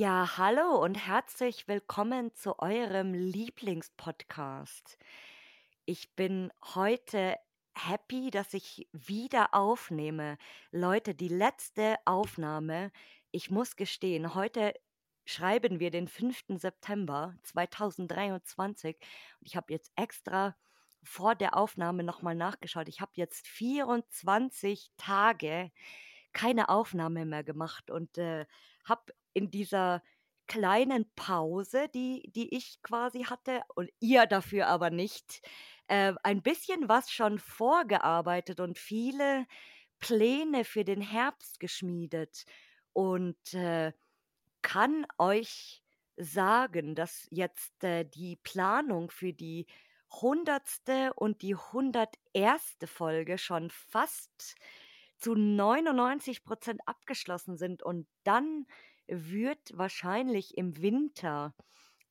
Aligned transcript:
Ja, 0.00 0.36
hallo 0.36 0.80
und 0.84 0.94
herzlich 0.94 1.66
willkommen 1.66 2.32
zu 2.32 2.60
eurem 2.60 3.14
Lieblingspodcast. 3.14 4.96
Ich 5.86 6.14
bin 6.14 6.52
heute 6.76 7.34
happy, 7.86 8.30
dass 8.30 8.54
ich 8.54 8.88
wieder 8.92 9.54
aufnehme. 9.54 10.38
Leute, 10.70 11.14
die 11.14 11.28
letzte 11.28 11.96
Aufnahme, 12.04 12.90
ich 13.30 13.50
muss 13.50 13.76
gestehen, 13.76 14.34
heute 14.34 14.74
schreiben 15.24 15.78
wir 15.78 15.90
den 15.90 16.08
5. 16.08 16.44
September 16.56 17.34
2023 17.42 18.96
und 19.40 19.46
ich 19.46 19.56
habe 19.56 19.72
jetzt 19.72 19.92
extra 19.96 20.56
vor 21.02 21.34
der 21.34 21.56
Aufnahme 21.56 22.02
nochmal 22.02 22.34
nachgeschaut. 22.34 22.88
Ich 22.88 23.00
habe 23.00 23.12
jetzt 23.14 23.46
24 23.46 24.90
Tage 24.96 25.70
keine 26.32 26.68
Aufnahme 26.68 27.24
mehr 27.24 27.44
gemacht 27.44 27.90
und 27.90 28.18
äh, 28.18 28.46
habe 28.84 29.12
in 29.34 29.50
dieser 29.50 30.02
kleinen 30.46 31.10
Pause, 31.14 31.88
die 31.94 32.22
die 32.34 32.56
ich 32.56 32.80
quasi 32.82 33.24
hatte 33.24 33.62
und 33.74 33.90
ihr 34.00 34.26
dafür 34.26 34.68
aber 34.68 34.90
nicht, 34.90 35.42
äh, 35.88 36.14
ein 36.22 36.42
bisschen 36.42 36.88
was 36.88 37.10
schon 37.10 37.38
vorgearbeitet 37.38 38.60
und 38.60 38.78
viele 38.78 39.46
Pläne 40.00 40.64
für 40.64 40.84
den 40.84 41.00
Herbst 41.02 41.60
geschmiedet 41.60 42.44
und, 42.92 43.54
äh, 43.54 43.92
kann 44.62 45.06
euch 45.18 45.82
sagen, 46.16 46.94
dass 46.94 47.26
jetzt, 47.30 47.82
äh, 47.84 48.04
die 48.04 48.36
Planung 48.36 49.10
für 49.10 49.32
die 49.32 49.66
hundertste 50.10 51.12
und 51.14 51.42
die 51.42 51.54
hunderterste 51.54 52.86
Folge 52.86 53.38
schon 53.38 53.70
fast 53.70 54.56
zu 55.18 55.34
99% 55.34 56.80
abgeschlossen 56.86 57.56
sind 57.58 57.82
und 57.82 58.06
dann 58.24 58.66
wird 59.06 59.76
wahrscheinlich 59.76 60.56
im 60.56 60.80
Winter 60.80 61.54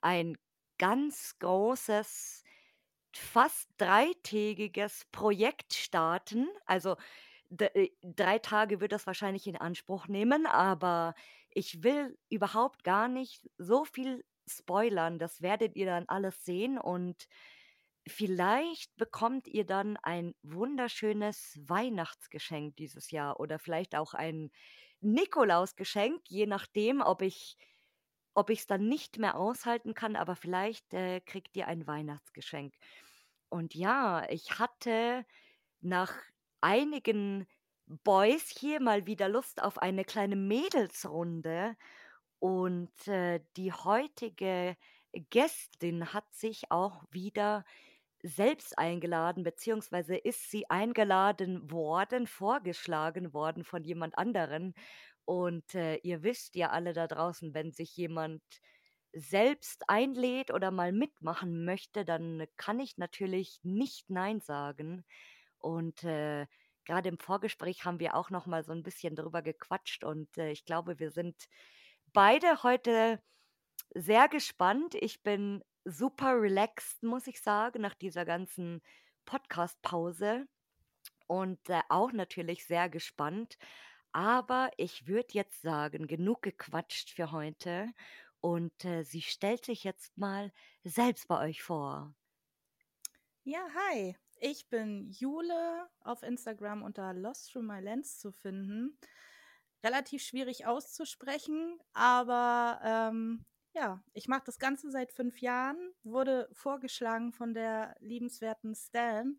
ein 0.01 0.37
ganz 0.77 1.37
großes, 1.39 2.43
fast 3.17 3.69
dreitägiges 3.77 5.05
Projekt 5.11 5.73
starten. 5.73 6.47
Also 6.65 6.95
äh, 7.59 7.89
drei 8.03 8.39
Tage 8.39 8.81
wird 8.81 8.91
das 8.91 9.07
wahrscheinlich 9.07 9.47
in 9.47 9.55
Anspruch 9.57 10.07
nehmen, 10.07 10.45
aber 10.45 11.13
ich 11.49 11.83
will 11.83 12.17
überhaupt 12.29 12.83
gar 12.83 13.07
nicht 13.07 13.49
so 13.57 13.85
viel 13.85 14.23
spoilern. 14.47 15.19
Das 15.19 15.41
werdet 15.41 15.75
ihr 15.75 15.85
dann 15.85 16.05
alles 16.07 16.43
sehen 16.45 16.77
und 16.77 17.27
vielleicht 18.07 18.95
bekommt 18.97 19.47
ihr 19.47 19.65
dann 19.65 19.97
ein 19.97 20.33
wunderschönes 20.43 21.59
Weihnachtsgeschenk 21.61 22.75
dieses 22.77 23.11
Jahr 23.11 23.39
oder 23.39 23.59
vielleicht 23.59 23.95
auch 23.95 24.13
ein 24.13 24.51
Nikolausgeschenk, 25.01 26.21
je 26.29 26.47
nachdem, 26.47 27.01
ob 27.01 27.21
ich 27.21 27.57
ob 28.33 28.51
ich's 28.51 28.67
dann 28.67 28.87
nicht 28.87 29.17
mehr 29.17 29.35
aushalten 29.35 29.95
kann, 29.95 30.15
aber 30.15 30.35
vielleicht, 30.35 30.93
äh, 30.93 31.21
kriegt 31.21 31.57
ihr 31.57 31.67
ein 31.67 31.87
Weihnachtsgeschenk. 31.87 32.75
Und 33.49 33.75
ja, 33.75 34.27
ich 34.29 34.59
hatte 34.59 35.25
nach 35.81 36.13
einigen 36.61 37.47
Boys 37.87 38.49
hier 38.49 38.81
mal 38.81 39.07
wieder 39.07 39.29
Lust 39.29 39.61
auf 39.63 39.77
eine 39.79 40.03
kleine 40.05 40.35
Mädelsrunde 40.35 41.75
und, 42.39 43.07
äh, 43.07 43.41
die 43.57 43.73
heutige 43.73 44.77
Gästin 45.31 46.13
hat 46.13 46.33
sich 46.33 46.71
auch 46.71 47.03
wieder 47.11 47.65
selbst 48.23 48.77
eingeladen, 48.79 49.43
beziehungsweise 49.43 50.17
ist 50.17 50.51
sie 50.51 50.69
eingeladen 50.69 51.71
worden, 51.71 52.27
vorgeschlagen 52.27 53.33
worden 53.33 53.63
von 53.63 53.83
jemand 53.83 54.17
anderen. 54.17 54.73
Und, 55.25 55.75
äh, 55.75 55.97
ihr 55.97 56.23
wisst 56.23 56.55
ja 56.55 56.69
alle 56.71 56.93
da 56.93 57.07
draußen, 57.07 57.53
wenn 57.53 57.71
sich 57.71 57.95
jemand 57.97 58.43
selbst 59.13 59.83
einlädt 59.89 60.51
oder 60.51 60.71
mal 60.71 60.91
mitmachen 60.91 61.65
möchte, 61.65 62.05
dann 62.05 62.45
kann 62.57 62.79
ich 62.79 62.97
natürlich 62.97 63.59
nicht 63.63 64.09
nein 64.09 64.41
sagen. 64.41 65.05
Und, 65.59 66.03
äh, 66.03 66.47
grade 66.85 67.09
im 67.09 67.19
Vorgespräch 67.19 67.85
haben 67.85 67.99
wir 67.99 68.15
auch 68.15 68.29
noch 68.29 68.45
mal 68.45 68.63
so 68.63 68.71
ein 68.73 68.83
bisschen 68.83 69.15
drüber 69.15 69.41
gequatscht 69.41 70.03
und, 70.03 70.37
äh, 70.37 70.51
ich 70.51 70.65
glaube, 70.65 70.99
wir 70.99 71.11
sind 71.11 71.47
beide 72.13 72.63
heute 72.63 73.21
sehr 73.95 74.27
gespannt. 74.29 74.95
Ich 74.95 75.23
bin 75.23 75.63
super 75.85 76.39
relaxed, 76.41 77.03
muss 77.03 77.27
ich 77.27 77.41
sagen, 77.41 77.81
nach 77.81 77.95
dieser 77.95 78.25
ganzen 78.25 78.81
Podcast-Pause 79.25 80.47
und, 81.27 81.69
äh, 81.69 81.81
auch 81.89 82.11
natürlich 82.11 82.65
sehr 82.65 82.89
gespannt. 82.89 83.57
Aber 84.13 84.71
ich 84.77 85.07
würde 85.07 85.29
jetzt 85.33 85.61
sagen, 85.61 86.07
genug 86.07 86.41
gequatscht 86.43 87.11
für 87.11 87.31
heute 87.31 87.89
und, 88.47 88.85
äh, 88.85 89.03
sie 89.03 89.21
stellt 89.21 89.65
sich 89.65 89.83
jetzt 89.83 90.17
mal 90.17 90.53
selbst 90.85 91.27
bei 91.27 91.49
euch 91.49 91.61
vor. 91.61 92.15
Ja, 93.43 93.59
hi. 93.75 94.15
Ich 94.39 94.69
bin 94.69 95.09
Jule, 95.09 95.89
auf 95.99 96.23
Instagram 96.23 96.81
unter 96.81 97.13
Lost 97.13 97.51
Through 97.51 97.63
My 97.65 97.81
Lens 97.81 98.19
zu 98.19 98.31
finden. 98.31 98.97
Relativ 99.83 100.21
schwierig 100.23 100.65
auszusprechen, 100.65 101.77
aber, 101.91 102.79
ähm, 102.85 103.43
ja, 103.73 104.01
ich 104.13 104.29
mache 104.29 104.43
das 104.45 104.59
Ganze 104.59 104.91
seit 104.91 105.11
fünf 105.11 105.41
Jahren, 105.41 105.93
wurde 106.03 106.47
vorgeschlagen 106.53 107.33
von 107.33 107.53
der 107.53 107.97
liebenswerten 107.99 108.75
Stan 108.75 109.37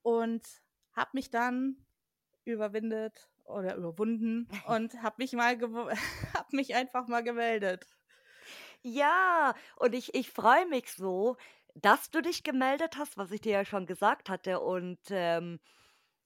und 0.00 0.46
habe 0.92 1.10
mich 1.12 1.30
dann 1.30 1.84
überwindet 2.44 3.28
oder 3.44 3.76
überwunden 3.76 4.48
und 4.68 5.02
habe 5.02 5.16
mich 5.18 5.34
mal 5.34 5.60
habe 6.34 6.56
mich 6.56 6.74
einfach 6.74 7.08
mal 7.08 7.22
gemeldet. 7.22 7.95
Ja, 8.88 9.54
und 9.76 9.94
ich 9.96 10.14
ich 10.14 10.30
freue 10.30 10.64
mich 10.66 10.92
so, 10.92 11.36
dass 11.74 12.08
du 12.10 12.22
dich 12.22 12.44
gemeldet 12.44 12.96
hast, 12.96 13.16
was 13.16 13.32
ich 13.32 13.40
dir 13.40 13.50
ja 13.52 13.64
schon 13.64 13.84
gesagt 13.86 14.28
hatte 14.28 14.60
und, 14.60 15.00
ähm, 15.10 15.58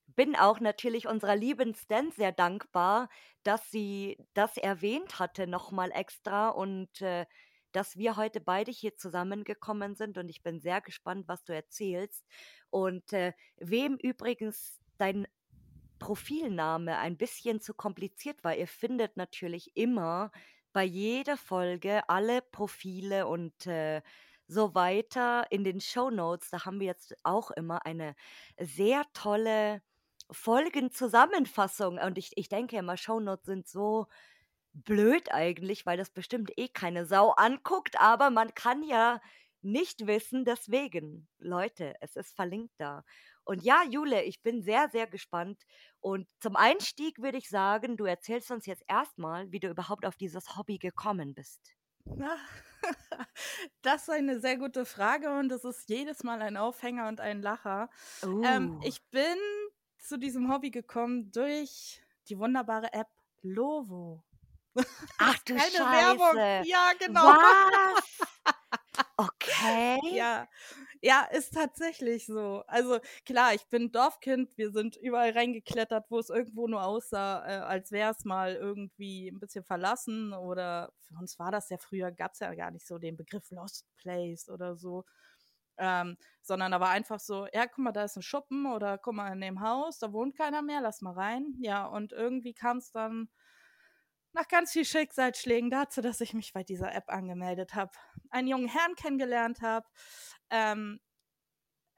bin 0.06 0.36
auch 0.36 0.60
natürlich 0.60 1.08
unserer 1.08 1.36
lieben 1.36 1.74
Stan 1.74 2.10
sehr 2.12 2.32
dankbar, 2.32 3.08
dass 3.44 3.70
sie 3.70 4.18
das 4.34 4.56
erwähnt 4.58 5.18
hatte 5.20 5.46
noch 5.46 5.72
mal 5.72 5.90
extra 5.92 6.50
und, 6.50 7.00
äh, 7.02 7.26
dass 7.72 7.96
wir 7.96 8.16
heute 8.16 8.40
beide 8.40 8.70
hier 8.72 8.96
zusammengekommen 8.96 9.94
sind 9.96 10.18
und 10.18 10.28
ich 10.28 10.42
bin 10.42 10.60
sehr 10.60 10.80
gespannt, 10.82 11.28
was 11.28 11.44
du 11.44 11.54
erzählst. 11.54 12.26
Und, 12.70 13.12
äh, 13.14 13.32
wem 13.58 13.96
übrigens 13.96 14.80
dein 14.98 15.26
Profilname 15.98 16.98
ein 16.98 17.16
bisschen 17.18 17.60
zu 17.60 17.74
kompliziert 17.74 18.42
war, 18.44 18.56
ihr 18.56 18.66
findet 18.68 19.16
natürlich 19.16 19.76
immer 19.76 20.32
bei 20.72 20.84
jeder 20.84 21.36
Folge 21.36 22.08
alle 22.08 22.42
Profile 22.42 23.26
und, 23.26 23.66
äh, 23.66 24.02
so 24.46 24.74
weiter 24.74 25.46
in 25.50 25.62
den 25.64 25.80
Shownotes. 25.80 26.50
Da 26.50 26.64
haben 26.64 26.80
wir 26.80 26.86
jetzt 26.88 27.14
auch 27.24 27.50
immer 27.52 27.86
eine 27.86 28.14
sehr 28.58 29.04
tolle 29.14 29.82
Folgenzusammenfassung. 30.30 31.98
Und 31.98 32.18
ich 32.18 32.32
ich 32.36 32.48
denke 32.48 32.76
immer, 32.76 32.96
Shownotes 32.96 33.46
sind 33.46 33.68
so 33.68 34.06
blöd 34.72 35.32
eigentlich, 35.32 35.86
weil 35.86 35.96
das 35.98 36.10
bestimmt 36.10 36.52
eh 36.56 36.68
keine 36.68 37.06
Sau 37.06 37.30
anguckt, 37.32 38.00
aber 38.00 38.30
man 38.30 38.54
kann 38.54 38.82
ja 38.82 39.20
nicht 39.62 40.06
wissen, 40.06 40.44
deswegen. 40.44 41.28
Leute, 41.38 41.94
es 42.00 42.16
ist 42.16 42.34
verlinkt 42.34 42.74
da. 42.78 43.04
Und 43.50 43.64
ja, 43.64 43.82
Jule, 43.82 44.22
ich 44.22 44.42
bin 44.42 44.62
sehr, 44.62 44.88
sehr 44.90 45.08
gespannt. 45.08 45.66
Und 45.98 46.28
zum 46.38 46.54
Einstieg 46.54 47.20
würde 47.20 47.36
ich 47.36 47.48
sagen, 47.48 47.96
du 47.96 48.04
erzählst 48.04 48.52
uns 48.52 48.64
jetzt 48.64 48.84
erstmal, 48.86 49.50
wie 49.50 49.58
du 49.58 49.66
überhaupt 49.66 50.06
auf 50.06 50.14
dieses 50.14 50.56
Hobby 50.56 50.78
gekommen 50.78 51.34
bist. 51.34 51.60
Das 53.82 54.02
ist 54.02 54.10
eine 54.10 54.40
sehr 54.40 54.56
gute 54.56 54.86
Frage 54.86 55.36
und 55.36 55.52
es 55.52 55.64
ist 55.64 55.90
jedes 55.90 56.22
Mal 56.22 56.40
ein 56.40 56.56
Aufhänger 56.56 57.08
und 57.08 57.20
ein 57.20 57.42
Lacher. 57.42 57.90
Ähm, 58.22 58.76
Uh. 58.76 58.80
ich 58.84 59.02
bin 59.10 59.36
zu 59.98 60.16
diesem 60.16 60.50
Hobby 60.50 60.70
gekommen 60.70 61.30
durch 61.30 62.00
die 62.28 62.38
wunderbare 62.38 62.92
App 62.94 63.08
Lovo. 63.42 64.24
Ach 65.18 65.38
du 65.40 65.56
Keine 65.56 65.70
Scheiße. 65.70 65.78
Werbung. 65.78 66.64
Ja, 66.64 66.92
genau. 66.98 67.24
Was? 67.26 68.18
Okay. 69.16 69.98
Ja, 70.12 70.48
ja, 71.02 71.22
ist 71.32 71.54
tatsächlich 71.54 72.26
so. 72.26 72.62
Also 72.66 72.98
klar, 73.24 73.54
ich 73.54 73.66
bin 73.68 73.90
Dorfkind. 73.92 74.56
Wir 74.58 74.70
sind 74.70 74.96
überall 74.96 75.30
reingeklettert, 75.32 76.10
wo 76.10 76.18
es 76.18 76.28
irgendwo 76.30 76.66
nur 76.68 76.84
aussah, 76.84 77.44
äh, 77.46 77.58
als 77.60 77.90
wäre 77.92 78.12
es 78.12 78.24
mal 78.24 78.54
irgendwie 78.54 79.28
ein 79.28 79.38
bisschen 79.40 79.64
verlassen. 79.64 80.32
Oder 80.34 80.92
für 81.00 81.14
uns 81.16 81.38
war 81.38 81.50
das 81.52 81.70
ja 81.70 81.78
früher, 81.78 82.10
gab 82.12 82.32
es 82.34 82.40
ja 82.40 82.54
gar 82.54 82.70
nicht 82.70 82.86
so 82.86 82.98
den 82.98 83.16
Begriff 83.16 83.50
Lost 83.50 83.86
Place 83.96 84.48
oder 84.50 84.76
so. 84.76 85.04
Ähm, 85.78 86.16
sondern 86.42 86.72
da 86.72 86.80
war 86.80 86.90
einfach 86.90 87.20
so, 87.20 87.46
ja, 87.54 87.66
guck 87.66 87.78
mal, 87.78 87.92
da 87.92 88.04
ist 88.04 88.16
ein 88.16 88.22
Schuppen 88.22 88.66
oder 88.66 88.98
guck 88.98 89.14
mal 89.14 89.32
in 89.32 89.40
dem 89.40 89.60
Haus, 89.62 89.98
da 89.98 90.12
wohnt 90.12 90.36
keiner 90.36 90.60
mehr, 90.62 90.82
lass 90.82 91.00
mal 91.00 91.14
rein. 91.14 91.54
Ja, 91.60 91.86
und 91.86 92.12
irgendwie 92.12 92.52
kam 92.54 92.78
es 92.78 92.92
dann 92.92 93.30
nach 94.32 94.48
ganz 94.48 94.72
viel 94.72 94.84
Schicksalsschlägen 94.84 95.70
dazu, 95.70 96.00
dass 96.00 96.20
ich 96.20 96.34
mich 96.34 96.52
bei 96.52 96.62
dieser 96.62 96.94
App 96.94 97.08
angemeldet 97.08 97.74
habe, 97.74 97.92
einen 98.30 98.48
jungen 98.48 98.68
Herrn 98.68 98.94
kennengelernt 98.94 99.60
habe, 99.62 99.86
ähm, 100.50 101.00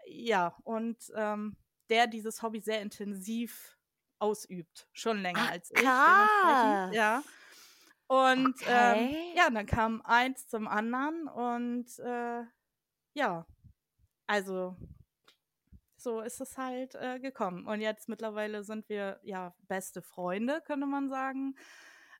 ja, 0.06 0.56
und 0.64 0.98
ähm, 1.14 1.56
der 1.88 2.06
dieses 2.06 2.42
Hobby 2.42 2.60
sehr 2.60 2.80
intensiv 2.82 3.78
ausübt, 4.18 4.88
schon 4.92 5.18
länger 5.20 5.40
Ach, 5.40 5.50
als 5.50 5.70
ich. 5.70 5.80
krass. 5.82 6.94
Ja. 6.94 7.22
Und 8.06 8.54
ähm, 8.66 9.08
Okay. 9.08 9.34
ja, 9.36 9.50
dann 9.50 9.66
kam 9.66 10.02
eins 10.02 10.46
zum 10.48 10.68
anderen 10.68 11.28
und 11.28 11.98
äh, 12.00 12.42
ja, 13.14 13.46
also 14.26 14.76
so 15.96 16.20
ist 16.20 16.40
es 16.40 16.58
halt 16.58 16.94
äh, 16.96 17.20
gekommen. 17.20 17.66
Und 17.66 17.80
jetzt 17.80 18.08
mittlerweile 18.08 18.64
sind 18.64 18.88
wir 18.88 19.20
ja 19.22 19.54
beste 19.68 20.02
Freunde, 20.02 20.60
könnte 20.64 20.86
man 20.86 21.08
sagen. 21.08 21.54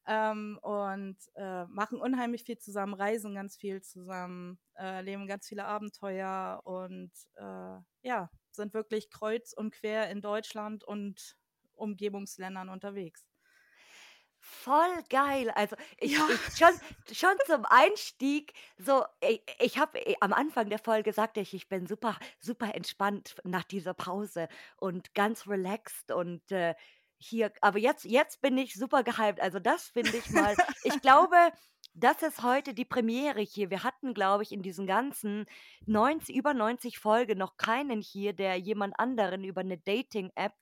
Ähm, 0.07 0.59
und 0.63 1.17
äh, 1.37 1.65
machen 1.67 2.01
unheimlich 2.01 2.43
viel 2.45 2.59
zusammen, 2.59 2.95
reisen 2.95 3.35
ganz 3.35 3.57
viel 3.57 3.83
zusammen, 3.83 4.59
äh, 4.75 4.83
erleben 4.97 5.29
ganz 5.29 5.47
viele 5.47 5.65
Abenteuer 5.65 6.61
und 6.65 7.13
äh, 7.37 7.79
ja, 8.03 8.31
sind 8.51 8.75
wirklich 8.75 9.11
kreuz 9.11 9.53
und 9.53 9.71
quer 9.73 10.11
in 10.11 10.21
Deutschland 10.21 10.83
und 10.85 11.37
Umgebungsländern 11.75 12.69
unterwegs. 12.69 13.25
Voll 14.45 15.03
geil. 15.09 15.51
Also 15.55 15.77
ich, 15.99 16.13
Ja. 16.13 16.29
ich 16.29 16.41
schon, 16.57 16.73
schon 17.13 17.37
zum 17.47 17.65
Einstieg, 17.65 18.55
so, 18.77 19.05
ich, 19.21 19.41
ich 19.61 19.79
habe 19.79 20.01
am 20.21 20.33
Anfang 20.33 20.69
der 20.69 20.81
Folge 20.81 21.13
sagte 21.13 21.41
ich, 21.41 21.55
ich 21.55 21.69
bin 21.69 21.87
super, 21.87 22.19
super 22.41 22.75
entspannt 22.75 23.37
nach 23.45 23.63
dieser 23.63 23.95
Pause 23.95 24.49
und 24.77 25.15
ganz 25.15 25.47
relaxed 25.47 26.11
und 26.11 26.51
äh, 26.51 26.75
hier, 27.23 27.53
aber 27.61 27.79
jetzt, 27.79 28.05
jetzt 28.05 28.41
bin 28.41 28.59
ich 28.59 28.75
super 28.75 29.03
gehypt. 29.03 29.41
Also 29.41 29.59
das 29.59 29.89
finde 29.89 30.17
ich 30.19 30.31
mal, 30.31 30.55
ich 30.85 31.01
glaube, 31.01 31.37
das 31.95 32.23
ist 32.23 32.43
heute 32.43 32.75
die 32.75 32.85
Premiere 32.85 33.41
hier. 33.41 33.71
Wir 33.71 33.85
hatten, 33.85 34.15
glaube 34.15 34.43
ich, 34.43 34.53
in 34.53 34.63
diesen 34.63 34.87
ganzen 34.87 35.47
90, 35.87 36.35
über 36.35 36.55
90 36.55 36.99
Folgen 36.99 37.39
noch 37.39 37.57
keinen 37.57 38.01
hier, 38.01 38.33
der 38.33 38.57
jemand 38.57 38.99
anderen 38.99 39.45
über 39.45 39.61
eine 39.61 39.79
Dating-App 39.79 40.53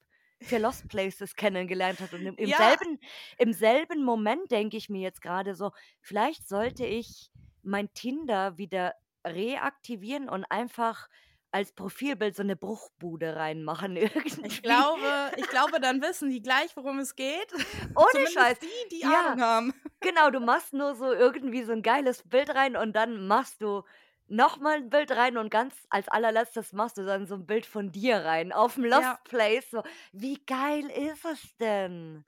für 0.43 0.59
Lost 0.59 0.89
Places 0.89 1.37
kennengelernt 1.37 2.01
hat. 2.01 2.13
Und 2.15 2.27
im, 2.27 2.35
im, 2.37 2.49
Ja. 2.49 2.57
selben, 2.57 2.99
im 3.39 3.53
selben 3.53 4.03
Moment 4.05 4.51
denke 4.51 4.77
ich 4.77 4.89
mir 4.89 5.03
jetzt 5.03 5.23
gerade 5.23 5.55
so, 5.55 5.71
vielleicht 6.01 6.49
sollte 6.49 6.85
ich 6.85 7.31
mein 7.63 7.93
Tinder 7.93 8.57
wieder 8.57 8.95
reaktivieren 9.25 10.29
und 10.29 10.45
einfach 10.47 11.09
als 11.53 11.73
Profilbild 11.73 12.37
so 12.37 12.43
eine 12.43 12.57
Bruchbude 12.57 13.37
reinmachen 13.37 13.97
irgendwie. 13.97 14.47
Ich 14.47 14.63
glaube, 14.63 15.33
ich 15.37 15.49
glaube, 15.49 15.81
dann 15.81 16.01
wissen 16.03 16.31
die 16.31 16.43
gleich, 16.43 16.77
worum 16.77 16.99
es 16.99 17.15
geht. 17.17 17.53
Ohne 17.95 18.09
Zumindest 18.11 18.35
Scheiß. 18.35 18.59
die, 18.63 18.89
die 18.91 19.01
Ja. 19.01 19.31
Ahnung 19.31 19.41
haben. 19.41 19.75
Genau, 20.01 20.31
du 20.31 20.41
machst 20.41 20.73
nur 20.73 20.95
so 20.95 21.13
irgendwie 21.13 21.63
so 21.63 21.73
ein 21.73 21.83
geiles 21.83 22.23
Bild 22.29 22.51
rein 22.55 22.77
und 22.77 22.95
dann 22.95 23.27
machst 23.27 23.61
du 23.61 23.83
nochmal 24.29 24.77
ein 24.77 24.89
Bild 24.91 25.11
rein 25.11 25.37
und 25.37 25.51
ganz 25.51 25.75
als 25.91 26.09
allerletztes 26.09 26.73
machst 26.73 26.97
du 26.99 27.05
dann 27.05 27.27
so 27.27 27.35
ein 27.35 27.47
Bild 27.47 27.67
von 27.67 27.93
dir 27.93 28.19
rein 28.25 28.53
auf 28.53 28.75
dem 28.77 28.85
Lost 28.85 29.03
Ja. 29.03 29.19
Place. 29.25 29.71
So, 29.71 29.83
wie 30.13 30.43
geil 30.47 30.89
ist 30.91 31.25
es 31.27 31.57
denn? 31.59 32.25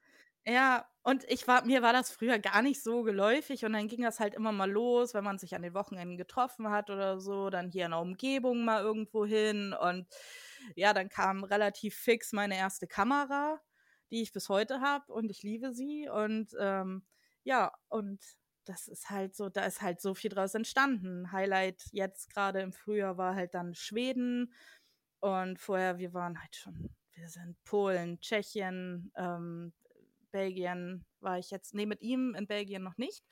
Ja, 0.47 0.87
und 1.05 1.25
ich 1.31 1.47
war, 1.47 1.65
mir 1.65 1.83
war 1.83 1.93
das 1.93 2.11
früher 2.11 2.39
gar 2.41 2.63
nicht 2.63 2.83
so 2.83 3.03
geläufig 3.05 3.65
und 3.65 3.73
dann 3.75 3.87
ging 3.87 4.03
das 4.03 4.19
halt 4.19 4.35
immer 4.35 4.51
mal 4.51 4.71
los, 4.71 5.15
wenn 5.15 5.23
man 5.23 5.39
sich 5.39 5.55
an 5.55 5.63
den 5.63 5.75
Wochenenden 5.75 6.17
getroffen 6.17 6.69
hat 6.71 6.91
oder 6.91 7.21
so, 7.21 7.49
dann 7.49 7.71
hier 7.71 7.85
in 7.85 7.93
der 7.93 8.01
Umgebung 8.01 8.65
mal 8.65 8.83
irgendwo 8.83 9.25
hin 9.25 9.73
und 9.73 10.07
ja, 10.75 10.93
dann 10.95 11.09
kam 11.09 11.45
relativ 11.45 11.95
fix 11.97 12.33
meine 12.33 12.57
erste 12.57 12.89
Kamera, 12.89 13.61
die 14.11 14.23
ich 14.23 14.33
bis 14.33 14.49
heute 14.49 14.81
habe 14.81 15.13
und 15.13 15.31
ich 15.31 15.43
liebe 15.45 15.73
sie 15.73 16.09
und 16.09 16.51
ähm, 16.59 17.05
ja, 17.45 17.73
und 17.89 18.21
das 18.65 18.89
ist 18.89 19.11
halt 19.11 19.35
so, 19.37 19.49
da 19.49 19.65
ist 19.65 19.81
halt 19.83 20.01
so 20.01 20.15
viel 20.15 20.31
draus 20.31 20.55
entstanden. 20.55 21.31
Highlight 21.33 21.83
jetzt 21.93 22.31
gerade 22.33 22.61
im 22.61 22.73
Frühjahr 22.73 23.17
war 23.17 23.35
halt 23.37 23.55
dann 23.55 23.75
Schweden 23.75 24.53
und 25.21 25.61
vorher, 25.61 25.99
wir 25.99 26.13
waren 26.15 26.41
halt 26.41 26.57
schon, 26.57 26.91
wir 27.15 27.29
sind 27.29 27.57
Polen, 27.65 28.21
Tschechien, 28.21 29.13
ähm, 29.17 29.73
Belgien 30.33 31.07
war 31.21 31.39
ich 31.39 31.51
jetzt, 31.53 31.75
nee, 31.75 31.87
mit 31.87 32.03
ihm 32.03 32.35
in 32.35 32.47
Belgien 32.49 32.83
noch 32.83 32.99
nicht, 32.99 33.25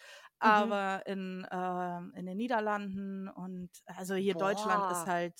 Mhm. 0.42 0.74
aber 0.78 1.02
in, 1.06 1.46
ähm, 1.50 2.12
in 2.16 2.26
den 2.26 2.36
Niederlanden 2.38 3.28
und 3.28 3.70
also 3.86 4.14
hier 4.14 4.36
Deutschland 4.36 4.86
ist 4.86 5.06
Boah. 5.06 5.06
halt, 5.06 5.34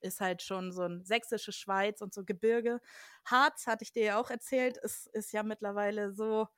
ist 0.00 0.20
halt 0.20 0.42
schon 0.42 0.72
so 0.72 0.82
ein 0.84 1.04
sächsische 1.04 1.52
Schweiz 1.52 2.00
und 2.00 2.14
so 2.14 2.24
Gebirge. 2.24 2.80
Harz, 3.26 3.66
hatte 3.66 3.84
ich 3.84 3.92
dir 3.92 4.04
ja 4.04 4.20
auch 4.20 4.30
erzählt, 4.30 4.78
ist, 4.78 5.08
ist 5.08 5.32
ja 5.32 5.42
mittlerweile 5.42 6.12
so, 6.14 6.48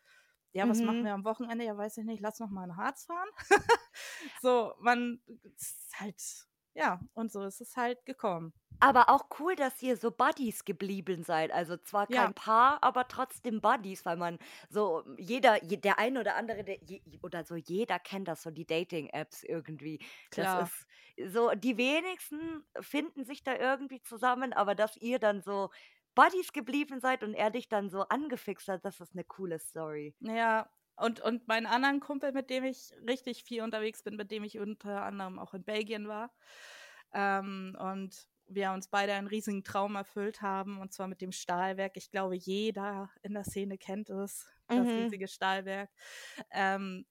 ja, 0.53 0.69
was 0.69 0.83
machen 0.83 0.99
Mhm. 0.99 1.07
wir 1.07 1.15
am 1.15 1.25
Wochenende? 1.25 1.65
Ja, 1.65 1.77
weiß 1.77 1.97
ich 1.99 2.05
nicht, 2.05 2.21
lass 2.21 2.39
noch 2.41 2.51
mal 2.51 2.65
in 2.65 2.77
Harz 2.77 3.07
fahren. 3.07 3.29
so, 4.43 4.75
man, 4.81 5.23
ist 5.57 5.93
halt, 5.99 6.21
ja, 6.75 7.01
und 7.15 7.31
so 7.33 7.43
ist 7.45 7.61
es 7.61 7.77
halt 7.77 8.05
gekommen. 8.07 8.53
Aber 8.81 9.11
auch 9.11 9.27
cool, 9.39 9.55
dass 9.55 9.81
ihr 9.83 9.97
so 9.97 10.11
Buddies 10.11 10.65
geblieben 10.65 11.23
seid. 11.23 11.53
Also 11.53 11.77
zwar 11.77 12.09
kein 12.09 12.31
Ja. 12.31 12.33
Paar, 12.35 12.83
aber 12.83 13.07
trotzdem 13.07 13.61
Buddies, 13.61 14.05
weil 14.05 14.17
man 14.17 14.39
so 14.71 15.05
jeder, 15.19 15.63
je- 15.63 15.77
der 15.77 15.99
ein 16.01 16.19
oder 16.19 16.35
andere, 16.35 16.65
der, 16.65 16.79
oder 17.23 17.45
so 17.45 17.55
jeder 17.55 18.01
kennt 18.01 18.27
das 18.27 18.43
so 18.43 18.51
die 18.51 18.67
Dating-Apps 18.67 19.45
irgendwie. 19.45 20.01
Klar. 20.31 20.59
Das 20.59 20.87
ist 21.17 21.33
so, 21.33 21.51
die 21.55 21.77
wenigsten 21.77 22.65
finden 22.81 23.25
sich 23.25 23.45
da 23.45 23.55
irgendwie 23.57 24.03
zusammen, 24.03 24.53
aber 24.53 24.75
dass 24.75 24.97
ihr 24.97 25.21
dann 25.21 25.43
so 25.43 25.71
Buddies 26.17 26.53
geblieben 26.53 27.01
seid 27.01 27.23
und 27.23 27.35
er 27.35 27.51
dich 27.51 27.69
dann 27.69 27.89
so 27.89 28.01
angefixt 28.09 28.67
hat, 28.69 28.85
das 28.85 29.01
ist 29.01 29.13
eine 29.15 29.25
coole 29.25 29.61
Story. 29.61 30.17
Ja, 30.21 30.71
und, 31.03 31.21
und 31.21 31.49
meinen 31.49 31.67
anderen 31.67 32.01
Kumpel, 32.01 32.33
mit 32.33 32.51
dem 32.51 32.65
ich 32.65 32.93
richtig 33.09 33.45
viel 33.45 33.63
unterwegs 33.63 34.03
bin, 34.03 34.17
mit 34.17 34.31
dem 34.31 34.45
ich 34.45 34.59
unter 34.59 35.03
anderem 35.03 35.39
auch 35.39 35.55
in 35.55 35.65
Belgien 35.65 36.09
war. 36.09 36.33
Ähm, 37.13 37.77
und 37.79 38.29
wir 38.47 38.73
uns 38.73 38.89
beide 38.89 39.15
einen 39.15 39.29
riesigen 39.29 39.65
Traum 39.65 39.97
erfüllt 39.97 40.43
haben, 40.43 40.79
und 40.81 40.93
zwar 40.93 41.09
mit 41.09 41.21
dem 41.21 41.33
Stahlwerk. 41.33 41.97
Ich 41.97 42.11
glaube, 42.11 42.37
jeder 42.37 43.11
in 43.23 43.35
der 43.35 43.45
Szene 43.45 43.79
kennt 43.79 44.11
es, 44.11 44.47
das 44.75 44.95
Mhm. 44.95 44.97
riesige 44.97 45.29
Stahlwerk. 45.29 45.91
Ähm, 46.51 47.07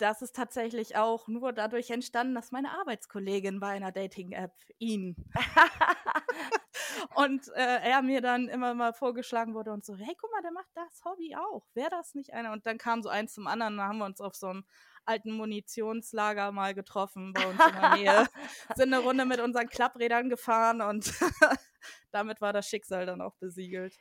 das 0.00 0.22
ist 0.22 0.34
tatsächlich 0.34 0.96
auch 0.96 1.28
nur 1.28 1.52
dadurch 1.52 1.90
entstanden, 1.90 2.34
dass 2.34 2.52
meine 2.52 2.70
Arbeitskollegin 2.72 3.60
bei 3.60 3.68
einer 3.68 3.92
Dating-App 3.92 4.52
ihn 4.78 5.16
und 7.14 7.48
äh, 7.54 7.80
er 7.82 8.02
mir 8.02 8.20
dann 8.20 8.48
immer 8.48 8.74
mal 8.74 8.92
vorgeschlagen 8.92 9.54
wurde 9.54 9.72
und 9.72 9.84
so, 9.84 9.94
hey, 9.96 10.16
guck 10.18 10.30
mal, 10.32 10.42
der 10.42 10.52
macht 10.52 10.70
das 10.74 11.04
Hobby 11.04 11.36
auch. 11.36 11.66
Wäre 11.74 11.90
das 11.90 12.14
nicht 12.14 12.32
einer? 12.32 12.52
Und 12.52 12.66
dann 12.66 12.78
kam 12.78 13.02
so 13.02 13.08
eins 13.08 13.34
zum 13.34 13.46
anderen, 13.46 13.76
dann 13.76 13.88
haben 13.88 13.98
wir 13.98 14.06
uns 14.06 14.20
auf 14.20 14.34
so 14.34 14.48
einem 14.48 14.64
alten 15.04 15.32
Munitionslager 15.32 16.52
mal 16.52 16.74
getroffen 16.74 17.32
bei 17.32 17.46
uns 17.46 17.60
in 17.64 17.80
der 17.80 17.96
Nähe, 17.96 18.28
sind 18.76 18.94
eine 18.94 19.02
Runde 19.02 19.24
mit 19.24 19.40
unseren 19.40 19.68
Klapprädern 19.68 20.28
gefahren 20.28 20.80
und 20.80 21.12
damit 22.10 22.40
war 22.40 22.52
das 22.52 22.66
Schicksal 22.68 23.06
dann 23.06 23.20
auch 23.20 23.34
besiegelt. 23.36 23.96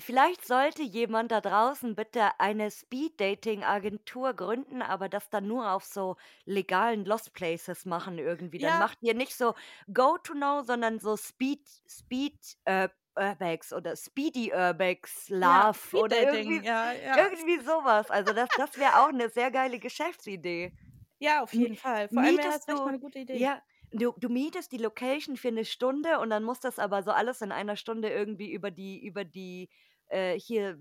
Vielleicht 0.00 0.44
sollte 0.44 0.82
jemand 0.82 1.30
da 1.30 1.40
draußen 1.40 1.94
bitte 1.94 2.40
eine 2.40 2.68
Speed-Dating-Agentur 2.72 4.34
gründen, 4.34 4.82
aber 4.82 5.08
das 5.08 5.30
dann 5.30 5.46
nur 5.46 5.70
auf 5.70 5.84
so 5.84 6.16
legalen 6.46 7.04
Lost 7.04 7.32
Places 7.32 7.84
machen 7.84 8.18
irgendwie. 8.18 8.58
Dann 8.58 8.76
Ja. 8.76 8.76
macht 8.76 8.98
ihr 9.02 9.14
nicht 9.14 9.36
so 9.36 9.54
Go-to-Know, 9.92 10.62
sondern 10.64 10.98
so 10.98 11.16
Speed, 11.16 11.68
Speed 11.88 12.56
äh, 12.64 12.88
Urbex 13.16 13.72
oder 13.72 13.94
Speedy 13.96 14.52
Urbex 14.52 15.28
Ja, 15.40 15.68
Love 15.68 15.96
oder 15.96 16.20
Speed-Dating, 16.20 16.20
irgendwie, 16.20 16.64
ja, 16.64 16.92
ja. 16.92 17.30
irgendwie 17.30 17.60
sowas. 17.60 18.10
Also 18.10 18.32
das, 18.32 18.50
das 18.56 18.76
wäre 18.76 19.00
auch 19.00 19.08
eine 19.10 19.28
sehr 19.28 19.52
geile 19.52 19.78
Geschäftsidee. 19.78 20.72
Ja, 21.18 21.42
auf 21.42 21.54
jeden 21.56 21.76
Fall. 21.76 22.08
Vor 22.08 22.22
allem 22.22 22.36
wäre 22.36 22.50
Mietest 22.50 22.60
das 22.60 22.68
echt 22.68 22.84
du, 22.84 22.84
mal 22.84 22.90
eine 22.92 23.00
gute 23.00 23.18
Idee. 23.20 23.46
ja, 23.46 23.60
du, 23.94 24.12
du 24.18 24.28
mietest 24.28 24.72
die 24.72 24.78
Location 24.78 25.36
für 25.36 25.48
eine 25.48 25.64
Stunde 25.64 26.18
und 26.20 26.30
dann 26.30 26.44
muss 26.44 26.60
das 26.60 26.78
aber 26.78 27.02
so 27.02 27.10
alles 27.12 27.40
in 27.42 27.52
einer 27.52 27.76
Stunde 27.76 28.10
irgendwie 28.10 28.52
über 28.52 28.70
die, 28.70 29.04
über 29.04 29.24
die, 29.24 29.70
äh, 30.08 30.38
hier, 30.38 30.78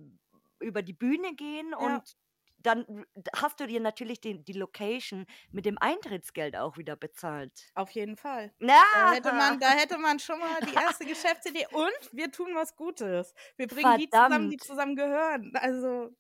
über 0.60 0.82
die 0.82 0.93
Bühne 0.93 1.36
gehen 1.36 1.74
Ja. 1.79 1.98
und 1.98 2.15
dann 2.58 3.05
hast 3.36 3.60
du 3.60 3.67
dir 3.67 3.82
natürlich 3.82 4.22
die, 4.22 4.41
die 4.41 4.53
Location 4.53 5.25
mit 5.51 5.65
dem 5.65 5.77
Eintrittsgeld 5.77 6.55
auch 6.55 6.77
wieder 6.77 6.96
bezahlt. 6.96 7.74
Auf 7.75 7.91
jeden 7.91 8.15
Fall. 8.15 8.53
Na! 8.60 8.82
Da 8.93 9.12
hätte 9.12 9.34
man, 9.34 9.60
da 9.60 9.70
hätte 9.72 9.98
man 9.98 10.20
schon 10.20 10.39
mal 10.39 10.62
die 10.62 10.74
erste 10.98 11.05
Geschäftsidee. 11.05 11.67
Und 11.74 11.91
wir 12.13 12.32
tun 12.32 12.55
was 12.55 12.75
Gutes. 12.77 13.34
Wir 13.58 13.67
bringen 13.67 13.98
die 13.98 14.10
zusammen, 14.10 14.50
die 14.50 14.58
Verdammt. 14.58 14.63
zusammen 14.63 14.96
gehören. 14.96 15.51
Also, 15.55 16.15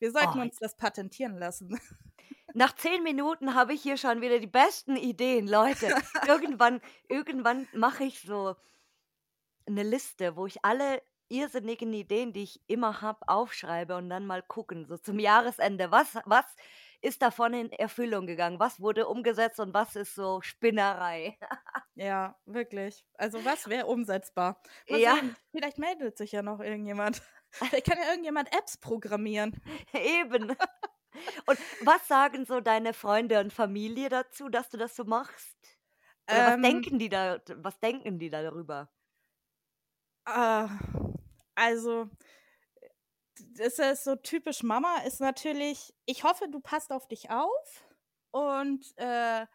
wir 0.00 0.10
sollten 0.12 0.38
Oh, 0.38 0.42
uns 0.42 0.56
das 0.58 0.76
patentieren 0.76 1.38
lassen. 1.38 1.78
Nach 2.58 2.74
zehn 2.74 3.04
Minuten 3.04 3.54
habe 3.54 3.72
ich 3.72 3.82
hier 3.82 3.96
schon 3.96 4.20
wieder 4.20 4.40
die 4.40 4.48
besten 4.48 4.96
Ideen, 4.96 5.46
Leute. 5.46 5.94
Irgendwann, 6.26 6.80
irgendwann 7.08 7.68
mache 7.72 8.02
ich 8.02 8.20
so 8.22 8.56
eine 9.66 9.84
Liste, 9.84 10.34
wo 10.34 10.44
ich 10.46 10.64
alle 10.64 11.00
irrsinnigen 11.28 11.92
Ideen, 11.92 12.32
die 12.32 12.42
ich 12.42 12.60
immer 12.66 13.00
habe, 13.00 13.20
aufschreibe 13.28 13.94
und 13.96 14.10
dann 14.10 14.26
mal 14.26 14.42
gucken, 14.42 14.86
so 14.88 14.96
zum 14.98 15.20
Jahresende, 15.20 15.92
was, 15.92 16.16
was 16.24 16.46
ist 17.00 17.22
davon 17.22 17.54
in 17.54 17.70
Erfüllung 17.70 18.26
gegangen? 18.26 18.58
Was 18.58 18.80
wurde 18.80 19.06
umgesetzt 19.06 19.60
und 19.60 19.72
was 19.72 19.94
ist 19.94 20.16
so 20.16 20.40
Spinnerei? 20.42 21.38
Ja, 21.94 22.36
wirklich. 22.44 23.04
Also 23.14 23.44
was 23.44 23.68
wäre 23.68 23.86
umsetzbar? 23.86 24.60
Mal 24.88 24.98
Ja. 25.00 25.14
sehen, 25.14 25.36
vielleicht 25.52 25.78
meldet 25.78 26.16
sich 26.16 26.30
ja 26.32 26.42
noch 26.42 26.60
irgendjemand. 26.60 27.22
Vielleicht 27.50 27.86
kann 27.86 27.98
ja 27.98 28.08
irgendjemand 28.10 28.52
Apps 28.52 28.76
programmieren. 28.76 29.60
Eben. 29.92 30.56
Und 31.46 31.58
was 31.80 32.06
sagen 32.08 32.44
so 32.46 32.60
deine 32.60 32.94
Freunde 32.94 33.40
und 33.40 33.52
Familie 33.52 34.08
dazu, 34.08 34.48
dass 34.48 34.70
du 34.70 34.76
das 34.76 34.96
so 34.96 35.04
machst? 35.04 35.56
Oder 36.30 36.44
was 36.44 36.60
Ähm, 36.60 36.60
denken 36.60 36.98
die 36.98 37.08
da 37.08 37.40
was 37.56 37.80
denken 37.80 38.18
die 38.18 38.30
da 38.30 38.42
darüber? 38.42 38.90
äh, 40.26 40.68
also, 41.54 42.10
das 43.56 43.78
ist 43.78 44.04
so 44.04 44.16
typisch 44.16 44.62
Mama, 44.62 44.98
ist 45.06 45.20
natürlich, 45.20 45.94
ich 46.06 46.24
hoffe, 46.24 46.48
du 46.50 46.60
passt 46.60 46.92
auf 46.92 47.06
dich 47.08 47.30
auf 47.30 47.84
und 48.30 48.84
äh, 48.96 49.46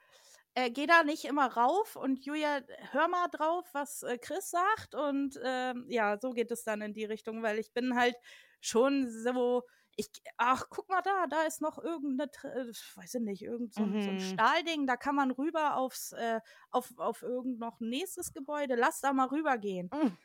äh, 0.56 0.72
geh 0.72 0.86
da 0.88 1.04
nicht 1.04 1.26
immer 1.26 1.48
rauf 1.48 1.96
und 1.96 2.26
Julia, 2.26 2.62
hör 2.92 3.08
mal 3.10 3.28
drauf, 3.30 3.66
was 3.74 4.04
äh, 4.04 4.18
Chris 4.18 4.52
sagt 4.52 4.96
und 4.96 5.40
ähm, 5.44 5.86
ja, 5.90 6.18
so 6.20 6.32
geht 6.32 6.52
es 6.52 6.64
dann 6.64 6.82
in 6.82 6.94
die 6.94 7.06
Richtung, 7.06 7.44
weil 7.44 7.60
ich 7.60 7.74
bin 7.74 7.96
halt 7.98 8.16
schon 8.62 9.10
so, 9.12 9.64
ich, 9.96 10.10
ach, 10.38 10.66
guck 10.70 10.90
mal 10.90 11.02
da, 11.02 11.28
da 11.28 11.44
ist 11.44 11.62
noch 11.62 11.78
irgendeine, 11.78 12.32
äh, 12.44 12.72
weiß 12.96 13.16
ich 13.16 13.22
nicht, 13.22 13.42
irgend 13.44 13.74
so, 13.74 13.84
ein- 13.86 14.00
so 14.00 14.12
ein 14.12 14.20
Mhm. 14.20 14.20
Stahlding, 14.20 14.88
da 14.88 14.98
kann 14.98 15.16
man 15.16 15.32
rüber 15.32 15.78
aufs, 15.78 16.12
äh, 16.14 16.42
auf, 16.72 16.94
auf 16.98 17.22
irgend 17.22 17.60
noch 17.60 17.80
ein 17.80 17.90
nächstes 17.90 18.34
Gebäude, 18.34 18.76
lass 18.76 19.02
da 19.02 19.14
mal 19.14 19.28
rübergehen. 19.28 19.92
Mm. 19.94 20.18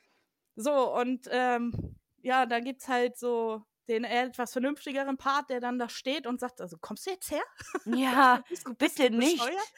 So, 0.56 0.94
und 0.96 1.28
ähm, 1.30 1.96
ja, 2.22 2.46
da 2.46 2.60
gibt 2.60 2.82
es 2.82 2.88
halt 2.88 3.18
so 3.18 3.64
den 3.88 4.04
etwas 4.04 4.52
vernünftigeren 4.52 5.16
Part, 5.18 5.50
der 5.50 5.60
dann 5.60 5.78
da 5.78 5.88
steht 5.88 6.26
und 6.26 6.40
sagt, 6.40 6.60
also 6.60 6.76
kommst 6.80 7.06
du 7.06 7.10
jetzt 7.10 7.30
her? 7.30 7.42
Ja, 7.84 8.42
du, 8.64 8.74
bitte 8.76 9.10
nicht. 9.10 9.74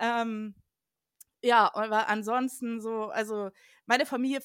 Ähm, 0.00 0.54
ja, 1.42 1.74
aber 1.74 2.08
ansonsten 2.08 2.80
so, 2.80 3.06
also 3.06 3.50
meine 3.86 4.06
Familie 4.06 4.42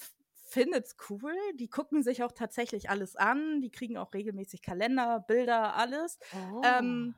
findet's 0.54 0.96
cool. 1.10 1.36
Die 1.56 1.70
gucken 1.70 2.04
sich 2.04 2.24
auch 2.24 2.32
tatsächlich 2.32 2.90
alles 2.90 3.16
an. 3.16 3.62
Die 3.62 3.72
kriegen 3.72 3.98
auch 3.98 4.14
regelmäßig 4.14 4.62
Kalender, 4.62 5.20
Bilder, 5.28 5.76
alles. 5.76 6.20
Oh. 6.34 6.62
Ähm, 6.64 7.16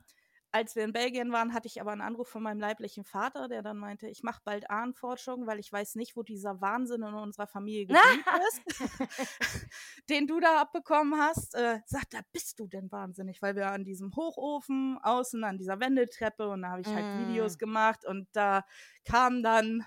als 0.52 0.74
wir 0.74 0.84
in 0.84 0.92
Belgien 0.92 1.32
waren, 1.32 1.52
hatte 1.52 1.66
ich 1.66 1.82
aber 1.82 1.92
einen 1.92 2.00
Anruf 2.00 2.28
von 2.28 2.42
meinem 2.42 2.60
leiblichen 2.60 3.04
Vater, 3.04 3.46
der 3.46 3.62
dann 3.62 3.76
meinte, 3.76 4.08
ich 4.08 4.22
mache 4.22 4.40
bald 4.42 4.70
Ahnenforschung, 4.70 5.46
weil 5.46 5.58
ich 5.58 5.70
weiß 5.70 5.96
nicht, 5.96 6.16
wo 6.16 6.22
dieser 6.22 6.62
Wahnsinn 6.62 7.02
in 7.02 7.12
unserer 7.12 7.46
Familie 7.46 7.86
geblieben 7.86 8.24
ist, 8.48 8.90
den 10.08 10.26
du 10.26 10.40
da 10.40 10.62
abbekommen 10.62 11.20
hast. 11.20 11.54
Äh, 11.54 11.80
sagt, 11.84 12.14
da 12.14 12.20
bist 12.32 12.58
du 12.58 12.66
denn 12.68 12.90
wahnsinnig, 12.90 13.42
weil 13.42 13.54
wir 13.54 13.66
an 13.66 13.84
diesem 13.84 14.16
Hochofen 14.16 14.98
außen 15.02 15.44
an 15.44 15.58
dieser 15.58 15.78
Wendeltreppe 15.78 16.48
und 16.48 16.62
da 16.62 16.70
habe 16.70 16.80
ich 16.80 16.88
halt 16.88 17.04
Mm. 17.04 17.28
Videos 17.28 17.58
gemacht 17.58 18.06
und 18.06 18.26
da 18.32 18.64
kam 19.04 19.42
dann 19.42 19.84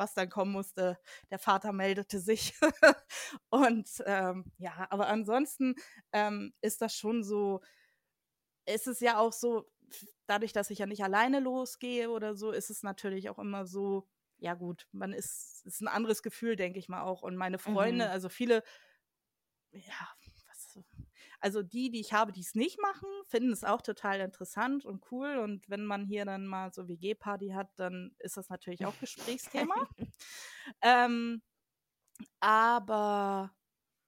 was 0.00 0.14
dann 0.14 0.30
kommen 0.30 0.52
musste. 0.52 0.98
Der 1.30 1.38
Vater 1.38 1.72
meldete 1.72 2.18
sich. 2.20 2.54
und 3.50 3.88
ähm, 4.06 4.46
ja, 4.58 4.88
aber 4.90 5.08
ansonsten 5.08 5.76
ähm, 6.12 6.52
ist 6.62 6.82
das 6.82 6.96
schon 6.96 7.22
so, 7.22 7.60
ist 8.66 8.86
es 8.86 9.00
ja 9.00 9.18
auch 9.18 9.32
so, 9.32 9.70
dadurch, 10.26 10.52
dass 10.52 10.70
ich 10.70 10.78
ja 10.78 10.86
nicht 10.86 11.02
alleine 11.04 11.40
losgehe 11.40 12.10
oder 12.10 12.34
so, 12.36 12.52
ist 12.52 12.70
es 12.70 12.82
natürlich 12.82 13.30
auch 13.30 13.38
immer 13.38 13.66
so, 13.66 14.08
ja 14.38 14.54
gut, 14.54 14.86
man 14.92 15.12
ist, 15.12 15.62
ist 15.66 15.80
ein 15.82 15.88
anderes 15.88 16.22
Gefühl, 16.22 16.56
denke 16.56 16.78
ich 16.78 16.88
mal 16.88 17.02
auch. 17.02 17.22
Und 17.22 17.36
meine 17.36 17.58
Freunde, 17.58 18.06
Mhm. 18.06 18.10
also 18.10 18.28
viele, 18.28 18.62
ja, 19.72 20.08
also 21.40 21.62
die, 21.62 21.90
die 21.90 22.00
ich 22.00 22.12
habe, 22.12 22.32
die 22.32 22.40
es 22.40 22.54
nicht 22.54 22.80
machen, 22.80 23.08
finden 23.26 23.52
es 23.52 23.64
auch 23.64 23.82
total 23.82 24.20
interessant 24.20 24.84
und 24.84 25.04
cool. 25.10 25.38
Und 25.38 25.68
wenn 25.68 25.84
man 25.84 26.04
hier 26.04 26.24
dann 26.24 26.46
mal 26.46 26.72
so 26.72 26.86
WG-Party 26.86 27.50
hat, 27.50 27.68
dann 27.76 28.14
ist 28.18 28.36
das 28.36 28.48
natürlich 28.50 28.84
auch 28.84 28.98
Gesprächsthema. 29.00 29.74
ähm, 30.82 31.42
aber 32.40 33.52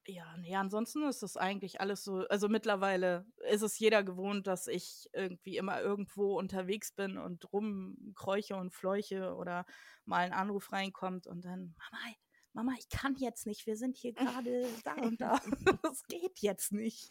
ja, 0.05 0.35
nee, 0.37 0.55
ansonsten 0.55 1.03
ist 1.07 1.23
das 1.23 1.37
eigentlich 1.37 1.79
alles 1.79 2.03
so, 2.03 2.27
also 2.27 2.49
mittlerweile 2.49 3.25
ist 3.49 3.61
es 3.61 3.79
jeder 3.79 4.03
gewohnt, 4.03 4.47
dass 4.47 4.67
ich 4.67 5.09
irgendwie 5.13 5.57
immer 5.57 5.81
irgendwo 5.81 6.37
unterwegs 6.37 6.91
bin 6.91 7.17
und 7.17 7.51
rumkreuche 7.53 8.55
und 8.55 8.73
fleuche 8.73 9.33
oder 9.35 9.65
mal 10.05 10.25
ein 10.25 10.33
Anruf 10.33 10.73
reinkommt 10.73 11.25
und 11.25 11.45
dann, 11.45 11.73
Mama, 11.77 12.13
Mama, 12.53 12.73
ich 12.77 12.87
kann 12.89 13.15
jetzt 13.15 13.47
nicht, 13.47 13.65
wir 13.65 13.75
sind 13.75 13.97
hier 13.97 14.13
gerade 14.43 14.67
da 14.83 14.93
und 14.93 15.19
da. 15.19 15.39
Das 15.83 16.03
geht 16.07 16.39
jetzt 16.39 16.71
nicht. 16.71 17.09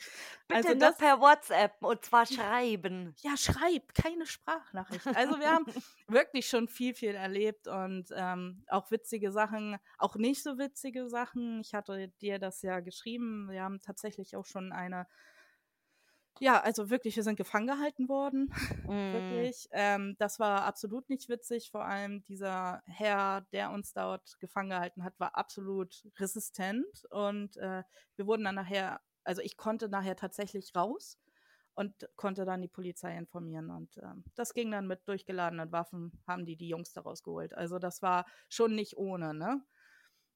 Bitte 0.49 0.56
Also 0.56 0.68
nur 0.70 0.78
das, 0.78 0.96
per 0.99 1.20
WhatsApp 1.20 1.82
und 1.82 2.04
zwar 2.04 2.26
schreiben. 2.26 3.14
ja, 3.18 3.37
schreib, 3.37 3.94
keine 3.94 4.25
Sprachnachricht. 4.26 5.06
Also 5.08 5.38
wir 5.38 5.50
haben 5.50 5.66
wirklich 6.08 6.46
schon 6.49 6.68
viel, 6.68 6.94
viel 6.94 7.14
erlebt 7.14 7.66
und 7.68 8.06
ähm, 8.14 8.64
auch 8.68 8.90
witzige 8.90 9.30
Sachen, 9.32 9.78
auch 9.99 10.16
nicht 10.16 10.42
so 10.42 10.58
witzige 10.58 11.08
Sachen. 11.08 11.61
Ich 11.61 11.75
hatte 11.75 12.08
dir 12.20 12.38
das 12.38 12.62
ja 12.62 12.80
geschrieben. 12.80 13.49
Wir 13.50 13.62
haben 13.62 13.80
tatsächlich 13.80 14.37
auch 14.37 14.46
schon 14.46 14.72
eine, 14.72 15.06
ja, 16.40 16.60
also 16.60 16.90
wirklich, 16.90 17.16
wir 17.16 17.22
sind 17.22 17.36
gefangen 17.36 17.66
gehalten 17.66 18.08
worden. 18.08 18.52
Mm. 18.82 19.12
Wirklich. 19.12 19.68
Ähm, 19.70 20.16
das 20.18 20.40
war 20.40 20.64
absolut 20.64 21.08
nicht 21.08 21.28
witzig. 21.28 21.70
Vor 21.70 21.84
allem 21.84 22.24
dieser 22.24 22.82
Herr, 22.84 23.42
der 23.52 23.70
uns 23.70 23.92
dort 23.92 24.38
gefangen 24.40 24.70
gehalten 24.70 25.04
hat, 25.04 25.18
war 25.20 25.36
absolut 25.36 26.04
resistent. 26.18 27.06
Und 27.10 27.56
äh, 27.58 27.84
wir 28.16 28.26
wurden 28.26 28.44
dann 28.44 28.56
nachher, 28.56 29.00
also 29.22 29.40
ich 29.40 29.56
konnte 29.56 29.88
nachher 29.88 30.16
tatsächlich 30.16 30.74
raus 30.74 31.16
und 31.74 32.08
konnte 32.16 32.44
dann 32.44 32.60
die 32.60 32.68
Polizei 32.68 33.16
informieren. 33.16 33.70
Und 33.70 33.98
ähm, 33.98 34.24
das 34.34 34.52
ging 34.52 34.70
dann 34.72 34.88
mit 34.88 35.06
durchgeladenen 35.06 35.70
Waffen, 35.70 36.20
haben 36.26 36.44
die 36.44 36.56
die 36.56 36.68
Jungs 36.68 36.92
daraus 36.92 37.22
geholt. 37.22 37.54
Also 37.54 37.78
das 37.78 38.02
war 38.02 38.26
schon 38.48 38.74
nicht 38.74 38.96
ohne, 38.96 39.32
ne? 39.32 39.62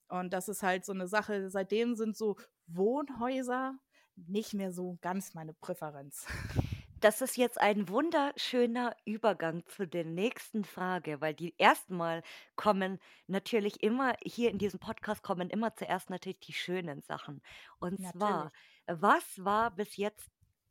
Und 0.08 0.32
das 0.32 0.48
ist 0.48 0.62
halt 0.62 0.84
so 0.84 0.92
eine 0.92 1.08
Sache. 1.08 1.50
Seitdem 1.50 1.96
sind 1.96 2.16
so 2.16 2.36
Wohnhäuser 2.68 3.76
nicht 4.16 4.54
mehr 4.54 4.72
so 4.72 4.98
ganz 5.00 5.34
meine 5.34 5.54
Präferenz. 5.54 6.26
Das 7.00 7.20
ist 7.20 7.36
jetzt 7.36 7.60
ein 7.60 7.90
wunderschöner 7.90 8.96
Übergang 9.04 9.66
zu 9.66 9.86
der 9.86 10.04
nächsten 10.04 10.64
Frage, 10.64 11.20
weil 11.20 11.34
die 11.34 11.56
ersten 11.58 11.94
Mal 11.94 12.22
kommen 12.56 12.98
natürlich 13.26 13.82
immer, 13.82 14.16
hier 14.24 14.50
in 14.50 14.58
diesem 14.58 14.80
Podcast 14.80 15.22
kommen 15.22 15.50
immer 15.50 15.76
zuerst 15.76 16.08
natürlich 16.08 16.40
die 16.40 16.54
schönen 16.54 17.02
Sachen. 17.02 17.42
Und 17.80 18.00
zwar, 18.00 18.50
Natürlich. 18.86 19.02
was 19.02 19.44
war 19.44 19.70
bis 19.72 19.96
jetzt, 19.96 20.30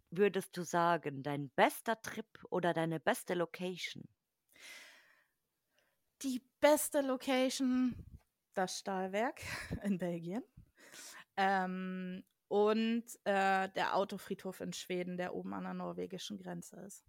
würdest 0.09 0.57
du 0.57 0.63
sagen, 0.63 1.21
dein 1.21 1.49
bester 1.51 2.01
Trip 2.01 2.25
oder 2.49 2.73
deine 2.73 2.99
beste 2.99 3.35
Location? 3.35 4.03
Die 6.23 6.41
beste 6.59 7.01
Location, 7.01 7.95
das 8.55 8.79
Stahlwerk 8.79 9.41
in 9.83 9.99
Belgien. 9.99 10.43
Ähm, 11.37 12.23
und 12.55 13.03
äh, 13.25 13.67
der 13.67 13.97
Autofriedhof 13.97 14.61
in 14.61 14.71
Schweden, 14.71 15.17
der 15.17 15.35
oben 15.35 15.53
an 15.53 15.65
der 15.65 15.73
norwegischen 15.73 16.37
Grenze 16.37 16.77
ist. 16.87 17.03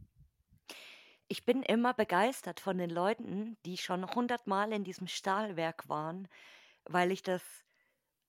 Ich 1.28 1.44
bin 1.44 1.62
immer 1.62 1.94
begeistert 1.94 2.58
von 2.58 2.78
den 2.78 2.90
Leuten, 2.90 3.56
die 3.64 3.76
schon 3.76 4.12
hundertmal 4.12 4.72
in 4.72 4.82
diesem 4.82 5.06
Stahlwerk 5.06 5.88
waren, 5.88 6.26
weil 6.84 7.12
ich 7.12 7.22
das 7.22 7.42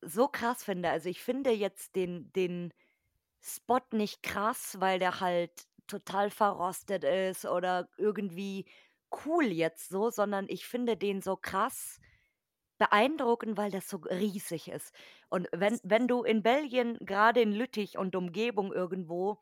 so 0.02 0.28
krass 0.28 0.64
finde. 0.64 0.92
Also 0.92 1.10
ich 1.10 1.24
finde 1.24 1.50
jetzt 1.50 1.96
den, 1.96 2.32
den 2.34 2.72
Spot 3.42 3.82
nicht 3.94 4.22
krass, 4.22 4.78
weil 4.80 5.00
der 5.00 5.20
halt 5.20 5.52
total 5.88 6.30
verrostet 6.30 7.04
ist 7.04 7.46
oder 7.46 7.90
irgendwie 7.98 8.66
cool 9.26 9.46
jetzt 9.46 9.90
so, 9.90 10.12
sondern 10.12 10.46
ich 10.50 10.68
finde 10.68 10.96
den 10.96 11.24
so 11.24 11.36
krass 11.36 12.00
beeindruckend, 12.78 13.58
weil 13.58 13.72
das 13.72 13.88
so 13.90 13.98
riesig 13.98 14.70
ist. 14.70 14.94
Und 15.30 15.48
wenn, 15.54 15.80
wenn 15.84 16.08
du 16.08 16.24
in 16.24 16.44
Belgien, 16.44 16.98
gerade 17.02 17.42
in 17.42 17.52
Lüttich 17.52 17.98
und 17.98 18.16
Umgebung 18.16 18.74
irgendwo 18.74 19.40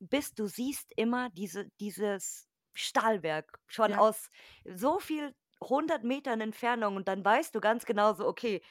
bist, 0.00 0.38
du 0.38 0.46
siehst 0.46 0.92
immer 0.96 1.30
diese, 1.30 1.68
dieses 1.80 2.48
Stahlwerk 2.74 3.60
schon 3.66 3.92
Ja. 3.92 3.94
aus 3.94 4.30
so 4.64 4.98
viel 4.98 5.34
hundert 5.60 6.02
Metern 6.04 6.40
Entfernung 6.40 6.96
und 6.96 7.06
dann 7.08 7.24
weißt 7.24 7.54
du 7.54 7.60
ganz 7.60 7.84
genau 7.84 8.14
so, 8.14 8.26
okay, 8.26 8.62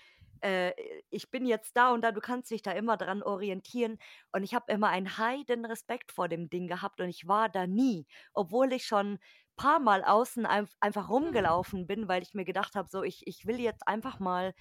äh, 0.42 0.74
ich 1.10 1.30
bin 1.32 1.46
jetzt 1.46 1.78
da 1.78 1.92
und 1.94 2.02
da, 2.02 2.12
du 2.12 2.20
kannst 2.20 2.52
dich 2.52 2.62
da 2.64 2.72
immer 2.72 2.98
dran 2.98 3.24
orientieren. 3.24 3.98
Und 4.32 4.44
ich 4.44 4.54
habe 4.56 4.72
immer 4.74 4.90
einen 4.90 5.18
heiden 5.18 5.66
Respekt 5.66 6.12
vor 6.12 6.28
dem 6.28 6.50
Ding 6.50 6.68
gehabt 6.68 7.00
und 7.00 7.10
ich 7.10 7.28
war 7.28 7.48
da 7.50 7.68
nie, 7.68 8.08
obwohl 8.34 8.74
ich 8.74 8.86
schon 8.86 9.20
paar 9.62 9.80
Mal 9.80 10.04
außen 10.04 10.46
einf 10.46 10.72
einfach 10.80 11.10
rumgelaufen 11.10 11.88
bin, 11.88 12.08
weil 12.08 12.24
ich 12.24 12.34
mir 12.34 12.46
gedacht 12.46 12.76
habe, 12.76 12.90
so 12.90 13.04
ich, 13.04 13.28
ich 13.28 13.46
will 13.48 13.60
jetzt 13.60 13.88
einfach 13.88 14.20
mal 14.20 14.54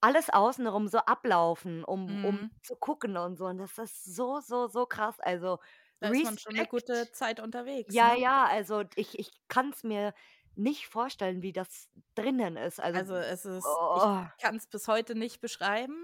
alles 0.00 0.30
außenrum 0.30 0.88
so 0.88 0.98
ablaufen, 0.98 1.84
um, 1.84 2.18
um 2.22 2.36
Mhm. 2.36 2.50
zu 2.62 2.76
gucken 2.76 3.16
und 3.16 3.36
so. 3.36 3.46
Und 3.46 3.58
das 3.58 3.78
ist 3.78 4.04
so, 4.04 4.40
so, 4.40 4.68
so 4.68 4.86
krass. 4.86 5.20
Also 5.20 5.58
Da 6.00 6.10
ist 6.10 6.22
man 6.22 6.36
schon 6.36 6.56
eine 6.56 6.66
Respekt. 6.66 6.66
gute 6.66 7.10
Zeit 7.10 7.40
unterwegs. 7.40 8.00
Ja, 8.00 8.14
ne? 8.14 8.14
ja, 8.14 8.46
also 8.46 8.84
ich, 8.96 9.18
ich 9.18 9.32
kann 9.48 9.70
es 9.70 9.82
mir 9.82 10.14
nicht 10.54 10.86
vorstellen, 10.88 11.42
wie 11.42 11.52
das 11.52 11.90
drinnen 12.14 12.56
ist. 12.56 12.80
Also, 12.80 13.04
Also 13.04 13.16
es 13.16 13.44
ist, 13.44 13.80
oh, 13.92 14.26
ich 14.34 14.38
kann 14.40 14.56
es 14.56 14.66
bis 14.68 14.86
heute 14.88 15.14
nicht 15.14 15.40
beschreiben. 15.40 15.96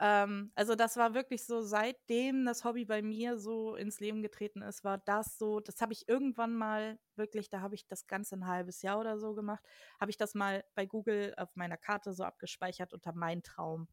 Ähm, 0.00 0.52
also 0.54 0.74
das 0.74 0.96
war 0.96 1.14
wirklich 1.14 1.44
so, 1.46 1.62
seitdem 1.62 2.44
das 2.44 2.64
Hobby 2.64 2.84
bei 2.84 3.02
mir 3.02 3.38
so 3.38 3.74
ins 3.76 4.00
Leben 4.00 4.22
getreten 4.22 4.62
ist, 4.62 4.84
war 4.84 4.98
das 4.98 5.38
so, 5.38 5.60
das 5.60 5.80
habe 5.80 5.92
ich 5.92 6.08
irgendwann 6.08 6.54
mal 6.54 6.98
wirklich, 7.16 7.50
da 7.50 7.60
habe 7.60 7.74
ich 7.74 7.86
das 7.86 8.06
Ganze 8.06 8.36
ein 8.36 8.46
halbes 8.46 8.82
Jahr 8.82 8.98
oder 9.00 9.18
so 9.18 9.34
gemacht, 9.34 9.64
habe 10.00 10.10
ich 10.10 10.16
das 10.16 10.34
mal 10.34 10.64
bei 10.74 10.86
Google 10.86 11.34
auf 11.36 11.56
meiner 11.56 11.76
Karte 11.76 12.12
so 12.14 12.24
abgespeichert 12.24 12.92
unter 12.94 13.12
mein 13.14 13.42
Traum. 13.42 13.88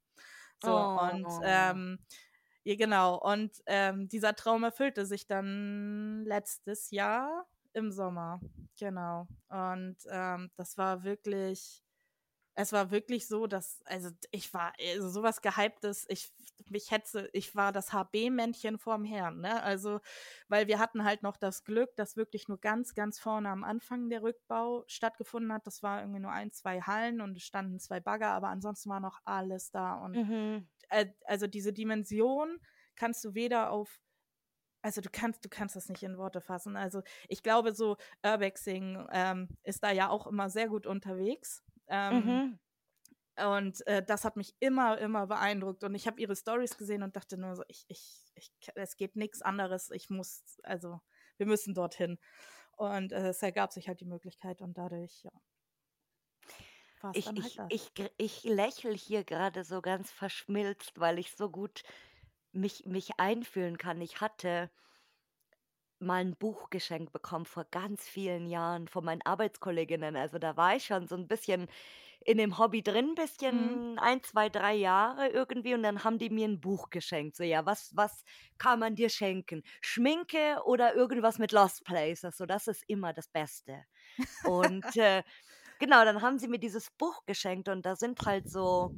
So, 0.60 0.90
und 0.94 1.30
Oh. 1.30 1.42
ähm, 1.42 2.00
ja, 2.64 2.76
genau. 2.76 3.18
Und 3.20 3.62
ähm, 3.66 4.08
dieser 4.10 4.36
Traum 4.36 4.64
erfüllte 4.64 5.06
sich 5.06 5.28
dann 5.28 6.24
letztes 6.26 6.92
Jahr 6.92 7.48
im 7.74 7.92
Sommer. 7.92 8.42
Genau. 8.78 9.28
Und 9.50 9.98
ähm, 10.10 10.52
das 10.56 10.78
war 10.78 11.04
wirklich, 11.04 11.84
es 12.56 12.74
war 12.74 12.92
wirklich 12.92 13.28
so, 13.28 13.48
dass, 13.48 13.82
also 13.86 14.10
ich 14.32 14.54
war, 14.54 14.74
also 14.80 15.10
sowas 15.10 15.42
Gehyptes, 15.42 16.06
ich, 16.10 16.32
mich 16.70 16.92
hetze, 16.92 17.30
ich 17.34 17.56
war 17.56 17.72
das 17.72 17.92
HB-Männchen 17.94 18.78
vorm 18.78 19.04
Herrn, 19.06 19.40
ne? 19.42 19.64
Also, 19.64 20.00
weil 20.48 20.68
wir 20.68 20.80
hatten 20.80 21.04
halt 21.04 21.24
noch 21.24 21.38
das 21.38 21.64
Glück, 21.64 21.96
dass 21.96 22.18
wirklich 22.18 22.48
nur 22.48 22.60
ganz, 22.60 22.94
ganz 22.94 23.20
vorne 23.20 23.50
am 23.50 23.64
Anfang 23.64 24.10
der 24.10 24.22
Rückbau 24.24 24.84
stattgefunden 24.88 25.54
hat. 25.54 25.66
Das 25.68 25.82
war 25.84 26.02
irgendwie 26.02 26.20
nur 26.20 26.32
ein, 26.32 26.52
zwei 26.52 26.82
Hallen 26.82 27.22
und 27.22 27.38
es 27.38 27.44
standen 27.44 27.80
zwei 27.80 28.00
Bagger, 28.00 28.30
aber 28.30 28.50
ansonsten 28.50 28.90
war 28.90 29.00
noch 29.00 29.20
alles 29.26 29.72
da. 29.72 29.94
Und 29.96 30.22
Mhm. 30.22 30.68
äh, 30.90 31.08
also 31.26 31.48
diese 31.48 31.74
Dimension 31.74 32.60
kannst 32.96 33.24
du 33.26 33.34
weder 33.36 33.72
auf 33.72 34.00
also 34.84 35.02
du 35.02 35.10
kannst, 35.12 35.46
du 35.46 35.50
kannst 35.50 35.76
das 35.76 35.90
nicht 35.90 36.04
in 36.04 36.18
Worte 36.18 36.42
fassen. 36.42 36.76
Also 36.76 37.04
ich 37.28 37.44
glaube, 37.44 37.74
so 37.76 37.98
Urbexing 38.26 39.08
ähm, 39.12 39.50
ist 39.64 39.84
da 39.84 39.92
ja 39.92 40.10
auch 40.10 40.28
immer 40.28 40.50
sehr 40.50 40.70
gut 40.70 40.88
unterwegs. 40.88 41.64
Ähm, 41.92 42.42
Mhm. 42.42 42.60
Und 43.38 43.86
äh, 43.88 44.04
das 44.06 44.26
hat 44.26 44.36
mich 44.38 44.56
immer, 44.60 44.98
immer 45.00 45.28
beeindruckt. 45.28 45.84
Und 45.84 45.96
ich 45.96 46.08
habe 46.08 46.20
ihre 46.22 46.36
Stories 46.36 46.78
gesehen 46.78 47.04
und 47.04 47.16
dachte 47.16 47.38
nur 47.38 47.56
so, 47.56 47.64
ich, 47.68 47.86
ich, 47.88 48.32
ich, 48.36 48.52
es 48.76 48.96
geht 48.98 49.16
nichts 49.16 49.42
anderes. 49.42 49.90
Ich 49.92 50.10
muss, 50.10 50.58
also 50.64 51.02
wir 51.38 51.46
müssen 51.48 51.74
dorthin. 51.74 52.20
Und 52.78 53.14
äh, 53.14 53.30
es 53.30 53.42
ergab 53.44 53.74
sich 53.74 53.88
halt 53.88 54.02
die 54.02 54.06
Möglichkeit 54.06 54.62
und 54.62 54.78
dadurch, 54.78 55.24
ja, 55.24 55.32
war 57.02 57.12
es 57.12 57.20
Ich, 57.20 57.26
dann 57.26 57.42
halt 57.44 57.54
ich, 57.54 57.62
ich, 57.68 57.94
gr- 57.94 58.12
ich 58.18 58.44
lächle 58.44 58.94
hier 58.94 59.24
gerade 59.24 59.64
so 59.64 59.82
ganz 59.82 60.12
verschmilzt, 60.12 61.00
weil 61.00 61.20
ich 61.20 61.32
so 61.34 61.50
gut 61.50 61.84
mich, 62.52 62.86
mich 62.86 63.20
einfühlen 63.20 63.78
kann. 63.78 64.02
Ich 64.02 64.22
hatte 64.22 64.72
mal 66.02 66.22
ein 66.22 66.36
Buch 66.36 66.70
geschenkt 66.70 67.14
bekommen 67.14 67.46
vor 67.46 67.66
ganz 67.72 68.08
vielen 68.08 68.48
Jahren 68.48 68.88
von 68.88 69.06
meinen 69.06 69.22
Arbeitskolleginnen. 69.24 70.16
Also 70.16 70.40
da 70.40 70.58
war 70.58 70.76
ich 70.76 70.86
schon 70.86 71.08
so 71.08 71.16
ein 71.16 71.28
bisschen 71.28 71.68
in 72.26 72.38
dem 72.38 72.58
Hobby 72.58 72.84
drin, 72.84 73.16
Mhm. 73.52 73.82
bisschen 73.82 73.98
ein, 74.00 74.24
zwei, 74.24 74.50
drei 74.50 74.76
Jahre 74.76 75.30
irgendwie. 75.30 75.74
Und 75.74 75.84
dann 75.84 76.04
haben 76.04 76.20
die 76.20 76.30
mir 76.30 76.48
ein 76.48 76.62
Buch 76.62 76.90
geschenkt. 76.90 77.36
So, 77.38 77.44
ja, 77.44 77.66
was, 77.66 77.92
was 77.96 78.24
kann 78.58 78.80
man 78.80 78.96
dir 78.96 79.10
schenken? 79.10 79.64
Schminke 79.82 80.62
oder 80.66 80.96
irgendwas 80.96 81.40
mit 81.40 81.52
Lost 81.52 81.84
Places? 81.86 82.38
So, 82.38 82.46
das 82.46 82.68
ist 82.68 82.84
immer 82.88 83.14
das 83.14 83.28
Beste. 83.28 83.86
Und 84.42 84.96
äh, 84.98 85.24
genau, 85.80 86.06
dann 86.06 86.22
haben 86.22 86.40
sie 86.40 86.48
mir 86.48 86.60
dieses 86.60 86.92
Buch 86.92 87.26
geschenkt 87.26 87.70
und 87.70 87.86
da 87.86 87.96
sind 87.96 88.26
halt 88.26 88.50
so 88.50 88.94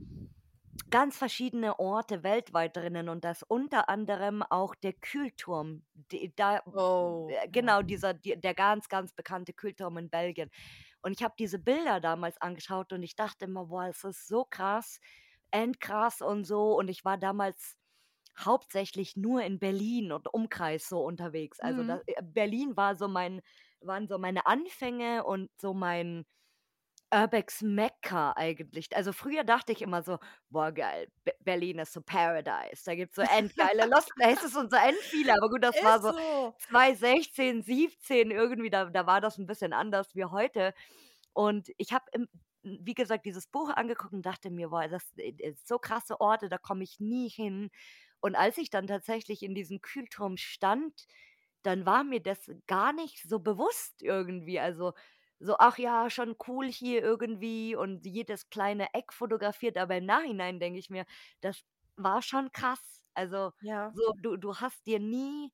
ganz 0.89 1.17
verschiedene 1.17 1.79
Orte 1.79 2.23
weltweit 2.23 2.75
drinnen 2.77 3.09
und 3.09 3.23
das 3.23 3.43
unter 3.43 3.89
anderem 3.89 4.43
auch 4.43 4.75
der 4.75 4.93
Kühlturm. 4.93 5.85
Die, 5.93 6.33
da, 6.35 6.63
Oh, 6.73 7.39
äh, 7.41 7.47
genau, 7.49 7.81
dieser, 7.81 8.13
die, 8.13 8.39
der 8.39 8.53
ganz, 8.53 8.89
ganz 8.89 9.13
bekannte 9.13 9.53
Kühlturm 9.53 9.97
in 9.97 10.09
Belgien. 10.09 10.49
Und 11.01 11.13
ich 11.13 11.23
habe 11.23 11.35
diese 11.39 11.59
Bilder 11.59 11.99
damals 12.01 12.39
angeschaut 12.41 12.93
und 12.93 13.03
ich 13.03 13.15
dachte 13.15 13.45
immer, 13.45 13.65
boah, 13.67 13.87
es 13.87 14.03
ist 14.03 14.27
so 14.27 14.45
krass, 14.45 14.99
endkrass 15.51 16.21
und 16.21 16.45
so. 16.45 16.77
Und 16.77 16.89
ich 16.89 17.05
war 17.05 17.17
damals 17.17 17.75
hauptsächlich 18.39 19.15
nur 19.15 19.43
in 19.43 19.59
Berlin 19.59 20.11
und 20.11 20.33
Umkreis 20.33 20.89
so 20.89 21.03
unterwegs. 21.03 21.59
Also 21.59 21.83
Mhm. 21.83 21.83
da, 21.83 22.01
äh, 22.07 22.21
Berlin 22.23 22.75
war 22.75 22.95
so 22.95 23.07
mein, 23.07 23.41
waren 23.81 24.07
so 24.07 24.17
meine 24.17 24.45
Anfänge 24.47 25.23
und 25.23 25.51
so 25.59 25.73
mein 25.73 26.25
Urbex 27.13 27.61
Mekka 27.61 28.33
eigentlich. 28.35 28.95
Also 28.95 29.13
früher 29.13 29.43
dachte 29.43 29.71
ich 29.71 29.81
immer 29.81 30.01
so, 30.03 30.19
boah 30.49 30.71
geil, 30.71 31.07
Be 31.23 31.33
Berlin 31.41 31.79
ist 31.79 31.93
so 31.93 32.01
Paradise. 32.01 32.83
Da 32.85 32.95
gibt's 32.95 33.15
so 33.15 33.21
endgeile 33.21 33.85
Lost 33.87 34.13
Places 34.15 34.55
und 34.55 34.71
so 34.71 34.77
end 34.77 34.97
viele. 35.01 35.33
Aber 35.33 35.49
gut, 35.49 35.63
das 35.63 35.81
war 35.83 35.97
Ist 35.97 36.03
so 36.03 36.11
so. 36.11 36.55
2016, 36.57 37.63
17 37.63 38.31
irgendwie, 38.31 38.69
da, 38.69 38.85
da 38.85 39.05
war 39.05 39.21
das 39.21 39.37
ein 39.37 39.45
bisschen 39.47 39.73
anders 39.73 40.15
wie 40.15 40.25
heute. 40.25 40.73
Und 41.33 41.69
ich 41.77 41.93
habe, 41.93 42.05
wie 42.63 42.93
gesagt, 42.93 43.25
dieses 43.25 43.47
Buch 43.47 43.69
angeguckt 43.69 44.13
und 44.13 44.25
dachte 44.25 44.49
mir, 44.51 44.69
boah, 44.69 44.87
das 44.87 45.03
ist 45.39 45.67
so 45.67 45.77
krasse 45.79 46.19
Orte, 46.21 46.49
da 46.49 46.57
komme 46.57 46.83
ich 46.83 46.99
nie 46.99 47.29
hin. 47.29 47.69
Und 48.21 48.35
als 48.35 48.57
ich 48.57 48.69
dann 48.69 48.87
tatsächlich 48.87 49.43
in 49.43 49.55
diesem 49.55 49.81
Kühlturm 49.81 50.37
stand, 50.37 51.05
dann 51.63 51.85
war 51.85 52.03
mir 52.03 52.21
das 52.21 52.51
gar 52.67 52.93
nicht 52.93 53.23
so 53.27 53.39
bewusst 53.39 54.01
irgendwie. 54.01 54.59
Also 54.59 54.93
so, 55.45 55.55
ach 55.59 55.77
ja, 55.77 56.09
schon 56.09 56.35
cool 56.47 56.67
hier 56.71 57.01
irgendwie 57.03 57.75
und 57.75 58.05
jedes 58.05 58.49
kleine 58.49 58.93
Eck 58.93 59.13
fotografiert, 59.13 59.77
aber 59.77 59.97
im 59.97 60.05
Nachhinein 60.05 60.59
denke 60.59 60.79
ich 60.79 60.89
mir, 60.89 61.05
das 61.41 61.63
war 61.97 62.21
schon 62.21 62.51
krass. 62.51 63.01
Also 63.13 63.51
Ja. 63.61 63.93
so, 63.93 64.13
du, 64.21 64.37
du 64.37 64.55
hast 64.57 64.85
dir 64.87 64.99
nie 64.99 65.51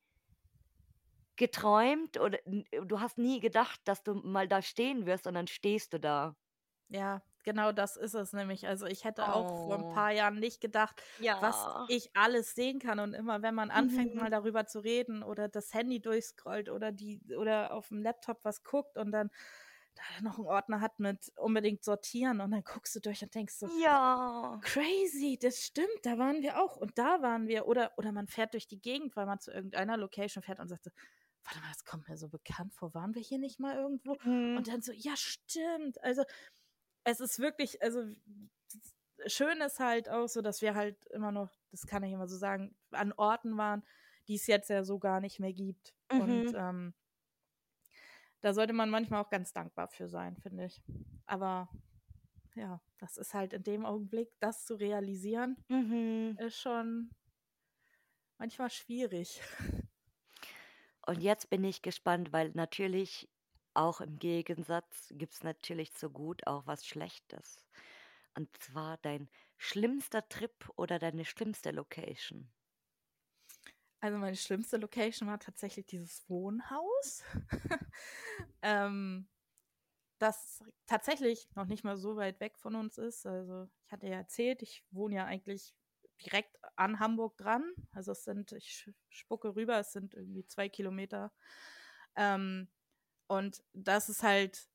geträumt 1.37 2.19
oder 2.19 2.37
n- 2.45 2.65
du 2.85 2.99
hast 2.99 3.17
nie 3.17 3.39
gedacht, 3.39 3.81
dass 3.85 4.03
du 4.03 4.13
mal 4.15 4.47
da 4.47 4.61
stehen 4.61 5.05
wirst 5.07 5.25
und 5.27 5.33
dann 5.35 5.47
stehst 5.47 5.93
du 5.93 5.99
da. 5.99 6.35
Ja, 6.91 7.21
genau 7.43 7.71
das 7.71 7.95
ist 7.97 8.13
es 8.15 8.33
nämlich. 8.33 8.67
Also 8.67 8.85
ich 8.87 9.03
hätte 9.03 9.31
auch 9.31 9.55
vor 9.55 9.75
ein 9.75 9.85
Oh. 9.85 9.87
paar 9.87 10.11
Jahren 10.11 10.39
nicht 10.39 10.59
gedacht, 10.59 11.01
was 11.37 11.67
Ja. 11.67 11.85
ich 11.85 12.09
alles 12.15 12.55
sehen 12.55 12.79
kann. 12.79 12.99
Und 12.99 13.13
immer, 13.13 13.41
wenn 13.43 13.53
man 13.55 13.69
anfängt, 13.71 14.13
Mhm. 14.13 14.19
mal 14.19 14.29
darüber 14.31 14.65
zu 14.65 14.79
reden 14.79 15.21
oder 15.23 15.47
das 15.49 15.73
Handy 15.73 16.01
durchscrollt 16.01 16.69
oder 16.69 16.91
die 16.91 17.21
oder 17.37 17.73
auf 17.73 17.89
dem 17.89 18.01
Laptop 18.01 18.39
was 18.43 18.63
guckt 18.63 18.97
und 18.97 19.11
dann 19.11 19.29
da 19.95 20.03
noch 20.21 20.37
einen 20.39 20.47
Ordner 20.47 20.81
hat 20.81 20.99
mit 20.99 21.31
unbedingt 21.37 21.83
sortieren 21.83 22.41
und 22.41 22.51
dann 22.51 22.63
guckst 22.63 22.95
du 22.95 22.99
durch 22.99 23.21
und 23.23 23.33
denkst 23.35 23.55
so, 23.55 23.69
Ja. 23.79 24.59
crazy, 24.61 25.37
das 25.41 25.63
stimmt, 25.65 25.89
da 26.03 26.17
waren 26.17 26.41
wir 26.41 26.61
auch 26.61 26.77
und 26.77 26.97
da 26.97 27.21
waren 27.21 27.47
wir. 27.47 27.67
Oder, 27.67 27.93
oder 27.97 28.11
man 28.11 28.27
fährt 28.27 28.53
durch 28.53 28.67
die 28.67 28.81
Gegend, 28.81 29.15
weil 29.15 29.25
man 29.25 29.39
zu 29.39 29.51
irgendeiner 29.51 29.97
Location 29.97 30.43
fährt 30.43 30.59
und 30.59 30.67
sagt 30.69 30.85
so, 30.85 30.91
warte 31.43 31.59
mal, 31.61 31.69
das 31.71 31.85
kommt 31.85 32.09
mir 32.09 32.17
so 32.17 32.29
bekannt 32.29 32.73
vor, 32.73 32.93
waren 32.93 33.15
wir 33.15 33.21
hier 33.21 33.39
nicht 33.39 33.59
mal 33.59 33.77
irgendwo? 33.77 34.17
Mhm. 34.25 34.57
Und 34.57 34.67
dann 34.67 34.81
so, 34.81 34.91
ja, 34.93 35.15
stimmt. 35.15 36.03
Also 36.03 36.23
es 37.05 37.19
ist 37.21 37.39
wirklich, 37.39 37.81
also 37.83 38.03
schön 39.27 39.61
ist 39.61 39.79
halt 39.79 40.09
auch 40.09 40.27
so, 40.27 40.41
dass 40.41 40.61
wir 40.61 40.75
halt 40.75 41.05
immer 41.07 41.31
noch, 41.31 41.51
das 41.71 41.85
kann 41.87 42.03
ich 42.03 42.13
immer 42.13 42.27
so 42.27 42.37
sagen, 42.37 42.75
an 42.91 43.13
Orten 43.13 43.57
waren, 43.57 43.83
die 44.27 44.35
es 44.35 44.47
jetzt 44.47 44.69
ja 44.69 44.83
so 44.83 44.99
gar 44.99 45.19
nicht 45.19 45.39
mehr 45.39 45.53
gibt. 45.53 45.93
Und 46.17 46.51
Mhm. 46.51 46.55
ähm, 46.55 46.93
da 48.41 48.53
sollte 48.53 48.73
man 48.73 48.89
manchmal 48.89 49.23
auch 49.23 49.29
ganz 49.29 49.53
dankbar 49.53 49.87
für 49.87 50.07
sein, 50.07 50.37
finde 50.37 50.65
ich. 50.65 50.81
Aber 51.25 51.69
ja, 52.55 52.81
das 52.99 53.17
ist 53.17 53.33
halt 53.33 53.53
in 53.53 53.63
dem 53.63 53.85
Augenblick, 53.85 54.29
das 54.39 54.65
zu 54.65 54.75
realisieren, 54.75 55.57
Mhm. 55.69 56.37
ist 56.37 56.57
schon 56.57 57.11
manchmal 58.39 58.69
schwierig. 58.71 59.41
Und 61.05 61.19
jetzt 61.21 61.49
bin 61.49 61.63
ich 61.65 61.81
gespannt, 61.81 62.31
weil 62.31 62.51
natürlich 62.53 63.29
auch 63.73 63.99
im 64.01 64.17
Gegensatz 64.17 65.09
gibt 65.15 65.33
es 65.33 65.43
natürlich 65.43 65.93
zu 65.93 66.09
gut 66.09 66.47
auch 66.47 66.67
was 66.67 66.85
Schlechtes. 66.85 67.67
Und 68.35 68.55
zwar 68.61 68.97
dein 68.97 69.29
schlimmster 69.57 70.27
Trip 70.29 70.69
oder 70.77 70.99
deine 70.99 71.25
schlimmste 71.25 71.71
Location. 71.71 72.51
Also 74.01 74.17
meine 74.17 74.35
schlimmste 74.35 74.77
Location 74.77 75.27
war 75.27 75.39
tatsächlich 75.39 75.85
dieses 75.85 76.27
Wohnhaus. 76.29 77.23
ähm, 78.61 79.27
das 80.19 80.63
tatsächlich 80.85 81.47
noch 81.55 81.65
nicht 81.65 81.83
mal 81.83 81.97
so 81.97 82.15
weit 82.15 82.39
weg 82.39 82.57
von 82.57 82.75
uns 82.75 82.97
ist. 82.97 83.25
Also 83.25 83.67
ich 83.85 83.91
hatte 83.91 84.07
ja 84.07 84.15
erzählt, 84.15 84.61
ich 84.61 84.83
wohne 84.91 85.15
ja 85.15 85.25
eigentlich 85.25 85.73
direkt 86.25 86.57
an 86.75 86.99
Hamburg 86.99 87.37
dran. 87.37 87.73
Also 87.91 88.11
es 88.11 88.23
sind, 88.23 88.51
ich 88.51 88.89
spucke 89.09 89.55
rüber, 89.55 89.79
es 89.79 89.91
sind 89.91 90.13
irgendwie 90.13 90.45
zwei 90.45 90.69
Kilometer. 90.69 91.31
Ähm, 92.15 92.67
und 93.27 93.63
das 93.73 94.09
ist 94.09 94.23
halt 94.23 94.69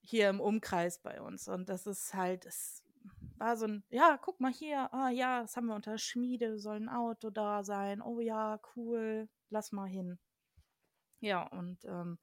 hier 0.00 0.28
im 0.28 0.40
Umkreis 0.40 0.98
bei 0.98 1.20
uns. 1.20 1.48
Und 1.48 1.68
das 1.68 1.86
ist 1.86 2.12
halt, 2.14 2.44
es 2.44 2.82
war 3.38 3.56
so 3.56 3.66
ein, 3.66 3.84
ja, 3.90 4.18
guck 4.20 4.40
mal 4.40 4.52
hier, 4.52 4.92
ah 4.92 5.10
ja, 5.10 5.42
das 5.42 5.56
haben 5.56 5.66
wir 5.66 5.74
unter 5.74 5.98
Schmiede, 5.98 6.58
soll 6.58 6.76
ein 6.76 6.88
Auto 6.88 7.30
da 7.30 7.64
sein. 7.64 8.02
Oh 8.02 8.20
ja, 8.20 8.60
cool, 8.76 9.28
lass 9.50 9.72
mal 9.72 9.88
hin. 9.88 10.18
Ja, 11.20 11.46
und 11.46 11.84
ähm, 11.84 12.18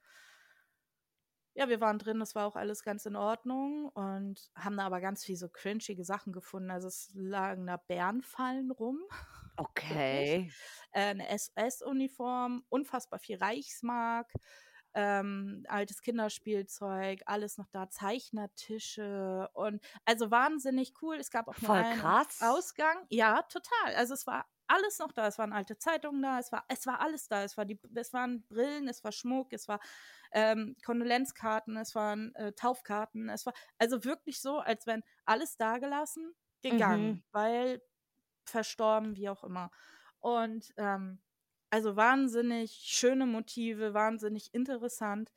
ja, 1.56 1.68
wir 1.68 1.82
waren 1.82 2.00
drin, 2.00 2.20
das 2.20 2.36
war 2.36 2.46
auch 2.48 2.56
alles 2.56 2.84
ganz 2.84 3.06
in 3.06 3.16
Ordnung 3.16 3.90
und 3.90 4.50
haben 4.56 4.78
da 4.78 4.86
aber 4.86 5.02
ganz 5.02 5.26
viel 5.26 5.36
so 5.36 5.50
cringige 5.50 6.06
Sachen 6.06 6.32
gefunden. 6.32 6.72
Also 6.72 6.88
es 6.88 7.12
lagen 7.14 7.68
da 7.68 7.78
Bärenfallen 7.78 8.72
rum. 8.72 9.00
Okay. 9.62 10.50
Äh, 10.94 11.10
eine 11.10 11.28
SS-Uniform, 11.28 12.64
unfassbar 12.70 13.20
viel 13.20 13.38
Reichsmark, 13.40 14.32
ähm, 14.94 15.64
altes 15.68 16.02
Kinderspielzeug, 16.02 17.22
alles 17.26 17.58
noch 17.58 17.68
da, 17.72 17.90
Zeichnertische 17.90 19.50
und 19.54 19.82
also 20.06 20.32
wahnsinnig 20.32 20.94
cool. 21.02 21.18
Es 21.18 21.32
gab 21.32 21.48
auch 21.48 21.60
Voll 21.60 21.86
einen 21.86 21.86
krass. 21.86 22.40
Ausgang. 22.40 23.06
Ja, 23.10 23.42
total. 23.44 23.96
Also 23.96 24.14
es 24.14 24.28
war 24.28 24.46
alles 24.68 25.00
noch 25.00 25.12
da. 25.12 25.28
Es 25.28 25.38
waren 25.40 25.54
alte 25.54 25.78
Zeitungen 25.78 26.22
da, 26.22 26.40
es 26.40 26.52
war, 26.52 26.66
es 26.70 26.86
war 26.86 27.02
alles 27.02 27.28
da. 27.28 27.44
Es, 27.44 27.58
war 27.58 27.66
die, 27.66 27.80
es 27.96 28.14
waren 28.14 28.44
Brillen, 28.48 28.88
es 28.88 29.04
war 29.04 29.12
Schmuck, 29.12 29.54
es 29.54 29.68
war 29.68 29.80
ähm, 30.32 30.76
Kondolenzkarten, 30.86 31.78
es 31.78 31.96
waren 31.96 32.36
äh, 32.36 32.54
Taufkarten, 32.54 33.30
es 33.30 33.46
war 33.46 33.54
also 33.78 34.04
wirklich 34.04 34.42
so, 34.42 34.60
als 34.60 34.86
wenn 34.88 35.04
alles 35.26 35.58
dagelassen, 35.58 36.34
gegangen, 36.62 37.18
Mhm. 37.18 37.24
weil 37.32 37.82
verstorben, 38.46 39.16
wie 39.16 39.30
auch 39.30 39.44
immer. 39.44 39.72
Und 40.20 40.74
ähm, 40.78 41.22
also 41.70 41.96
wahnsinnig 41.96 42.72
schöne 42.74 43.26
Motive, 43.26 43.94
wahnsinnig 43.94 44.54
interessant. 44.54 45.32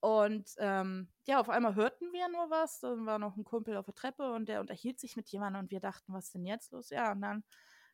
Und 0.00 0.50
ähm, 0.58 1.08
ja, 1.26 1.40
auf 1.40 1.48
einmal 1.48 1.74
hörten 1.76 2.12
wir 2.12 2.28
nur 2.28 2.50
was. 2.50 2.80
Dann 2.80 3.06
war 3.06 3.18
noch 3.18 3.36
ein 3.36 3.44
Kumpel 3.44 3.76
auf 3.76 3.86
der 3.86 3.94
Treppe 3.94 4.32
und 4.32 4.48
der 4.48 4.60
unterhielt 4.60 5.00
sich 5.00 5.16
mit 5.16 5.28
jemandem 5.30 5.62
und 5.64 5.70
wir 5.70 5.80
dachten, 5.80 6.12
was 6.12 6.26
ist 6.26 6.34
denn 6.34 6.46
jetzt 6.46 6.72
los? 6.72 6.90
Ja, 6.90 7.12
und 7.12 7.22
dann 7.22 7.44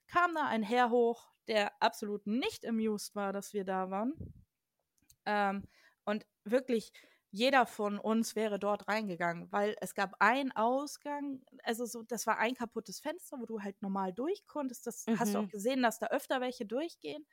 kam 0.07 0.35
da 0.35 0.47
ein 0.47 0.63
Herr 0.63 0.91
hoch, 0.91 1.33
der 1.49 1.73
absolut 1.83 2.27
nicht 2.27 2.67
amused 2.67 3.15
war, 3.15 3.33
dass 3.33 3.53
wir 3.53 3.65
da 3.65 3.91
waren. 3.91 4.15
Ähm, 5.27 5.65
und 6.05 6.27
wirklich 6.45 6.93
jeder 7.31 7.67
von 7.67 7.99
uns 7.99 8.35
wäre 8.37 8.59
dort 8.59 8.89
reingegangen, 8.89 9.53
weil 9.53 9.77
es 9.83 9.95
gab 9.95 10.15
einen 10.21 10.51
Ausgang, 10.53 11.45
also 11.63 11.85
so, 11.85 12.03
das 12.03 12.27
war 12.27 12.39
ein 12.39 12.55
kaputtes 12.55 13.01
Fenster, 13.01 13.39
wo 13.39 13.45
du 13.47 13.61
halt 13.61 13.83
normal 13.83 14.15
durch 14.15 14.47
konntest. 14.47 14.87
Das 14.87 15.09
hast 15.13 15.35
du 15.35 15.39
auch 15.39 15.49
Mhm. 15.49 15.51
gesehen, 15.51 15.83
dass 15.83 15.99
da 15.99 16.07
öfter 16.07 16.41
welche 16.41 16.65
durchgehen. 16.65 17.27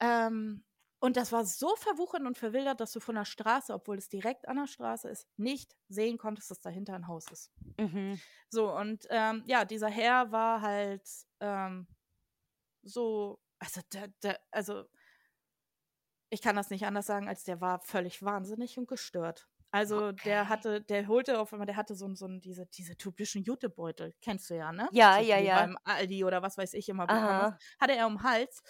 Ähm, 0.00 0.64
und 1.00 1.16
das 1.16 1.32
war 1.32 1.44
so 1.44 1.76
verwuchert 1.76 2.22
und 2.22 2.38
verwildert, 2.38 2.80
dass 2.80 2.92
du 2.92 3.00
von 3.00 3.14
der 3.14 3.24
Straße, 3.24 3.72
obwohl 3.72 3.98
es 3.98 4.08
direkt 4.08 4.48
an 4.48 4.56
der 4.56 4.66
Straße 4.66 5.08
ist, 5.08 5.28
nicht 5.36 5.76
sehen 5.88 6.18
konntest, 6.18 6.50
dass 6.50 6.60
dahinter 6.60 6.94
ein 6.94 7.06
Haus 7.08 7.30
ist. 7.30 7.52
Mhm. 7.78 8.20
So, 8.50 8.74
und 8.74 9.06
ähm, 9.10 9.42
ja, 9.46 9.64
dieser 9.64 9.88
Herr 9.88 10.32
war 10.32 10.60
halt 10.62 11.08
ähm, 11.40 11.86
so, 12.82 13.40
also, 13.60 13.82
der, 13.92 14.08
der, 14.22 14.40
also, 14.52 14.86
ich 16.30 16.42
kann 16.42 16.56
das 16.56 16.70
nicht 16.70 16.84
anders 16.86 17.06
sagen, 17.06 17.28
als 17.28 17.44
der 17.44 17.60
war 17.60 17.80
völlig 17.80 18.22
wahnsinnig 18.22 18.78
und 18.78 18.88
gestört. 18.88 19.48
Also, 19.70 20.12
der 20.12 20.48
Okay. 20.48 20.48
hatte, 20.48 20.80
der 20.82 21.08
holte 21.08 21.38
auf 21.40 21.52
einmal, 21.52 21.66
der 21.66 21.76
hatte 21.76 21.94
so, 21.94 22.14
so 22.14 22.26
diese, 22.38 22.66
diese 22.66 22.96
typischen 22.96 23.42
Jutebeutel, 23.44 24.14
kennst 24.22 24.48
du 24.50 24.56
ja, 24.56 24.72
ne? 24.72 24.90
Ja, 24.90 25.18
Solche, 25.18 25.38
ja, 25.38 25.38
ja. 25.38 25.68
beim 25.68 25.76
Aldi 25.84 26.24
oder 26.24 26.40
was 26.42 26.56
weiß 26.56 26.72
ich 26.74 26.88
immer. 26.88 27.10
Hatte 27.80 27.94
er 27.94 28.06
um 28.06 28.14
den 28.16 28.22
Hals 28.22 28.62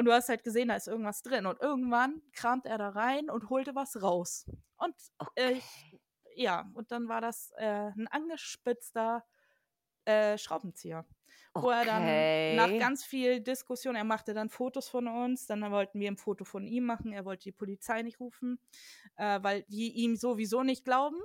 und 0.00 0.06
du 0.06 0.12
hast 0.14 0.30
halt 0.30 0.44
gesehen, 0.44 0.68
da 0.68 0.76
ist 0.76 0.88
irgendwas 0.88 1.22
drin. 1.22 1.44
Und 1.44 1.60
irgendwann 1.60 2.22
kramt 2.32 2.64
er 2.64 2.78
da 2.78 2.88
rein 2.88 3.28
und 3.28 3.50
holte 3.50 3.74
was 3.74 4.00
raus. 4.02 4.46
Und 4.78 4.94
Okay. 5.20 5.52
ich, 5.58 5.94
ja, 6.34 6.70
und 6.72 6.90
dann 6.90 7.06
war 7.08 7.20
das 7.20 7.52
äh, 7.58 7.66
ein 7.90 8.08
angespitzter 8.08 9.26
äh, 10.06 10.38
Schraubenzieher. 10.38 11.06
Wo 11.58 11.68
er 11.70 11.84
dann 11.84 12.30
nach 12.48 12.76
Okay. 12.76 12.78
ganz 12.78 13.04
viel 13.04 13.42
Diskussion, 13.42 13.94
er 13.94 14.04
machte 14.04 14.32
dann 14.32 14.48
Fotos 14.48 14.88
von 14.88 15.06
uns, 15.06 15.46
dann 15.46 15.70
wollten 15.70 16.00
wir 16.00 16.10
ein 16.10 16.16
Foto 16.16 16.44
von 16.46 16.66
ihm 16.66 16.86
machen, 16.86 17.12
er 17.12 17.26
wollte 17.26 17.44
die 17.44 17.52
Polizei 17.52 18.00
nicht 18.02 18.20
rufen, 18.20 18.58
äh, 19.16 19.40
weil 19.42 19.64
die 19.64 19.92
ihm 19.92 20.16
sowieso 20.16 20.62
nicht 20.62 20.84
glauben, 20.86 21.20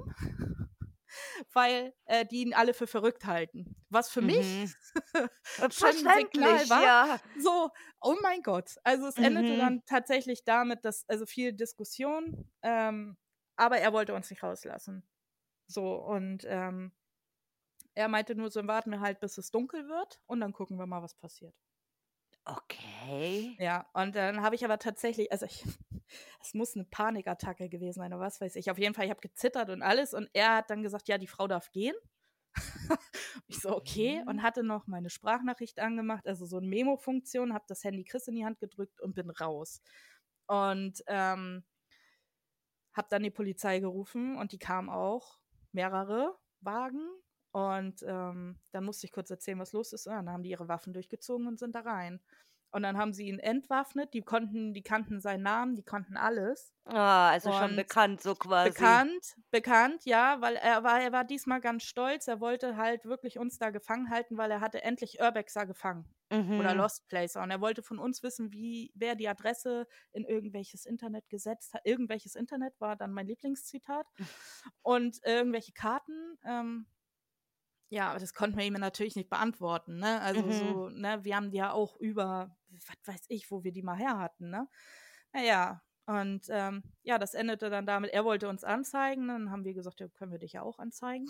weil 1.54 1.94
äh, 2.06 2.26
die 2.26 2.42
ihn 2.42 2.54
alle 2.54 2.74
für 2.74 2.88
verrückt 2.88 3.26
halten. 3.26 3.76
Was 3.96 4.12
für 4.12 4.22
mich 4.24 4.64
Mhm. 4.66 4.76
schon 5.72 6.08
ein 6.08 6.10
Signal 6.12 6.70
war, 6.70 6.84
ja. 6.84 7.20
so, 7.36 7.72
oh 8.02 8.16
mein 8.24 8.44
Gott. 8.44 8.76
Also 8.84 9.08
es 9.08 9.18
endete 9.20 9.58
Mhm. 9.58 9.58
dann 9.58 9.84
tatsächlich 9.88 10.44
damit, 10.46 10.86
dass, 10.86 11.06
also 11.10 11.26
viel 11.26 11.54
Diskussion, 11.54 12.52
ähm, 12.64 13.18
aber 13.58 13.80
er 13.80 13.94
wollte 13.94 14.14
uns 14.16 14.30
nicht 14.30 14.44
rauslassen. 14.44 15.08
So, 15.68 15.96
und 15.96 16.46
ähm, 16.48 16.94
er 17.94 18.08
meinte 18.08 18.36
nur 18.36 18.50
so, 18.52 18.66
warten 18.68 18.92
wir 18.92 19.02
halt, 19.02 19.20
bis 19.20 19.38
es 19.38 19.52
dunkel 19.52 19.90
wird 19.90 20.22
und 20.28 20.40
dann 20.40 20.54
gucken 20.54 20.78
wir 20.80 20.86
mal, 20.86 21.02
was 21.02 21.16
passiert. 21.16 21.56
Okay. 22.48 23.60
Ja, 23.60 23.88
und 23.94 24.16
dann 24.16 24.42
habe 24.42 24.56
ich 24.56 24.66
aber 24.66 24.80
tatsächlich, 24.80 25.32
also 25.32 25.46
ich, 25.46 25.64
es 26.42 26.54
muss 26.54 26.76
eine 26.76 26.86
Panikattacke 26.86 27.70
gewesen 27.70 28.00
sein 28.00 28.14
oder 28.14 28.22
was 28.22 28.42
weiß 28.42 28.56
ich. 28.58 28.70
Auf 28.70 28.78
jeden 28.78 28.94
Fall, 28.94 29.06
ich 29.06 29.12
habe 29.12 29.22
gezittert 29.22 29.70
und 29.70 29.82
alles 29.82 30.14
und 30.14 30.30
er 30.34 30.56
hat 30.58 30.70
dann 30.70 30.84
gesagt, 30.84 31.08
ja, 31.08 31.18
die 31.18 31.28
Frau 31.28 31.48
darf 31.48 31.72
gehen. 31.72 31.96
ich 33.48 33.60
so, 33.62 33.76
okay, 33.76 34.24
und 34.28 34.38
Mhm. 34.38 34.44
hatte 34.44 34.64
noch 34.64 34.88
meine 34.88 35.10
Sprachnachricht 35.10 35.80
angemacht, 35.80 36.28
also 36.28 36.46
so 36.46 36.58
eine 36.58 36.68
Memo-Funktion, 36.68 37.54
habe 37.54 37.66
das 37.68 37.84
Handy 37.84 38.04
Chris 38.06 38.28
in 38.28 38.36
die 38.36 38.46
Hand 38.46 38.60
gedrückt 38.60 39.02
und 39.02 39.16
bin 39.16 39.30
raus. 39.30 39.82
Und 40.48 41.04
ähm, 41.08 41.64
habe 42.94 43.08
dann 43.10 43.24
die 43.24 43.32
Polizei 43.32 43.80
gerufen 43.80 44.38
und 44.38 44.52
die 44.52 44.60
kam 44.60 44.90
auch, 44.90 45.40
mehrere 45.72 46.38
Wagen. 46.62 47.02
Und 47.52 48.04
ähm, 48.08 48.60
dann 48.72 48.84
musste 48.86 49.06
ich 49.06 49.12
kurz 49.12 49.30
erzählen, 49.30 49.60
was 49.60 49.74
los 49.74 49.94
ist. 49.94 50.08
Und 50.08 50.14
dann 50.14 50.30
haben 50.30 50.44
die 50.44 50.50
ihre 50.50 50.68
Waffen 50.68 50.94
durchgezogen 50.94 51.48
und 51.48 51.60
sind 51.60 51.76
da 51.76 51.82
rein. 51.82 52.22
Und 52.76 52.84
dann 52.84 52.98
haben 52.98 53.14
sie 53.14 53.28
ihn 53.28 53.40
entwaffnet. 53.40 54.14
Die 54.14 54.22
konnten, 54.22 54.74
die 54.74 54.84
kannten 54.84 55.20
seinen 55.22 55.44
Namen, 55.44 55.76
die 55.76 55.84
kannten 55.84 56.18
alles. 56.18 56.74
Ah, 56.86 57.30
also 57.32 57.52
schon 57.52 57.72
Und 57.72 57.76
bekannt, 57.76 58.22
so 58.22 58.36
quasi. 58.36 59.04
bekannt, 59.04 59.36
bekannt, 59.52 60.06
ja, 60.06 60.42
weil 60.42 60.56
er 60.56 60.84
war, 60.84 61.02
er 61.02 61.12
war 61.12 61.24
diesmal 61.24 61.62
ganz 61.62 61.84
stolz. 61.84 62.28
Er 62.28 62.40
wollte 62.42 62.78
halt 62.78 63.06
wirklich 63.06 63.38
uns 63.40 63.58
da 63.60 63.70
gefangen 63.70 64.10
halten, 64.10 64.38
weil 64.38 64.52
er 64.52 64.62
hatte 64.62 64.84
endlich 64.84 65.20
Urbexer 65.22 65.66
gefangen 65.68 66.10
oder 66.58 66.74
Mhm. 66.74 66.76
Lost 66.76 67.08
Placer. 67.08 67.44
Und 67.44 67.52
er 67.52 67.62
wollte 67.62 67.84
von 67.84 68.00
uns 68.00 68.24
wissen, 68.24 68.52
wie, 68.54 68.92
wer 68.96 69.16
die 69.16 69.28
Adresse 69.30 69.88
in 70.14 70.26
irgendwelches 70.26 70.86
Internet 70.86 71.30
gesetzt 71.30 71.74
hat. 71.74 71.82
Irgendwelches 71.86 72.36
Internet 72.36 72.80
war 72.80 72.96
dann 72.96 73.14
mein 73.14 73.28
Lieblingszitat. 73.28 74.08
Und 74.82 75.20
irgendwelche 75.26 75.74
Karten. 75.74 76.38
Ähm, 76.46 76.88
ja, 77.90 78.10
aber 78.10 78.20
das 78.20 78.34
konnten 78.34 78.58
wir 78.58 78.66
ihm 78.66 78.74
natürlich 78.74 79.16
nicht 79.16 79.30
beantworten, 79.30 79.98
ne? 80.00 80.22
Also 80.22 80.52
Mhm. 80.52 80.52
so, 80.52 80.90
ne, 80.90 81.24
wir 81.24 81.36
haben 81.36 81.52
die 81.52 81.58
ja 81.58 81.72
auch 81.72 81.98
über, 82.00 82.56
was 82.70 82.96
weiß 83.16 83.26
ich, 83.30 83.52
wo 83.52 83.64
wir 83.64 83.72
die 83.72 83.84
mal 83.84 83.98
her 83.98 84.18
hatten, 84.20 84.50
ne? 84.50 84.68
Naja, 85.34 85.82
und 86.06 86.46
ähm, 86.50 86.84
ja, 87.04 87.18
das 87.18 87.34
endete 87.34 87.70
dann 87.70 87.86
damit, 87.86 88.12
er 88.12 88.26
wollte 88.26 88.48
uns 88.50 88.64
anzeigen, 88.64 89.28
dann 89.28 89.52
haben 89.52 89.66
wir 89.66 89.74
gesagt, 89.74 90.00
ja, 90.00 90.08
können 90.10 90.32
wir 90.32 90.40
dich 90.40 90.54
ja 90.54 90.62
auch 90.62 90.80
anzeigen. 90.80 91.26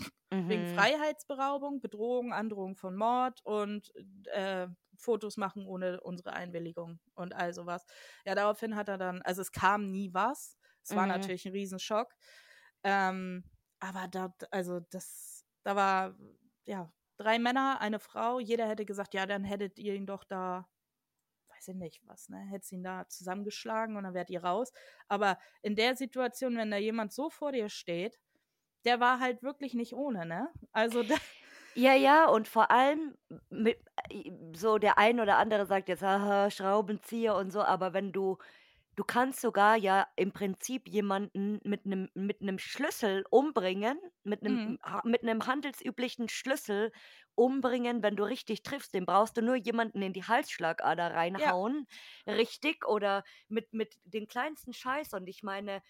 Wegen 0.48 0.64
Mhm. 0.64 0.66
Freiheitsberaubung, 0.66 1.80
Bedrohung, 1.80 2.32
Androhung 2.32 2.76
von 2.76 2.94
Mord 2.96 3.40
und 3.44 3.92
äh, 4.26 4.68
Fotos 4.96 5.36
machen 5.36 5.66
ohne 5.66 6.00
unsere 6.00 6.34
Einwilligung 6.34 7.00
und 7.14 7.34
all 7.34 7.52
sowas. 7.52 7.84
Ja, 8.24 8.34
daraufhin 8.36 8.76
hat 8.76 8.88
er 8.88 8.96
dann, 8.98 9.22
also 9.22 9.42
es 9.42 9.50
kam 9.50 9.90
nie 9.90 10.14
was. 10.14 10.56
Es 10.84 10.94
war 10.94 11.06
Mhm. 11.06 11.08
natürlich 11.08 11.46
ein 11.46 11.52
Riesenschock. 11.52 12.12
Ähm, 12.84 13.44
aber 13.80 14.08
da, 14.08 14.34
also 14.50 14.80
das, 14.80 15.44
da 15.64 15.76
war, 15.76 16.16
ja, 16.66 16.92
drei 17.18 17.38
Männer, 17.38 17.80
eine 17.80 17.98
Frau, 18.00 18.40
jeder 18.40 18.68
hätte 18.68 18.84
gesagt, 18.86 19.14
ja, 19.14 19.26
dann 19.26 19.44
hättet 19.44 19.78
ihr 19.78 19.94
ihn 19.94 20.06
doch 20.06 20.24
da, 20.24 20.68
weiß 21.50 21.68
ich 21.68 21.76
nicht 21.76 22.02
was, 22.06 22.28
ne, 22.28 22.38
hättet 22.50 22.72
ihn 22.72 22.84
da 22.84 23.08
zusammengeschlagen 23.08 23.96
und 23.96 24.04
dann 24.04 24.14
wärt 24.14 24.30
ihr 24.30 24.44
raus. 24.44 24.72
Aber 25.08 25.38
in 25.62 25.76
der 25.76 25.96
Situation, 25.96 26.56
wenn 26.56 26.70
da 26.70 26.78
jemand 26.78 27.12
so 27.12 27.30
vor 27.30 27.52
dir 27.52 27.68
steht, 27.70 28.20
der 28.86 29.00
war 29.00 29.20
halt 29.20 29.42
wirklich 29.42 29.74
nicht 29.74 29.94
ohne, 29.94 30.26
ne? 30.26 30.48
Also 30.72 31.02
da, 31.04 31.16
Ja, 31.74 31.94
ja, 31.94 32.26
und 32.28 32.48
vor 32.48 32.70
allem 32.70 33.16
mit 33.50 33.78
äh, 34.10 34.30
so 34.54 34.78
der 34.78 34.96
ein 34.98 35.20
oder 35.20 35.36
andere 35.36 35.66
sagt 35.66 35.88
jetzt: 35.90 36.02
„Aha, 36.02 36.50
Schraubenzieher“ 36.50 37.34
und 37.36 37.50
so, 37.52 37.62
aber 37.62 37.92
wenn 37.92 38.12
du 38.12 38.38
du 38.96 39.04
kannst 39.04 39.40
sogar 39.40 39.76
ja 39.76 40.06
im 40.16 40.32
Prinzip 40.32 40.88
jemanden 40.88 41.60
mit 41.64 41.86
'nem 41.86 42.08
mit 42.14 42.40
'nem 42.42 42.58
Schlüssel 42.58 43.24
umbringen, 43.30 43.98
mit 44.24 44.42
'nem 44.42 44.60
Mhm. 44.60 44.76
mit 45.04 45.22
'nem 45.22 45.46
handelsüblichen 45.46 46.28
Schlüssel 46.28 46.92
umbringen, 47.34 48.02
wenn 48.02 48.16
du 48.16 48.24
richtig 48.24 48.62
triffst. 48.62 48.94
Den 48.94 49.06
brauchst 49.06 49.36
du 49.36 49.42
nur 49.42 49.56
jemanden 49.56 50.02
in 50.02 50.12
die 50.14 50.24
Halsschlagader 50.24 51.14
ja, 51.36 51.52
reinhauen, 51.54 51.86
richtig, 52.26 52.86
oder 52.86 53.24
mit 53.48 53.72
mit 53.72 53.96
den 54.04 54.26
kleinsten 54.28 54.72
Scheiß. 54.72 55.12
Und 55.14 55.28
ich 55.28 55.42
meine, 55.42 55.82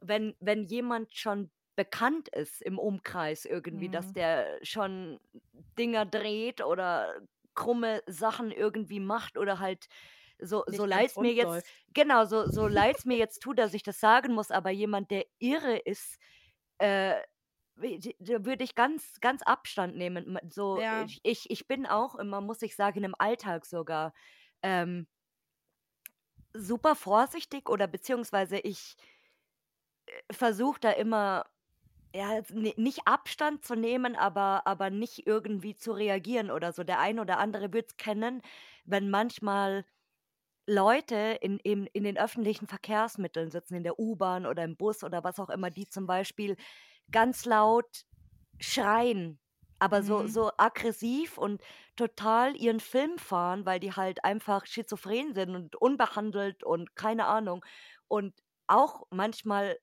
wenn 0.00 0.34
wenn 0.40 0.64
jemand 0.64 1.14
schon 1.16 1.50
bekannt 1.76 2.28
ist 2.28 2.62
im 2.62 2.78
Umkreis 2.78 3.44
irgendwie, 3.44 3.88
dass 3.90 4.12
mhm. 4.12 4.14
der 4.14 4.58
schon 4.62 5.18
Dinger 5.78 6.06
dreht 6.06 6.62
oder 6.62 7.20
krumme 7.54 8.02
Sachen 8.06 8.50
irgendwie 8.52 9.00
macht 9.00 9.38
oder 9.38 9.58
halt 9.58 9.88
so 10.42 10.64
so 10.68 10.84
nicht 10.86 10.86
leid's 10.86 11.18
mir 11.20 11.32
jetzt 11.32 11.62
läuft. 11.62 11.66
genau, 11.94 12.24
so 12.26 12.46
so 12.48 12.66
leid's 12.68 13.04
mir 13.04 13.16
jetzt 13.18 13.40
tut, 13.42 13.58
dass 13.58 13.74
ich 13.74 13.82
das 13.82 14.00
sagen 14.00 14.34
muss, 14.34 14.50
aber 14.50 14.70
jemand, 14.70 15.10
der 15.10 15.26
irre 15.38 15.76
ist, 15.78 16.18
äh, 16.78 17.16
da 17.76 18.44
würde 18.44 18.64
ich 18.64 18.74
ganz 18.74 19.20
ganz 19.20 19.42
Abstand 19.42 19.96
nehmen. 19.96 20.38
So, 20.48 20.82
Ja, 20.82 21.06
ich 21.06 21.20
ich 21.24 21.50
ich 21.50 21.66
bin 21.68 21.86
auch 21.86 22.14
immer, 22.16 22.40
muss 22.40 22.62
ich 22.62 22.76
sagen, 22.76 23.04
im 23.04 23.14
Alltag 23.18 23.66
sogar, 23.66 24.12
ähm 24.62 25.06
super 26.54 26.94
vorsichtig 26.96 27.68
oder 27.68 27.86
beziehungsweise 27.86 28.58
ich, 28.58 28.96
äh, 30.06 30.32
versuche 30.32 30.80
da 30.80 30.90
immer, 30.92 31.46
ja, 32.14 32.42
nicht 32.52 33.06
Abstand 33.06 33.64
zu 33.64 33.76
nehmen, 33.76 34.16
aber 34.16 34.66
aber 34.66 34.90
nicht 34.90 35.26
irgendwie 35.26 35.76
zu 35.76 35.92
reagieren 35.92 36.50
oder 36.50 36.72
so. 36.72 36.84
Der 36.84 37.00
ein 37.00 37.20
oder 37.20 37.38
andere 37.38 37.72
wird's 37.72 37.96
kennen, 37.98 38.42
wenn 38.84 39.10
manchmal 39.10 39.84
Leute 40.66 41.38
in 41.40 41.58
in 41.60 41.86
in 41.86 42.04
den 42.04 42.18
öffentlichen 42.18 42.66
Verkehrsmitteln 42.68 43.50
sitzen, 43.50 43.74
in 43.76 43.82
der 43.84 43.98
U-Bahn 43.98 44.46
oder 44.46 44.64
im 44.64 44.76
Bus 44.76 45.02
oder 45.04 45.24
was 45.24 45.38
auch 45.40 45.50
immer, 45.50 45.70
die 45.70 45.88
zum 45.88 46.06
Beispiel 46.06 46.56
ganz 47.10 47.44
laut 47.46 48.04
schreien, 48.60 49.40
aber 49.78 50.02
so 50.02 50.26
Mhm. 50.26 50.28
so 50.28 50.50
aggressiv 50.58 51.38
und 51.38 51.62
total 51.96 52.56
ihren 52.56 52.80
Film 52.80 53.18
fahren, 53.18 53.66
weil 53.66 53.80
die 53.80 53.92
halt 53.92 54.24
einfach 54.24 54.66
schizophren 54.66 55.34
sind 55.34 55.54
und 55.56 55.76
unbehandelt 55.76 56.62
und 56.64 56.94
keine 56.96 57.26
Ahnung. 57.26 57.64
Und 58.08 58.34
auch 58.66 59.04
manchmal 59.10 59.78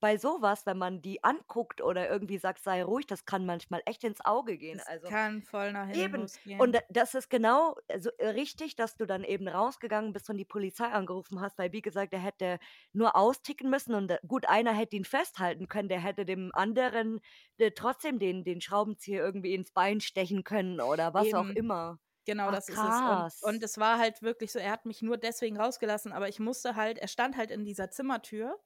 bei 0.00 0.16
so 0.18 0.38
was, 0.42 0.66
wenn 0.66 0.78
man 0.78 1.02
die 1.02 1.24
anguckt 1.24 1.80
oder 1.82 2.08
irgendwie 2.10 2.38
sagt: 2.38 2.62
„Sei 2.62 2.82
ruhig“, 2.84 3.06
das 3.06 3.24
kann 3.24 3.46
manchmal 3.46 3.82
echt 3.86 4.04
ins 4.04 4.24
Auge 4.24 4.58
gehen. 4.58 4.80
Das 4.80 4.86
Also 4.86 5.10
kann 5.10 5.42
voll 5.42 5.72
nach 5.72 5.88
hinten 5.88 6.12
Eben. 6.12 6.30
Und 6.58 6.72
losgehen. 6.72 6.76
da 6.76 6.80
das 6.90 7.14
ist 7.14 7.30
genau, 7.30 7.76
also, 7.88 8.10
äh, 8.18 8.28
richtig, 8.28 8.76
dass 8.76 8.96
du 8.96 9.06
dann 9.06 9.24
eben 9.24 9.48
rausgegangen 9.48 10.12
bist 10.12 10.28
und 10.28 10.36
die 10.36 10.44
Polizei 10.44 10.86
angerufen 10.86 11.40
hast, 11.40 11.58
weil 11.58 11.72
wie 11.72 11.80
gesagt, 11.82 12.12
der 12.12 12.20
hätte 12.20 12.58
nur 12.92 13.16
austicken 13.16 13.70
müssen 13.70 13.94
und, 13.94 14.10
äh, 14.10 14.18
gut, 14.26 14.46
einer 14.48 14.72
hätte 14.74 14.96
ihn 14.96 15.04
festhalten 15.04 15.68
können, 15.68 15.88
der 15.88 16.00
hätte 16.00 16.24
dem 16.26 16.50
anderen, 16.54 17.20
äh, 17.58 17.70
trotzdem 17.72 18.18
den 18.18 18.44
den 18.44 18.60
Schraubenzieher 18.60 19.22
irgendwie 19.24 19.54
ins 19.54 19.70
Bein 19.72 20.00
stechen 20.00 20.44
können 20.44 20.80
oder 20.80 21.14
was 21.14 21.32
auch 21.34 21.48
Eben. 21.48 21.54
immer. 21.54 21.98
Genau, 22.26 22.50
Ach 22.50 22.52
das 22.52 22.68
ist 22.70 22.84
es. 22.84 23.00
Und 23.02 23.28
und 23.40 23.62
krass. 23.62 23.62
es 23.64 23.78
war 23.78 23.98
halt 23.98 24.22
wirklich 24.22 24.52
so, 24.52 24.58
er 24.60 24.72
hat 24.72 24.86
mich 24.86 25.02
nur 25.02 25.18
deswegen 25.18 25.58
rausgelassen, 25.60 26.12
aber 26.12 26.28
ich 26.28 26.40
musste 26.40 26.76
halt 26.76 26.98
er 26.98 27.08
stand 27.08 27.36
halt 27.36 27.50
in 27.52 27.64
dieser 27.64 27.90
Zimmertür 27.90 28.60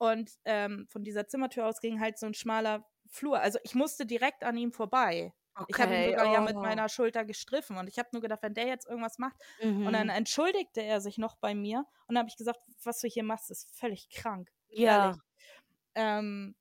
und, 0.00 0.32
ähm, 0.46 0.86
von 0.90 1.04
dieser 1.04 1.28
Zimmertür 1.28 1.66
aus 1.66 1.80
ging 1.80 2.00
halt 2.00 2.18
so 2.18 2.26
'n 2.26 2.34
schmaler 2.34 2.86
Flur. 3.08 3.40
Also, 3.40 3.58
ich 3.64 3.74
musste 3.74 4.06
direkt 4.06 4.44
an 4.44 4.56
ihm 4.56 4.72
vorbei. 4.72 5.34
Ich 5.66 5.80
habe 5.80 5.94
ihn 5.94 6.02
Okay, 6.02 6.04
sogar 6.04 6.26
ja 6.26 6.40
mit 6.40 6.56
oh. 6.56 6.62
meiner 6.62 6.88
Schulter 6.88 7.24
gestriffen 7.24 7.76
und 7.78 7.88
ich 7.88 7.98
habe 7.98 8.08
nur 8.12 8.22
gedacht, 8.22 8.42
wenn 8.42 8.54
der 8.54 8.66
jetzt 8.66 8.86
irgendwas 8.88 9.18
macht 9.18 9.36
und 9.84 9.92
dann 9.92 10.08
Mhm. 10.08 10.10
entschuldigte 10.10 10.82
er 10.82 11.00
sich 11.02 11.18
noch 11.18 11.36
bei 11.36 11.54
mir 11.54 11.80
und 12.08 12.14
dann 12.14 12.20
habe 12.20 12.28
ich 12.30 12.36
gesagt: 12.36 12.60
„Was 12.84 13.00
du 13.00 13.08
hier 13.08 13.24
machst, 13.24 13.50
ist 13.50 13.76
völlig 13.78 14.08
krank, 14.10 14.50
ehrlich.“ 14.82 15.14
Ja. 15.14 15.20
Ähm, 15.94 16.56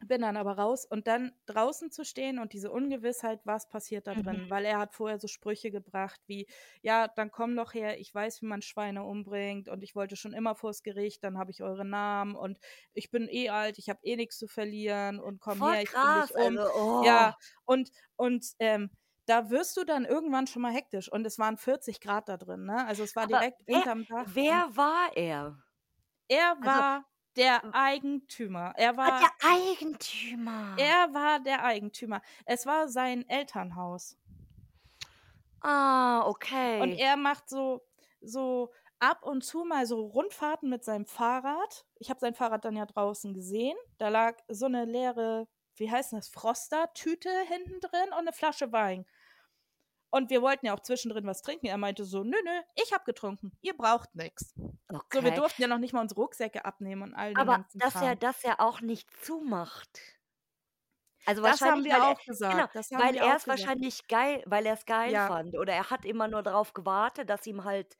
bin 0.00 0.20
dann 0.22 0.36
aber 0.36 0.58
raus 0.58 0.84
und 0.86 1.06
dann 1.06 1.32
draußen 1.46 1.90
zu 1.90 2.04
stehen 2.04 2.38
und 2.38 2.52
diese 2.52 2.70
Ungewissheit, 2.70 3.40
was 3.44 3.68
passiert 3.68 4.06
da 4.06 4.14
drin? 4.14 4.44
Mhm. 4.44 4.50
Weil 4.50 4.64
er 4.64 4.78
hat 4.78 4.94
vorher 4.94 5.18
so 5.18 5.28
Sprüche 5.28 5.70
gebracht 5.70 6.20
wie: 6.26 6.46
„Ja, 6.82 7.08
dann 7.08 7.30
komm 7.30 7.56
doch 7.56 7.74
her, 7.74 7.98
ich 7.98 8.14
weiß, 8.14 8.42
wie 8.42 8.46
man 8.46 8.62
Schweine 8.62 9.04
umbringt 9.04 9.68
und 9.68 9.82
ich 9.82 9.94
wollte 9.96 10.16
schon 10.16 10.32
immer 10.34 10.54
vors 10.54 10.82
Gericht, 10.82 11.24
dann 11.24 11.38
habe 11.38 11.50
ich 11.50 11.62
eure 11.62 11.84
Namen 11.84 12.36
und 12.36 12.58
ich 12.92 13.10
bin 13.10 13.28
eh 13.28 13.48
alt, 13.50 13.78
ich 13.78 13.88
habe 13.88 14.00
eh 14.02 14.16
nix 14.16 14.38
zu 14.38 14.48
verlieren 14.48 15.20
und 15.20 15.40
komm 15.40 15.60
Voll 15.60 15.78
her, 15.78 15.82
ich 15.82 15.96
bring 15.98 16.12
dich 16.14 16.26
krass, 16.26 16.34
um.“ 16.34 16.60
also, 16.60 16.70
oh. 16.72 16.96
Ja, 16.98 17.36
und 17.64 17.90
und, 18.16 18.46
ähm, 18.58 18.90
da 19.26 19.50
wirst 19.50 19.76
du 19.76 19.84
dann 19.84 20.04
irgendwann 20.04 20.46
schon 20.46 20.62
mal 20.62 20.72
hektisch 20.72 21.10
und 21.10 21.26
es 21.26 21.38
waren 21.38 21.56
40 21.58 22.00
Grad 22.00 22.28
da 22.28 22.36
drin, 22.36 22.64
ne? 22.66 22.86
Also, 22.86 23.02
es 23.02 23.16
war 23.16 23.26
Aber 23.26 23.26
direkt 23.26 23.62
wer 23.66 23.86
unterm 23.86 24.06
Dach 24.06 24.30
wer 24.34 24.76
war 24.76 25.16
er? 25.16 25.62
Er 26.30 26.56
Also 26.60 26.82
war 26.82 27.06
der 27.36 27.62
w 27.62 27.72
Eigentümer. 27.72 28.72
Er 28.76 28.96
Ah, 29.02 29.12
der 29.12 29.28
war 29.28 29.32
Eigentümer. 29.40 30.78
er 30.78 31.12
war 31.14 31.40
der 31.40 31.64
Eigentümer. 31.64 32.22
Es 32.44 32.66
war 32.66 32.88
sein 32.88 33.28
Elternhaus. 33.28 34.16
Ah, 35.62 36.24
Und 36.78 36.92
okay. 36.92 36.98
er 36.98 37.16
macht 37.16 37.48
so 37.48 37.82
so 38.20 38.70
ab 38.98 39.22
und 39.24 39.42
zu 39.44 39.64
mal 39.64 39.86
so 39.86 40.00
Rundfahrten 40.06 40.68
mit 40.70 40.84
seinem 40.84 41.06
Fahrrad. 41.06 41.86
Ich 41.98 42.10
habe 42.10 42.20
sein 42.20 42.34
Fahrrad 42.34 42.64
dann 42.64 42.76
ja 42.76 42.86
draußen 42.86 43.34
gesehen. 43.34 43.76
Da 43.98 44.08
lag 44.08 44.38
so 44.48 44.68
'ne 44.68 44.84
leere, 44.84 45.48
wie 45.76 45.90
heißt 45.90 46.12
das, 46.14 46.28
Froster-Tüte 46.28 47.30
hinten 47.48 47.80
drin 47.80 48.12
und 48.18 48.24
'ne 48.24 48.32
Flasche 48.32 48.72
Wein. 48.72 49.06
Und 50.12 50.30
wir 50.30 50.42
wollten 50.42 50.66
ja 50.66 50.74
auch 50.74 50.80
zwischendrin 50.80 51.26
was 51.26 51.42
trinken. 51.42 51.66
Er 51.66 51.78
meinte 51.78 52.04
so: 52.04 52.22
„Nö, 52.24 52.36
nö, 52.44 52.60
ich 52.76 52.92
habe 52.92 53.04
getrunken. 53.04 53.52
Ihr 53.62 53.76
braucht 53.76 54.14
nix.“ 54.14 54.54
So, 55.10 55.24
wir 55.24 55.32
Okay. 55.32 55.32
durften 55.32 55.62
ja 55.62 55.68
noch 55.68 55.78
nicht 55.78 55.92
mal 55.94 56.02
unsere 56.02 56.20
Rucksäcke 56.20 56.64
abnehmen 56.64 57.02
und 57.02 57.14
all 57.14 57.34
den 57.36 57.48
Aber 57.48 57.48
ganzen 57.48 57.80
dass 57.80 58.00
er 58.00 58.14
Kram. 58.14 58.20
er 58.44 58.60
auch 58.60 58.80
nicht 58.80 59.10
zumacht. 59.22 60.00
Also, 61.28 61.42
Das 61.44 61.60
haben 61.60 61.82
wahrscheinlich, 61.82 61.84
wir 61.84 61.96
er 61.96 62.06
auch 62.06 62.24
genau, 62.48 62.64
gesagt. 62.64 62.74
Das 62.76 62.90
haben 62.92 63.08
weil 63.08 63.16
er's 63.16 63.48
gesagt. 63.48 63.48
wahrscheinlich 63.48 64.06
geil 64.06 64.42
weil 64.46 64.64
er's 64.64 64.86
geil 64.86 65.18
Ja. 65.18 65.18
fand 65.18 65.56
oder 65.58 65.72
er 65.72 65.90
hat 65.90 66.04
immer 66.04 66.28
nur 66.28 66.42
darauf 66.44 66.72
gewartet, 66.72 67.28
dass 67.30 67.46
ihm 67.46 67.64
halt 67.64 67.96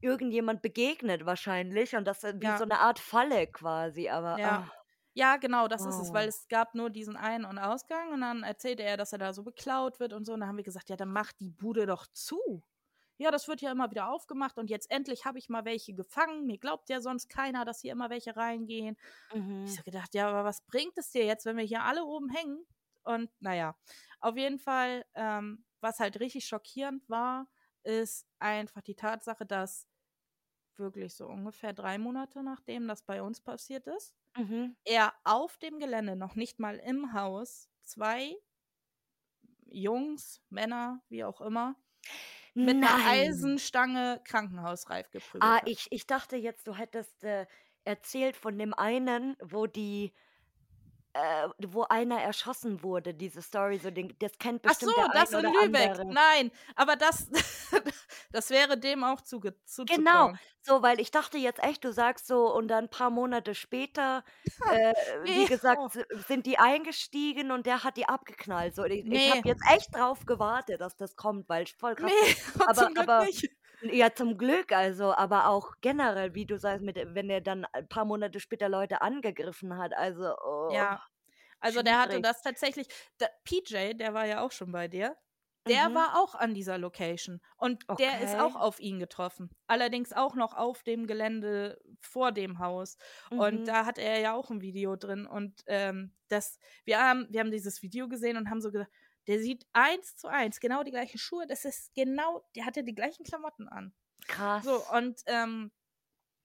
irgendjemand 0.00 0.62
begegnet 0.62 1.26
wahrscheinlich 1.26 1.96
und 1.96 2.06
das, 2.06 2.24
äh 2.24 2.34
wie 2.38 2.52
Ja. 2.52 2.56
so 2.56 2.64
'ne 2.64 2.80
Art 2.80 2.98
Falle 3.00 3.46
quasi, 3.48 4.08
aber, 4.10 4.38
Ja. 4.38 4.44
ah. 4.44 4.79
Ja, 5.16 5.36
genau, 5.38 5.66
das 5.66 5.86
ist 5.86 5.98
es, 5.98 6.12
weil 6.12 6.28
es 6.28 6.46
gab 6.48 6.74
nur 6.74 6.88
diesen 6.90 7.16
Ein 7.16 7.44
und 7.44 7.58
Ausgang 7.58 8.12
und 8.12 8.20
dann 8.20 8.44
erzählte 8.44 8.84
er, 8.84 8.96
dass 8.96 9.12
er 9.12 9.18
da 9.18 9.32
so 9.32 9.42
beklaut 9.42 9.98
wird 9.98 10.12
und 10.12 10.24
so. 10.24 10.32
Und 10.34 10.40
dann 10.40 10.48
haben 10.48 10.56
wir 10.56 10.64
gesagt: 10.64 10.88
„Ja, 10.88 10.96
dann 10.96 11.12
mach 11.12 11.32
die 11.32 11.50
Bude 11.50 11.86
doch 11.86 12.06
zu.“ 12.12 12.62
„Ja, 13.18 13.30
das 13.32 13.48
wird 13.48 13.60
ja 13.60 13.72
immer 13.72 13.90
wieder 13.90 14.08
aufgemacht 14.10 14.58
und 14.58 14.70
jetzt 14.70 14.90
endlich 14.90 15.24
habe 15.26 15.38
ich 15.38 15.48
mal 15.48 15.64
welche 15.64 15.94
gefangen. 15.94 16.46
Mir 16.46 16.58
glaubt 16.58 16.88
ja 16.90 17.00
sonst 17.00 17.28
keiner, 17.28 17.64
dass 17.64 17.80
hier 17.80 17.92
immer 17.92 18.08
welche 18.10 18.36
reingehen.“ 18.36 18.96
Ich 19.64 19.74
Mhm. 19.74 19.76
so 19.76 19.82
gedacht: 19.84 20.14
„Ja, 20.14 20.28
aber 20.28 20.44
was 20.44 20.62
bringt 20.66 20.96
es 20.98 21.10
dir 21.10 21.24
jetzt, 21.26 21.46
wenn 21.46 21.56
wir 21.56 21.64
hier 21.64 21.82
alle 21.84 22.04
oben 22.04 22.28
hängen?“ 22.30 22.64
Und 23.04 23.30
na 23.40 23.54
ja, 23.56 23.76
auf 24.20 24.36
jeden 24.36 24.58
Fall, 24.60 25.04
ähm, 25.14 25.64
was 25.80 26.00
halt 26.00 26.20
richtig 26.20 26.46
schockierend 26.46 27.08
war, 27.08 27.48
ist 27.82 28.26
einfach 28.38 28.82
die 28.82 28.94
Tatsache, 28.96 29.46
dass 29.46 29.88
wirklich 30.78 31.14
so 31.14 31.26
ungefähr 31.26 31.72
3 31.72 31.98
Monate, 31.98 32.42
nachdem 32.42 32.88
das 32.88 33.02
bei 33.02 33.22
uns 33.22 33.40
passiert 33.40 33.86
ist, 33.86 34.14
Mhm. 34.36 34.74
er 34.84 35.14
auf 35.24 35.58
dem 35.58 35.78
Gelände, 35.80 36.16
noch 36.16 36.36
nicht 36.36 36.58
mal 36.60 36.76
im 36.78 37.12
Haus, 37.14 37.70
2 37.82 38.36
Jungs, 39.72 40.40
Männer, 40.50 41.02
wie 41.08 41.24
auch 41.24 41.40
immer, 41.40 41.76
mit 42.60 42.78
Nein. 42.82 42.96
Eisenstange 43.04 44.20
krankenhausreif 44.24 45.10
Ah, 45.42 45.58
geprügelt 45.58 45.62
hat. 45.62 45.66
ich 45.66 45.86
ich 45.90 46.06
dachte 46.06 46.36
jetzt, 46.36 46.66
du 46.66 46.74
hättest, 46.74 47.24
äh, 47.24 47.46
erzählt 47.84 48.36
von 48.36 48.58
dem 48.58 48.74
einen, 48.74 49.36
wo 49.42 49.66
die 49.66 50.12
äh, 51.14 51.48
wo 51.68 51.84
einer 51.84 52.20
erschossen 52.22 52.82
wurde, 52.82 53.14
diese 53.14 53.42
Story, 53.42 53.78
so 53.78 53.90
den 53.90 54.14
das 54.18 54.38
kennt 54.38 54.64
Ach 54.64 54.74
so, 54.80 54.90
bestimmt 54.90 55.14
das 55.14 55.34
ein 55.34 55.46
in 55.46 55.52
Lübeck. 55.52 55.92
andere. 55.92 56.04
Nein, 56.08 56.50
aber 56.76 56.96
das 56.96 57.28
das 58.32 58.50
wäre 58.50 58.78
dem 58.78 59.04
auch 59.04 59.20
zuge 59.20 59.54
Genau, 59.88 60.30
zuzutrauen. 60.30 60.38
so, 60.62 60.82
weil 60.82 61.00
ich 61.00 61.10
dachte 61.10 61.38
jetzt 61.38 61.62
echt, 61.62 61.84
du 61.84 61.92
sagst 61.92 62.26
so 62.26 62.54
und 62.54 62.68
dann 62.68 62.88
paar 62.90 63.10
Monate 63.10 63.54
später, 63.54 64.24
äh, 64.66 64.92
wie 65.24 65.44
gesagt, 65.46 65.84
sind 66.28 66.46
die 66.46 66.58
eingestiegen 66.58 67.50
und 67.50 67.66
der 67.66 67.82
hat 67.84 67.96
die 67.96 68.06
abgeknallt. 68.08 68.74
So, 68.74 68.84
i 68.84 69.04
ich 69.10 69.30
habe 69.30 69.48
jetzt 69.48 69.62
echt 69.68 69.94
drauf 69.94 70.26
gewartet, 70.26 70.80
dass 70.80 70.96
das 70.96 71.16
kommt, 71.16 71.48
weil 71.48 71.66
voll 71.66 71.96
krass 71.96 72.14
so. 72.20 72.26
Aber 72.64 72.90
aber 72.94 73.24
nicht. 73.24 73.50
Ja, 73.82 74.14
zum 74.14 74.36
Glück, 74.38 74.72
also, 74.72 75.12
aber 75.14 75.48
auch 75.48 75.72
generell, 75.80 76.34
wie 76.34 76.46
du 76.46 76.58
sagst, 76.58 76.82
mit 76.84 76.96
wenn 76.96 77.30
er 77.30 77.40
dann 77.40 77.64
ein 77.72 77.88
paar 77.88 78.04
Monate 78.04 78.40
später 78.40 78.68
Leute 78.68 79.00
angegriffen 79.02 79.76
hat, 79.78 79.92
also, 79.94 80.34
oh, 80.44 80.72
Ja, 80.72 81.02
also, 81.60 81.82
der 81.82 82.00
hatte 82.00 82.20
schwierig. 82.20 82.22
das 82.22 82.42
tatsächlich 82.42 82.88
d 83.20 83.26
PJ, 83.44 83.94
der 83.94 84.14
war 84.14 84.26
ja 84.26 84.42
auch 84.44 84.52
schon 84.52 84.72
bei 84.72 84.88
dir, 84.88 85.16
der 85.68 85.82
Mhm. 85.82 85.94
war 85.94 86.18
auch 86.22 86.34
an 86.36 86.54
dieser 86.54 86.78
Location 86.78 87.40
und 87.56 87.84
der 87.98 88.20
ist 88.22 88.38
auch 88.38 88.54
Okay. 88.54 88.56
auf 88.56 88.80
ihn 88.80 88.98
getroffen. 89.00 89.50
Allerdings 89.68 90.12
auch 90.12 90.34
noch 90.36 90.54
auf 90.56 90.82
dem 90.84 91.06
Gelände 91.08 91.80
vor 92.00 92.32
dem 92.32 92.58
Haus. 92.60 92.96
Und 93.36 93.60
Mhm. 93.60 93.70
da 93.70 93.86
hat 93.86 93.98
er 93.98 94.20
ja 94.20 94.34
auch 94.34 94.50
'n 94.50 94.62
Video 94.62 94.96
drin 94.96 95.26
und, 95.26 95.62
ähm, 95.66 96.14
das 96.28 96.58
wir 96.84 97.00
haben 97.00 97.28
wir 97.30 97.40
haben 97.40 97.52
dieses 97.52 97.82
Video 97.82 98.08
gesehen 98.08 98.36
und 98.38 98.50
haben 98.50 98.60
so 98.62 98.72
gedacht: 98.72 98.90
„Der 99.30 99.40
sieht 99.40 99.66
eins 99.74 100.16
zu 100.16 100.28
eins 100.28 100.60
genau 100.60 100.84
die 100.84 100.92
gleichen 100.92 101.18
Schuhe, 101.18 101.46
das 101.48 101.64
ist 101.66 101.94
genau 101.94 102.44
der 102.56 102.66
hatte 102.66 102.84
die 102.84 102.94
gleichen 102.96 103.24
Klamotten 103.24 103.68
an.“ 103.68 103.94
So, 104.60 104.72
Krass. 104.74 104.96
und, 104.96 105.22
ähm, 105.26 105.72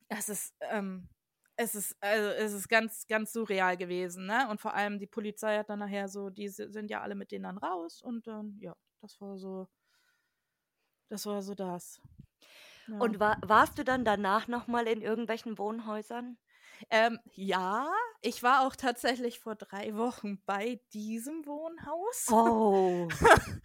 es 0.10 0.30
ist, 0.30 0.56
ähm 0.62 1.10
es 1.58 1.76
ist 1.76 1.95
also, 2.02 2.30
es 2.32 2.54
ist 2.54 2.69
ganz, 2.69 3.08
ganz 3.08 3.34
surreal 3.34 3.78
gewesen, 3.78 4.26
ne? 4.28 4.50
Und 4.50 4.62
vor 4.62 4.74
allem 4.76 5.00
die 5.00 5.08
Polizei 5.08 5.58
hat 5.58 5.69
dann 5.69 5.80
nachher 5.80 6.10
so 6.10 6.30
die 6.30 6.50
si 6.50 6.69
sind 6.71 6.89
ja 6.91 7.02
alle 7.02 7.15
mit 7.15 7.32
denen 7.32 7.43
dann 7.45 7.58
raus 7.60 8.02
und 8.02 8.28
dann 8.28 8.58
ja, 8.60 8.76
das 9.02 9.21
war 9.21 9.38
so 9.38 9.67
das 11.10 11.26
war 11.26 11.41
so 11.41 11.56
das. 11.56 12.00
Ja. 12.88 12.95
Und 12.98 13.19
wa 13.21 13.38
warst 13.45 13.78
du 13.78 13.86
dann 13.86 14.06
danach 14.06 14.48
noch 14.50 14.67
mal 14.67 14.88
in 14.88 15.02
irgendwelchen 15.02 15.58
Wohnhäusern? 15.58 16.38
Ähm, 16.89 17.19
ja, 17.33 17.88
ich 18.21 18.43
war 18.43 18.65
auch 18.67 18.75
tatsächlich 18.75 19.39
vor 19.39 19.55
3 19.55 19.95
Wochen 19.95 20.41
bei 20.45 20.81
diesem 20.93 21.45
Wohnhaus. 21.45 22.35
Oh. 22.38 23.17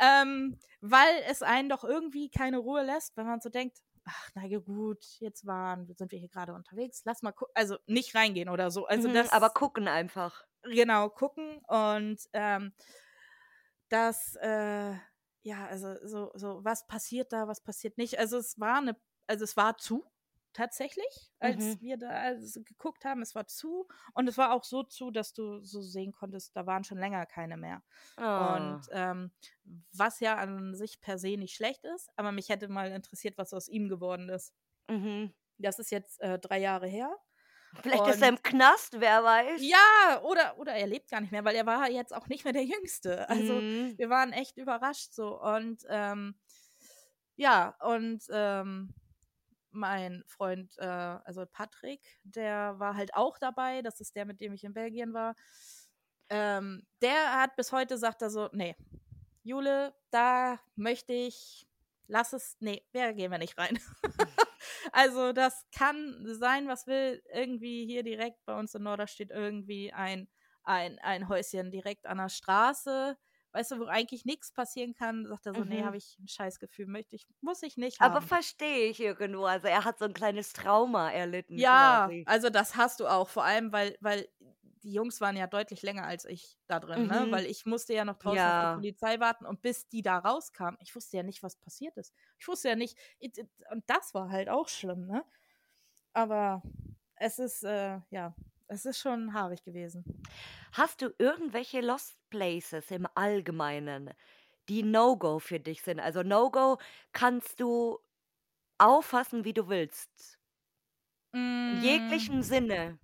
Ähm, 0.00 0.58
weil 0.80 1.22
es 1.28 1.42
einen 1.42 1.68
doch 1.68 1.84
irgendwie 1.84 2.30
keine 2.30 2.58
Ruhe 2.58 2.82
lässt, 2.84 3.16
wenn 3.16 3.26
man 3.26 3.40
so 3.40 3.48
denkt: 3.50 3.78
„Ach, 4.04 4.30
na 4.34 4.44
ja 4.46 4.58
gut, 4.60 5.04
jetzt 5.20 5.46
waren 5.46 5.86
sind 5.96 6.12
wir 6.12 6.18
hier 6.18 6.28
grade 6.28 6.54
unterwegs, 6.54 7.02
lass 7.04 7.22
mal 7.22 7.32
gu“ 7.32 7.46
also, 7.54 7.78
nicht 7.86 8.14
reingehen 8.16 8.48
oder 8.48 8.70
so. 8.72 8.86
Also, 8.86 9.08
Mhm, 9.08 9.28
aber 9.30 9.50
das 9.50 9.50
gucken 9.50 9.88
einfach. 9.88 10.44
genau, 10.64 11.10
gucken 11.10 11.58
und, 11.68 12.18
ähm 12.32 12.72
das, 13.92 14.36
äh 14.36 14.94
ja, 15.46 15.66
also, 15.66 15.96
so 16.06 16.30
so 16.34 16.64
was 16.64 16.86
passiert 16.86 17.32
da, 17.32 17.46
was 17.48 17.60
passiert 17.62 17.98
nicht? 17.98 18.18
Also, 18.18 18.38
es 18.38 18.58
war 18.58 18.80
'ne 18.80 18.96
also, 19.26 19.44
es 19.44 19.56
war 19.56 19.76
zu. 19.78 20.04
Tatsächlich, 20.54 21.32
als 21.40 21.76
Mhm. 21.76 21.80
wir 21.80 21.98
da 21.98 22.08
also 22.10 22.62
geguckt 22.64 23.04
haben. 23.04 23.22
Es 23.22 23.34
war 23.34 23.46
zu 23.46 23.88
und 24.14 24.28
es 24.28 24.38
war 24.38 24.52
auch 24.54 24.64
so 24.64 24.82
zu, 24.84 25.10
dass 25.10 25.34
du 25.34 25.60
so 25.60 25.82
sehen 25.82 26.12
konntest, 26.12 26.56
da 26.56 26.66
waren 26.66 26.84
schon 26.84 26.98
länger 26.98 27.26
keine 27.26 27.56
mehr. 27.58 27.82
Und 28.32 28.80
Oh. 28.80 28.86
ähm, 28.92 29.32
was 29.92 30.20
ja 30.20 30.36
an 30.36 30.74
sich 30.74 31.00
per 31.00 31.18
se 31.18 31.36
nicht 31.36 31.54
schlecht 31.54 31.84
ist, 31.84 32.10
aber 32.16 32.32
mich 32.32 32.48
hätte 32.48 32.68
mal 32.68 32.90
interessiert, 32.92 33.38
was 33.38 33.54
aus 33.54 33.68
ihm 33.68 33.88
geworden 33.88 34.28
ist. 34.30 34.54
Mhm. 34.88 35.34
Das 35.58 35.78
ist 35.78 35.90
jetzt 35.90 36.20
äh, 36.20 36.38
drei 36.38 36.58
Jahre 36.58 36.86
her. 36.86 37.16
Vielleicht 37.82 38.06
ist 38.06 38.22
er 38.22 38.28
Und 38.28 38.30
im 38.30 38.42
Knast, 38.42 39.00
wer 39.00 39.24
weiß. 39.24 39.62
ja, 39.62 40.20
oder, 40.22 40.58
oder 40.58 40.72
er 40.74 40.86
lebt 40.86 41.10
gar 41.10 41.20
nicht 41.20 41.30
mehr, 41.30 41.44
weil 41.44 41.54
er 41.56 41.66
war 41.66 41.88
jetzt 41.90 42.14
auch 42.14 42.26
nicht 42.28 42.44
mehr 42.44 42.52
der 42.52 42.64
Jüngste. 42.64 43.28
Also 43.28 43.62
Mhm. 43.62 43.96
wir 43.96 44.10
waren 44.10 44.32
echt 44.32 44.56
überrascht 44.56 45.12
so. 45.12 45.40
Und 45.40 45.84
ähm, 45.88 46.36
ja, 47.36 47.76
und 47.80 48.24
ähm, 48.30 48.94
mein 49.74 50.24
Freund, 50.26 50.76
äh, 50.78 50.84
also 50.84 51.44
Patrick, 51.46 52.00
der 52.22 52.78
war 52.78 52.96
halt 52.96 53.14
auch 53.14 53.38
dabei. 53.38 53.82
Das 53.82 54.00
ist 54.00 54.16
der, 54.16 54.24
mit 54.24 54.40
dem 54.40 54.52
ich 54.54 54.64
in 54.64 54.74
Belgien 54.74 55.12
war. 55.12 55.34
Ähm, 56.30 56.86
der 57.02 57.40
hat 57.40 57.56
bis 57.56 57.72
heute 57.72 57.98
sagt 57.98 58.22
er 58.22 58.30
so, 58.30 58.48
nee, 58.52 58.76
Jule, 59.42 59.94
da 60.10 60.58
möchte 60.74 61.12
ich, 61.12 61.66
lass 62.06 62.32
es, 62.32 62.56
nee, 62.60 62.82
da 62.92 63.12
gehen 63.12 63.30
wir 63.30 63.38
nicht 63.38 63.58
rein. 63.58 63.78
also 64.92 65.32
das 65.32 65.66
kann 65.72 66.24
sein, 66.26 66.68
was 66.68 66.86
will. 66.86 67.22
Irgendwie 67.32 67.86
hier 67.86 68.02
direkt 68.02 68.44
bei 68.44 68.58
uns 68.58 68.74
in 68.74 68.82
Norder 68.82 69.06
steht 69.06 69.30
irgendwie 69.30 69.92
ein, 69.92 70.28
ein, 70.62 70.98
ein 71.00 71.28
Häuschen 71.28 71.70
direkt 71.70 72.06
an 72.06 72.18
der 72.18 72.28
Straße. 72.28 73.16
Weißt 73.54 73.72
du, 73.72 73.80
wo 73.80 73.86
eigentlich 73.86 74.26
nichts 74.26 74.52
passieren 74.52 74.94
kann, 74.94 75.26
sagt 75.28 75.46
er 75.46 75.54
so, 75.54 75.64
nee, 75.64 75.82
Mhm. 75.82 75.84
habe 75.84 75.96
ich 75.98 76.18
ein 76.20 76.28
Scheißgefühl, 76.28 76.86
möchte 76.86 77.16
ich, 77.16 77.26
muss 77.42 77.62
ich 77.64 77.78
nicht 77.78 78.00
Aber 78.00 78.20
haben. 78.20 78.22
verstehe 78.22 78.88
ich 78.88 79.00
irgendwo. 79.00 79.44
Also 79.46 79.66
er 79.68 79.84
hat 79.84 79.98
so 79.98 80.04
ein 80.04 80.12
kleines 80.14 80.52
Trauma 80.52 81.10
erlitten 81.10 81.62
Ja, 81.62 81.64
quasi. 81.64 82.24
also 82.24 82.50
das 82.50 82.76
hast 82.76 83.00
du 83.00 83.06
auch, 83.06 83.28
vor 83.28 83.44
allem, 83.44 83.72
weil, 83.72 83.96
weil 84.00 84.28
die 84.82 84.92
Jungs 84.92 85.20
waren 85.20 85.36
ja 85.36 85.46
deutlich 85.46 85.82
länger 85.82 86.04
als 86.04 86.24
ich 86.24 86.58
da 86.66 86.80
drin, 86.80 87.06
ne? 87.06 87.26
Mhm. 87.26 87.30
Weil 87.30 87.46
ich 87.46 87.64
musste 87.64 87.94
ja 87.94 88.04
noch 88.04 88.18
draußen 88.18 88.48
auf 88.50 88.56
Ja. 88.56 88.60
die 88.60 88.66
Polizei 88.66 89.20
warten 89.20 89.46
und 89.46 89.62
bis 89.62 89.88
die 89.88 90.02
da 90.02 90.18
rauskamen, 90.18 90.76
ich 90.82 90.94
wusste 90.94 91.16
ja 91.16 91.22
nicht, 91.22 91.42
was 91.42 91.56
passiert 91.56 91.96
ist. 91.96 92.12
Ich 92.38 92.48
wusste 92.48 92.68
ja 92.70 92.76
nicht, 92.76 92.98
it- 93.20 93.38
it- 93.38 93.50
und 93.70 93.84
das 93.88 94.12
war 94.14 94.30
halt 94.30 94.48
auch 94.48 94.68
schlimm, 94.68 95.06
ne? 95.06 95.24
Aber 96.12 96.62
es 97.16 97.38
ist, 97.38 97.64
äh, 97.64 98.00
ja, 98.10 98.34
es 98.68 98.84
ist 98.84 98.98
schon 98.98 99.32
haarig 99.34 99.62
gewesen. 99.64 100.04
Hast 100.72 101.00
du 101.02 101.14
irgendwelche 101.18 101.80
Lost 101.80 102.18
Places 102.30 102.90
im 102.90 103.06
Allgemeinen, 103.14 104.10
die 104.68 104.82
No-Go 104.82 105.38
für 105.38 105.60
dich 105.60 105.82
sind? 105.82 106.00
Also 106.00 106.22
No-Go 106.22 106.78
kannst 107.12 107.60
du 107.60 107.98
auffassen, 108.78 109.44
wie 109.44 109.54
du 109.54 109.68
willst. 109.68 110.38
In 111.68 111.76
Mm, 111.76 111.76
jeglichem 111.76 112.42
Sinne. 112.42 112.98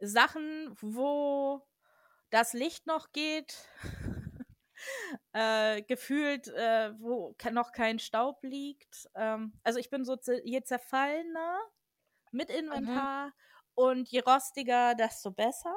Sachen, 0.00 0.76
wo 0.80 1.66
das 2.30 2.52
Licht 2.52 2.86
noch 2.86 3.12
geht, 3.12 3.68
äh, 5.32 5.82
gefühlt, 5.82 6.48
äh, 6.48 6.92
wo 7.00 7.34
noch 7.52 7.72
kein 7.72 7.98
Staub 7.98 8.42
liegt. 8.42 9.08
Ähm, 9.14 9.52
also 9.64 9.78
ich 9.78 9.90
bin 9.90 10.04
so 10.04 10.16
je 10.44 10.62
zerfallener 10.62 11.58
mit 12.32 12.50
Mhm. 12.74 13.00
Und 13.74 14.08
je 14.10 14.20
rostiger, 14.20 14.94
desto 14.94 15.30
besser. 15.32 15.74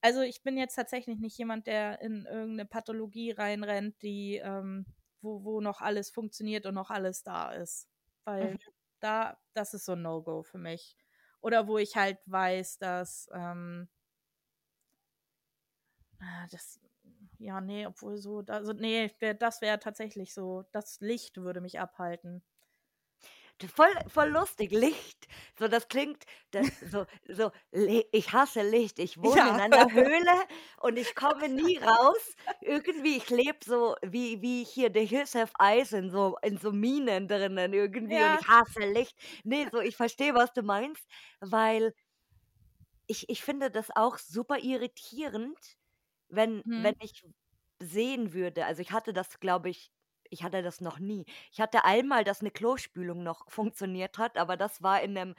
Also 0.00 0.20
ich 0.22 0.42
bin 0.42 0.56
jetzt 0.58 0.74
tatsächlich 0.76 1.18
nicht 1.18 1.38
jemand, 1.38 1.66
der 1.66 2.00
in 2.00 2.26
irgendeine 2.26 2.66
Pathologie 2.66 3.32
reinrennt, 3.32 4.00
die, 4.02 4.36
ähm, 4.36 4.86
wo, 5.20 5.44
wo 5.44 5.60
noch 5.60 5.80
alles 5.80 6.10
funktioniert 6.10 6.66
und 6.66 6.74
noch 6.74 6.90
alles 6.90 7.22
da 7.22 7.52
ist. 7.52 7.88
Weil 8.24 8.52
Mhm. 8.52 8.72
da, 9.00 9.38
das 9.54 9.74
ist 9.74 9.84
so 9.86 9.92
ein 9.92 10.02
No-Go 10.02 10.42
für 10.42 10.58
mich. 10.58 10.96
Oder 11.40 11.66
wo 11.68 11.78
ich 11.78 11.96
halt 11.96 12.18
weiß, 12.26 12.78
dass, 12.78 13.28
ähm, 13.34 13.88
ah, 16.20 16.46
das, 16.50 16.80
ja, 17.38 17.60
nee, 17.60 17.86
obwohl 17.86 18.16
so, 18.18 18.40
also 18.46 18.72
nee, 18.72 19.10
das 19.38 19.60
wäre 19.60 19.78
tatsächlich 19.78 20.34
so, 20.34 20.64
das 20.72 21.00
Licht 21.00 21.36
würde 21.38 21.60
mich 21.60 21.80
abhalten. 21.80 22.42
Voll, 23.68 23.94
voll 24.08 24.28
lustig, 24.30 24.72
Licht. 24.72 25.28
So, 25.58 25.68
das 25.68 25.86
klingt 25.88 26.24
das, 26.50 26.80
so, 26.80 27.06
so, 27.28 27.50
ich 27.70 28.32
hasse 28.32 28.62
Licht. 28.68 28.98
Ich 28.98 29.18
wohne 29.22 29.48
Ja. 29.48 29.50
in 29.50 29.60
einer 29.60 29.92
Höhle 29.92 30.32
und 30.80 30.96
ich 30.98 31.14
komme 31.14 31.48
nie 31.48 31.78
raus. 31.78 32.34
Irgendwie, 32.60 33.16
ich 33.18 33.30
lebe 33.30 33.58
so 33.64 33.94
wie, 34.02 34.40
wie 34.42 34.64
hier 34.64 34.90
The 34.92 35.04
Hills 35.06 35.34
Have 35.34 35.52
Eyes 35.60 35.92
in 35.92 36.10
so, 36.10 36.36
in 36.42 36.56
so 36.58 36.72
Minen 36.72 37.28
drinnen 37.28 37.72
irgendwie 37.72 38.22
Ja. 38.22 38.24
und 38.24 38.34
ich 38.34 38.46
hasse 38.48 38.80
Licht. 38.92 39.16
Nee, 39.44 39.68
so, 39.70 39.80
ich 39.80 39.96
verstehe, 39.96 40.34
was 40.34 40.52
du 40.52 40.62
meinst, 40.62 41.04
weil 41.40 41.92
ich, 43.06 43.28
ich 43.28 43.42
finde 43.42 43.70
das 43.70 43.90
auch 43.94 44.18
super 44.18 44.58
irritierend, 44.58 45.58
wenn, 46.28 46.64
Hm. 46.66 46.72
wenn 46.74 46.94
ich 47.00 47.22
sehen 47.82 48.32
würde. 48.32 48.66
Also 48.66 48.82
ich 48.82 48.92
hatte 48.92 49.12
das, 49.12 49.40
glaube 49.40 49.70
ich, 49.70 49.90
ich 50.32 50.42
hatte 50.44 50.62
das 50.62 50.80
noch 50.80 50.98
nie. 50.98 51.24
Ich 51.52 51.60
hatte 51.60 51.84
einmal, 51.84 52.24
dass 52.24 52.40
eine 52.40 52.50
Klospülung 52.50 53.22
noch 53.22 53.50
funktioniert 53.50 54.18
hat, 54.18 54.38
aber 54.38 54.56
das 54.56 54.82
war 54.82 55.02
in 55.02 55.16
einem 55.18 55.34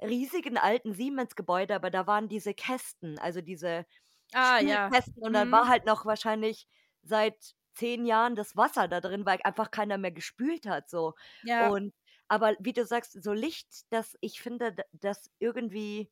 riesigen 0.00 0.58
alten 0.58 0.94
Siemens-Gebäude, 0.94 1.74
aber 1.74 1.90
da 1.90 2.06
waren 2.06 2.28
diese 2.28 2.54
Kästen, 2.54 3.18
also 3.18 3.40
diese 3.42 3.86
Ah, 4.32 4.58
ja. 4.60 4.90
Spülkästen 4.90 5.22
und 5.24 5.32
dann 5.34 5.50
war 5.52 5.66
Mhm. 5.66 5.68
halt 5.68 5.86
noch 5.86 6.06
wahrscheinlich 6.06 6.66
seit 7.02 7.54
zehn 7.74 8.06
Jahren 8.06 8.36
das 8.36 8.56
Wasser 8.56 8.88
da 8.88 9.00
drin, 9.00 9.26
weil 9.26 9.40
einfach 9.44 9.70
keiner 9.70 9.98
mehr 9.98 10.12
gespült 10.12 10.66
hat, 10.66 10.90
so. 10.90 11.14
Ja. 11.42 11.70
Und 11.70 11.94
aber 12.28 12.54
wie 12.60 12.72
du 12.72 12.84
sagst, 12.86 13.22
so 13.22 13.32
Licht, 13.32 13.68
das 13.92 14.16
ich 14.20 14.40
finde 14.42 14.76
das 14.92 15.30
irgendwie 15.38 16.10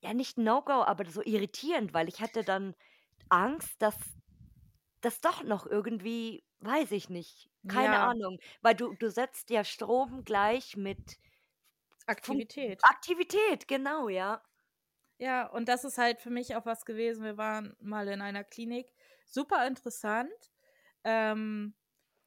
ja 0.00 0.12
nicht 0.14 0.38
No-Go, 0.38 0.82
aber 0.84 1.08
so 1.10 1.22
irritierend, 1.22 1.94
weil 1.94 2.08
ich 2.08 2.20
hatte 2.20 2.44
dann 2.44 2.74
Angst, 3.28 3.80
dass 3.82 3.96
das 5.00 5.20
doch 5.20 5.42
noch 5.42 5.66
irgendwie, 5.66 6.44
weiß 6.62 6.92
ich 6.92 7.08
nicht, 7.10 7.50
keine 7.68 7.98
Ja. 7.98 8.02
Ahnung, 8.02 8.38
weil 8.62 8.74
du 8.74 8.94
du 8.94 9.10
setzt 9.10 9.50
ja 9.50 9.64
Strom 9.64 10.24
gleich 10.24 10.76
mit 10.76 11.18
Fun 12.20 12.42
Aktivität. 12.46 12.82
Aktivität, 12.82 13.68
genau, 13.68 14.08
ja. 14.08 14.42
Ja, 15.18 15.46
und 15.48 15.68
das 15.68 15.84
ist 15.84 15.98
halt 15.98 16.20
für 16.20 16.30
mich 16.30 16.56
auch 16.56 16.66
was 16.66 16.84
gewesen. 16.84 17.24
Wir 17.24 17.36
waren 17.38 17.76
mal 17.80 18.08
in 18.08 18.20
einer 18.22 18.44
Klinik. 18.44 18.94
Super 19.26 19.66
interessant. 19.66 20.32
Ähm, 21.04 21.74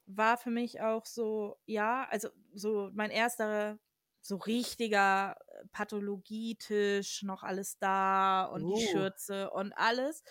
war 0.07 0.37
für 0.37 0.51
mich 0.51 0.81
auch 0.81 1.05
so, 1.05 1.57
ja, 1.65 2.07
also 2.09 2.29
so 2.53 2.91
mein 2.93 3.11
erster 3.11 3.79
so 4.21 4.37
richtiger 4.37 5.37
äh, 5.49 5.67
Pathologietisch, 5.71 7.23
noch 7.23 7.43
alles 7.43 7.79
da 7.79 8.45
und 8.45 8.69
die 8.69 8.77
Uh. 8.77 8.79
Schürze 8.79 9.51
und 9.51 9.73
alles. 9.73 10.23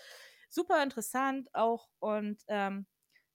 Super 0.49 0.83
interessant 0.83 1.49
auch 1.55 1.89
und 1.99 2.43
ähm, 2.47 2.87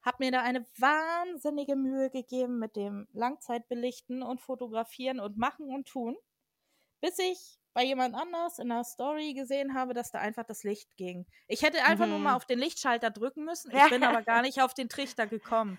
habe 0.02 0.16
mir 0.24 0.30
da 0.32 0.42
eine 0.42 0.66
wahnsinnige 0.78 1.76
Mühe 1.76 2.10
gegeben 2.10 2.58
mit 2.58 2.76
dem 2.76 3.06
Langzeitbelichten 3.12 4.22
und 4.22 4.40
Fotografieren 4.40 5.20
und 5.20 5.36
Machen 5.36 5.68
und 5.74 5.88
Tun, 5.88 6.16
bis 7.00 7.18
ich 7.18 7.58
bei 7.72 7.84
jemand 7.84 8.16
anders 8.16 8.58
in 8.58 8.68
der 8.68 8.82
Story 8.82 9.32
gesehen 9.32 9.74
habe, 9.74 9.94
dass 9.94 10.10
da 10.10 10.18
einfach 10.18 10.44
das 10.44 10.64
Licht 10.64 10.96
ging. 10.96 11.24
Ich 11.46 11.62
hätte 11.62 11.84
einfach 11.84 12.06
nur 12.06 12.18
mal 12.18 12.30
Mhm. 12.30 12.36
auf 12.36 12.44
den 12.46 12.58
Lichtschalter 12.58 13.10
drücken 13.10 13.44
müssen. 13.44 13.70
Ich 13.70 13.90
bin 13.90 14.02
aber 14.02 14.22
gar 14.22 14.42
nicht 14.42 14.60
auf 14.60 14.74
den 14.74 14.88
Trichter 14.88 15.26
gekommen. 15.28 15.78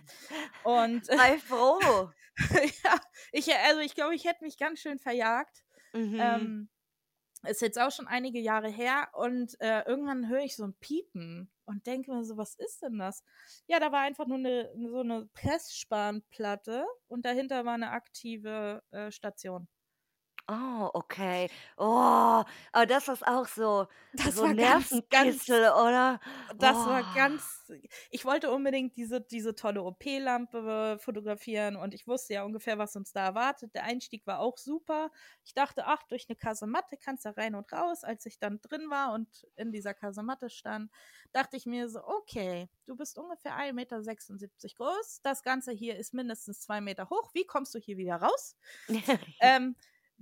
Und 0.63 1.05
Sei 1.35 1.37
froh. 1.39 1.79
ja, 2.83 2.95
ich, 3.33 3.53
also 3.53 3.81
ich 3.81 3.93
glaube, 3.93 4.15
ich 4.15 4.23
hätte 4.23 4.43
mich 4.45 4.57
ganz 4.57 4.79
schön 4.79 4.99
verjagt. 4.99 5.65
Mhm. 5.91 6.17
Ähm, 6.19 6.69
ist 7.43 7.61
jetzt 7.61 7.79
auch 7.79 7.91
schon 7.91 8.07
einige 8.07 8.39
Jahre 8.39 8.69
her 8.69 9.09
und 9.13 9.59
äh, 9.59 9.81
irgendwann 9.87 10.29
höre 10.29 10.43
ich 10.43 10.55
so 10.55 10.65
ein 10.65 10.73
Piepen 10.75 11.49
und 11.65 11.87
denke 11.87 12.11
mir 12.11 12.23
so, 12.23 12.37
was 12.37 12.55
ist 12.55 12.81
denn 12.83 12.99
das? 12.99 13.23
Ja, 13.67 13.79
da 13.79 13.91
war 13.91 14.01
einfach 14.01 14.27
nur 14.27 14.37
eine, 14.37 14.69
so 14.89 14.99
eine 14.99 15.27
Pressspanplatte 15.33 16.85
und 17.07 17.25
dahinter 17.25 17.65
war 17.65 17.73
eine 17.73 17.91
aktive 17.91 18.83
äh, 18.91 19.11
Station. 19.11 19.67
Oh, 20.49 20.89
okay. 20.93 21.49
Oh, 21.77 22.43
aber 22.73 22.85
das 22.85 23.07
ist 23.07 23.25
auch 23.25 23.47
so 23.47 23.87
Das 24.13 24.29
so 24.29 24.43
war 24.43 24.55
ganz, 24.55 25.01
ganz, 25.09 25.45
Nervenkitzel, 25.45 25.69
oder? 25.71 26.19
das 26.57 26.85
war 26.85 27.03
Oh. 27.03 27.15
ganz, 27.15 27.71
ich 28.09 28.25
wollte 28.25 28.51
unbedingt 28.51 28.97
diese, 28.97 29.21
diese 29.21 29.55
tolle 29.55 29.83
OP-Lampe 29.83 30.97
fotografieren 30.99 31.77
und 31.77 31.93
ich 31.93 32.07
wusste 32.07 32.33
ja 32.35 32.43
ungefähr, 32.43 32.77
was 32.77 32.95
uns 32.97 33.13
da 33.13 33.25
erwartet. 33.25 33.73
Der 33.73 33.83
Einstieg 33.85 34.27
war 34.27 34.39
auch 34.39 34.57
super. 34.57 35.11
Ich 35.45 35.53
dachte, 35.53 35.85
ach, 35.87 36.03
durch 36.09 36.25
eine 36.29 36.35
Kasematte 36.35 36.97
kannst 36.97 37.25
du 37.25 37.35
rein 37.37 37.55
und 37.55 37.71
raus. 37.71 38.03
Als 38.03 38.25
ich 38.25 38.37
dann 38.39 38.59
drin 38.61 38.89
war 38.89 39.13
und 39.13 39.47
in 39.55 39.71
dieser 39.71 39.93
Kasematte 39.93 40.49
stand, 40.49 40.91
dachte 41.31 41.57
ich 41.57 41.65
mir 41.65 41.89
so, 41.89 42.03
okay, 42.05 42.67
du 42.85 42.95
bist 42.97 43.17
ungefähr 43.17 43.55
1,76 43.55 43.73
Meter 43.73 44.01
groß. 44.77 45.21
Das 45.23 45.43
Ganze 45.43 45.71
hier 45.71 45.97
ist 45.97 46.13
mindestens 46.13 46.61
zwei 46.61 46.81
Meter 46.81 47.09
hoch. 47.09 47.31
Wie 47.33 47.45
kommst 47.45 47.73
du 47.75 47.79
hier 47.79 47.97
wieder 47.97 48.17
raus? 48.17 48.57
ähm, 49.39 49.75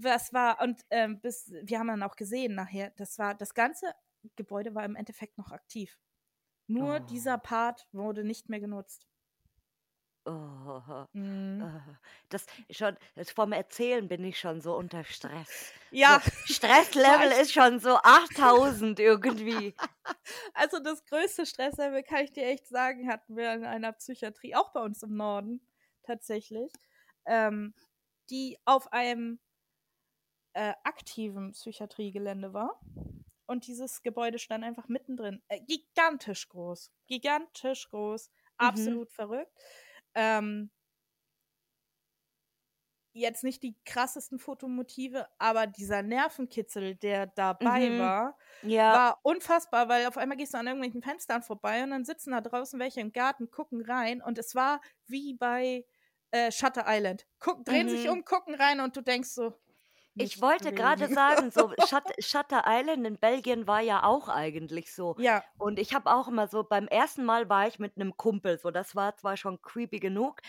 was 0.04 0.34
war, 0.34 0.62
und 0.62 0.82
ähm, 0.90 1.20
bis, 1.22 1.52
wir 1.64 1.80
haben 1.80 1.88
dann 1.88 2.04
auch 2.04 2.16
gesehen 2.16 2.56
nachher, 2.56 2.92
das 2.98 3.20
war, 3.20 3.36
das 3.36 3.54
ganze 3.54 3.94
Gebäude 4.36 4.76
war 4.76 4.86
im 4.86 4.96
Endeffekt 4.96 5.38
noch 5.38 5.52
aktiv. 5.52 6.00
Nur 6.68 7.00
Oh. 7.00 7.00
dieser 7.02 7.38
Part 7.40 7.88
wurde 7.94 8.24
nicht 8.26 8.50
mehr 8.50 8.60
genutzt. 8.62 9.08
Oh, 10.26 11.06
Mhm. 11.14 11.60
äh, 11.60 11.80
das 12.30 12.46
schon 12.70 12.98
vom 13.34 13.52
Erzählen 13.52 14.08
bin 14.08 14.24
ich 14.24 14.40
schon 14.40 14.62
so 14.62 14.76
unter 14.76 15.04
Stress. 15.04 15.74
So, 16.02 16.18
Ja, 16.18 16.22
Stresslevel 16.44 17.00
war 17.06 17.32
ich 17.32 17.42
ist 17.42 17.54
schon 17.54 17.80
so 17.80 17.96
8000 17.98 19.00
irgendwie. 19.00 19.76
Also, 20.54 20.80
das 20.80 21.06
größte 21.06 21.46
Stresslevel, 21.46 22.04
kann 22.04 22.24
ich 22.24 22.32
dir 22.34 22.46
echt 22.46 22.68
sagen, 22.68 23.10
hatten 23.10 23.36
wir 23.36 23.54
in 23.54 23.66
einer 23.66 23.94
Psychiatrie, 23.94 24.56
auch 24.56 24.72
bei 24.74 24.82
uns 24.82 25.04
im 25.04 25.16
Norden 25.16 25.62
tatsächlich, 26.04 26.72
ähm, 27.26 27.74
die 28.30 28.58
auf 28.66 28.92
einem 28.94 29.40
äh, 30.54 30.74
aktiven 30.84 31.52
Psychiatriegelände 31.52 32.54
war. 32.54 32.80
Und 33.48 33.68
dieses 33.68 34.02
Gebäude 34.04 34.40
stand 34.40 34.64
einfach 34.64 34.88
mittendrin. 34.88 35.42
Äh, 35.48 35.62
gigantisch 35.62 36.50
groß. 36.50 36.92
Gigantisch 37.08 37.90
groß. 37.90 38.30
Mhm. 38.62 39.00
Absolut 39.00 39.12
verrückt. 39.12 39.52
Ähm, 40.16 40.72
jetzt 43.14 43.44
nicht 43.44 43.64
die 43.64 43.76
krassesten 43.86 44.40
Fotomotive, 44.40 45.28
aber 45.40 45.68
dieser 45.68 46.04
Nervenkitzel, 46.04 46.96
der 46.96 47.28
dabei 47.28 47.96
Mhm. 47.96 47.98
war, 47.98 48.38
Ja. 48.62 48.90
war 48.90 49.20
unfassbar, 49.24 49.90
weil 49.90 50.06
auf 50.08 50.18
einmal 50.18 50.38
gehst 50.38 50.54
du 50.54 50.58
an 50.60 50.68
irgendwelchen 50.68 51.02
Fenstern 51.02 51.44
vorbei 51.44 51.84
und 51.84 51.90
dann 51.92 52.06
sitzen 52.06 52.32
da 52.32 52.42
draußen 52.42 52.80
welche 52.80 53.02
im 53.02 53.12
Garten, 53.12 53.52
gucken 53.52 53.82
rein 53.82 54.22
und 54.22 54.38
es 54.38 54.56
war 54.56 54.82
wie 55.08 55.34
bei 55.34 55.86
äh, 56.32 56.52
Shutter 56.52 56.86
Island. 56.88 57.28
Guck, 57.40 57.66
drehen 57.66 57.90
sich 57.90 58.08
Mhm. 58.08 58.10
um, 58.10 58.24
gucken 58.26 58.56
rein 58.56 58.80
und 58.80 58.96
du 58.96 59.02
denkst 59.02 59.30
so, 59.30 59.60
Ich 60.22 60.42
wollte 60.42 60.74
gerade 60.74 61.08
sagen, 61.08 61.50
so 61.50 61.72
Shut 61.78 62.04
Shutter 62.20 62.64
Island 62.68 63.08
in 63.08 63.18
Belgien 63.20 63.68
war 63.68 63.80
ja 63.80 64.04
auch 64.04 64.28
eigentlich 64.28 64.94
so. 64.94 65.16
Ja. 65.24 65.44
Und 65.58 65.80
ich 65.80 65.94
habe 65.94 66.12
auch 66.14 66.28
immer 66.28 66.48
so 66.50 66.64
beim 66.66 66.88
ersten 66.90 67.24
Mal 67.24 67.48
war 67.48 67.68
ich 67.70 67.80
mit 67.80 67.96
'nem 67.96 68.18
Kumpel, 68.18 68.60
so 68.60 68.70
das 68.70 68.96
war 68.98 69.16
zwar 69.16 69.38
schon 69.38 69.62
creepy 69.62 70.00
genug, 70.00 70.42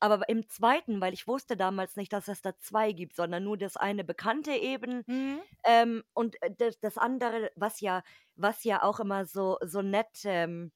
aber 0.00 0.26
im 0.30 0.48
zweiten, 0.48 1.02
weil 1.02 1.12
ich 1.12 1.28
wusste 1.28 1.58
damals 1.58 1.96
nicht, 1.96 2.10
dass 2.14 2.28
es 2.28 2.40
da 2.40 2.56
2 2.58 2.92
gibt, 2.92 3.16
sondern 3.16 3.44
nur 3.44 3.58
das 3.58 3.76
eine 3.76 4.02
Bekannte 4.02 4.52
eben, 4.52 5.04
Mhm. 5.08 5.48
ähm, 5.64 6.04
und, 6.14 6.42
äh, 6.42 6.50
das 6.56 6.80
das 6.80 6.98
andere, 6.98 7.50
was 7.56 7.80
ja 7.80 8.02
was 8.36 8.64
ja 8.64 8.82
auch 8.82 9.00
immer 9.00 9.26
so 9.26 9.58
so 9.62 9.82
nett, 9.82 10.22
ähm, 10.24 10.72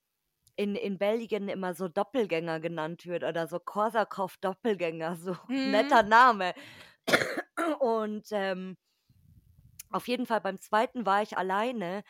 in 0.56 0.76
in 0.76 0.98
Belgien 0.98 1.48
immer 1.48 1.74
so 1.74 1.88
Doppelgänger 1.88 2.60
genannt 2.60 3.06
wird 3.06 3.24
oder 3.24 3.48
so 3.48 3.58
Korsakow-Doppelgänger, 3.60 5.16
so 5.16 5.36
Mhm. 5.48 5.62
netter 5.64 6.04
Name. 6.04 6.54
Und, 7.80 8.28
ähm 8.32 8.76
auf 9.90 10.08
jeden 10.08 10.26
Fall 10.26 10.40
beim 10.40 10.60
zweiten 10.60 11.06
war 11.06 11.22
ich 11.22 11.36
alleine 11.38 12.02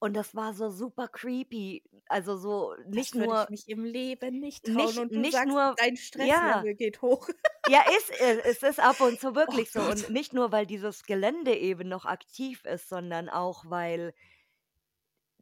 und 0.00 0.14
das 0.16 0.34
war 0.34 0.54
so 0.54 0.70
super 0.70 1.08
creepy. 1.08 1.84
Also, 2.08 2.36
so 2.38 2.74
Das 2.94 3.14
nicht 3.14 3.14
würde 3.16 3.34
nur 3.34 3.48
ich 3.48 3.48
mich 3.48 3.68
im 3.68 3.84
Leben 3.84 4.40
nicht 4.40 4.66
trauen 4.66 4.98
nicht 4.98 4.98
und 4.98 5.14
du 5.14 5.22
nicht 5.22 5.24
sagst, 5.24 5.60
nur 5.60 5.76
dein 5.76 5.96
ja. 6.14 6.66
Stresslevel 6.66 6.74
geht 6.74 7.00
hoch. 7.02 7.28
Ja, 7.68 7.82
ist 7.98 8.10
äh, 8.10 8.40
es 8.44 8.62
ist 8.62 8.80
ab 8.80 9.00
und 9.00 9.20
zu 9.20 9.34
Oh 9.46 9.54
wirklich 9.54 9.72
so. 9.72 9.84
Gott. 9.84 9.88
Und 9.88 10.08
nicht 10.10 10.32
nur, 10.34 10.52
weil 10.52 10.66
dieses 10.66 11.04
Gelände 11.04 11.54
eben 11.56 11.88
noch 11.88 12.04
aktiv 12.06 12.64
ist, 12.64 12.88
sondern 12.88 13.28
auch, 13.28 13.64
weil 13.68 14.14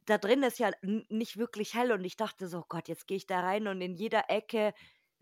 da 0.06 0.18
drin 0.18 0.42
ist 0.42 0.58
ja 0.58 0.70
nicht 0.82 1.36
wirklich 1.38 1.74
hell 1.74 1.92
und 1.92 2.04
ich 2.04 2.16
dachte 2.16 2.48
so: 2.48 2.64
„Gott, 2.68 2.88
jetzt 2.88 3.06
gehe 3.06 3.16
ich 3.16 3.26
da 3.26 3.40
rein 3.40 3.66
und 3.68 3.80
in 3.80 3.94
jeder 3.94 4.28
Ecke 4.30 4.74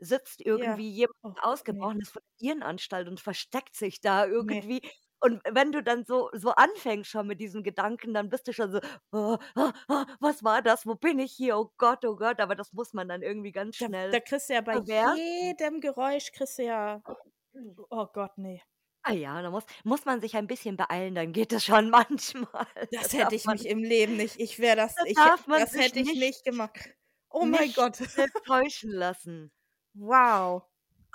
sitzt 0.03 0.41
Ja. 0.55 0.81
irgendwie 0.81 0.91
jemand 0.91 1.17
Oh, 1.25 1.35
ne. 1.67 1.91
Ausgebrochenes 1.97 2.11
von 2.11 2.23
der 2.41 2.49
Irrenanstalt 2.51 3.09
und 3.09 3.21
versteckt 3.21 3.75
sich 3.77 4.01
da 4.01 4.27
irgendwie.“ 4.27 4.81
Und 5.21 5.41
wenn 5.51 5.73
du 5.73 5.83
dann 5.83 6.05
so 6.05 6.31
so 6.35 6.51
anfängst 6.53 7.11
schon 7.11 7.27
mit 7.29 7.41
diesen 7.41 7.63
Gedanken, 7.63 8.15
dann 8.15 8.29
bist 8.29 8.49
du 8.49 8.53
schon 8.53 8.73
so: 8.73 8.81
„Oh, 9.13 9.39
oh, 9.57 9.73
oh, 9.89 10.05
was 10.21 10.43
war 10.45 10.63
das? 10.63 10.87
Wo 10.87 10.95
bin 10.97 11.19
ich 11.19 11.33
hier? 11.33 11.57
Oh 11.59 11.73
Gott, 11.79 12.05
oh 12.05 12.17
Gott.“ 12.17 12.41
Aber 12.41 12.55
das 12.57 12.73
muss 12.73 12.93
man 12.93 13.09
dann 13.09 13.23
irgendwie 13.23 13.53
ganz 13.53 13.77
Da 13.79 13.87
schnell 13.87 14.11
da 14.11 14.21
kriegst 14.21 14.49
du 14.49 14.55
ja 14.55 14.61
bei 14.63 14.77
bewerten. 14.87 15.55
jedem 15.57 15.81
Geräusch 15.83 16.33
kriegst 16.33 16.59
du 16.59 16.65
ja 16.65 17.03
oh 17.91 18.07
Gott, 18.13 18.39
ne. 18.39 18.63
Ah 19.05 19.13
ja, 19.15 19.43
da 19.43 19.51
muss 19.51 19.65
muss 19.85 20.05
man 20.05 20.21
sich 20.21 20.37
ein 20.37 20.47
bisschen 20.47 20.77
beeilen, 20.77 21.15
dann 21.17 21.33
geht 21.33 21.53
es 21.53 21.65
schon 21.65 21.91
manchmal. 21.91 22.67
Das 22.91 23.13
Das 23.15 23.15
hätte 23.15 23.35
ich 23.35 23.47
man 23.47 23.49
mich 23.49 23.67
im 23.67 23.83
Leben 23.83 24.17
nicht 24.17 24.39
ich 24.39 24.59
wäre 24.59 24.77
das 24.77 24.95
das 24.97 25.07
ich 25.07 25.23
hä 25.25 25.31
darf 25.35 25.47
man 25.47 25.67
das 25.67 25.71
sich 25.71 25.93
hätte 25.93 26.01
ich 26.01 26.15
nicht 26.15 26.15
nicht 26.15 26.45
gemacht. 26.45 26.95
Oh 27.31 27.47
mein 27.47 27.73
Gott. 27.73 27.99
täuschen 28.45 28.91
lassen. 28.93 29.53
Wow. 29.95 30.65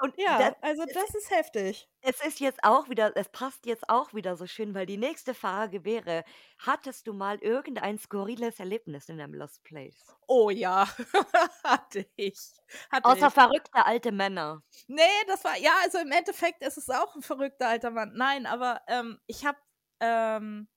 Und 0.02 0.16
das 0.38 0.54
Ja, 0.56 0.56
also 0.62 0.86
es 0.86 0.94
das 0.94 1.16
ist 1.16 1.32
heftig. 1.32 1.88
es 2.02 2.22
ist 2.26 2.40
jetzt 2.40 2.64
auch 2.64 2.90
wieder 2.90 3.14
es 3.18 3.30
passt 3.30 3.66
jetzt 3.66 3.90
auch 3.90 4.14
wieder 4.14 4.36
so 4.38 4.48
schön, 4.48 4.74
weil 4.76 4.86
die 4.86 4.98
nächste 4.98 5.34
Frage 5.34 5.86
wäre: 5.86 6.24
Hattest 6.60 7.08
du 7.08 7.14
mal 7.14 7.38
irgendein 7.40 8.00
skurriles 8.00 8.60
Erlebnis 8.60 9.10
in 9.10 9.20
einem 9.22 9.34
Lost 9.36 9.64
Place? 9.64 10.16
Oh 10.30 10.50
ja, 10.50 10.86
hatte 11.64 12.06
ich. 12.18 12.38
Hatte 12.92 13.12
Außer 13.12 13.32
ich. 13.32 13.32
verrückte 13.32 13.86
alte 13.86 14.12
Männer. 14.12 14.62
Ne, 14.90 15.04
das 15.28 15.44
war 15.44 15.58
ja, 15.58 15.72
also 15.84 15.98
im 15.98 16.12
Endeffekt 16.14 16.64
ist 16.64 16.78
es 16.78 16.90
auch 16.90 17.14
'n 17.16 17.22
verrückter 17.22 17.68
alter 17.68 17.92
Mann. 17.92 18.14
Nein, 18.16 18.46
aber, 18.46 18.82
ähm, 18.88 19.20
ich 19.28 19.46
habe 19.46 19.58
ähm 20.00 20.68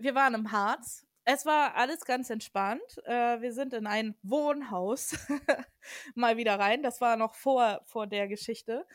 wir 0.00 0.14
waren 0.14 0.34
im 0.34 0.52
Harz. 0.52 1.07
Es 1.30 1.44
war 1.44 1.74
alles 1.76 2.06
ganz 2.06 2.30
entspannt. 2.30 2.80
Äh, 3.04 3.42
wir 3.42 3.52
sind 3.52 3.74
in 3.74 3.86
ein 3.86 4.16
Wohnhaus 4.22 5.14
mal 6.14 6.38
wieder 6.38 6.58
rein. 6.58 6.82
Das 6.82 7.02
war 7.02 7.16
noch 7.18 7.34
vor 7.34 7.82
vor 7.84 8.06
der 8.06 8.28
Geschichte. 8.28 8.86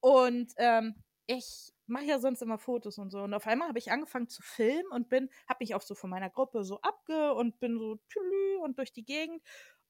Und, 0.00 0.52
ähm, 0.56 0.94
ich 1.26 1.72
mache 1.86 2.04
ja 2.04 2.18
sonst 2.18 2.40
immer 2.42 2.56
Fotos 2.58 2.98
und 2.98 3.10
so. 3.10 3.20
Und 3.22 3.34
auf 3.34 3.46
einmal 3.46 3.68
habe 3.68 3.78
ich 3.78 3.92
angefangen 3.92 4.28
zu 4.28 4.42
filmen 4.42 4.86
und 4.92 5.10
bin 5.10 5.28
habe 5.48 5.58
mich 5.60 5.74
auch 5.74 5.82
so 5.82 5.94
von 5.94 6.08
meiner 6.10 6.30
Gruppe 6.30 6.64
so 6.64 6.80
abge 6.80 7.34
und 7.34 7.60
bin 7.60 7.78
so 7.78 7.96
tülü 8.08 8.56
und 8.62 8.78
durch 8.78 8.92
die 8.92 9.04
Gegend 9.04 9.42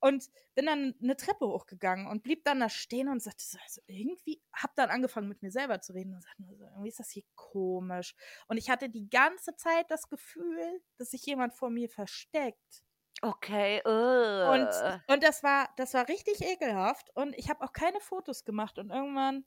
und 0.04 0.30
bin 0.54 0.66
dann 0.66 0.94
'ne 1.00 1.16
Treppe 1.16 1.46
hochgegangen 1.48 2.06
und 2.08 2.22
blieb 2.22 2.44
dann 2.44 2.60
da 2.60 2.68
stehen 2.68 3.08
und 3.08 3.22
sagte 3.22 3.44
so: 3.44 3.58
„Also, 3.64 3.80
irgendwie“ 3.86 4.42
habe 4.54 4.72
dann 4.76 4.90
angefangen, 4.90 5.28
mit 5.28 5.42
mir 5.42 5.50
selber 5.50 5.80
zu 5.80 5.94
reden 5.94 6.14
und 6.14 6.22
sagte 6.22 6.42
nur 6.42 6.56
so: 6.56 6.64
„Irgendwie 6.64 6.88
ist 6.90 7.00
das 7.00 7.10
hier 7.10 7.24
komisch.“ 7.36 8.14
Und 8.48 8.58
ich 8.58 8.70
hatte 8.70 8.90
die 8.90 9.08
ganze 9.08 9.56
Zeit 9.56 9.90
das 9.90 10.08
Gefühl, 10.08 10.82
dass 10.98 11.10
sich 11.10 11.24
jemand 11.26 11.54
vor 11.54 11.70
mir 11.70 11.88
versteckt. 11.88 12.82
Okay, 13.24 13.80
Und 14.40 14.84
äh. 14.84 14.98
und 15.08 15.22
das 15.24 15.42
war 15.42 15.70
das 15.76 15.92
war 15.94 16.08
richtig 16.08 16.40
ekelhaft 16.42 17.10
und 17.16 17.36
ich 17.36 17.50
habe 17.50 17.62
auch 17.64 17.72
keine 17.72 18.00
Fotos 18.00 18.44
gemacht 18.44 18.78
und 18.78 18.90
irgendwann 18.90 19.44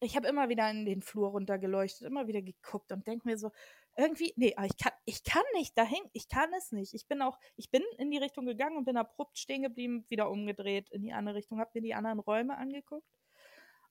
ich 0.00 0.16
habe 0.16 0.28
immer 0.28 0.48
wieder 0.48 0.70
in 0.70 0.84
den 0.84 1.02
Flur 1.02 1.30
runtergeleuchtet, 1.30 2.02
immer 2.06 2.26
wieder 2.26 2.42
geguckt 2.42 2.92
und 2.92 3.06
denke 3.06 3.26
mir 3.28 3.38
so: 3.38 3.50
„Irgendwie 3.96 4.32
ne, 4.36 4.54
aber 4.56 4.66
ich 4.66 4.76
kann 4.76 4.92
ich 5.04 5.22
kann 5.24 5.42
nicht 5.54 5.76
dahin. 5.78 6.02
Ich 6.12 6.28
kann 6.28 6.52
es 6.54 6.72
nicht.“ 6.72 6.94
Ich 6.94 7.06
bin 7.08 7.22
auch 7.22 7.38
ich 7.56 7.70
bin 7.70 7.82
in 7.98 8.10
die 8.10 8.18
Richtung 8.18 8.46
gegangen 8.46 8.76
und 8.76 8.84
bin 8.84 8.96
abrupt 8.96 9.38
stehen 9.38 9.62
geblieben, 9.62 10.04
wieder 10.08 10.30
umgedreht 10.30 10.90
in 10.90 11.02
die 11.02 11.12
andere 11.12 11.36
Richtung, 11.36 11.60
habe 11.60 11.70
mir 11.74 11.82
die 11.82 11.94
anderen 11.94 12.18
Räume 12.20 12.56
angeguckt. 12.58 13.06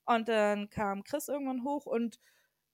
Und 0.06 0.28
dann 0.30 0.70
kam 0.70 1.04
Chris 1.04 1.28
irgendwann 1.30 1.64
hoch 1.64 1.86
und 1.86 2.20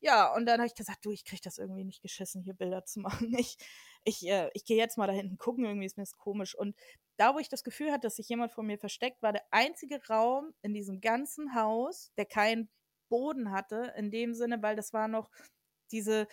ja, 0.02 0.34
und 0.36 0.46
dann 0.48 0.60
habe 0.60 0.68
ich 0.68 0.76
gesagt: 0.76 1.06
„Du, 1.06 1.12
ich 1.12 1.26
kriege 1.26 1.42
das 1.44 1.58
irgendwie 1.60 1.84
nicht 1.86 2.02
geschissen, 2.02 2.42
hier 2.44 2.54
Bilder 2.56 2.86
zu 2.86 3.00
machen. 3.02 3.36
Ich 3.38 3.58
ich, 4.06 4.26
äh 4.28 4.50
ich 4.54 4.66
gehe 4.66 4.78
jetzt 4.78 4.98
mal 4.98 5.08
da 5.08 5.14
hinten 5.14 5.38
gucken, 5.38 5.66
irgendwie 5.66 5.86
ist 5.88 5.98
mir 5.98 6.04
das 6.04 6.18
komisch.“ 6.18 6.56
Und 6.58 6.76
da, 7.18 7.36
wo 7.36 7.40
ich 7.40 7.50
das 7.50 7.64
Gefühl 7.66 7.92
hatte, 7.92 8.08
dass 8.08 8.16
sich 8.18 8.30
jemand 8.30 8.52
vor 8.54 8.64
mir 8.64 8.80
versteckt, 8.80 9.22
war 9.24 9.34
der 9.34 9.44
einzige 9.52 10.06
Raum 10.08 10.54
in 10.62 10.74
diesem 10.74 11.02
ganzen 11.02 11.56
Haus, 11.56 12.12
der 12.18 12.26
keinen 12.26 12.70
Boden 13.10 13.52
hatte 13.52 13.94
in 13.98 14.12
dem 14.12 14.34
Sinne, 14.36 14.62
weil 14.64 14.76
das 14.78 14.94
war 14.94 15.08
noch 15.10 15.30
diese 15.92 16.28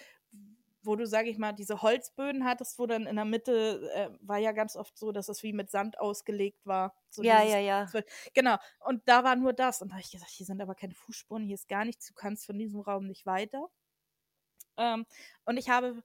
wo 0.86 0.96
du, 0.96 1.06
sage 1.06 1.28
ich 1.30 1.38
mal, 1.38 1.52
diese 1.52 1.82
Holzböden 1.82 2.44
hattest, 2.44 2.78
wo 2.78 2.86
dann 2.86 3.06
in 3.06 3.16
der 3.16 3.24
Mitte 3.24 3.90
äh, 3.94 4.10
war 4.20 4.38
ja 4.38 4.52
ganz 4.52 4.76
oft 4.76 4.98
so, 4.98 5.12
dass 5.12 5.28
es 5.28 5.42
wie 5.42 5.52
mit 5.52 5.70
Sand 5.70 5.98
ausgelegt 6.00 6.66
war. 6.66 6.94
So 7.10 7.22
Ja, 7.22 7.42
ja, 7.42 7.58
ja. 7.60 7.96
genau. 8.34 8.56
Und 8.80 9.02
da 9.08 9.24
war 9.24 9.36
nur 9.36 9.52
das. 9.52 9.82
Und 9.82 9.88
da 9.90 9.94
habe 9.94 10.02
ich 10.02 10.10
gesagt: 10.10 10.30
„Hier 10.32 10.46
sind 10.46 10.60
aber 10.60 10.74
keine 10.74 10.94
Fußspuren, 10.94 11.44
hier 11.44 11.54
ist 11.54 11.68
gar 11.68 11.84
nichts. 11.84 12.06
Du 12.08 12.14
kannst 12.14 12.46
von 12.46 12.58
diesem 12.58 12.80
Raum 12.80 13.06
nicht 13.06 13.26
weiter.“ 13.26 13.68
Ähm, 14.76 15.06
und 15.44 15.56
ich 15.58 15.68
habe 15.68 16.02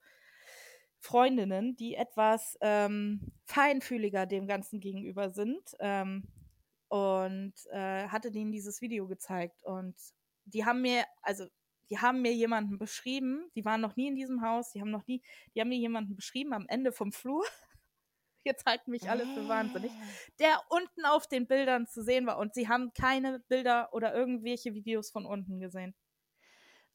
Freundinnen, 0.99 1.75
die 1.75 1.95
etwas, 1.95 2.57
ähm, 2.61 3.31
feinfühliger 3.45 4.25
dem 4.27 4.45
Ganzen 4.47 4.79
gegenüber 4.79 5.31
sind, 5.31 5.75
ähm, 5.79 6.27
und, 6.89 7.53
äh, 7.71 8.07
hatte 8.07 8.31
denen 8.31 8.51
dieses 8.51 8.81
Video 8.81 9.07
gezeigt. 9.07 9.63
Und 9.63 9.95
die 10.45 10.65
haben 10.65 10.81
mir 10.81 11.05
also, 11.21 11.47
die 11.91 11.99
haben 11.99 12.21
mir 12.23 12.33
jemanden 12.33 12.79
beschrieben, 12.79 13.51
die 13.55 13.65
waren 13.65 13.81
noch 13.81 13.97
nie 13.97 14.07
in 14.09 14.15
diesem 14.15 14.41
Haus, 14.43 14.71
die 14.73 14.81
haben 14.81 14.91
noch 14.91 15.07
nie 15.07 15.23
die 15.55 15.61
haben 15.61 15.69
mir 15.69 15.77
jemanden 15.79 16.15
beschrieben 16.15 16.53
am 16.53 16.67
Ende 16.69 16.91
vom 16.93 17.11
Flur. 17.13 17.45
Jetzt 18.45 18.65
halten 18.65 18.91
mich 18.91 19.09
alle 19.09 19.27
für 19.27 19.47
wahnsinnig, 19.47 19.97
Äh. 19.99 20.21
der 20.39 20.61
unten 20.69 21.05
auf 21.05 21.27
den 21.27 21.47
Bildern 21.47 21.87
zu 21.87 22.03
sehen 22.03 22.25
war 22.27 22.37
und 22.39 22.53
sie 22.55 22.67
haben 22.69 22.93
keine 22.93 23.39
Bilder 23.49 23.93
oder 23.93 24.13
irgendwelche 24.15 24.73
Videos 24.75 25.11
von 25.11 25.25
unten 25.25 25.59
gesehen. 25.59 25.95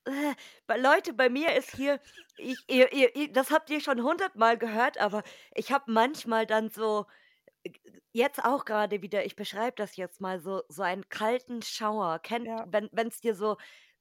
Äh, 0.06 0.34
Leute, 0.78 1.12
bei 1.14 1.28
mir 1.28 1.54
ist 1.56 1.70
hier 1.74 2.00
ich 2.36 2.64
ihr 2.68 2.92
ihr 2.92 3.32
das 3.32 3.50
habt 3.50 3.70
ihr 3.70 3.80
schon 3.80 4.02
hundertmal 4.02 4.56
gehört, 4.58 4.98
aber 4.98 5.22
ich 5.54 5.72
habe 5.72 5.90
manchmal 5.92 6.46
dann 6.46 6.68
so 6.70 7.06
äh, 7.64 7.72
jetzt 8.12 8.44
auch 8.44 8.64
grade 8.66 9.02
wieder, 9.02 9.24
ich 9.26 9.36
beschreibe 9.36 9.76
das 9.76 9.96
jetzt 9.96 10.20
mal 10.20 10.40
so 10.40 10.62
so 10.68 10.82
einen 10.82 11.08
kalten 11.10 11.62
Schauer. 11.62 12.20
Kennt 12.20 12.50
Ja. 12.50 12.64
wenn 12.64 12.90
wenn's 12.92 13.20
dir 13.20 13.34
so 13.36 13.56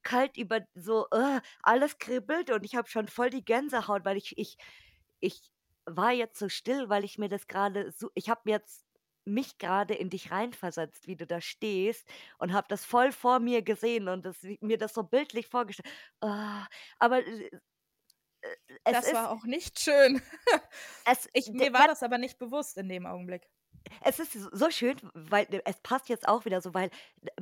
kalt 0.06 0.36
über 0.38 0.60
so, 0.74 1.06
äh, 1.12 1.40
alles 1.62 1.98
kribbelt 1.98 2.50
und 2.50 2.64
ich 2.64 2.76
habe 2.76 2.88
schon 2.88 3.08
voll 3.08 3.30
die 3.30 3.44
Gänsehaut, 3.44 4.04
weil 4.04 4.16
ich 4.16 4.38
ich 4.38 4.56
ich 5.20 5.40
war 5.86 6.12
jetzt 6.12 6.38
so 6.38 6.48
still, 6.48 6.88
weil 6.88 7.04
ich 7.04 7.18
mir 7.18 7.28
das 7.28 7.46
grade 7.48 7.92
so 7.92 8.10
ich 8.14 8.28
habe 8.30 8.42
jetzt 8.50 8.84
mich 9.24 9.58
gerade 9.58 9.94
in 9.94 10.08
dich 10.10 10.30
reinversetzt, 10.30 11.08
wie 11.08 11.16
du 11.16 11.26
da 11.26 11.40
stehst 11.40 12.08
und 12.38 12.52
habe 12.52 12.66
das 12.70 12.84
voll 12.84 13.10
vor 13.12 13.40
mir 13.40 13.62
gesehen 13.62 14.08
und 14.08 14.24
das, 14.24 14.42
mir 14.60 14.78
das 14.78 14.94
so 14.94 15.02
bildlich 15.02 15.48
vorgestellt. 15.48 15.88
Oh, 16.20 16.28
aber 17.00 17.26
äh, 17.26 17.50
es 18.84 18.92
das 18.92 19.12
war 19.12 19.30
auch 19.30 19.44
nicht 19.44 19.78
schön. 19.80 20.22
es, 21.04 21.28
ich, 21.32 21.50
mir 21.50 21.72
war 21.72 21.86
das 21.88 22.02
aber 22.02 22.18
nicht 22.18 22.38
bewusst 22.38 22.76
in 22.76 22.88
dem 22.88 23.06
Augenblick. 23.06 23.48
Es 24.02 24.18
ist 24.18 24.32
so 24.32 24.70
schön, 24.70 24.96
weil 25.14 25.46
es 25.64 25.78
passt 25.80 26.08
jetzt 26.08 26.28
auch 26.28 26.44
wieder 26.44 26.60
so, 26.60 26.74
weil 26.74 26.90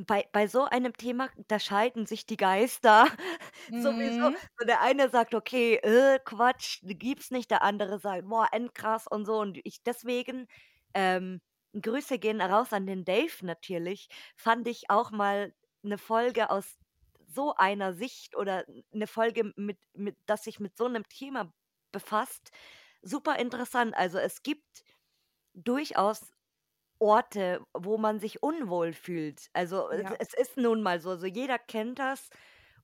bei, 0.06 0.26
bei 0.32 0.46
so 0.46 0.64
einem 0.64 0.92
Thema, 0.94 1.28
da 1.48 1.58
scheiden 1.58 2.06
sich 2.06 2.26
die 2.26 2.36
Geister 2.36 3.06
sowieso. 3.70 4.30
Mhm. 4.30 4.36
So 4.58 4.66
der 4.66 4.80
eine 4.80 5.08
sagt, 5.10 5.34
okay, 5.34 5.76
äh, 5.76 6.18
Quatsch, 6.24 6.80
gibt's 6.82 7.30
nicht. 7.30 7.50
Der 7.50 7.62
andere 7.62 7.98
sagt, 7.98 8.28
boah, 8.28 8.48
endkrass 8.52 9.06
und 9.06 9.24
so. 9.26 9.38
Und 9.40 9.58
ich 9.64 9.82
deswegen, 9.82 10.46
ähm, 10.94 11.40
Grüße 11.80 12.18
gehen 12.18 12.40
raus 12.40 12.72
an 12.72 12.86
den 12.86 13.04
Dave 13.04 13.32
natürlich, 13.42 14.08
fand 14.36 14.68
ich 14.68 14.90
auch 14.90 15.10
mal 15.10 15.52
eine 15.84 15.98
Folge 15.98 16.50
aus 16.50 16.78
so 17.26 17.54
einer 17.56 17.94
Sicht 17.94 18.36
oder 18.36 18.64
eine 18.92 19.06
Folge, 19.06 19.52
mit, 19.56 19.78
mit, 19.92 20.16
dass 20.26 20.44
sich 20.44 20.60
mit 20.60 20.76
so 20.76 20.84
einem 20.86 21.08
Thema 21.08 21.52
befasst, 21.92 22.50
super 23.02 23.38
interessant. 23.38 23.94
Also 23.96 24.18
es 24.18 24.42
gibt 24.42 24.84
durchaus 25.54 26.32
Orte, 26.98 27.60
wo 27.72 27.98
man 27.98 28.18
sich 28.18 28.42
unwohl 28.42 28.92
fühlt. 28.92 29.48
Also 29.52 29.90
es, 29.90 30.10
es 30.18 30.34
ist 30.34 30.56
nun 30.56 30.82
mal 30.82 31.00
so, 31.00 31.10
also 31.10 31.26
jeder 31.26 31.58
kennt 31.58 31.98
das 31.98 32.30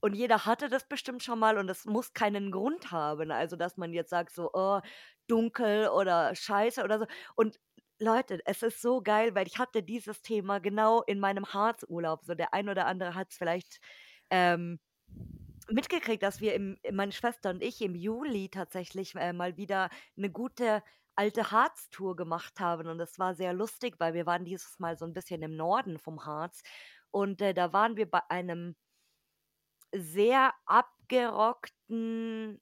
und 0.00 0.14
jeder 0.14 0.46
hatte 0.46 0.68
das 0.68 0.86
bestimmt 0.88 1.22
schon 1.22 1.38
mal 1.38 1.58
und 1.58 1.68
es 1.70 1.84
muss 1.84 2.12
keinen 2.12 2.50
Grund 2.50 2.90
haben. 2.90 3.30
Also 3.30 3.56
dass 3.56 3.76
man 3.76 3.92
jetzt 3.92 4.10
sagt 4.10 4.34
so, 4.34 4.50
oh, 4.52 4.80
dunkel 5.28 5.88
oder 5.88 6.34
scheiße 6.34 6.82
oder 6.82 6.98
so. 7.00 7.06
Und 7.36 7.58
Leute, 7.98 8.40
es 8.46 8.62
ist 8.62 8.80
so 8.80 9.02
geil, 9.02 9.34
weil 9.34 9.46
ich 9.46 9.58
hatte 9.58 9.82
dieses 9.82 10.22
Thema 10.22 10.58
genau 10.58 11.02
in 11.02 11.20
meinem 11.20 11.46
Harzurlaub. 11.46 12.24
So 12.24 12.34
der 12.34 12.54
ein 12.54 12.68
oder 12.68 12.86
andere 12.86 13.14
hat 13.14 13.28
es 13.30 13.36
vielleicht 13.36 13.78
ähm, 14.30 14.80
mitgekriegt, 15.72 16.22
dass 16.22 16.40
wir 16.40 16.54
im, 16.54 16.78
meine 16.92 17.12
Schwester 17.12 17.50
und 17.50 17.62
ich 17.62 17.80
im 17.82 17.94
Juli 17.94 18.48
tatsächlich 18.48 19.14
äh, 19.14 19.32
mal 19.32 19.56
wieder 19.56 19.90
eine 20.16 20.30
gute 20.30 20.82
alte 21.16 21.50
Harz-Tour 21.50 22.16
gemacht 22.16 22.60
haben. 22.60 22.88
Und 22.88 22.98
das 22.98 23.18
war 23.18 23.34
sehr 23.34 23.52
lustig, 23.52 23.96
weil 23.98 24.14
wir 24.14 24.26
waren 24.26 24.44
dieses 24.44 24.78
Mal 24.78 24.96
so 24.96 25.04
ein 25.04 25.12
bisschen 25.12 25.42
im 25.42 25.56
Norden 25.56 25.98
vom 25.98 26.24
Harz. 26.24 26.62
Und 27.10 27.42
äh, 27.42 27.52
da 27.54 27.72
waren 27.72 27.96
wir 27.96 28.10
bei 28.10 28.22
einem 28.30 28.76
sehr 29.92 30.54
abgerockten 30.66 32.60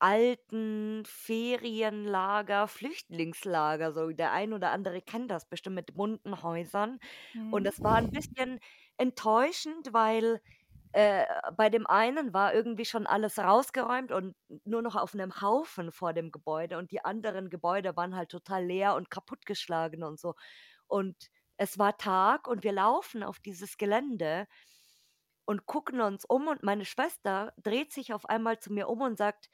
alten 0.00 1.02
Ferienlager, 1.06 2.68
Flüchtlingslager. 2.68 3.92
So 3.92 4.10
der 4.10 4.32
ein 4.32 4.52
oder 4.52 4.70
andere 4.70 5.02
kennt 5.02 5.30
das 5.30 5.48
bestimmt 5.48 5.76
mit 5.76 5.94
bunten 5.94 6.42
Häusern. 6.42 7.00
Und 7.50 7.64
das 7.64 7.82
war 7.82 7.96
ein 7.96 8.06
mhm. 8.06 8.12
bisschen 8.12 8.60
enttäuschend, 8.96 9.92
weil 9.92 10.40
äh, 10.92 11.26
bei 11.56 11.70
dem 11.70 11.86
einen 11.86 12.32
war 12.32 12.54
irgendwie 12.54 12.84
schon 12.84 13.06
alles 13.06 13.38
rausgeräumt 13.38 14.12
und 14.12 14.34
nur 14.64 14.82
noch 14.82 14.96
auf 14.96 15.14
einem 15.14 15.40
Haufen 15.40 15.92
vor 15.92 16.12
dem 16.12 16.32
Gebäude 16.32 16.78
und 16.78 16.90
die 16.92 17.04
anderen 17.04 17.50
Gebäude 17.50 17.96
waren 17.96 18.16
halt 18.16 18.30
total 18.30 18.64
leer 18.64 18.94
und 18.94 19.10
kaputtgeschlagen 19.10 20.02
und 20.02 20.18
so. 20.18 20.34
Und 20.86 21.16
es 21.58 21.78
war 21.78 21.98
Tag 21.98 22.48
und 22.48 22.64
wir 22.64 22.72
laufen 22.72 23.22
auf 23.22 23.38
dieses 23.40 23.76
Gelände 23.76 24.46
und 25.44 25.66
gucken 25.66 26.00
uns 26.00 26.24
um 26.24 26.48
und 26.48 26.62
meine 26.62 26.84
Schwester 26.84 27.52
dreht 27.58 27.92
sich 27.92 28.12
auf 28.12 28.28
einmal 28.28 28.58
zu 28.60 28.72
mir 28.72 28.88
um 28.88 29.00
und 29.02 29.18
sagt, 29.18 29.48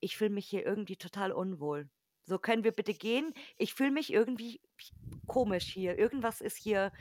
ich 0.00 0.16
fühle 0.16 0.30
mich 0.30 0.46
hier 0.46 0.64
irgendwie 0.64 0.96
total 0.96 1.32
unwohl. 1.32 1.88
So 2.24 2.38
können 2.38 2.64
wir 2.64 2.72
bitte 2.72 2.94
gehen. 2.94 3.32
Ich 3.56 3.74
fühle 3.74 3.90
mich 3.90 4.12
irgendwie 4.12 4.60
komisch 5.26 5.64
hier. 5.72 5.98
Irgendwas 5.98 6.40
ist 6.42 6.58
hier. 6.58 6.92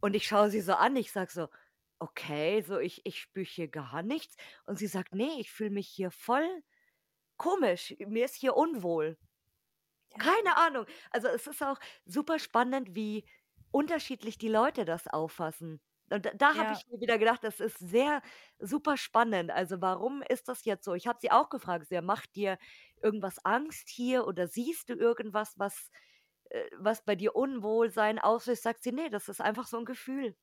Und 0.00 0.14
ich 0.16 0.26
schaue 0.26 0.50
sie 0.50 0.60
so 0.60 0.74
an. 0.74 0.96
Ich 0.96 1.12
sage 1.12 1.30
so, 1.30 1.48
okay, 2.02 2.62
so 2.62 2.78
ich, 2.78 3.06
ich 3.06 3.20
spüre 3.20 3.46
hier 3.46 3.68
gar 3.68 4.02
nichts. 4.02 4.36
Und 4.64 4.78
sie 4.78 4.88
sagt, 4.88 5.14
nee, 5.14 5.40
ich 5.40 5.50
fühle 5.52 5.70
mich 5.70 5.88
hier 5.88 6.10
voll 6.10 6.62
komisch. 7.36 7.94
Mir 8.06 8.24
ist 8.24 8.36
hier 8.36 8.56
unwohl. 8.56 9.18
Ja. 10.10 10.18
Keine 10.18 10.56
Ahnung. 10.56 10.86
Also 11.10 11.28
es 11.28 11.46
ist 11.46 11.62
auch 11.62 11.78
super 12.04 12.38
spannend, 12.38 12.94
wie 12.94 13.24
unterschiedlich 13.70 14.38
die 14.38 14.48
Leute 14.48 14.84
das 14.84 15.06
auffassen. 15.08 15.80
Und 16.10 16.26
da, 16.26 16.30
da 16.34 16.56
habe 16.56 16.72
ich 16.74 16.86
mir 16.88 17.00
wieder 17.00 17.18
gedacht, 17.18 17.42
das 17.42 17.60
ist 17.60 17.78
sehr 17.78 18.20
super 18.58 18.96
spannend. 18.98 19.50
Also 19.50 19.80
warum 19.80 20.22
ist 20.28 20.48
das 20.48 20.64
jetzt 20.64 20.84
so? 20.84 20.94
Ich 20.94 21.06
habe 21.06 21.18
sie 21.22 21.30
auch 21.30 21.48
gefragt, 21.48 21.86
sie 21.88 22.00
macht 22.02 22.34
dir 22.36 22.58
irgendwas 23.02 23.44
Angst 23.44 23.88
hier 23.88 24.26
oder 24.26 24.46
siehst 24.48 24.90
du 24.90 24.94
irgendwas, 24.94 25.54
was, 25.58 25.90
äh, 26.50 26.68
was 26.78 27.04
bei 27.04 27.16
dir 27.16 27.34
Unwohlsein 27.36 28.18
auslöst? 28.18 28.62
Sagt 28.64 28.82
sie, 28.82 28.92
nee, 28.92 29.08
das 29.08 29.28
ist 29.28 29.40
einfach 29.40 29.66
so 29.66 29.78
ein 29.78 29.86
Gefühl. 29.86 30.36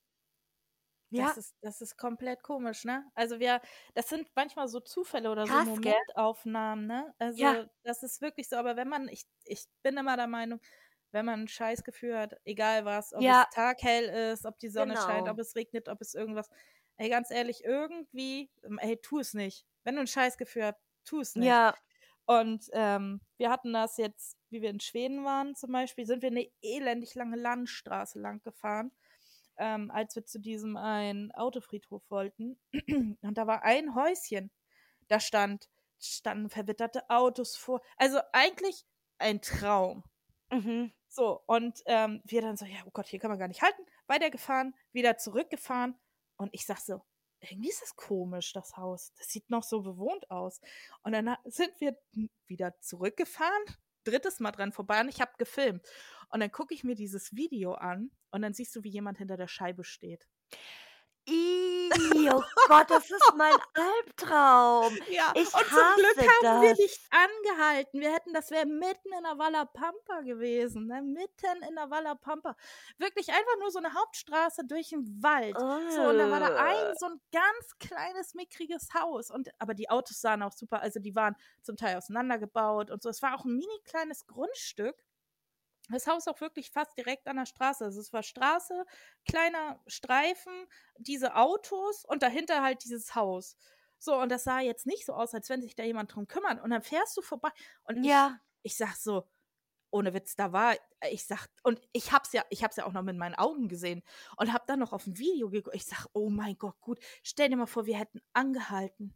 Ja. 1.12 1.28
Das 1.28 1.38
ist, 1.38 1.55
das 1.62 1.82
ist 1.82 1.97
komplett 1.97 2.43
komisch, 2.43 2.86
ne? 2.86 3.03
Also 3.16 3.39
wir, 3.39 3.62
das 3.95 4.10
sind 4.10 4.28
manchmal 4.36 4.68
so 4.68 4.80
Zufälle 4.80 5.32
oder 5.32 5.45
Krass, 5.45 5.66
so 5.66 5.72
Momentaufnahmen, 5.72 6.86
ne? 6.86 7.14
Also 7.18 7.41
ja. 7.41 7.66
das 7.84 8.03
ist 8.03 8.22
wirklich 8.22 8.47
so, 8.47 8.57
aber 8.57 8.76
wenn 8.76 8.88
man, 8.88 9.07
ich, 9.07 9.26
ich 9.45 9.66
bin 9.82 9.97
immer 9.97 10.18
der 10.18 10.28
Meinung, 10.28 10.60
wenn 11.12 11.26
man 11.26 11.41
ein 11.41 11.47
Scheißgefühl 11.47 12.18
hat, 12.18 12.36
egal 12.45 12.86
was, 12.86 13.14
ob 13.14 13.22
ja. 13.22 13.47
es 13.49 13.55
taghell 13.55 14.34
ist, 14.34 14.45
ob 14.45 14.60
die 14.60 14.70
Sonne 14.70 14.93
genau. 14.93 15.05
scheint, 15.05 15.30
ob 15.30 15.39
es 15.39 15.55
regnet, 15.55 15.89
ob 15.89 15.99
es 16.01 16.14
irgendwas. 16.14 16.49
Ey, 16.97 17.10
ganz 17.10 17.32
ehrlich, 17.32 17.64
irgendwie, 17.64 18.51
ähm, 18.64 18.78
ey, 18.80 18.97
tu 18.97 19.20
es 19.20 19.34
nicht. 19.34 19.66
Wenn 19.84 19.95
du 19.95 20.01
ein 20.01 20.07
Scheißgefühl 20.07 20.66
hast, 20.66 20.78
tu 21.05 21.22
es 21.22 21.36
nicht. 21.36 21.47
Ja. 21.47 21.74
Und 22.26 22.70
ähm, 22.74 23.22
wir 23.38 23.49
hatten 23.49 23.74
das 23.74 23.97
jetzt, 23.97 24.38
wie 24.51 24.62
wir 24.62 24.70
in 24.70 24.80
Schweden 24.80 25.26
waren 25.26 25.55
zum 25.55 25.72
Beispiel, 25.72 26.05
sind 26.05 26.22
wir 26.22 26.30
eine 26.30 26.47
elendig 26.62 27.16
lange 27.16 27.38
Landstraße 27.38 28.20
lang 28.20 28.43
gefahren, 28.43 28.91
ähm, 29.60 29.91
als 29.91 30.16
wir 30.16 30.26
zu 30.26 30.39
diesem 30.39 30.78
einen 30.78 31.32
Autofriedhof 31.34 32.01
wollten. 32.10 32.60
Und 33.22 33.38
da 33.38 33.45
war 33.45 33.64
ein 33.64 33.93
Häuschen. 33.93 34.51
Da 35.07 35.20
stand, 35.20 35.70
standen 35.99 36.49
verwitterte 36.49 37.10
Autos 37.10 37.55
vor. 37.55 37.82
Also 37.97 38.20
eigentlich 38.32 38.86
ein 39.18 39.41
Traum. 39.41 40.03
Mhm. 40.51 40.91
So, 41.07 41.41
und 41.47 41.82
ähm, 41.86 42.22
wir 42.26 42.41
dann 42.41 42.55
so, 42.55 42.66
ja, 42.66 42.78
oh 42.86 42.91
Gott, 42.91 43.07
hier 43.07 43.20
kann 43.20 43.32
man 43.32 43.39
gar 43.39 43.47
nicht 43.47 43.64
halten. 43.64 43.82
Weitergefahren, 44.07 44.76
wieder 44.91 45.18
zurückgefahren. 45.18 45.95
Und 46.38 46.53
ich 46.53 46.66
sag 46.66 46.78
so, 46.78 47.01
irgendwie 47.41 47.70
ist 47.70 47.82
das 47.82 47.95
komisch, 47.95 48.53
das 48.53 48.78
Haus. 48.78 49.12
Das 49.18 49.30
sieht 49.30 49.49
noch 49.49 49.64
so 49.64 49.82
bewohnt 49.82 50.30
aus. 50.30 50.62
Und 51.03 51.14
dann 51.14 51.36
sind 51.45 51.72
wir 51.80 51.97
wieder 52.47 52.80
zurückgefahren, 52.80 53.64
drittes 54.10 54.39
Mal 54.39 54.51
dran 54.51 54.72
vorbei 54.72 55.01
und 55.01 55.10
ich 55.10 55.22
habe 55.22 55.32
gefilmt. 55.38 55.86
Und 56.30 56.41
dann 56.41 56.51
gucke 56.51 56.74
ich 56.74 56.84
mir 56.84 56.95
dieses 56.95 57.36
Video 57.36 57.74
an 57.74 58.12
und 58.32 58.41
dann 58.41 58.53
siehst 58.53 58.76
du, 58.76 58.84
wie 58.84 58.89
jemand 58.89 59.18
hinter 59.18 59.38
der 59.38 59.47
Scheibe 59.47 59.84
steht. 59.84 60.28
Ih, 62.00 62.30
oh 62.32 62.43
Gott, 62.68 62.89
das 62.89 63.10
ist 63.10 63.34
mein 63.36 63.56
Albtraum. 63.74 64.97
Ja, 65.10 65.32
ich 65.34 65.54
und 65.54 65.66
zum 65.66 65.95
Glück 65.95 66.30
haben 66.43 66.62
wir 66.62 66.74
nicht 66.74 67.02
angehalten. 67.10 68.00
Wir 68.00 68.14
hätten, 68.14 68.34
das 68.34 68.52
wäre 68.52 68.66
mitten 68.66 69.12
in 69.18 69.24
der 69.24 69.38
Walla 69.38 69.66
Pampa 69.66 70.22
gewesen, 70.22 70.88
ne? 70.88 71.02
mitten 71.02 71.64
in 71.68 71.76
der 71.76 71.89
Walla 71.89 72.16
Pampa. 72.16 72.56
Wirklich 72.97 73.30
einfach 73.30 73.58
nur 73.60 73.72
so 73.72 73.80
eine 73.80 73.93
Hauptstraße 73.93 74.66
durch 74.66 74.89
den 74.89 75.22
Wald. 75.22 75.56
Oh. 75.58 75.91
So, 75.91 76.02
und 76.10 76.18
da 76.20 76.30
war 76.30 76.39
da 76.39 76.56
ein 76.56 76.93
so 76.97 77.08
ein 77.08 77.20
ganz 77.32 77.78
kleines, 77.80 78.34
mickriges 78.36 78.89
Haus. 78.93 79.32
Und, 79.32 79.50
aber 79.60 79.74
die 79.74 79.89
Autos 79.89 80.22
sahen 80.22 80.43
auch 80.43 80.54
super, 80.54 80.82
also 80.82 81.00
die 81.00 81.16
waren 81.16 81.36
zum 81.64 81.76
Teil 81.76 81.97
auseinandergebaut 81.97 82.91
und 82.91 83.02
so. 83.02 83.10
Es 83.10 83.22
war 83.22 83.36
auch 83.36 83.45
ein 83.45 83.56
mini 83.56 83.80
kleines 83.86 84.28
Grundstück 84.28 84.95
das 85.89 86.07
Haus 86.07 86.27
auch 86.27 86.39
wirklich 86.41 86.71
fast 86.71 86.97
direkt 86.97 87.27
an 87.27 87.37
der 87.37 87.45
Straße. 87.45 87.85
Also 87.85 87.99
es 87.99 88.13
war 88.13 88.23
Straße, 88.23 88.85
kleiner 89.25 89.81
Streifen, 89.87 90.53
diese 90.97 91.35
Autos 91.35 92.05
und 92.05 92.23
dahinter 92.23 92.63
halt 92.63 92.83
dieses 92.83 93.15
Haus. 93.15 93.57
So, 93.97 94.15
und 94.15 94.29
das 94.29 94.43
sah 94.45 94.59
jetzt 94.59 94.85
nicht 94.85 95.05
so 95.05 95.13
aus, 95.13 95.33
als 95.33 95.49
wenn 95.49 95.61
sich 95.61 95.75
da 95.75 95.83
jemand 95.83 96.15
drum 96.15 96.27
kümmert. 96.27 96.61
Und 96.61 96.69
dann 96.69 96.81
fährst 96.81 97.17
du 97.17 97.21
vorbei 97.21 97.49
und 97.83 98.03
ja. 98.03 98.39
ich, 98.61 98.71
ich 98.71 98.77
sag 98.77 98.95
so, 98.95 99.27
ohne 99.91 100.13
Witz, 100.13 100.35
da 100.35 100.51
war, 100.51 100.75
ich 101.09 101.25
sag, 101.25 101.47
und 101.63 101.81
ich 101.91 102.11
hab's 102.11 102.31
ja, 102.33 102.43
ich 102.49 102.63
hab's 102.63 102.75
ja 102.75 102.85
auch 102.85 102.93
noch 102.93 103.01
mit 103.01 103.17
meinen 103.17 103.35
Augen 103.35 103.67
gesehen 103.67 104.03
und 104.37 104.53
hab 104.53 104.67
dann 104.67 104.79
noch 104.79 104.93
auf 104.93 105.07
ein 105.07 105.17
Video 105.17 105.49
geguckt. 105.49 105.75
Ich 105.75 105.85
sag, 105.85 106.05
oh 106.13 106.29
mein 106.29 106.57
Gott, 106.57 106.79
gut, 106.79 106.99
stell 107.23 107.49
dir 107.49 107.57
mal 107.57 107.65
vor, 107.65 107.85
wir 107.85 107.97
hätten 107.97 108.21
angehalten. 108.33 109.13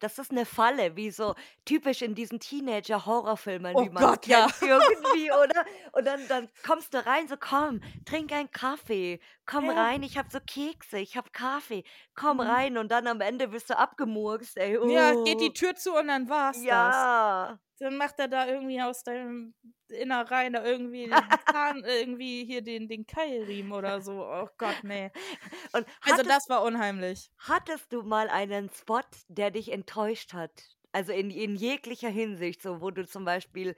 Das 0.00 0.18
ist 0.18 0.30
eine 0.30 0.44
Falle, 0.46 0.96
wie 0.96 1.10
so 1.10 1.34
typisch 1.64 2.02
in 2.02 2.14
diesen 2.14 2.40
Teenager-Horrorfilmen, 2.40 3.78
Oh 3.78 3.80
wie 3.80 3.90
man 3.90 4.10
Gott, 4.10 4.26
ja. 4.26 4.48
irgendwie, 4.60 5.30
oder? 5.32 5.64
Und 5.92 6.06
dann 6.06 6.28
dann 6.28 6.48
kommst 6.62 6.94
du 6.94 7.04
rein, 7.04 7.28
so: 7.28 7.36
„Komm, 7.38 7.80
trink 8.04 8.32
einen 8.32 8.50
Kaffee. 8.50 9.20
Komm 9.46 9.68
Ja. 9.68 9.70
rein, 9.70 10.02
ich 10.02 10.16
habe 10.16 10.28
so 10.30 10.38
Kekse, 10.40 10.98
ich 10.98 11.16
habe 11.16 11.30
Kaffee. 11.30 11.84
Komm 12.14 12.40
Mhm. 12.40 12.40
rein.“ 12.40 12.78
Und 12.78 12.90
dann 12.92 13.06
am 13.06 13.20
Ende 13.20 13.52
wirst 13.52 13.70
du 13.70 13.78
abgemurkst, 13.78 14.56
ey. 14.58 14.76
Ja, 14.84 15.14
geht 15.24 15.40
die 15.40 15.50
oh. 15.50 15.54
Tür 15.54 15.74
zu 15.76 15.94
und 15.96 16.08
dann 16.08 16.28
war's 16.28 16.66
das. 16.66 17.08
Ja. 17.12 17.58
Dann 17.82 17.96
macht 17.96 18.18
er 18.20 18.28
da 18.28 18.46
irgendwie 18.46 18.80
aus 18.80 19.02
deinem 19.02 19.54
Innereien 19.88 20.52
da 20.52 20.64
irgendwie 20.64 21.10
Zahn 21.50 21.82
irgendwie 21.84 22.44
hier 22.44 22.62
den 22.62 22.88
den 22.88 23.06
Keilriemen 23.06 23.72
oder 23.72 24.00
so. 24.00 24.24
Oh 24.24 24.48
Gott, 24.56 24.84
ne. 24.84 25.10
Und 25.72 25.86
Also, 26.02 26.22
das 26.22 26.48
war 26.48 26.62
unheimlich. 26.62 27.30
hattest 27.38 27.92
du 27.92 28.02
mal 28.02 28.28
einen 28.28 28.70
Spot, 28.70 29.00
der 29.28 29.50
dich 29.50 29.72
enttäuscht 29.72 30.32
hat? 30.32 30.52
Also, 30.92 31.12
in 31.12 31.30
in 31.30 31.56
jeglicher 31.56 32.08
Hinsicht, 32.10 32.62
so 32.62 32.80
wo 32.80 32.90
du 32.92 33.06
zum 33.06 33.24
Beispiel 33.24 33.74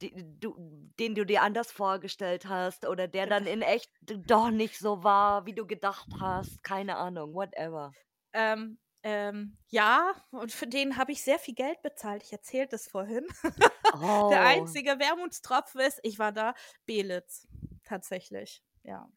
die, 0.00 0.12
du, 0.40 0.56
den 0.98 1.14
du 1.14 1.24
dir 1.24 1.42
anders 1.42 1.70
vorgestellt 1.70 2.46
hast 2.46 2.86
oder 2.86 3.06
der 3.06 3.26
dann 3.28 3.46
in 3.46 3.62
echt 3.62 3.90
doch 4.02 4.50
nicht 4.50 4.78
so 4.78 5.04
war, 5.04 5.46
wie 5.46 5.54
du 5.54 5.66
gedacht 5.66 6.08
hast. 6.20 6.62
Keine 6.64 6.96
Ahnung, 6.96 7.34
whatever. 7.34 7.92
Ähm, 8.32 8.78
ähm, 9.06 9.58
ja, 9.68 10.14
und 10.30 10.50
für 10.50 10.66
den 10.66 10.96
habe 10.96 11.12
ich 11.12 11.22
sehr 11.22 11.38
viel 11.38 11.54
Geld 11.54 11.82
bezahlt. 11.82 12.22
Ich 12.22 12.32
erzählte 12.32 12.76
es 12.76 12.88
vorhin. 12.88 13.26
Oh. 13.96 14.28
Der 14.28 14.44
einzige 14.44 14.98
Wermutstropfen 14.98 15.80
ist, 15.82 16.00
ich 16.02 16.18
war 16.18 16.32
da, 16.32 16.54
Belitz. 16.84 17.46
Tatsächlich, 17.84 18.60
ja. 18.82 19.08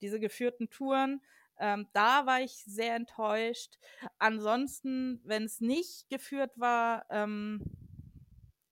Diese 0.00 0.20
geführten 0.20 0.70
Touren, 0.70 1.20
ähm, 1.58 1.88
da 1.94 2.26
war 2.26 2.40
ich 2.40 2.52
sehr 2.64 2.94
enttäuscht. 2.94 3.76
Ansonsten, 4.18 5.20
wenn 5.24 5.42
es 5.42 5.60
nicht 5.60 6.08
geführt 6.10 6.52
war, 6.60 7.06
ähm, 7.10 7.64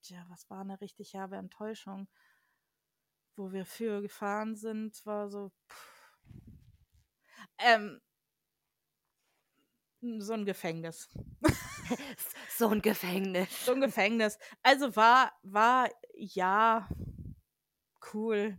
tja, 0.02 0.24
was 0.28 0.48
war 0.48 0.60
eine 0.60 0.80
richtig 0.80 1.14
herbe 1.14 1.34
Enttäuschung? 1.34 2.06
Wo 3.34 3.50
wir 3.50 3.66
für 3.66 4.00
gefahren 4.00 4.54
sind, 4.54 5.04
war 5.04 5.28
so, 5.28 5.50
ähm, 7.58 8.00
so 10.01 10.32
ein 10.32 10.44
Gefängnis. 10.46 11.09
so 12.57 12.68
ein 12.68 12.82
Gefängnis. 12.82 13.64
So 13.64 13.72
ein 13.72 13.80
Gefängnis. 13.80 14.38
Also 14.62 14.94
war, 14.96 15.32
war, 15.42 15.88
ja, 16.14 16.88
cool. 18.12 18.57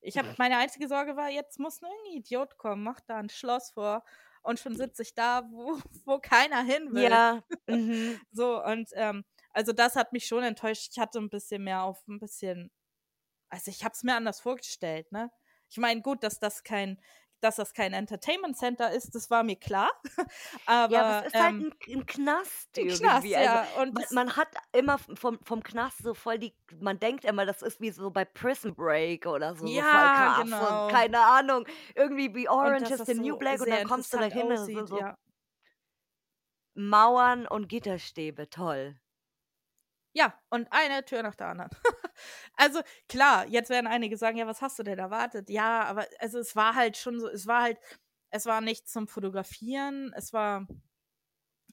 Ich 0.00 0.16
habe 0.16 0.34
meine 0.38 0.56
einzige 0.58 0.88
Sorge 0.88 1.16
war, 1.16 1.28
jetzt 1.28 1.58
muss 1.58 1.82
ein 1.82 2.12
Idiot 2.12 2.56
kommen, 2.56 2.82
macht 2.82 3.04
da 3.08 3.16
ein 3.16 3.28
Schloss 3.28 3.72
vor 3.72 4.04
und 4.42 4.58
schon 4.58 4.76
sitze 4.76 5.02
ich 5.02 5.14
da, 5.14 5.42
wo, 5.50 5.78
wo 6.06 6.18
keiner 6.18 6.62
hin 6.62 6.92
will. 6.92 7.10
Ja. 7.10 7.42
Mhm. 7.68 8.18
so, 8.30 8.64
und 8.64 8.88
ähm, 8.94 9.26
also 9.50 9.72
das 9.72 9.94
hat 9.94 10.14
mich 10.14 10.26
schon 10.26 10.42
enttäuscht. 10.42 10.88
Ich 10.90 10.98
hatte 10.98 11.18
ein 11.18 11.28
bisschen 11.28 11.64
mehr 11.64 11.82
auf 11.82 12.06
ein 12.08 12.18
bisschen, 12.18 12.70
also 13.50 13.70
ich 13.70 13.84
habe 13.84 13.92
es 13.92 14.02
mir 14.02 14.14
anders 14.14 14.40
vorgestellt, 14.40 15.12
ne? 15.12 15.30
Ich 15.68 15.76
meine, 15.76 16.00
gut, 16.00 16.22
dass 16.22 16.40
das 16.40 16.64
kein, 16.64 16.98
dass 17.40 17.56
das 17.56 17.72
kein 17.72 17.92
Entertainment 17.92 18.56
Center 18.56 18.90
ist, 18.90 19.14
das 19.14 19.30
war 19.30 19.42
mir 19.42 19.56
klar. 19.56 19.90
aber 20.66 20.92
ja, 20.92 21.02
aber 21.02 21.26
es 21.26 21.32
ist 21.32 21.40
halt 21.40 21.54
ähm, 21.54 21.74
ein, 21.86 21.94
ein 21.94 22.06
Knast 22.06 22.68
ein 22.76 22.86
irgendwie. 22.86 23.02
Knast, 23.02 23.24
also, 23.24 23.34
ja. 23.34 23.66
Und 23.80 23.94
man, 23.94 24.04
man 24.12 24.36
hat 24.36 24.48
immer 24.72 24.98
vom, 24.98 25.38
vom 25.42 25.62
Knast 25.62 25.98
so 25.98 26.14
voll 26.14 26.38
die, 26.38 26.54
man 26.80 26.98
denkt 26.98 27.24
immer, 27.24 27.46
das 27.46 27.62
ist 27.62 27.80
wie 27.80 27.90
so 27.90 28.10
bei 28.10 28.24
Prison 28.24 28.74
Break 28.74 29.26
oder 29.26 29.54
so, 29.54 29.60
so 29.60 29.66
voll 29.66 29.76
Ja, 29.76 30.34
krass 30.34 30.44
genau. 30.44 30.84
und 30.86 30.92
keine 30.92 31.20
Ahnung, 31.20 31.66
irgendwie 31.94 32.34
wie 32.34 32.48
und 32.48 32.54
Orange 32.54 32.90
is 32.90 33.06
the 33.06 33.14
New 33.14 33.34
so 33.34 33.38
Black 33.38 33.60
und 33.60 33.70
dann 33.70 33.86
kommst 33.86 34.12
du 34.12 34.18
da 34.18 34.24
hin, 34.24 34.48
sind 34.56 34.78
aussieht, 34.78 34.88
so 34.88 34.98
ja. 34.98 35.16
Mauern 36.74 37.46
und 37.46 37.68
Gitterstäbe, 37.68 38.48
toll. 38.50 38.98
Ja, 40.12 40.34
und 40.50 40.68
eine 40.70 41.04
Tür 41.04 41.22
nach 41.22 41.34
der 41.34 41.48
anderen. 41.48 41.70
also 42.54 42.80
klar, 43.08 43.46
jetzt 43.48 43.70
werden 43.70 43.86
einige 43.86 44.16
sagen, 44.16 44.38
ja, 44.38 44.46
was 44.46 44.62
hast 44.62 44.78
du 44.78 44.82
denn 44.82 44.98
erwartet? 44.98 45.50
Ja, 45.50 45.84
aber 45.84 46.06
also 46.20 46.38
es 46.38 46.56
war 46.56 46.74
halt 46.74 46.96
schon 46.96 47.20
so, 47.20 47.28
es 47.28 47.46
war 47.46 47.62
halt, 47.62 47.78
es 48.30 48.46
war 48.46 48.60
nicht 48.60 48.88
zum 48.88 49.08
Fotografieren, 49.08 50.12
es 50.16 50.32
war, 50.32 50.66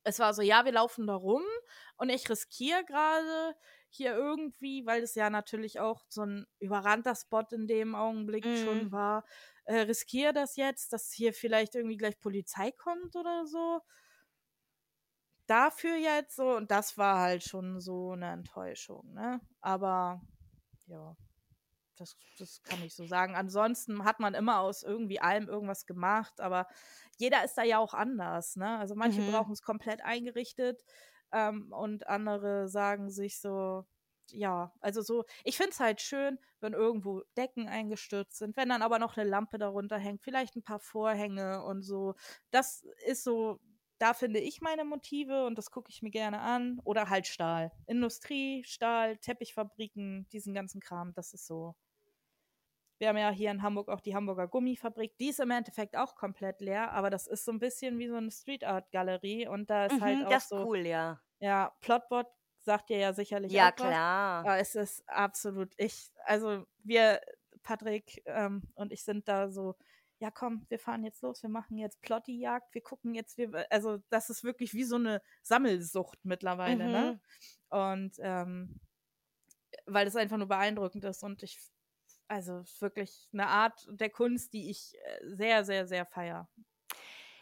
es 0.04 0.20
war 0.20 0.34
so, 0.34 0.42
ja, 0.42 0.66
wir 0.66 0.72
laufen 0.72 1.08
da 1.08 1.16
rum 1.16 1.42
und 1.98 2.10
ich 2.10 2.30
riskiere 2.30 2.84
gerade 2.86 3.56
hier 3.90 4.14
irgendwie, 4.16 4.86
weil 4.86 5.02
es 5.04 5.16
ja 5.16 5.30
natürlich 5.30 5.80
auch 5.80 6.06
so 6.10 6.24
ein 6.24 6.46
überrannter 6.60 7.16
Spot 7.16 7.44
in 7.52 7.66
dem 7.68 7.96
Augenblick 7.96 8.46
Mhm. 8.46 8.52
schon 8.56 8.92
war, 8.92 9.26
äh, 9.66 9.80
riskiere 9.82 10.34
das 10.34 10.58
jetzt, 10.58 10.94
dass 10.94 11.12
hier 11.12 11.34
vielleicht 11.34 11.74
irgendwie 11.76 11.98
gleich 11.98 12.20
Polizei 12.20 12.72
kommt 12.72 13.16
oder 13.16 13.48
so 13.48 13.82
dafür 15.48 15.96
jetzt 15.98 16.36
so, 16.36 16.56
und 16.56 16.72
das 16.72 16.98
war 16.98 17.20
halt 17.20 17.44
schon 17.44 17.80
so 17.80 18.12
eine 18.12 18.32
Enttäuschung, 18.32 19.14
ne? 19.14 19.42
Aber 19.62 20.22
ja, 20.88 21.16
das, 21.98 22.18
das 22.38 22.64
kann 22.64 22.82
ich 22.84 22.96
so 22.96 23.06
sagen. 23.06 23.36
Ansonsten 23.36 24.04
hat 24.06 24.20
man 24.20 24.34
immer 24.34 24.60
aus 24.62 24.84
irgendwie 24.84 25.22
allem 25.22 25.48
irgendwas 25.50 25.86
gemacht, 25.86 26.42
aber 26.42 26.68
jeder 27.18 27.44
ist 27.46 27.56
da 27.58 27.64
ja 27.64 27.80
auch 27.80 27.94
anders, 27.94 28.56
ne? 28.58 28.78
Also 28.80 28.96
manche 28.96 29.24
Mhm. 29.24 29.24
brauchen 29.24 29.54
es 29.54 29.62
komplett 29.62 30.04
eingerichtet 30.04 30.84
ähm, 31.32 31.72
und 31.74 32.08
andere 32.08 32.68
sagen 32.70 33.10
sich 33.12 33.40
so, 33.40 33.86
ja, 34.32 34.74
also 34.82 35.02
so, 35.02 35.26
ich 35.44 35.58
finde 35.58 35.72
es 35.72 35.80
halt 35.80 36.02
schön, 36.02 36.40
wenn 36.60 36.74
irgendwo 36.74 37.22
Decken 37.38 37.68
eingestürzt 37.70 38.38
sind, 38.38 38.58
wenn 38.58 38.70
dann 38.70 38.82
aber 38.82 39.00
noch 39.00 39.18
eine 39.18 39.30
Lampe 39.30 39.58
darunter 39.60 39.98
hängt, 40.00 40.24
vielleicht 40.24 40.56
ein 40.56 40.64
paar 40.64 40.80
Vorhänge 40.80 41.64
und 41.64 41.84
so. 41.84 42.16
Das 42.52 42.84
ist 43.06 43.24
so, 43.24 43.60
da 43.98 44.14
finde 44.14 44.40
ich 44.40 44.62
meine 44.62 44.86
Motive 44.86 45.46
und 45.46 45.58
das 45.58 45.72
gucke 45.72 45.90
ich 45.92 46.02
mir 46.02 46.12
gerne 46.12 46.42
an. 46.42 46.80
Oder 46.84 47.10
halt 47.10 47.28
Stahl. 47.28 47.72
Industrie, 47.88 48.64
Stahl, 48.64 49.18
Teppichfabriken, 49.18 50.28
diesen 50.30 50.54
ganzen 50.54 50.82
Kram, 50.82 51.14
das 51.14 51.34
ist 51.34 51.48
so. 51.48 51.76
Wir 52.98 53.10
haben 53.10 53.18
ja 53.18 53.30
hier 53.32 53.52
in 53.52 53.62
Hamburg 53.62 53.90
auch 53.90 54.00
die 54.00 54.16
Hamburger 54.16 54.48
Gummifabrik. 54.48 55.18
Die 55.18 55.28
ist 55.30 55.40
im 55.42 55.52
Endeffekt 55.52 55.98
auch 55.98 56.16
komplett 56.16 56.62
leer, 56.62 56.92
aber 56.94 57.10
das 57.10 57.28
ist 57.28 57.44
so 57.46 57.52
ein 57.52 57.60
bisschen 57.60 58.00
wie 58.00 58.08
so 58.08 58.16
eine 58.16 58.32
Street 58.32 58.64
Art 58.64 58.90
Galerie 58.92 59.48
und 59.48 59.70
da 59.70 59.86
ist 59.86 60.00
halt 60.00 60.24
Mhm, 60.24 60.26
auch 60.26 60.40
das 60.40 60.46
ist 60.46 60.52
so, 60.52 60.68
cool, 60.68 60.86
ja. 60.86 61.20
ja, 61.40 61.74
Plotbot 61.82 62.28
sagt 62.62 62.90
dir 62.90 62.98
ja 63.00 63.14
sicherlich 63.14 63.60
Ja, 63.60 63.62
auch 63.62 63.80
was. 63.80 63.98
klar. 63.98 64.44
Aber 64.44 64.58
es 64.60 64.76
ist 64.76 65.04
absolut, 65.10 65.74
ich, 65.78 66.12
also 66.26 66.66
wir, 66.84 67.22
Patrick 67.64 68.22
ähm, 68.26 68.64
und 68.76 68.94
ich 68.94 69.04
sind 69.04 69.28
da 69.30 69.50
so, 69.50 69.76
ja 70.20 70.32
komm, 70.32 70.66
wir 70.70 70.80
fahren 70.80 71.04
jetzt 71.04 71.22
los, 71.22 71.44
wir 71.44 71.50
machen 71.50 71.78
jetzt 71.78 72.02
Plotti-Jagd, 72.02 72.74
wir 72.74 72.82
gucken 72.82 73.14
jetzt, 73.14 73.38
wir, 73.38 73.66
also 73.70 74.00
das 74.10 74.30
ist 74.30 74.44
wirklich 74.44 74.74
wie 74.74 74.84
so 74.84 74.96
eine 74.96 75.22
Sammelsucht 75.42 76.20
mittlerweile, 76.24 76.88
ne? 76.90 77.20
Mhm. 77.72 77.78
Und 77.78 78.16
ähm, 78.20 78.80
weil 79.86 80.06
das 80.06 80.16
einfach 80.16 80.38
nur 80.38 80.48
beeindruckend 80.48 81.04
ist 81.06 81.24
und 81.24 81.44
ich, 81.44 81.60
also 82.28 82.64
wirklich 82.80 83.28
eine 83.34 83.48
Art 83.48 83.86
der 83.90 84.10
Kunst, 84.10 84.54
die 84.54 84.70
ich 84.70 84.94
äh, 85.04 85.36
sehr, 85.36 85.66
sehr, 85.66 85.88
sehr 85.88 86.06
feier. 86.06 86.50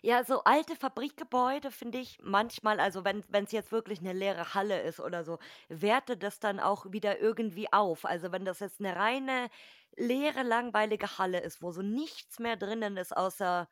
Ja, 0.05 0.25
so 0.25 0.43
alte 0.43 0.75
Fabrikgebäude 0.75 1.71
finde 1.71 1.97
ich 1.99 2.19
manchmal, 2.21 2.81
also 2.81 3.05
wenn 3.05 3.23
es 3.31 3.51
jetzt 3.53 3.71
wirklich 3.71 3.99
eine 3.99 4.11
leere 4.11 4.53
Halle 4.53 4.81
ist 4.81 4.99
oder 4.99 5.23
so, 5.23 5.39
wertet 5.69 6.23
das 6.23 6.39
dann 6.41 6.59
auch 6.59 6.91
wieder 6.91 7.19
irgendwie 7.21 7.71
auf. 7.71 8.03
Also 8.03 8.33
wenn 8.33 8.43
das 8.43 8.59
jetzt 8.59 8.81
eine 8.81 8.97
reine, 8.97 9.49
leere, 9.95 10.43
langweilige 10.43 11.17
Halle 11.19 11.39
ist, 11.39 11.61
wo 11.61 11.71
so 11.71 11.81
nichts 11.81 12.39
mehr 12.39 12.57
drinnen 12.57 12.97
ist 12.97 13.15
außer 13.15 13.69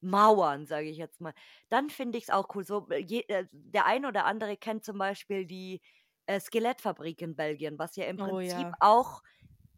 Mauern, 0.00 0.66
sage 0.66 0.88
ich 0.90 0.98
jetzt 0.98 1.20
mal, 1.22 1.34
dann 1.70 1.90
finde 1.90 2.18
ich 2.18 2.24
es 2.24 2.30
auch 2.30 2.54
cool. 2.56 2.64
So, 2.64 2.88
äh, 2.90 2.98
je, 2.98 3.20
äh, 3.28 3.46
der 3.52 3.86
ein 3.86 4.06
oder 4.06 4.26
andere 4.26 4.56
kennt 4.58 4.84
zum 4.84 4.98
Beispiel 4.98 5.46
die 5.46 5.82
äh, 6.26 6.40
Skelettfabrik 6.40 7.22
in 7.22 7.36
Belgien, 7.36 7.78
was 7.78 7.96
ja 7.96 8.06
im 8.06 8.18
Oh 8.18 8.40
Prinzip 8.40 8.70
ja. 8.70 8.76
auch 8.80 9.22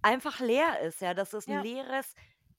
einfach 0.02 0.40
leer 0.40 0.80
ist. 0.80 1.00
Ja, 1.00 1.14
das 1.14 1.34
ist 1.34 1.48
ein 1.48 1.56
Ja. 1.56 1.62
leeres, 1.62 2.14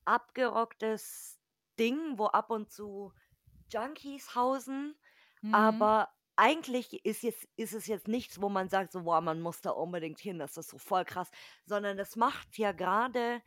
abgerocktes 0.06 1.37
Ding, 1.80 2.18
wo 2.18 2.26
ab 2.28 2.50
und 2.52 2.72
zu 2.72 3.14
Junkies 3.72 4.36
hausen, 4.36 4.96
Mhm. 5.44 5.90
aber 5.92 6.10
eigentlich 6.36 7.06
ist, 7.06 7.24
jetzt, 7.24 7.48
ist 7.58 7.74
es 7.74 7.88
jetzt 7.88 8.08
nichts, 8.08 8.42
wo 8.42 8.50
man 8.50 8.70
sagt, 8.70 8.92
so, 8.94 9.06
wow, 9.06 9.22
man 9.22 9.42
muss 9.42 9.62
da 9.62 9.72
unbedingt 9.72 10.20
hin, 10.20 10.40
das 10.40 10.58
ist 10.58 10.70
so 10.70 10.78
voll 10.78 11.06
krass, 11.06 11.32
sondern 11.66 11.98
das 11.98 12.16
macht 12.16 12.58
ja 12.58 12.72
gerade 12.74 13.42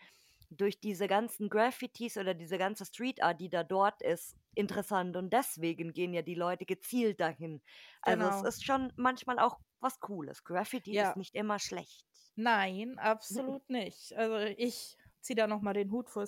durch 0.51 0.81
diese 0.81 1.09
ganzen 1.09 1.49
Graffitis 1.49 2.17
oder 2.19 2.35
diese 2.35 2.59
ganze 2.59 2.85
Street 2.87 3.23
Art, 3.23 3.41
die 3.41 3.51
da 3.51 3.65
dort 3.65 4.03
ist, 4.03 4.37
interessant 4.55 5.17
und 5.17 5.33
deswegen 5.33 5.93
gehen 5.93 6.13
ja 6.15 6.23
die 6.23 6.35
Leute 6.35 6.67
gezielt 6.67 7.21
dahin. 7.21 7.63
Also 8.03 8.25
Genau. 8.25 8.41
es 8.47 8.57
ist 8.57 8.65
schon 8.67 8.93
manchmal 8.97 9.39
auch 9.39 9.61
was 9.81 10.01
Cooles. 10.01 10.45
Graffiti 10.45 10.97
Ja. 10.97 11.01
ist 11.01 11.17
nicht 11.17 11.35
immer 11.37 11.59
schlecht. 11.61 12.07
Nein, 12.37 12.99
absolut 12.99 13.69
nicht. 13.71 14.15
Also 14.17 14.37
ich 14.57 14.97
ziehe 15.21 15.37
da 15.37 15.47
nochmal 15.47 15.75
den 15.75 15.91
Hut 15.91 16.11
vor 16.11 16.27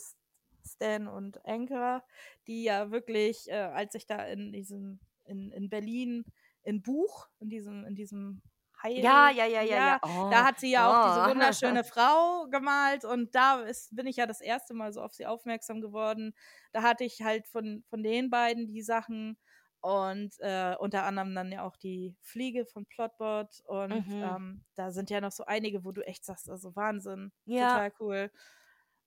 Stan 0.65 1.09
und 1.09 1.45
Anchor, 1.47 2.05
die 2.47 2.65
ja 2.65 2.91
wirklich, 2.91 3.49
äh, 3.51 3.55
als 3.55 3.95
ich 3.95 4.07
da 4.07 4.25
in 4.27 4.53
diesem, 4.53 5.01
in, 5.25 5.51
in 5.53 5.69
Berlin, 5.71 6.25
in 6.63 6.83
Buch, 6.83 7.29
in 7.41 7.49
diesem, 7.51 7.85
in 7.85 7.95
diesem 7.95 8.43
Heil, 8.83 9.11
Ja, 9.11 9.31
ja, 9.31 9.47
ja, 9.47 9.63
ja, 9.63 9.79
ja. 9.79 10.01
da 10.29 10.45
Oh, 10.45 10.45
hat 10.45 10.61
sie 10.61 10.71
ja 10.71 10.91
auch 10.91 10.99
diese 10.99 11.25
oh. 11.25 11.25
wunderschöne 11.25 11.83
Frau 11.85 12.47
gemalt 12.51 13.05
und 13.05 13.35
da 13.35 13.63
ist, 13.63 13.95
bin 13.97 14.07
ich 14.07 14.17
ja 14.17 14.27
das 14.27 14.41
erste 14.43 14.75
Mal 14.75 14.93
so 14.93 15.01
auf 15.03 15.15
sie 15.15 15.25
aufmerksam 15.27 15.81
geworden. 15.81 16.35
Da 16.73 16.83
hatte 16.83 17.05
ich 17.05 17.23
halt 17.23 17.47
von, 17.49 17.85
von 17.89 18.03
den 18.03 18.29
beiden 18.31 18.67
die 18.67 18.83
Sachen 18.83 19.39
und 19.81 20.35
äh, 20.41 20.77
unter 20.79 21.05
anderem 21.05 21.35
dann 21.35 21.51
ja 21.53 21.63
auch 21.65 21.77
die 21.77 22.17
Fliege 22.21 22.67
von 22.67 22.85
Plotbot 22.87 23.63
und 23.67 24.07
Mhm. 24.07 24.21
ähm, 24.21 24.65
da 24.75 24.91
sind 24.93 25.09
ja 25.11 25.21
noch 25.23 25.33
so 25.33 25.45
einige, 25.47 25.85
wo 25.85 25.93
du 25.93 26.03
echt 26.07 26.25
sagst, 26.25 26.51
also 26.51 26.77
Wahnsinn, 26.77 27.33
Ja. 27.47 27.83
total 27.83 27.93
cool. 27.99 28.31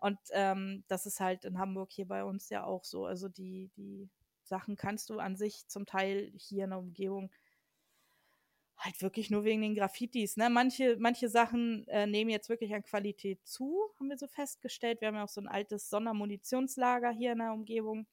Und 0.05 0.19
ähm, 0.33 0.83
das 0.87 1.07
ist 1.07 1.19
halt 1.19 1.45
in 1.45 1.57
Hamburg 1.57 1.91
hier 1.91 2.07
bei 2.07 2.23
uns 2.23 2.49
ja 2.49 2.63
auch 2.63 2.83
so. 2.83 3.07
Also 3.07 3.27
die, 3.27 3.71
die 3.75 4.07
Sachen 4.43 4.75
kannst 4.75 5.09
du 5.09 5.17
an 5.17 5.35
sich 5.35 5.67
zum 5.67 5.87
Teil 5.87 6.31
hier 6.35 6.65
in 6.65 6.69
der 6.69 6.77
Umgebung 6.77 7.31
halt 8.77 9.01
wirklich 9.01 9.31
nur 9.31 9.45
wegen 9.45 9.63
den 9.63 9.73
Graffitis. 9.73 10.37
Ne? 10.37 10.51
Manche, 10.51 10.95
manche 10.99 11.27
Sachen 11.27 11.87
äh, 11.87 12.05
nehmen 12.05 12.29
jetzt 12.29 12.49
wirklich 12.49 12.75
an 12.75 12.83
Qualität 12.83 13.43
zu, 13.47 13.79
haben 13.97 14.09
wir 14.09 14.17
so 14.19 14.27
festgestellt. 14.27 15.01
Wir 15.01 15.07
haben 15.07 15.15
ja 15.15 15.23
auch 15.23 15.27
so 15.27 15.41
ein 15.41 15.47
altes 15.47 15.89
Sondermunitionslager 15.89 17.09
hier 17.09 17.31
in 17.31 17.39
der 17.39 17.53
Umgebung. 17.53 18.05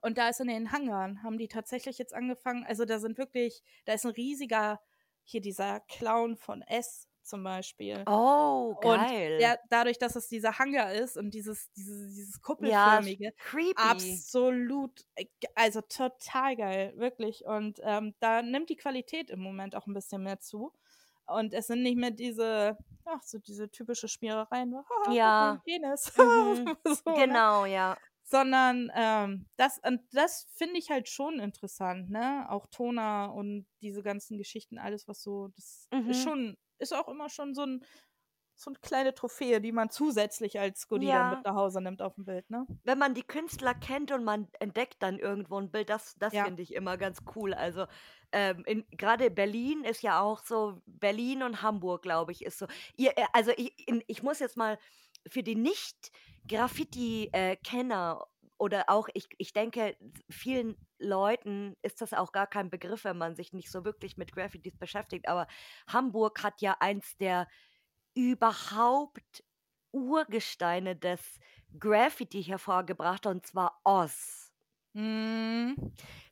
Und 0.00 0.18
da 0.18 0.30
ist 0.30 0.40
in 0.40 0.48
den 0.48 0.72
Hangaren, 0.72 1.22
haben 1.22 1.38
die 1.38 1.46
tatsächlich 1.46 1.96
jetzt 1.96 2.12
angefangen, 2.12 2.64
also 2.64 2.84
da 2.84 2.98
sind 2.98 3.18
wirklich, 3.18 3.62
da 3.84 3.92
ist 3.92 4.04
ein 4.04 4.10
riesiger, 4.10 4.80
hier 5.22 5.40
dieser 5.40 5.78
Clown 5.78 6.36
von 6.36 6.62
S, 6.62 7.06
zum 7.24 7.42
Beispiel. 7.44 8.06
Oh, 8.06 8.76
Und 8.76 9.12
geil. 9.12 9.38
der, 9.38 9.58
dadurch, 9.70 9.98
dass 9.98 10.16
es 10.16 10.28
dieser 10.28 10.58
Hangar 10.58 10.92
ist 10.92 11.16
und 11.16 11.32
dieses, 11.34 11.70
dieses, 11.72 12.14
dieses 12.14 12.40
Ja, 12.58 13.00
kuppelförmige, 13.00 13.32
creepy. 13.38 14.24
absolut, 14.24 15.04
äh, 15.16 15.26
also 15.54 15.80
total 15.82 16.56
geil, 16.56 16.92
wirklich. 16.96 17.44
Und 17.46 17.80
ähm, 17.82 18.14
da 18.20 18.42
nimmt 18.42 18.70
die 18.70 18.76
Qualität 18.76 19.30
im 19.30 19.40
Moment 19.40 19.74
auch 19.76 19.86
ein 19.86 19.94
bisschen 19.94 20.22
mehr 20.22 20.40
zu. 20.40 20.72
Und 21.26 21.54
es 21.54 21.66
sind 21.68 21.82
nicht 21.82 21.96
mehr 21.96 22.10
diese, 22.10 22.76
ach, 23.04 23.22
so 23.22 23.38
diese 23.38 23.70
typische 23.70 24.08
Schmierereien, 24.08 24.70
mal, 24.70 24.84
Ja. 25.14 25.62
Penis. 25.64 26.12
Mhm. 26.16 26.76
so, 26.84 27.10
ne? 27.10 27.14
Genau, 27.16 27.64
ja. 27.66 27.96
sondern 28.22 28.90
ähm, 28.94 29.46
das, 29.56 29.78
und 29.86 30.00
das 30.12 30.46
finde 30.54 30.78
ich 30.78 30.90
halt 30.90 31.08
schon 31.08 31.40
interessant, 31.40 32.10
ne? 32.10 32.46
Auch 32.50 32.66
Toner 32.66 33.32
und 33.34 33.66
diese 33.82 34.02
ganzen 34.02 34.38
Geschichten, 34.38 34.78
alles, 34.78 35.08
was 35.08 35.22
so, 35.22 35.48
das 35.48 35.88
Mhm. 35.92 36.10
ist 36.10 36.22
schon, 36.22 36.56
ist 36.78 36.92
auch 36.94 37.08
immer 37.08 37.28
schon 37.30 37.54
so 37.54 37.62
ein 37.64 37.84
so 38.56 38.70
eine 38.70 38.78
kleine 38.80 39.12
Trophäe, 39.14 39.60
die 39.60 39.72
man 39.72 39.90
zusätzlich 39.90 40.58
als 40.60 40.86
Goodie 40.88 41.06
dann 41.12 41.16
Ja. 41.16 41.28
mit 41.28 41.44
nach 41.44 41.56
Hause 41.56 41.80
nimmt 41.80 42.00
auf 42.02 42.14
dem 42.16 42.24
Bild, 42.24 42.48
ne? 42.50 42.66
Wenn 42.86 42.98
man 42.98 43.14
die 43.14 43.22
Künstler 43.22 43.72
kennt 43.74 44.12
und 44.12 44.24
man 44.24 44.46
entdeckt 44.60 45.02
dann 45.02 45.18
irgendwo 45.18 45.56
ein 45.58 45.70
Bild, 45.70 45.88
das, 45.88 46.14
das 46.18 46.34
Ja. 46.34 46.38
finde 46.38 46.62
ich 46.62 46.74
immer 46.74 46.98
ganz 46.98 47.22
cool. 47.34 47.54
Also 47.54 47.86
ähm, 48.30 48.62
gerade 48.90 49.30
Berlin 49.30 49.84
ist 49.84 50.02
ja 50.02 50.20
auch 50.20 50.44
so, 50.44 50.82
Berlin 50.86 51.42
und 51.42 51.62
Hamburg, 51.62 52.02
glaube 52.02 52.32
ich, 52.32 52.44
ist 52.44 52.58
so. 52.58 52.66
Ihr, 52.94 53.16
äh, 53.16 53.24
also 53.32 53.52
ich, 53.56 53.72
in, 53.88 54.04
ich 54.06 54.22
muss 54.22 54.38
jetzt 54.40 54.58
mal 54.58 54.78
für 55.26 55.42
die 55.42 55.54
Nicht-Graffiti-Kenner 55.56 58.26
oder 58.58 58.90
auch, 58.90 59.08
ich, 59.14 59.28
ich 59.38 59.54
denke, 59.54 59.96
vielen 60.28 60.76
Leuten 61.04 61.76
ist 61.82 62.00
das 62.02 62.14
auch 62.14 62.32
gar 62.32 62.46
kein 62.48 62.70
Begriff, 62.70 63.04
wenn 63.04 63.18
man 63.18 63.36
sich 63.36 63.52
nicht 63.52 63.70
so 63.70 63.84
wirklich 63.84 64.16
mit 64.16 64.32
Graffitis 64.32 64.76
beschäftigt. 64.78 65.28
Aber 65.28 65.46
Hamburg 65.88 66.42
hat 66.42 66.60
ja 66.62 66.76
eins 66.80 67.16
der 67.18 67.48
überhaupt 68.14 69.44
Urgesteine 69.92 70.96
des 70.96 71.38
Graffiti 71.78 72.42
hervorgebracht, 72.42 73.26
und 73.26 73.46
zwar 73.46 73.80
Oz, 73.84 74.52
Mm, 74.96 75.74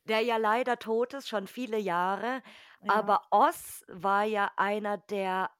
der 0.05 0.21
ja 0.21 0.37
leider 0.37 0.79
tot 0.79 1.13
ist, 1.13 1.27
schon 1.27 1.47
viele 1.47 1.77
Jahre. 1.77 2.41
ja. 2.81 2.87
Aber 2.87 3.27
Oz 3.31 3.83
war 3.87 4.23
ja 4.23 4.51
einer 4.57 4.97
der 4.97 5.51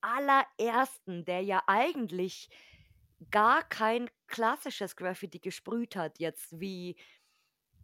allerersten, 0.00 1.24
der 1.24 1.42
ja 1.42 1.62
eigentlich 1.66 2.48
gar 3.30 3.62
kein 3.68 4.10
klassisches 4.26 4.96
Graffiti 4.96 5.38
gesprüht 5.40 5.96
hat, 5.96 6.18
jetzt 6.20 6.60
wie, 6.60 6.96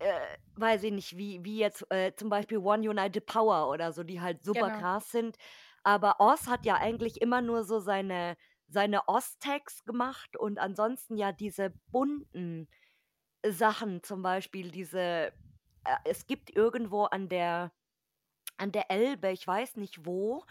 äh, 0.00 0.36
weiß 0.56 0.84
ich 0.84 0.92
nicht, 0.92 1.16
wie, 1.16 1.44
wie 1.44 1.58
jetzt 1.58 1.86
äh, 1.90 2.14
zum 2.16 2.28
Beispiel 2.30 2.58
One 2.58 2.88
United 2.88 3.26
Power 3.26 3.68
oder 3.70 3.92
so, 3.92 4.02
die 4.04 4.20
halt 4.20 4.44
super 4.44 4.70
Genau. 4.70 4.70
krass 4.70 5.10
sind. 5.10 5.36
Aber 5.82 6.20
Oz 6.20 6.46
hat 6.46 6.66
ja 6.66 6.76
eigentlich 6.76 7.20
immer 7.20 7.42
nur 7.42 7.64
so 7.64 7.80
seine, 7.80 8.36
seine 8.68 9.08
Oz-Tags 9.08 9.84
gemacht 9.84 10.36
und 10.36 10.58
ansonsten 10.58 11.16
ja 11.16 11.32
diese 11.32 11.72
bunten 11.92 12.68
Sachen, 13.46 14.02
zum 14.02 14.22
Beispiel 14.22 14.70
diese, 14.70 15.32
äh, 15.84 15.96
es 16.04 16.26
gibt 16.26 16.50
irgendwo 16.56 17.04
an 17.04 17.28
der, 17.28 17.72
an 18.56 18.72
der 18.72 18.90
Elbe, 18.90 19.30
ich 19.32 19.46
weiß 19.46 19.76
nicht 19.76 20.06
wo, 20.06 20.44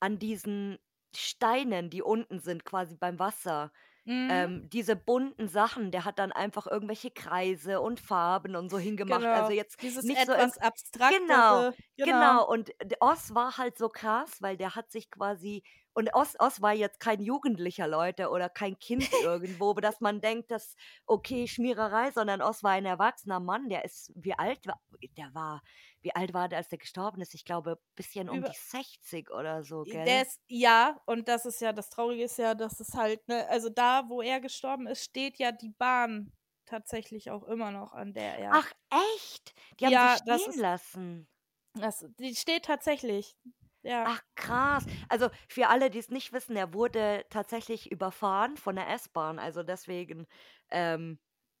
an 0.00 0.18
diesen 0.18 0.78
Steinen, 1.14 1.90
die 1.90 2.02
unten 2.02 2.40
sind, 2.40 2.64
quasi 2.64 2.96
beim 2.96 3.18
Wasser, 3.18 3.72
Mm, 4.04 4.28
ähm, 4.30 4.68
diese 4.70 4.96
bunten 4.96 5.46
Sachen, 5.46 5.92
der 5.92 6.04
hat 6.04 6.18
dann 6.18 6.32
einfach 6.32 6.66
irgendwelche 6.66 7.12
Kreise 7.12 7.80
und 7.80 8.00
Farben 8.00 8.56
und 8.56 8.68
so 8.68 8.78
hingemacht. 8.78 9.22
Also 9.24 9.48
genau. 9.50 9.50
jetzt 9.50 9.80
Dieses 9.80 10.02
nicht 10.04 10.26
so 10.26 10.32
etwas 10.32 10.58
abstraktere. 10.58 11.20
Genau, 11.20 11.70
Genau. 11.96 12.06
genau. 12.06 12.48
Und 12.48 12.70
Oz 13.00 13.34
war 13.34 13.58
halt 13.58 13.78
so 13.78 13.88
krass, 13.88 14.38
weil 14.40 14.56
der 14.56 14.74
hat 14.74 14.90
sich 14.90 15.10
quasi. 15.10 15.62
Und 15.94 16.10
Oz, 16.14 16.34
Oz 16.38 16.60
war 16.62 16.72
jetzt 16.72 17.00
kein 17.00 17.20
Jugendlicher, 17.20 17.86
Leute, 17.86 18.30
oder 18.30 18.48
kein 18.48 18.78
Kind 18.78 19.02
irgendwo, 19.22 19.74
dass 19.74 20.00
man 20.00 20.20
denkt, 20.20 20.50
dass, 20.50 20.74
okay, 21.06 21.46
Schmiererei, 21.46 22.10
sondern 22.12 22.42
Oz 22.42 22.62
war 22.64 22.72
ein 22.72 22.86
erwachsener 22.86 23.40
Mann, 23.40 23.68
der 23.68 23.84
ist, 23.84 24.10
wie 24.16 24.34
alt 24.34 24.66
war, 24.66 24.80
der 25.16 25.32
war, 25.34 25.62
wie 26.02 26.14
alt 26.14 26.34
war 26.34 26.48
der, 26.48 26.58
als 26.58 26.68
der 26.68 26.78
gestorben 26.78 27.20
ist? 27.22 27.34
Ich 27.34 27.44
glaube, 27.44 27.78
bisschen 27.94 28.28
um 28.28 28.38
Über- 28.38 28.48
die 28.48 28.56
60 28.56 29.30
oder 29.30 29.62
so, 29.62 29.82
gell? 29.84 30.04
Der 30.04 30.22
ist, 30.22 30.40
ja, 30.48 31.00
und 31.06 31.28
das 31.28 31.46
ist 31.46 31.60
ja, 31.60 31.72
das 31.72 31.88
Traurige 31.90 32.24
ist 32.24 32.38
ja, 32.38 32.54
dass 32.54 32.80
es 32.80 32.94
halt, 32.94 33.26
ne, 33.28 33.48
also 33.48 33.68
da, 33.68 34.08
wo 34.08 34.20
er 34.22 34.40
gestorben 34.40 34.86
ist, 34.86 35.04
steht 35.04 35.38
ja 35.38 35.52
die 35.52 35.70
Bahn 35.70 36.32
tatsächlich 36.66 37.30
auch 37.30 37.44
immer 37.44 37.70
noch, 37.70 37.92
an 37.92 38.12
der 38.12 38.38
er. 38.38 38.50
Ach, 38.54 38.72
echt? 39.16 39.54
Die 39.80 39.86
haben 39.86 39.92
Ja, 39.92 40.16
sie 40.18 40.24
das 40.26 40.40
stehen 40.42 40.52
ist- 40.54 40.60
lassen. 40.60 41.28
Das, 41.74 42.04
die 42.18 42.34
steht 42.34 42.64
tatsächlich. 42.66 43.34
Ja. 43.82 44.04
Ach 44.06 44.22
krass. 44.36 44.84
Also 45.08 45.28
für 45.48 45.68
alle, 45.68 45.90
die 45.90 45.98
es 45.98 46.08
nicht 46.10 46.32
wissen, 46.32 46.54
er 46.54 46.72
wurde 46.74 47.24
tatsächlich 47.30 47.90
überfahren 47.90 48.56
von 48.56 48.76
der 48.76 48.88
S-Bahn. 48.90 49.38
Also 49.40 49.62
deswegen 49.64 50.26
ähm, 50.70 51.18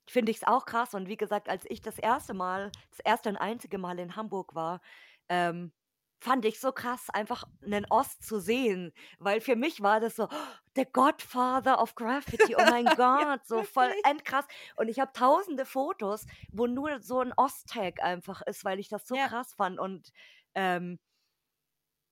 finde 0.08 0.30
ich 0.32 0.38
es 0.38 0.44
auch 0.46 0.64
krass. 0.66 0.94
Und 0.94 1.08
wie 1.08 1.16
gesagt, 1.16 1.48
als 1.48 1.64
ich 1.68 1.80
das 1.80 1.98
erste 1.98 2.34
Mal, 2.34 2.72
das 2.90 3.00
erste 3.00 3.28
und 3.30 3.36
einzige 3.36 3.78
Mal 3.78 3.98
in 3.98 4.16
Hamburg 4.16 4.54
war, 4.54 4.80
ähm, 5.28 5.72
fand 6.20 6.44
ich 6.44 6.60
so 6.60 6.70
krass, 6.72 7.10
einfach 7.10 7.44
einen 7.64 7.84
Ost 7.90 8.24
zu 8.24 8.38
sehen. 8.40 8.92
Weil 9.18 9.40
für 9.40 9.56
mich 9.56 9.82
war 9.82 10.00
das 10.00 10.16
so, 10.16 10.24
oh, 10.30 10.36
der 10.76 10.86
Godfather 10.86 11.80
of 11.82 11.94
Graffiti. 11.94 12.54
Oh 12.56 12.64
mein 12.64 12.92
Gott, 12.94 13.46
so 13.46 13.62
voll 13.64 13.92
endkrass. 14.04 14.46
Und 14.76 14.88
ich 14.88 15.00
habe 15.00 15.12
tausende 15.12 15.64
Fotos, 15.66 16.26
wo 16.52 16.66
nur 16.66 17.00
so 17.02 17.20
ein 17.20 17.32
Ost-Tag 17.36 18.02
einfach 18.02 18.42
ist, 18.42 18.64
weil 18.64 18.78
ich 18.80 18.88
das 18.88 19.06
so 19.06 19.16
Ja. 19.16 19.28
krass 19.28 19.54
fand. 19.54 19.78
Und 19.80 20.10
ähm, 20.54 20.98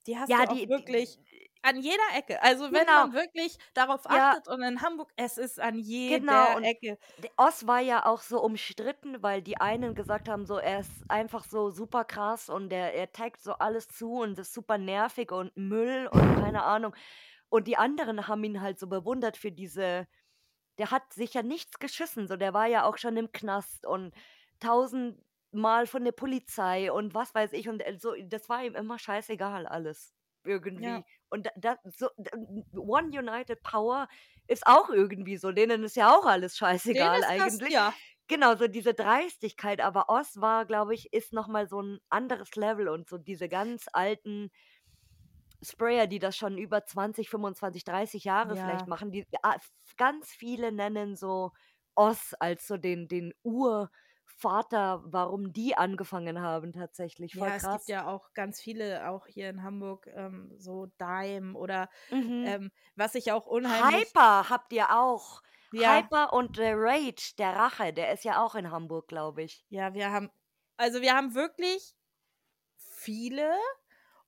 Die 0.07 0.19
hast 0.19 0.37
ja, 0.37 0.39
du 0.39 0.49
auch 0.49 0.61
die, 0.61 0.69
wirklich 0.69 1.19
an 1.63 1.81
jeder 1.81 2.03
Ecke. 2.17 2.43
Also 2.43 2.73
wenn 2.73 2.87
Genau. 2.87 2.93
man 2.93 3.13
wirklich 3.13 3.59
darauf 3.75 4.07
Ja. 4.09 4.37
achtet 4.37 4.49
und 4.49 4.63
in 4.63 4.83
Hamburg, 4.83 5.13
es 5.17 5.39
ist 5.39 5.61
an 5.61 5.79
jeder 5.79 6.27
Genau, 6.27 6.55
und 6.55 6.71
Ecke. 6.71 6.99
Oz 7.37 7.67
war 7.67 7.81
ja 7.81 8.07
auch 8.07 8.23
so 8.23 8.41
umstritten, 8.43 9.23
weil 9.23 9.43
die 9.43 9.59
einen 9.59 9.95
gesagt 9.95 10.29
haben, 10.29 10.47
so 10.47 10.59
er 10.59 10.81
ist 10.81 11.05
einfach 11.09 11.45
so 11.45 11.71
super 11.71 12.05
krass 12.05 12.49
und 12.49 12.73
er, 12.73 12.95
er 12.95 13.13
taggt 13.13 13.43
so 13.43 13.55
alles 13.55 13.89
zu 13.89 14.15
und 14.15 14.39
ist 14.39 14.55
super 14.55 14.79
nervig 14.79 15.33
und 15.33 15.57
Müll 15.57 16.09
und 16.09 16.35
keine 16.35 16.63
Ahnung. 16.65 16.95
Und 17.51 17.67
die 17.69 17.77
anderen 17.79 18.29
haben 18.29 18.45
ihn 18.45 18.61
halt 18.63 18.79
so 18.79 18.89
bewundert 18.89 19.37
für 19.37 19.53
diese, 19.53 20.07
der 20.79 20.91
hat 20.93 21.13
sich 21.15 21.35
ja 21.35 21.43
nichts 21.43 21.79
geschissen, 21.81 22.29
so 22.29 22.37
der 22.37 22.55
war 22.55 22.67
ja 22.69 22.85
auch 22.85 22.99
schon 22.99 23.17
im 23.17 23.33
Knast 23.33 23.87
und 23.87 24.15
tausendmal 24.61 25.87
von 25.87 26.05
der 26.05 26.13
Polizei 26.13 26.93
und 26.93 27.15
was 27.15 27.35
weiß 27.35 27.53
ich 27.55 27.69
und 27.69 27.81
äh, 27.87 27.99
so, 27.99 28.15
das 28.27 28.49
war 28.49 28.65
ihm 28.65 28.75
immer 28.77 28.99
scheißegal 28.99 29.67
alles. 29.67 30.15
Irgendwie. 30.45 31.05
Ja. 31.05 31.05
Und 31.31 31.49
da, 31.57 31.77
so, 31.85 32.09
One 32.75 33.09
United 33.19 33.63
Power 33.63 34.09
ist 34.49 34.67
auch 34.67 34.91
irgendwie 34.91 35.37
so, 35.37 35.53
denen 35.53 35.85
ist 35.85 35.97
ja 35.97 36.15
auch 36.15 36.27
alles 36.27 36.57
scheißegal 36.57 37.21
ist 37.21 37.33
das, 37.39 37.61
eigentlich. 37.61 37.69
ja. 37.69 38.01
Genau, 38.29 38.55
so 38.57 38.69
diese 38.69 38.95
Dreistigkeit, 38.95 39.81
aber 39.81 40.09
Oz 40.09 40.37
war, 40.41 40.65
glaube 40.67 40.95
ich, 40.95 41.13
ist 41.13 41.33
nochmal 41.33 41.69
so 41.69 41.83
ein 41.83 41.99
anderes 42.11 42.55
Level 42.57 42.89
und 42.89 43.09
so 43.09 43.19
diese 43.19 43.49
ganz 43.49 43.87
alten 43.93 44.51
Sprayer, 45.63 46.07
die 46.07 46.19
das 46.19 46.37
schon 46.37 46.57
über 46.59 46.85
20, 46.87 47.29
25, 47.29 47.85
30 47.85 48.25
Jahre 48.25 48.57
vielleicht 48.57 48.87
Ja. 48.87 48.87
machen, 48.87 49.13
die 49.13 49.27
ganz 49.97 50.31
viele 50.31 50.73
nennen 50.73 51.17
so 51.17 51.53
Oz 51.95 52.35
als 52.41 52.67
so 52.67 52.77
den, 52.79 53.09
den 53.09 53.35
Urvater, 54.35 55.03
warum 55.07 55.53
die 55.53 55.77
angefangen 55.77 56.41
haben 56.41 56.73
tatsächlich. 56.73 57.35
Voll 57.37 57.53
Ja, 57.53 57.55
es 57.55 57.69
krass. 57.69 57.87
gibt 57.87 57.89
ja 57.89 58.07
auch 58.09 58.33
ganz 58.35 58.61
viele, 58.61 59.09
auch 59.09 59.27
hier 59.27 59.51
in 59.51 59.63
Hamburg, 59.63 60.07
ähm, 60.09 60.53
so 60.59 60.87
Dime 61.01 61.55
oder 61.57 61.89
Mhm. 62.11 62.55
ähm, 62.55 62.71
was 62.97 63.15
ich 63.17 63.33
auch 63.33 63.47
unheimlich. 63.47 64.15
Hyper 64.15 64.51
habt 64.51 64.71
ihr 64.75 64.91
auch. 64.95 65.41
Ja, 65.73 66.11
Hyper 66.11 66.35
und 66.35 66.59
der 66.59 66.77
Rage, 66.77 67.33
der 67.39 67.57
Rache, 67.57 67.95
der 67.95 68.13
ist 68.13 68.23
ja 68.25 68.45
auch 68.45 68.55
in 68.55 68.71
Hamburg, 68.71 69.09
glaube 69.09 69.43
ich. 69.43 69.65
ja, 69.69 69.95
wir 69.95 70.11
haben, 70.11 70.31
also 70.77 71.01
wir 71.01 71.15
haben 71.15 71.35
wirklich 71.35 71.95
viele 72.77 73.55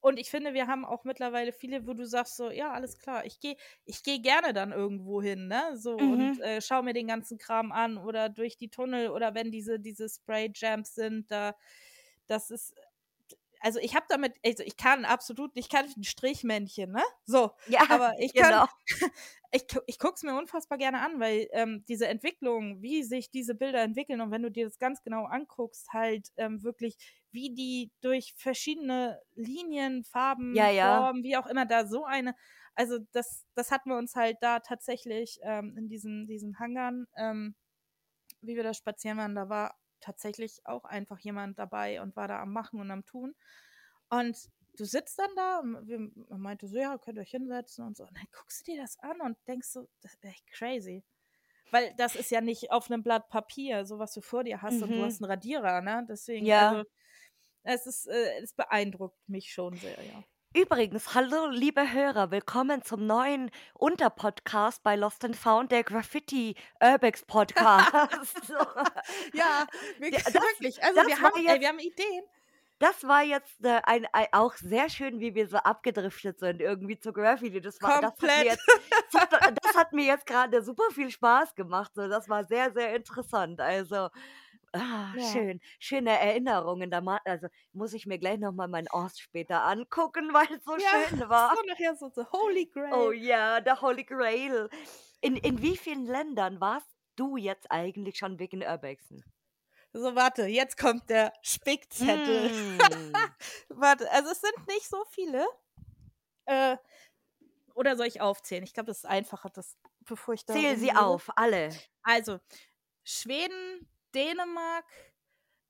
und 0.03 0.18
ich 0.18 0.30
finde, 0.30 0.55
wir 0.55 0.66
haben 0.68 0.84
auch 0.84 1.05
mittlerweile 1.05 1.53
viele, 1.53 1.86
wo 1.86 1.94
du 1.94 2.07
sagst 2.07 2.36
so, 2.36 2.50
ja, 2.50 2.72
alles 2.72 2.98
klar, 2.98 3.24
ich 3.26 3.40
gehe 3.40 3.57
ich 3.86 4.03
gehe 4.03 4.20
gerne 4.20 4.53
dann 4.53 4.72
irgendwo 4.72 5.22
hin, 5.22 5.48
ne, 5.48 5.76
so 5.76 6.05
und 6.05 6.38
Mhm. 6.38 6.40
äh, 6.40 6.61
schau 6.61 6.82
mir 6.82 6.92
den 6.94 7.09
ganzen 7.09 7.38
Kram 7.38 7.72
an 7.72 7.98
oder 7.98 8.28
durch 8.28 8.57
die 8.59 8.68
Tunnel 8.70 9.11
oder 9.11 9.34
wenn 9.34 9.50
diese 9.53 9.80
diese 9.80 10.09
Spray 10.09 10.50
Jams 10.55 10.94
sind, 10.94 11.30
da 11.30 11.55
das 12.28 12.50
ist 12.50 12.74
also 13.61 13.78
ich 13.80 13.94
habe 13.94 14.07
damit 14.09 14.34
also 14.44 14.62
ich 14.64 14.76
kann 14.76 15.05
absolut 15.05 15.53
ich 15.55 15.68
kann 15.68 15.86
ein 15.96 16.05
Strichmännchen, 16.05 16.90
ne? 16.92 17.03
So, 17.26 17.53
Ja, 17.66 17.82
aber 17.86 18.12
ich 18.18 18.34
kann 18.34 18.62
genau. 18.62 18.66
ich, 19.53 19.64
ich 19.86 19.98
gucke 19.98 20.14
es 20.16 20.22
mir 20.22 20.36
unfassbar 20.38 20.78
gerne 20.78 21.00
an, 21.00 21.20
weil 21.20 21.48
ähm, 21.53 21.84
diese 21.88 22.09
Entwicklung, 22.09 22.82
wie 22.82 23.03
sich 23.05 23.30
diese 23.30 23.55
Bilder 23.55 23.82
entwickeln 23.82 24.20
und 24.20 24.30
wenn 24.30 24.42
du 24.42 24.50
dir 24.50 24.64
das 24.66 24.78
ganz 24.78 25.03
genau 25.03 25.24
anguckst, 25.26 25.92
halt 25.92 26.28
ähm, 26.36 26.62
wirklich, 26.62 26.96
wie 27.33 27.55
die 27.55 27.91
durch 28.01 28.35
verschiedene 28.37 29.20
Linien, 29.35 30.05
Farben, 30.05 30.59
Ja, 30.59 30.70
ja. 30.70 31.07
Formen, 31.07 31.22
wie 31.24 31.37
auch 31.37 31.47
immer, 31.47 31.66
da 31.66 31.87
so 31.87 32.05
eine, 32.05 32.35
also 32.74 32.99
das, 33.12 33.47
das 33.55 33.70
hatten 33.70 33.91
wir 33.91 33.97
uns 33.99 34.14
halt 34.16 34.39
da 34.41 34.61
tatsächlich 34.61 35.39
ähm, 35.43 35.76
in 35.78 35.89
diesen, 35.89 36.26
diesen 36.26 36.59
Hangern, 36.59 37.07
ähm, 37.16 37.55
wie 38.41 38.57
wir 38.57 38.62
da 38.62 38.74
spazieren 38.74 39.18
waren, 39.18 39.35
da 39.35 39.49
war 39.49 39.78
tatsächlich 40.01 40.61
auch 40.64 40.85
einfach 40.85 41.18
jemand 41.20 41.59
dabei 41.59 42.01
und 42.03 42.16
war 42.16 42.28
da 42.28 42.41
am 42.43 42.53
Machen 42.53 42.80
und 42.80 42.91
am 42.91 43.05
Tun. 43.05 43.35
Und 44.11 44.37
du 44.76 44.85
sitzt 44.85 45.18
dann 45.18 45.30
da 45.37 45.61
und 45.61 45.87
wir, 45.87 45.99
man 46.28 46.41
meinte 46.41 46.66
so, 46.68 46.76
ja, 46.78 46.99
könnt 46.99 47.18
ihr 47.18 47.22
euch 47.22 47.30
hinsetzen 47.30 47.85
und 47.87 47.97
so. 47.97 48.05
Und 48.05 48.16
dann 48.16 48.26
guckst 48.33 48.66
du 48.66 48.72
dir 48.72 48.80
das 48.83 48.99
an 48.99 49.20
und 49.20 49.37
denkst 49.47 49.68
so, 49.68 49.89
das 50.01 50.14
ist 50.14 50.24
echt 50.24 50.47
crazy. 50.49 51.05
Weil 51.70 51.95
das 51.97 52.16
ist 52.16 52.30
ja 52.30 52.41
nicht 52.43 52.70
auf 52.72 52.91
einem 52.91 53.03
Blatt 53.03 53.28
Papier, 53.30 53.87
so 53.87 53.99
was 53.99 54.12
du 54.14 54.20
vor 54.22 54.45
dir 54.45 54.62
hast 54.62 54.83
und 54.83 54.95
du 54.95 55.03
Mhm. 55.03 55.05
hast 55.05 55.22
einen 55.22 55.30
Radierer, 55.30 55.80
ne? 55.83 56.07
Deswegen, 56.09 56.53
Ja. 56.53 56.57
also, 56.57 56.85
es 57.64 57.86
ist, 57.86 58.06
äh, 58.08 58.40
es 58.42 58.52
beeindruckt 58.54 59.28
mich 59.28 59.52
schon 59.52 59.74
sehr, 59.76 59.96
ja. 60.04 60.22
Übrigens, 60.54 61.14
hallo 61.14 61.46
liebe 61.48 61.92
Hörer, 61.92 62.30
willkommen 62.30 62.82
zum 62.82 63.06
neuen 63.06 63.50
Unterpodcast 63.72 64.82
bei 64.82 64.96
Lost 64.96 65.24
and 65.24 65.34
Found, 65.36 65.72
der 65.72 65.82
Graffiti 65.82 66.56
Urbex 66.82 67.24
Podcast. 67.24 67.90
Ja, 69.32 69.66
wir, 69.98 70.10
Ja, 70.10 70.18
das- 70.24 70.34
wirklich. 70.34 70.82
Also 70.82 71.06
wir 71.06 71.20
haben, 71.20 71.36
ey, 71.36 71.44
jetzt- 71.44 71.60
wir 71.60 71.68
haben 71.68 71.78
Ideen. 71.78 72.24
Das 72.80 73.04
war 73.06 73.22
jetzt 73.22 73.64
äh, 73.64 73.80
ein, 73.84 74.06
ein, 74.12 74.26
auch 74.32 74.54
sehr 74.54 74.90
schön, 74.90 75.20
wie 75.20 75.36
wir 75.36 75.46
so 75.46 75.56
abgedriftet 75.56 76.40
sind, 76.40 76.60
irgendwie 76.60 76.98
zu 76.98 77.12
Graffiti. 77.12 77.60
Das, 77.60 77.80
war, 77.80 78.00
das, 78.00 78.10
hat, 78.10 78.20
mir 78.22 78.44
jetzt, 78.44 78.66
das, 79.12 79.22
hat, 79.22 79.58
das 79.64 79.76
hat 79.76 79.92
mir 79.92 80.04
jetzt 80.04 80.26
gerade 80.26 80.62
super 80.64 80.90
viel 80.92 81.08
Spaß 81.10 81.54
gemacht. 81.54 81.92
So. 81.94 82.08
Das 82.08 82.28
war 82.28 82.44
sehr, 82.44 82.72
sehr 82.72 82.96
interessant. 82.96 83.60
Also, 83.60 84.08
ah, 84.73 85.12
Ja. 85.16 85.33
schön. 85.33 85.61
Schöne 85.79 86.11
Erinnerungen. 86.18 86.91
Da 86.91 87.01
ma- 87.01 87.20
also, 87.25 87.49
muss 87.73 87.93
ich 87.93 88.07
mir 88.07 88.18
gleich 88.18 88.39
nochmal 88.39 88.68
meinen 88.68 88.89
Ort 88.89 89.18
später 89.18 89.62
angucken, 89.64 90.33
weil 90.35 90.51
es 90.53 90.64
so 90.64 90.77
Ja, 90.77 91.09
schön 91.09 91.20
war. 91.29 91.55
So 91.57 91.62
nachher 91.66 91.95
so, 91.97 92.09
so 92.11 92.31
Holy 92.33 92.66
Grail. 92.66 92.93
Oh 92.93 93.12
ja, 93.12 93.61
der 93.61 93.81
Holy 93.81 94.05
Grail. 94.05 94.68
In, 95.20 95.37
in 95.37 95.62
wie 95.62 95.77
vielen 95.77 96.07
Ländern 96.07 96.61
warst 96.61 96.89
du 97.16 97.37
jetzt 97.37 97.70
eigentlich 97.70 98.18
schon 98.18 98.39
wegen 98.39 98.62
Urbexen? 98.62 99.25
So, 99.93 100.14
warte, 100.14 100.47
jetzt 100.47 100.79
kommt 100.79 101.11
der 101.11 101.35
Spickzettel. 101.43 102.49
Mm. 102.51 102.79
Warte, 103.68 104.11
also 104.11 104.31
es 104.31 104.41
sind 104.41 104.66
nicht 104.68 104.89
so 104.89 105.05
viele. 105.11 105.47
Äh, 106.47 106.79
oder 107.75 107.97
soll 107.97 108.07
ich 108.07 108.23
aufzählen? 108.23 108.64
Ich 108.64 108.73
glaube, 108.73 108.87
das 108.87 108.99
ist 108.99 109.05
einfacher, 109.05 109.51
das, 109.51 109.77
bevor 110.01 110.33
ich 110.33 110.47
da. 110.47 110.55
Zähl 110.55 110.79
sie 110.79 110.95
auf, 110.95 111.29
alle. 111.37 111.68
Also, 112.03 112.41
Schweden, 113.05 113.87
Dänemark, 114.14 114.86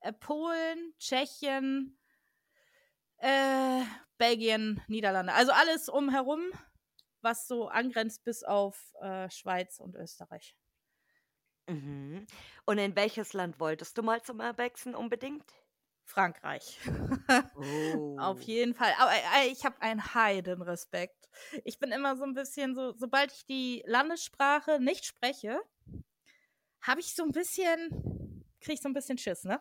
äh, 0.00 0.12
Polen, 0.12 0.94
Tschechien, 0.98 1.98
äh, 3.18 3.82
Belgien, 4.18 4.82
Niederlande. 4.88 5.32
Also 5.32 5.52
alles 5.52 5.88
umherum, 5.88 6.42
was 7.20 7.46
so 7.46 7.68
angrenzt 7.68 8.24
bis 8.24 8.42
auf 8.42 8.94
äh, 9.00 9.30
Schweiz 9.30 9.78
und 9.78 9.94
Österreich. 9.94 10.56
Mhm. 11.68 12.26
Und 12.64 12.78
in 12.78 12.96
welches 12.96 13.32
Land 13.32 13.60
wolltest 13.60 13.96
du 13.96 14.02
mal 14.02 14.22
zum 14.22 14.40
Urbexen 14.40 14.94
unbedingt? 14.94 15.44
Frankreich. 16.04 16.78
Oh. 17.54 18.16
Auf 18.18 18.42
jeden 18.42 18.74
Fall. 18.74 18.92
Aber 18.98 19.12
äh, 19.12 19.48
ich 19.48 19.64
habe 19.64 19.80
einen 19.80 20.14
Heidenrespekt. 20.14 21.28
Ich 21.64 21.78
bin 21.78 21.92
immer 21.92 22.16
so 22.16 22.24
ein 22.24 22.34
bisschen 22.34 22.74
so, 22.74 22.92
sobald 22.96 23.32
ich 23.32 23.46
die 23.46 23.82
Landessprache 23.86 24.80
nicht 24.80 25.04
spreche, 25.04 25.60
habe 26.82 27.00
ich 27.00 27.14
so 27.14 27.22
ein 27.22 27.30
bisschen, 27.30 28.21
kriege 28.62 28.74
ich 28.74 28.80
so 28.82 28.88
ein 28.88 28.94
bisschen 28.94 29.18
Schiss, 29.18 29.44
ne? 29.44 29.60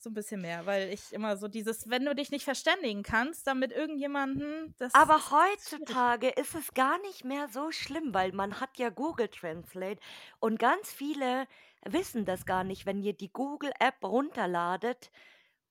So 0.00 0.10
ein 0.10 0.14
bisschen 0.14 0.40
mehr, 0.40 0.64
weil 0.64 0.90
ich 0.92 1.12
immer 1.12 1.36
so 1.36 1.48
dieses, 1.48 1.90
wenn 1.90 2.04
du 2.04 2.14
dich 2.14 2.30
nicht 2.30 2.44
verständigen 2.44 3.02
kannst, 3.02 3.48
dann 3.48 3.58
mit 3.58 3.72
irgendjemandem, 3.72 4.74
das 4.78 4.94
Aber 4.94 5.16
ist- 5.16 5.28
schwierig. 5.28 5.50
heutzutage 5.50 6.28
ist 6.28 6.54
es 6.54 6.72
gar 6.72 7.00
nicht 7.02 7.24
mehr 7.24 7.48
so 7.48 7.72
schlimm, 7.72 8.14
weil 8.14 8.30
man 8.32 8.60
hat 8.60 8.78
ja 8.78 8.90
Google 8.90 9.28
Translate 9.28 10.00
und 10.38 10.58
ganz 10.60 10.92
viele 10.92 11.48
wissen 11.84 12.24
das 12.24 12.46
gar 12.46 12.62
nicht, 12.62 12.86
wenn 12.86 13.02
ihr 13.02 13.12
die 13.12 13.32
Google-App 13.32 14.04
runterladet 14.04 15.10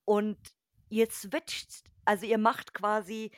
und 0.04 0.38
ihr 0.90 1.10
switcht, 1.10 1.84
also 2.04 2.26
ihr 2.26 2.38
macht 2.38 2.74
quasi 2.74 3.32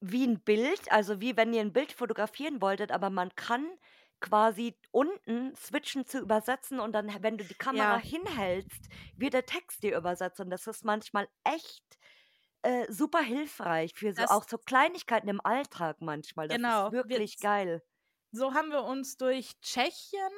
wie 0.00 0.24
ein 0.26 0.40
Bild, 0.40 0.90
also 0.92 1.20
wie 1.20 1.36
wenn 1.36 1.52
ihr 1.52 1.60
ein 1.60 1.72
Bild 1.72 1.92
fotografieren 1.92 2.60
wolltet, 2.62 2.92
aber 2.92 3.10
man 3.10 3.34
kann 3.34 3.66
quasi 4.22 4.74
unten 4.90 5.54
switchen 5.56 6.06
zu 6.06 6.20
übersetzen 6.20 6.80
und 6.80 6.92
dann, 6.92 7.12
wenn 7.22 7.36
du 7.36 7.44
die 7.44 7.54
Kamera 7.54 7.96
Ja. 7.96 8.00
hinhältst, 8.00 8.88
wird 9.16 9.34
der 9.34 9.44
Text 9.44 9.82
dir 9.82 9.96
übersetzt 9.98 10.40
und 10.40 10.48
das 10.48 10.66
ist 10.66 10.84
manchmal 10.84 11.28
echt 11.44 11.84
äh, 12.64 12.86
super 12.92 13.20
hilfreich 13.20 13.92
für 13.94 14.12
so 14.12 14.22
Das- 14.22 14.30
auch 14.30 14.48
so 14.48 14.56
Kleinigkeiten 14.56 15.28
im 15.28 15.40
Alltag 15.44 15.96
manchmal. 16.00 16.46
Das 16.48 16.56
Genau, 16.56 16.86
ist 16.86 16.92
wir- 16.92 17.04
wirklich 17.08 17.40
geil. 17.40 17.82
So 18.30 18.54
haben 18.54 18.70
wir 18.70 18.84
uns 18.84 19.16
durch 19.16 19.50
Tschechien 19.60 20.30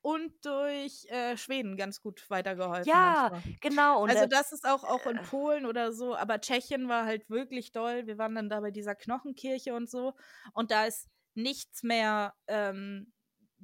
und 0.00 0.32
durch 0.46 1.04
äh, 1.10 1.36
Schweden 1.36 1.76
ganz 1.76 2.00
gut 2.00 2.24
weitergeholfen. 2.30 2.86
Ja, 2.88 3.28
manchmal. 3.32 3.54
genau. 3.60 4.02
Und 4.02 4.10
Also 4.10 4.24
äh, 4.24 4.28
das 4.28 4.52
ist 4.52 4.66
auch, 4.66 4.84
auch 4.84 5.04
in 5.06 5.20
Polen 5.22 5.66
oder 5.66 5.92
so, 5.92 6.16
aber 6.16 6.40
Tschechien 6.40 6.88
war 6.88 7.04
halt 7.04 7.28
wirklich 7.28 7.72
doll. 7.72 8.06
Wir 8.06 8.16
waren 8.16 8.34
dann 8.34 8.48
da 8.48 8.60
bei 8.60 8.70
dieser 8.70 8.94
Knochenkirche 8.94 9.74
und 9.74 9.90
so. 9.90 10.14
Und 10.54 10.70
da 10.70 10.86
ist 10.86 11.08
nichts 11.34 11.82
mehr 11.82 12.34
ähm, 12.46 13.12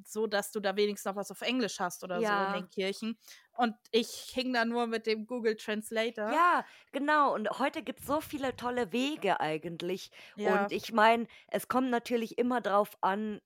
so, 0.04 0.26
dass 0.26 0.50
du 0.50 0.60
da 0.60 0.76
wenigstens 0.76 1.10
noch 1.10 1.16
was 1.16 1.30
auf 1.30 1.42
Englisch 1.42 1.78
hast 1.78 2.02
oder 2.02 2.16
so 2.18 2.24
Ja. 2.24 2.48
in 2.54 2.62
den 2.62 2.70
Kirchen. 2.70 3.18
Und 3.56 3.74
ich 3.92 4.08
hing 4.32 4.52
da 4.52 4.64
nur 4.64 4.86
mit 4.88 5.06
dem 5.06 5.26
Google 5.26 5.56
Translator. 5.56 6.32
Ja, 6.32 6.64
genau. 6.92 7.32
Und 7.34 7.48
heute 7.58 7.82
gibt 7.82 8.00
es 8.00 8.06
so 8.06 8.20
viele 8.20 8.56
tolle 8.56 8.92
Wege 8.92 9.38
eigentlich. 9.40 10.10
Ja. 10.36 10.62
Und 10.64 10.72
ich 10.72 10.92
meine, 10.92 11.26
es 11.48 11.68
kommt 11.68 11.90
natürlich 11.90 12.38
immer 12.38 12.60
drauf 12.60 12.96
an, 13.02 13.40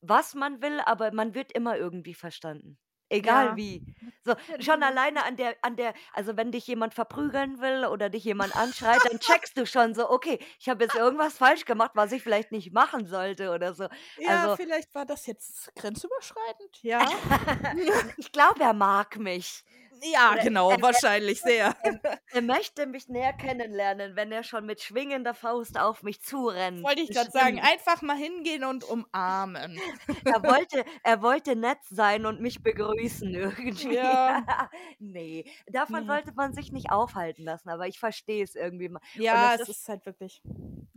was 0.00 0.34
man 0.34 0.62
will, 0.62 0.80
aber 0.80 1.12
man 1.12 1.34
wird 1.34 1.50
immer 1.52 1.76
irgendwie 1.76 2.14
verstanden. 2.14 2.78
Egal 3.08 3.46
Ja. 3.46 3.56
wie. 3.56 3.82
So, 4.24 4.34
schon 4.58 4.82
alleine 4.82 5.24
an 5.24 5.36
der, 5.36 5.54
an 5.62 5.76
der, 5.76 5.94
also 6.12 6.36
wenn 6.36 6.50
dich 6.50 6.66
jemand 6.66 6.94
verprügeln 6.94 7.60
will 7.60 7.84
oder 7.86 8.08
dich 8.10 8.24
jemand 8.24 8.56
anschreit, 8.56 8.98
dann 9.08 9.20
checkst 9.20 9.56
du 9.56 9.64
schon 9.66 9.94
so, 9.94 10.10
okay, 10.10 10.40
ich 10.58 10.68
habe 10.68 10.82
jetzt 10.84 10.94
irgendwas 10.96 11.38
falsch 11.38 11.64
gemacht, 11.64 11.92
was 11.94 12.10
ich 12.10 12.22
vielleicht 12.22 12.50
nicht 12.50 12.72
machen 12.72 13.06
sollte 13.06 13.50
oder 13.52 13.74
so. 13.74 13.84
Ja, 14.18 14.42
also- 14.42 14.56
vielleicht 14.56 14.92
war 14.94 15.06
das 15.06 15.26
jetzt 15.26 15.72
grenzüberschreitend. 15.76 16.82
Ja, 16.82 17.06
Ich 18.16 18.32
glaube, 18.32 18.60
er 18.62 18.72
mag 18.72 19.16
mich. 19.18 19.64
Ja 20.02 20.32
Oder- 20.32 20.42
genau, 20.42 20.70
äh, 20.70 20.80
wahrscheinlich 20.82 21.40
sehr. 21.40 21.74
Er 22.32 22.42
möchte 22.42 22.86
mich 22.86 23.08
näher 23.08 23.32
kennenlernen, 23.32 24.14
wenn 24.16 24.30
er 24.32 24.42
schon 24.42 24.66
mit 24.66 24.82
schwingender 24.82 25.32
Faust 25.32 25.78
auf 25.78 26.02
mich 26.02 26.20
zurennt. 26.22 26.82
Wollte 26.82 27.00
ich 27.00 27.10
gerade 27.10 27.30
sagen, 27.30 27.60
einfach 27.60 28.02
mal 28.02 28.16
hingehen 28.16 28.64
und 28.64 28.84
umarmen. 28.84 29.78
Er 30.24 30.42
wollte, 30.42 30.84
er 31.04 31.22
wollte 31.22 31.56
nett 31.56 31.78
sein 31.88 32.26
und 32.26 32.40
mich 32.40 32.62
begrüßen 32.62 33.32
irgendwie. 33.32 33.94
Ja. 33.94 34.44
nee, 34.98 35.44
davon 35.68 36.00
Nee. 36.02 36.06
sollte 36.06 36.32
man 36.34 36.52
sich 36.52 36.72
nicht 36.72 36.90
aufhalten 36.90 37.44
lassen, 37.44 37.68
aber 37.70 37.86
ich 37.86 37.98
verstehe 37.98 38.42
es 38.44 38.54
irgendwie 38.54 38.88
mal. 38.88 39.00
Ja, 39.14 39.54
es 39.54 39.62
ist- 39.62 39.68
ist 39.68 39.88
halt 39.88 40.04
wirklich. 40.04 40.42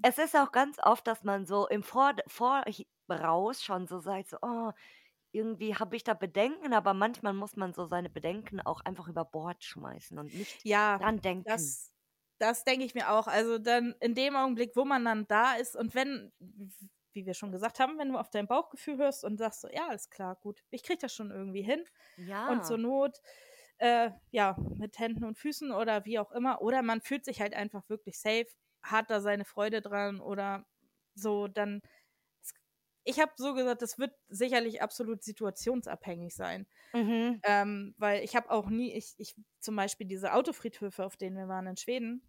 Es 0.02 0.18
ist 0.18 0.36
auch 0.36 0.52
ganz 0.52 0.78
oft, 0.82 1.06
dass 1.08 1.24
man 1.24 1.46
so 1.46 1.68
im 1.68 1.84
Vor 1.84 2.14
Voraus 2.28 3.64
schon 3.64 3.88
so 3.88 4.00
sagt, 4.00 4.30
so, 4.30 4.38
oh, 4.42 4.72
irgendwie 5.32 5.76
habe 5.76 5.96
ich 5.96 6.04
da 6.04 6.14
Bedenken, 6.14 6.74
aber 6.74 6.94
manchmal 6.94 7.34
muss 7.34 7.56
man 7.56 7.74
so 7.74 7.86
seine 7.86 8.10
Bedenken 8.10 8.62
auch 8.62 8.82
einfach 8.82 9.08
über 9.08 9.26
Bord 9.26 9.64
schmeißen 9.64 10.18
und 10.20 10.34
nicht 10.34 10.64
Ja, 10.64 11.00
dran 11.00 11.22
denken. 11.22 11.44
das, 11.44 11.94
das 12.38 12.64
denke 12.64 12.86
ich 12.86 12.96
mir 12.96 13.10
auch. 13.12 13.28
Also 13.28 13.58
dann 13.60 13.96
in 14.00 14.16
dem 14.16 14.36
Augenblick, 14.36 14.76
wo 14.76 14.86
man 14.86 15.06
dann 15.06 15.28
da 15.28 15.54
ist 15.56 15.76
und 15.76 15.96
wenn, 15.96 16.32
wie 17.14 17.26
wir 17.26 17.34
schon 17.34 17.52
gesagt 17.52 17.80
haben, 17.80 17.98
wenn 17.98 18.10
du 18.12 18.18
auf 18.20 18.30
dein 18.30 18.48
Bauchgefühl 18.48 18.98
hörst 18.98 19.24
und 19.24 19.38
sagst 19.38 19.62
so, 19.62 19.68
ja, 19.70 19.88
alles 19.90 20.10
klar, 20.10 20.36
gut, 20.36 20.64
ich 20.72 20.84
kriege 20.84 21.00
das 21.00 21.14
schon 21.14 21.32
irgendwie 21.32 21.62
hin. 21.62 21.84
ja. 22.18 22.46
Und 22.46 22.66
zur 22.66 22.78
Not, 22.78 23.20
äh, 23.78 24.12
ja, 24.32 24.58
mit 24.76 25.00
Händen 25.00 25.24
und 25.26 25.38
Füßen 25.38 25.72
oder 25.72 26.06
wie 26.06 26.20
auch 26.20 26.32
immer. 26.32 26.62
Oder 26.62 26.82
man 26.84 27.02
fühlt 27.02 27.26
sich 27.26 27.42
halt 27.42 27.54
einfach 27.54 27.88
wirklich 27.90 28.20
safe, 28.20 28.48
hat 28.84 29.10
da 29.10 29.22
seine 29.22 29.46
Freude 29.46 29.82
dran 29.82 30.20
oder 30.22 30.66
so, 31.16 31.48
dann. 31.48 31.82
Ich 33.10 33.20
habe 33.20 33.32
so 33.36 33.54
gesagt, 33.54 33.82
das 33.82 33.98
wird 33.98 34.14
sicherlich 34.28 34.82
absolut 34.82 35.24
situationsabhängig 35.24 36.36
sein. 36.36 36.68
mhm. 36.94 37.42
Ähm, 37.44 37.96
weil 37.98 38.24
ich 38.24 38.36
habe 38.36 38.52
auch 38.52 38.70
nie, 38.70 38.94
ich, 38.94 39.16
ich 39.18 39.36
zum 39.60 39.76
Beispiel 39.76 40.08
diese 40.08 40.34
Autofriedhöfe, 40.34 41.06
auf 41.06 41.18
denen 41.18 41.38
wir 41.38 41.48
waren 41.48 41.68
in 41.68 41.78
Schweden, 41.78 42.22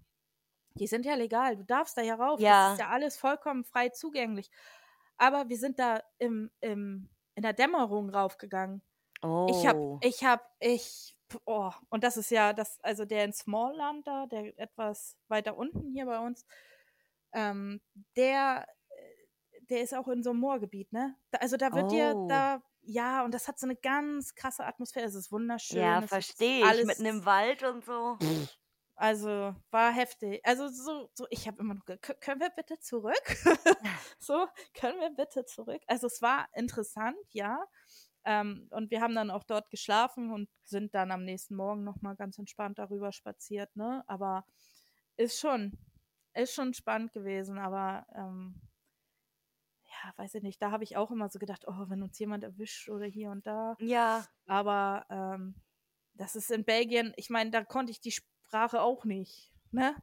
die 0.75 0.87
sind 0.87 1.05
ja 1.05 1.15
legal. 1.15 1.57
Du 1.57 1.65
darfst 1.65 1.97
da 1.97 2.03
ja 2.03 2.15
rauf. 2.15 2.41
Ja. 2.41 2.71
Das 2.71 2.73
ist 2.75 2.81
ja 2.81 2.89
alles 2.89 3.17
vollkommen 3.17 3.65
frei 3.65 3.91
zugänglich. 3.91 4.51
Aber 5.17 5.49
wir 5.49 5.59
sind 5.59 5.79
da 5.79 6.03
im, 6.19 6.51
im, 6.61 7.11
in 7.35 7.43
der 7.43 7.53
Dämmerung 7.53 8.09
raufgegangen. 8.09 8.83
Oh. 9.23 9.49
Ich 9.51 9.67
habe, 9.67 9.99
ich 10.03 10.25
habe, 10.25 10.43
ich, 10.61 11.17
oh, 11.45 11.73
und 11.91 12.05
das 12.05 12.17
ist 12.17 12.31
ja 12.31 12.55
das, 12.55 12.81
also 12.83 13.05
der 13.05 13.25
in 13.25 13.33
Smallland 13.35 14.07
da, 14.07 14.27
der 14.27 14.59
etwas 14.59 15.19
weiter 15.29 15.59
unten 15.59 15.93
hier 15.93 16.07
bei 16.07 16.19
uns, 16.19 16.47
ähm, 17.33 17.83
der, 18.17 18.67
der 19.71 19.83
ist 19.83 19.95
auch 19.95 20.09
in 20.09 20.23
so 20.23 20.31
einem 20.31 20.41
Moorgebiet, 20.41 20.93
ne? 20.93 21.17
Da, 21.31 21.39
also 21.39 21.57
da 21.57 21.73
wird 21.73 21.91
dir 21.93 22.13
Oh. 22.17 22.27
da, 22.29 22.63
ja, 22.83 23.25
und 23.25 23.33
das 23.33 23.47
hat 23.49 23.59
so 23.59 23.67
eine 23.67 23.77
ganz 23.77 24.35
krasse 24.35 24.65
Atmosphäre. 24.67 25.07
Es 25.07 25.15
ist 25.15 25.31
wunderschön. 25.33 25.79
ja, 25.81 26.01
verstehe 26.03 26.59
ich. 26.61 26.65
alles- 26.65 26.87
Mitten 26.87 27.05
im 27.07 27.25
Wald 27.25 27.63
und 27.63 27.85
so. 27.85 28.19
Also 28.97 29.55
war 29.71 29.93
heftig. 29.93 30.41
Also 30.45 30.69
so, 30.69 31.09
so 31.15 31.27
ich 31.31 31.47
habe 31.47 31.59
immer 31.61 31.75
noch, 31.75 31.85
ge- 31.87 31.97
"Kö- 31.97 32.19
können 32.21 32.41
wir 32.41 32.51
bitte 32.51 32.79
zurück? 32.81 33.23
so, 34.19 34.47
können 34.75 35.01
wir 35.01 35.11
bitte 35.11 35.47
zurück? 35.47 35.81
Also 35.87 36.07
es 36.07 36.21
war 36.21 36.49
interessant, 36.53 37.17
ja. 37.31 37.65
Ähm, 38.25 38.67
und 38.71 38.91
wir 38.91 39.01
haben 39.01 39.15
dann 39.15 39.31
auch 39.31 39.45
dort 39.45 39.71
geschlafen 39.71 40.31
und 40.31 40.51
sind 40.65 40.95
dann 40.95 41.11
am 41.13 41.25
nächsten 41.25 41.55
Morgen 41.57 41.83
nochmal 41.85 42.15
ganz 42.17 42.39
entspannt 42.39 42.79
darüber 42.79 43.13
spaziert, 43.13 43.75
ne? 43.75 44.05
Aber 44.07 44.45
ist 45.17 45.41
schon, 45.41 45.73
ist 46.35 46.53
schon 46.55 46.75
spannend 46.75 47.13
gewesen, 47.15 47.59
aber 47.59 48.07
ähm, 48.15 48.61
ja, 50.03 50.13
weiß 50.17 50.35
ich 50.35 50.43
nicht, 50.43 50.61
da 50.63 50.71
habe 50.71 50.85
ich 50.85 50.97
auch 50.97 51.11
immer 51.11 51.29
so 51.29 51.39
gedacht, 51.39 51.67
oh, 51.67 51.89
wenn 51.89 52.03
uns 52.03 52.19
jemand 52.19 52.45
erwischt 52.45 52.89
oder 52.89 53.07
hier 53.07 53.31
und 53.31 53.47
da. 53.47 53.77
Ja. 53.81 54.25
Aber 54.47 55.07
ähm, 55.11 55.55
das 56.15 56.37
ist 56.37 56.51
in 56.51 56.65
Belgien, 56.65 57.13
ich 57.17 57.31
meine, 57.31 57.51
da 57.51 57.65
konnte 57.65 57.91
ich 57.91 58.01
die 58.01 58.13
Sprache 58.13 58.81
auch 58.83 59.05
nicht, 59.05 59.53
ne? 59.73 59.95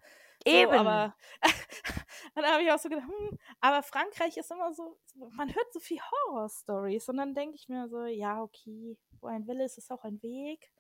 So, 0.46 0.54
Eben. 0.54 0.72
aber 0.72 1.16
dann 2.36 2.46
habe 2.46 2.64
ich 2.64 2.72
auch 2.72 2.80
so 2.80 2.90
gedacht, 2.90 3.08
hm, 3.08 3.38
aber 3.60 3.82
Frankreich 3.82 4.38
ist 4.38 4.52
immer 4.52 4.72
so, 4.74 5.00
man 5.32 5.54
hört 5.54 5.74
so 5.74 5.80
viel 5.80 6.00
Horror-Stories 6.00 7.10
und 7.10 7.18
dann 7.18 7.34
denke 7.34 7.56
ich 7.56 7.68
mir 7.68 7.90
so, 7.90 8.06
ja, 8.06 8.42
okay, 8.42 8.98
wo 9.20 9.28
ein 9.28 9.48
Wille 9.48 9.66
ist, 9.66 9.78
ist 9.78 9.92
auch 9.92 10.04
ein 10.04 10.22
Weg. 10.22 10.72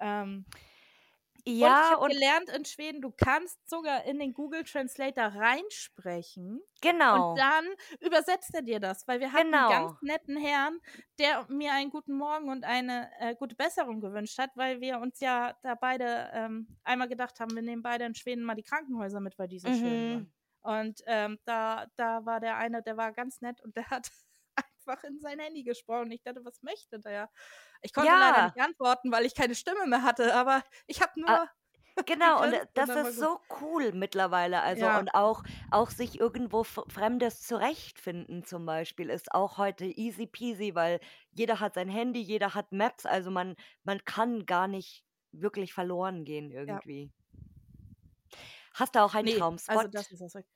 Ähm, 0.00 0.46
und 1.58 1.78
ich 1.80 1.90
Ja, 1.90 1.92
habe 1.92 2.00
und 2.00 2.14
gelernt 2.14 2.48
in 2.50 2.64
Schweden, 2.64 3.00
du 3.02 3.10
kannst 3.10 3.68
sogar 3.68 4.04
in 4.04 4.18
den 4.18 4.32
Google 4.32 4.64
Translator 4.64 5.24
reinsprechen 5.26 6.60
und 7.08 7.26
genau, 7.26 7.34
dann 7.34 7.64
übersetzt 8.00 8.54
er 8.54 8.62
dir 8.62 8.80
das, 8.80 9.06
weil 9.08 9.20
wir 9.20 9.32
hatten 9.32 9.54
einen 9.56 9.66
ganz 9.66 9.90
genau. 9.90 9.98
netten 10.00 10.36
Herrn, 10.36 10.78
der 11.18 11.46
mir 11.48 11.72
einen 11.72 11.90
guten 11.90 12.14
Morgen 12.14 12.48
und 12.48 12.64
eine 12.64 13.10
äh, 13.18 13.34
gute 13.34 13.56
Besserung 13.56 14.00
gewünscht 14.00 14.38
hat, 14.38 14.50
weil 14.56 14.80
wir 14.80 14.98
uns 15.00 15.20
ja 15.20 15.54
da 15.62 15.74
beide 15.74 16.30
ähm, 16.32 16.78
einmal 16.84 17.08
gedacht 17.08 17.38
haben, 17.40 17.54
wir 17.54 17.62
nehmen 17.62 17.82
beide 17.82 18.04
in 18.04 18.14
Schweden 18.14 18.44
mal 18.44 18.54
die 18.54 18.62
Krankenhäuser 18.62 19.20
mit, 19.20 19.38
weil 19.38 19.48
die 19.48 19.58
so 19.58 19.72
schön 19.72 20.06
Mhm. 20.06 20.06
sind. 20.06 20.30
Und 20.62 21.00
ähm, 21.06 21.38
da, 21.44 21.86
da 21.96 22.24
war 22.24 22.38
der 22.40 22.56
eine, 22.56 22.82
der 22.82 22.96
war 22.96 23.12
ganz 23.12 23.40
nett 23.40 23.60
und 23.62 23.76
der 23.76 23.90
hat 23.90 24.08
einfach 24.86 25.04
in 25.04 25.18
sein 25.20 25.38
Handy 25.38 25.62
gesprochen. 25.64 26.10
Ich 26.12 26.22
dachte, 26.22 26.44
was 26.44 26.62
möchte 26.62 27.00
der? 27.00 27.30
Ich 27.82 27.92
konnte 27.92 28.16
leider 28.16 28.38
Ja, 28.38 28.46
nicht 28.46 28.60
antworten, 28.60 29.12
weil 29.12 29.26
ich 29.26 29.34
keine 29.34 29.54
Stimme 29.54 29.86
mehr 29.86 30.02
hatte, 30.02 30.34
aber 30.34 30.62
ich 30.86 31.00
habe 31.02 31.12
ah, 31.26 31.40
nur 31.40 31.48
genau. 32.06 32.42
Und 32.42 32.52
äh, 32.54 32.66
das 32.74 32.88
war 32.88 33.08
ist 33.08 33.18
so 33.18 33.40
cool 33.60 33.92
mittlerweile. 33.92 34.62
Also, 34.62 34.86
Ja, 34.86 34.98
und 34.98 35.14
auch, 35.14 35.42
auch 35.70 35.90
sich 35.90 36.18
irgendwo 36.20 36.64
Fremdes 36.64 37.42
zurechtfinden 37.42 38.44
zum 38.44 38.66
Beispiel 38.66 39.10
ist 39.10 39.32
auch 39.32 39.58
heute 39.58 39.84
easy 39.86 40.26
peasy, 40.26 40.74
weil 40.74 41.00
jeder 41.32 41.60
hat 41.60 41.74
sein 41.74 41.88
Handy, 41.88 42.20
jeder 42.20 42.54
hat 42.54 42.72
Maps. 42.72 43.06
Also 43.06 43.30
man, 43.30 43.56
man 43.84 44.04
kann 44.04 44.46
gar 44.46 44.68
nicht 44.68 45.04
wirklich 45.32 45.72
verloren 45.74 46.24
gehen 46.24 46.50
ja. 46.66 46.80
irgendwie. 46.80 47.12
Hast 48.74 48.94
du 48.94 49.00
auch 49.00 49.14
einen 49.14 49.26
Nee, 49.26 49.32
also 49.32 49.40
Traumspot, 49.40 49.94
das 49.94 50.10
ist 50.10 50.20
das. 50.20 50.34
wirklich. 50.34 50.52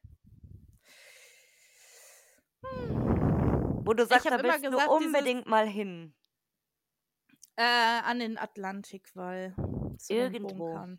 Wo 3.87 3.95
du 3.95 4.05
sagst, 4.05 4.27
da 4.27 4.35
immer 4.35 4.43
willst 4.43 4.65
du 4.65 4.71
gesagt, 4.71 4.91
dieses 4.91 5.07
unbedingt 5.07 5.47
mal 5.47 5.67
hin? 5.67 6.15
äh, 7.57 8.01
an 8.03 8.19
den 8.19 8.39
Atlantikwall 8.39 9.55
zu 9.99 10.13
den 10.13 10.35
Irgendwo. 10.35 10.55
Bunkern. 10.55 10.97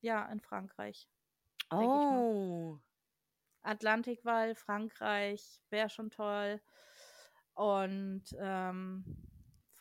Ja, 0.00 0.26
in 0.26 0.40
Frankreich. 0.40 1.08
Oh. 1.70 2.78
Atlantikwall, 3.62 4.54
Frankreich, 4.54 5.62
wäre 5.70 5.88
schon 5.88 6.10
toll. 6.10 6.60
Und 7.54 8.24
ähm, 8.38 9.04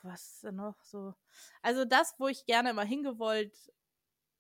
was 0.04 0.44
noch 0.52 0.84
so? 0.84 1.16
Also 1.62 1.86
das, 1.86 2.16
wo 2.20 2.28
ich 2.28 2.46
gerne 2.46 2.74
mal 2.74 2.86
hingewollt 2.86 3.72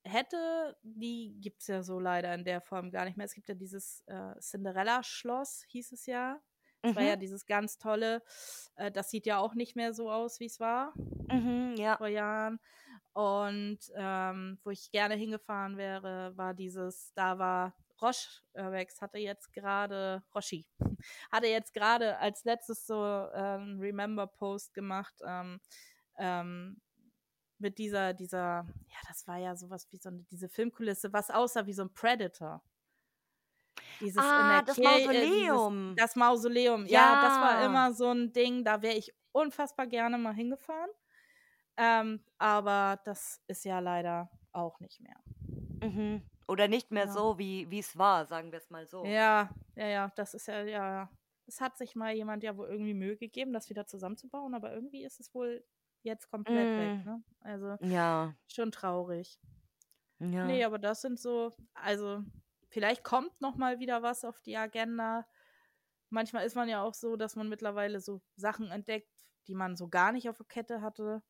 hätte, 0.03 0.77
die 0.83 1.37
gibt 1.39 1.61
es 1.61 1.67
ja 1.67 1.81
so 1.81 1.99
leider 1.99 2.33
in 2.35 2.43
der 2.43 2.61
Form 2.61 2.91
gar 2.91 3.05
nicht 3.05 3.17
mehr. 3.17 3.25
Es 3.25 3.33
gibt 3.33 3.49
ja 3.49 3.55
dieses 3.55 4.01
äh, 4.07 4.37
Cinderella-Schloss, 4.39 5.63
hieß 5.69 5.93
es 5.93 6.05
ja. 6.05 6.41
Das 6.81 6.95
war 6.95 7.03
ja 7.03 7.15
Mhm. 7.15 7.19
dieses 7.19 7.45
ganz 7.45 7.77
tolle. 7.77 8.23
Äh, 8.75 8.91
das 8.91 9.09
sieht 9.09 9.25
ja 9.25 9.39
auch 9.39 9.53
nicht 9.55 9.75
mehr 9.75 9.93
so 9.93 10.11
aus, 10.11 10.39
wie 10.39 10.45
es 10.45 10.59
war 10.59 10.93
Mhm, 11.31 11.75
ja. 11.77 11.97
vor 11.97 12.07
Jahren. 12.07 12.59
Und 13.13 13.79
ähm, 13.95 14.59
wo 14.63 14.69
ich 14.69 14.91
gerne 14.91 15.15
hingefahren 15.15 15.77
wäre, 15.77 16.33
war 16.37 16.53
dieses, 16.53 17.11
da 17.15 17.37
war 17.39 17.75
Roche 18.01 18.29
Urbex, 18.53 19.01
hatte 19.01 19.17
jetzt 19.17 19.51
gerade, 19.51 20.23
Roshi, 20.33 20.65
hatte 21.31 21.47
jetzt 21.47 21.73
gerade 21.73 22.17
als 22.19 22.45
letztes 22.45 22.87
so 22.87 22.95
ähm, 23.33 23.77
Remember-Post 23.79 24.73
gemacht, 24.73 25.15
ähm, 25.25 25.59
ähm, 26.17 26.81
mit 27.57 27.77
dieser, 27.77 28.13
dieser, 28.13 28.65
ja, 28.87 28.97
das 29.07 29.27
war 29.27 29.37
ja 29.37 29.55
sowas 29.55 29.87
wie 29.91 29.97
so 29.97 30.09
eine, 30.09 30.23
diese 30.31 30.47
Filmkulisse, 30.49 31.11
was 31.13 31.29
aussah 31.29 31.65
wie 31.65 31.73
so 31.73 31.83
ein 31.83 31.93
Predator. 31.93 32.63
Dieses 33.99 34.23
Ah, 34.23 34.61
das 34.61 34.75
Kirche, 34.75 35.09
dieses, 35.11 35.29
Mausoleum. 35.29 35.95
das 35.97 36.15
Mausoleum. 36.15 36.85
Ja, 36.87 37.21
das 37.21 37.33
war 37.39 37.59
Ja. 37.61 37.65
immer 37.65 37.93
so 37.93 38.11
ein 38.11 38.31
Ding, 38.33 38.63
da 38.63 38.81
wäre 38.81 38.95
ich 38.95 39.13
unfassbar 39.31 39.87
gerne 39.87 40.17
mal 40.17 40.33
hingefahren. 40.33 40.89
Ähm, 41.77 42.23
aber 42.37 42.99
das 43.05 43.41
ist 43.47 43.63
ja 43.65 43.79
leider 43.79 44.29
auch 44.51 44.79
nicht 44.79 44.99
mehr. 45.01 45.15
Mhm. 45.81 46.23
Oder 46.47 46.67
nicht 46.67 46.91
mehr 46.91 47.05
Ja. 47.05 47.11
so, 47.11 47.37
wie 47.37 47.79
es 47.79 47.97
war, 47.97 48.25
sagen 48.25 48.51
wir 48.51 48.57
es 48.59 48.69
mal 48.69 48.85
so. 48.87 49.05
Ja, 49.05 49.49
ja, 49.75 49.87
ja, 49.87 50.11
das 50.15 50.33
ist 50.33 50.47
ja, 50.47 50.61
ja, 50.63 50.91
ja. 50.93 51.09
Es 51.47 51.61
hat 51.61 51.77
sich 51.77 51.95
mal 51.95 52.13
jemand 52.13 52.43
ja 52.43 52.55
wohl 52.57 52.67
irgendwie 52.67 52.93
Mühe 52.93 53.17
gegeben, 53.17 53.53
das 53.53 53.69
wieder 53.69 53.85
zusammenzubauen, 53.87 54.53
aber 54.53 54.73
irgendwie 54.73 55.03
ist 55.03 55.19
es 55.19 55.33
wohl 55.33 55.63
jetzt 56.03 56.29
komplett 56.29 56.57
weg, 56.79 57.05
Mm. 57.05 57.09
ne? 57.09 57.23
Also 57.41 57.75
Ja, 57.85 58.33
schon 58.47 58.71
traurig. 58.71 59.39
Nee, 60.19 60.59
ja. 60.59 60.67
aber 60.67 60.79
das 60.79 61.01
sind 61.01 61.19
so, 61.19 61.51
also 61.73 62.23
vielleicht 62.69 63.03
kommt 63.03 63.41
noch 63.41 63.55
mal 63.55 63.79
wieder 63.79 64.03
was 64.03 64.25
auf 64.25 64.39
die 64.41 64.57
Agenda. 64.57 65.27
Manchmal 66.09 66.45
ist 66.45 66.55
man 66.55 66.69
ja 66.69 66.81
auch 66.83 66.93
so, 66.93 67.15
dass 67.17 67.35
man 67.35 67.49
mittlerweile 67.49 67.99
so 68.01 68.21
Sachen 68.35 68.71
entdeckt, 68.71 69.11
die 69.47 69.55
man 69.55 69.75
so 69.75 69.89
gar 69.89 70.11
nicht 70.11 70.29
auf 70.29 70.37
der 70.37 70.47
Kette 70.47 70.81
hatte. 70.81 71.23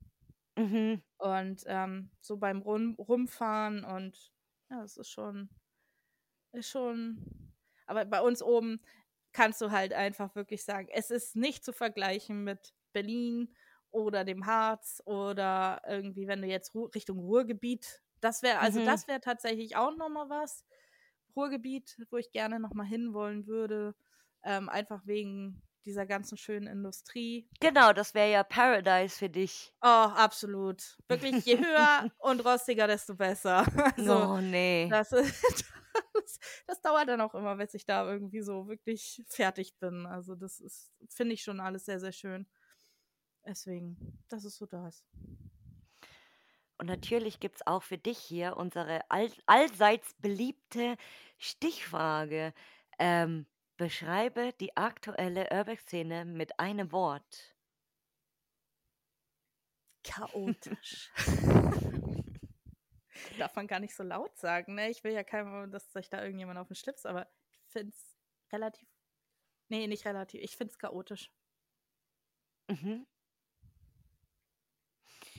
Mhm. 0.58 1.02
Und 1.18 1.64
ähm, 1.68 2.12
so 2.22 2.38
beim 2.38 2.62
Rum 2.62 2.96
Rumfahren 2.96 3.84
und 3.84 4.32
ja, 4.70 4.84
es 4.84 4.98
ist 4.98 5.10
schon, 5.10 5.50
ist 6.54 6.70
schon. 6.70 7.54
Aber 7.86 8.06
bei 8.06 8.22
uns 8.22 8.42
oben 8.42 8.82
kannst 9.32 9.62
du 9.62 9.72
halt 9.72 9.94
einfach 9.94 10.36
wirklich 10.36 10.64
sagen, 10.64 10.88
es 10.92 11.12
ist 11.12 11.36
nicht 11.36 11.64
zu 11.64 11.74
vergleichen 11.74 12.44
mit 12.44 12.74
Berlin 12.94 13.56
oder 13.92 14.24
dem 14.24 14.46
Harz 14.46 15.02
oder 15.06 15.82
irgendwie, 15.88 16.28
wenn 16.28 16.42
du 16.42 16.48
jetzt 16.48 16.74
Ru 16.76 16.86
Richtung 16.86 17.20
Ruhrgebiet, 17.20 18.02
das 18.22 18.44
wäre, 18.44 18.60
also 18.60 18.80
Mhm. 18.80 18.86
das 18.86 19.08
wäre 19.08 19.22
tatsächlich 19.22 19.76
auch 19.76 19.96
nochmal 19.96 20.30
was. 20.30 20.66
Ruhrgebiet, 21.40 21.98
wo 22.12 22.18
ich 22.18 22.32
gerne 22.32 22.60
nochmal 22.60 22.86
hinwollen 22.86 23.48
würde, 23.48 23.96
ähm, 24.44 24.68
einfach 24.70 25.02
wegen 25.06 25.62
dieser 25.86 26.06
ganzen 26.06 26.38
schönen 26.38 26.68
Industrie. 26.68 27.48
Genau, 27.62 27.94
das 27.94 28.14
wäre 28.14 28.30
ja 28.32 28.44
Paradise 28.44 29.18
für 29.18 29.30
dich. 29.30 29.74
Oh, 29.82 29.88
absolut. 29.88 30.98
Wirklich, 31.08 31.46
je 31.46 31.58
höher 31.66 32.12
und 32.20 32.46
rostiger, 32.46 32.88
desto 32.88 33.16
besser. 33.16 33.66
Also, 33.98 34.36
Oh, 34.36 34.38
nee. 34.42 34.88
das, 34.90 35.12
ist, 35.14 35.44
das, 36.14 36.40
das 36.68 36.82
dauert 36.82 37.08
dann 37.08 37.22
auch 37.22 37.34
immer, 37.34 37.56
bis 37.56 37.74
ich 37.74 37.86
da 37.86 38.10
irgendwie 38.12 38.42
so 38.42 38.68
wirklich 38.68 39.24
fertig 39.28 39.78
bin. 39.80 40.06
Also, 40.06 40.36
das 40.36 40.60
ist, 40.60 40.92
finde 41.10 41.34
ich 41.34 41.42
schon 41.44 41.60
alles 41.60 41.86
sehr, 41.86 42.00
sehr 42.00 42.12
schön. 42.12 42.46
Deswegen, 43.46 44.20
das 44.28 44.44
ist 44.44 44.58
so 44.58 44.66
das. 44.66 45.06
Und 46.80 46.88
natürlich 46.88 47.40
gibt 47.40 47.58
es 47.58 47.68
auch 47.68 47.84
für 47.84 47.98
dich 47.98 48.18
hier 48.18 48.58
unsere 48.58 49.02
all 49.12 49.30
allseits 49.46 50.14
beliebte 50.16 50.96
Stichfrage. 51.38 52.54
Ähm, 52.98 53.46
beschreibe 53.78 54.54
die 54.60 54.76
aktuelle 54.78 55.50
Urbex-Szene 55.52 56.26
mit 56.26 56.60
einem 56.60 56.92
Wort. 56.92 57.56
Chaotisch. 60.04 61.12
Darf 63.38 63.56
man 63.56 63.68
gar 63.68 63.80
nicht 63.80 63.96
so 63.96 64.04
laut 64.04 64.38
sagen, 64.38 64.76
ne? 64.76 64.90
Ich 64.90 65.04
will 65.04 65.12
ja 65.12 65.24
keinem, 65.24 65.72
dass 65.72 65.92
sich 65.92 66.10
da 66.10 66.24
irgendjemand 66.24 66.60
auf 66.60 66.68
den 66.68 66.76
Schlips, 66.76 67.06
aber 67.06 67.28
ich 67.52 67.60
finde 67.72 67.94
es 67.94 68.18
relativ. 68.52 68.88
Nee, 69.68 69.88
nicht 69.88 70.06
relativ. 70.06 70.42
Ich 70.42 70.56
finde 70.56 70.72
es 70.72 70.80
chaotisch. 70.80 71.32
Mhm. 72.68 73.06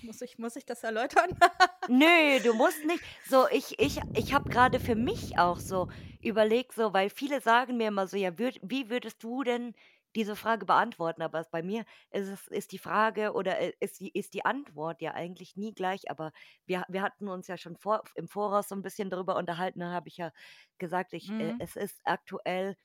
Muss 0.02 0.20
ich, 0.22 0.38
muss 0.38 0.56
ich 0.56 0.64
das 0.66 0.82
erläutern? 0.82 1.30
Nö, 1.86 2.40
du 2.40 2.54
musst 2.54 2.84
nicht. 2.84 3.04
So, 3.24 3.48
ich, 3.48 3.78
ich, 3.80 4.00
ich 4.14 4.32
habe 4.32 4.48
gerade 4.48 4.78
für 4.78 4.94
mich 4.94 5.38
auch 5.38 5.58
so 5.58 5.88
überlegt, 6.20 6.72
so, 6.74 6.92
weil 6.92 7.10
viele 7.10 7.40
sagen 7.40 7.76
mir 7.76 7.88
immer 7.88 8.06
so, 8.06 8.16
ja, 8.16 8.38
würd, 8.38 8.60
wie 8.62 8.90
würdest 8.90 9.22
du 9.24 9.42
denn 9.42 9.74
diese 10.14 10.36
Frage 10.36 10.66
beantworten? 10.66 11.22
Aber 11.22 11.44
bei 11.50 11.62
mir 11.62 11.84
ist 12.10 12.28
es 12.28 12.46
ist 12.48 12.72
die 12.72 12.78
Frage 12.78 13.32
oder 13.32 13.58
äh, 13.58 13.72
ist 13.80 13.98
die, 14.00 14.10
ist 14.16 14.34
die 14.34 14.44
Antwort 14.44 15.00
ja 15.02 15.14
eigentlich 15.14 15.56
nie 15.56 15.72
gleich. 15.74 16.10
Aber 16.10 16.32
wir, 16.66 16.84
wir 16.88 17.02
hatten 17.02 17.28
uns 17.28 17.48
ja 17.48 17.56
schon 17.56 17.76
vor, 17.76 18.04
im 18.14 18.28
Voraus 18.28 18.68
so 18.68 18.74
ein 18.76 18.82
bisschen 18.82 19.10
darüber 19.10 19.36
unterhalten. 19.36 19.80
Da 19.80 19.90
habe 19.90 20.08
ich 20.08 20.16
ja 20.18 20.30
gesagt, 20.78 21.12
ich, 21.12 21.34
äh, 21.38 21.52
Mhm. 21.52 21.58
es 21.58 21.74
ist 21.76 22.00
aktuell 22.04 22.76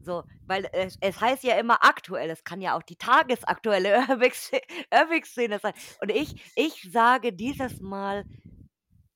so, 0.00 0.24
weil 0.46 0.68
es, 0.72 0.96
es 1.00 1.20
heißt 1.20 1.42
ja 1.44 1.56
immer 1.56 1.84
aktuell, 1.84 2.30
es 2.30 2.44
kann 2.44 2.60
ja 2.60 2.76
auch 2.76 2.82
die 2.82 2.96
tagesaktuelle 2.96 3.98
Urbex-Szene 4.08 5.58
sein. 5.58 5.74
Und 6.00 6.10
ich, 6.10 6.52
ich 6.56 6.88
sage 6.90 7.32
dieses 7.32 7.80
Mal 7.80 8.24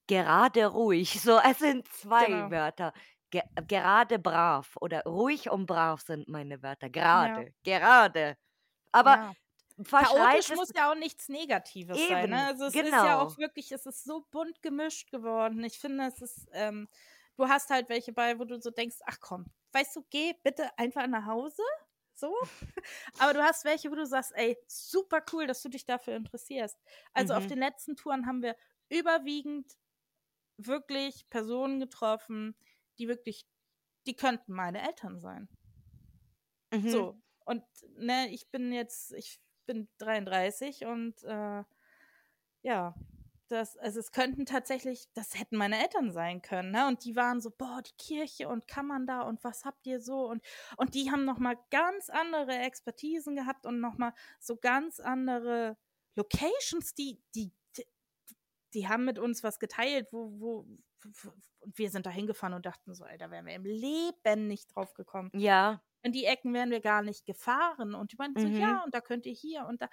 gerade 0.06 0.66
ruhig. 0.66 1.20
So, 1.20 1.38
es 1.38 1.58
sind 1.58 1.88
zwei 1.88 2.26
Genau. 2.26 2.50
Wörter. 2.50 2.92
Ge 3.30 3.42
gerade 3.66 4.18
brav 4.18 4.76
oder 4.80 5.02
ruhig 5.04 5.50
und 5.50 5.64
brav 5.64 6.02
sind 6.02 6.28
meine 6.28 6.62
Wörter. 6.62 6.88
Ja. 6.88 7.26
Gerade, 7.26 7.54
gerade. 7.64 8.36
Aber 8.92 9.10
ja. 9.10 9.32
Chaotisch 9.84 10.54
muss 10.54 10.70
ja 10.74 10.90
auch 10.90 10.94
nichts 10.94 11.28
Negatives 11.28 11.98
Eben, 11.98 12.08
sein. 12.08 12.30
Ne? 12.30 12.46
Also 12.46 12.66
es 12.66 12.72
genau. 12.74 12.86
ist 12.86 12.92
ja 12.92 13.20
auch 13.20 13.28
genau. 13.28 13.38
wirklich, 13.38 13.72
es 13.72 13.86
ist 13.86 14.04
so 14.04 14.26
bunt 14.30 14.60
gemischt 14.60 15.10
geworden. 15.10 15.64
Ich 15.64 15.78
finde, 15.78 16.04
es 16.06 16.20
ist, 16.20 16.46
ähm, 16.52 16.88
du 17.36 17.48
hast 17.48 17.70
halt 17.70 17.88
welche 17.88 18.12
bei, 18.12 18.38
wo 18.38 18.44
du 18.44 18.60
so 18.60 18.70
denkst, 18.70 18.98
ach 19.06 19.18
komm, 19.20 19.46
weißt 19.72 19.96
du, 19.96 20.04
geh 20.10 20.34
bitte 20.42 20.76
einfach 20.78 21.06
nach 21.06 21.26
Hause. 21.26 21.62
So. 22.14 22.34
Aber 23.18 23.34
du 23.34 23.42
hast 23.42 23.64
welche, 23.64 23.90
wo 23.90 23.94
du 23.94 24.06
sagst, 24.06 24.32
ey, 24.34 24.58
super 24.66 25.24
cool, 25.32 25.46
dass 25.46 25.62
du 25.62 25.68
dich 25.68 25.84
dafür 25.84 26.16
interessierst. 26.16 26.78
Also 27.12 27.34
mhm. 27.34 27.38
auf 27.38 27.46
den 27.46 27.58
letzten 27.58 27.96
Touren 27.96 28.26
haben 28.26 28.42
wir 28.42 28.56
überwiegend 28.88 29.76
wirklich 30.56 31.28
Personen 31.30 31.80
getroffen, 31.80 32.54
die 32.98 33.08
wirklich, 33.08 33.46
die 34.06 34.14
könnten 34.14 34.52
meine 34.52 34.86
Eltern 34.86 35.18
sein. 35.18 35.48
Mhm. 36.72 36.88
So. 36.88 37.22
Und 37.44 37.64
ne, 37.96 38.28
ich 38.28 38.50
bin 38.50 38.72
jetzt, 38.72 39.12
ich 39.14 39.40
bin 39.66 39.88
33 39.98 40.84
und 40.84 41.22
äh, 41.24 41.64
ja, 42.62 42.94
das, 43.52 43.76
also 43.76 44.00
es 44.00 44.12
könnten 44.12 44.46
tatsächlich, 44.46 45.08
das 45.14 45.38
hätten 45.38 45.56
meine 45.56 45.80
Eltern 45.80 46.10
sein 46.10 46.42
können, 46.42 46.70
ne? 46.70 46.88
Und 46.88 47.04
die 47.04 47.16
waren 47.16 47.40
so, 47.40 47.50
boah, 47.50 47.82
die 47.82 47.96
Kirche 47.98 48.48
und 48.48 48.66
kann 48.66 48.86
man 48.86 49.06
da 49.06 49.22
und 49.22 49.44
was 49.44 49.64
habt 49.64 49.86
ihr 49.86 50.00
so? 50.00 50.28
Und, 50.28 50.42
und 50.76 50.94
die 50.94 51.10
haben 51.10 51.24
nochmal 51.24 51.58
ganz 51.70 52.10
andere 52.10 52.52
Expertisen 52.58 53.36
gehabt 53.36 53.66
und 53.66 53.80
nochmal 53.80 54.14
so 54.40 54.56
ganz 54.56 55.00
andere 55.00 55.76
Locations, 56.14 56.94
die, 56.94 57.22
die, 57.34 57.52
die, 57.76 57.86
die 58.74 58.88
haben 58.88 59.04
mit 59.04 59.18
uns 59.18 59.42
was 59.42 59.58
geteilt, 59.58 60.08
wo, 60.12 60.32
wo, 60.38 60.66
und 61.60 61.78
wir 61.78 61.90
sind 61.90 62.06
da 62.06 62.10
hingefahren 62.10 62.54
und 62.54 62.66
dachten 62.66 62.94
so, 62.94 63.04
Alter, 63.04 63.30
wären 63.30 63.46
wir 63.46 63.54
im 63.54 63.64
Leben 63.64 64.46
nicht 64.46 64.74
drauf 64.74 64.94
gekommen. 64.94 65.30
Ja. 65.34 65.82
In 66.02 66.12
die 66.12 66.24
Ecken 66.24 66.52
wären 66.52 66.70
wir 66.70 66.80
gar 66.80 67.02
nicht 67.02 67.24
gefahren. 67.24 67.94
Und 67.94 68.12
die 68.12 68.16
meinten 68.16 68.42
mhm. 68.42 68.54
so, 68.54 68.60
ja, 68.60 68.82
und 68.84 68.94
da 68.94 69.00
könnt 69.00 69.26
ihr 69.26 69.32
hier 69.32 69.66
und 69.66 69.82
da. 69.82 69.88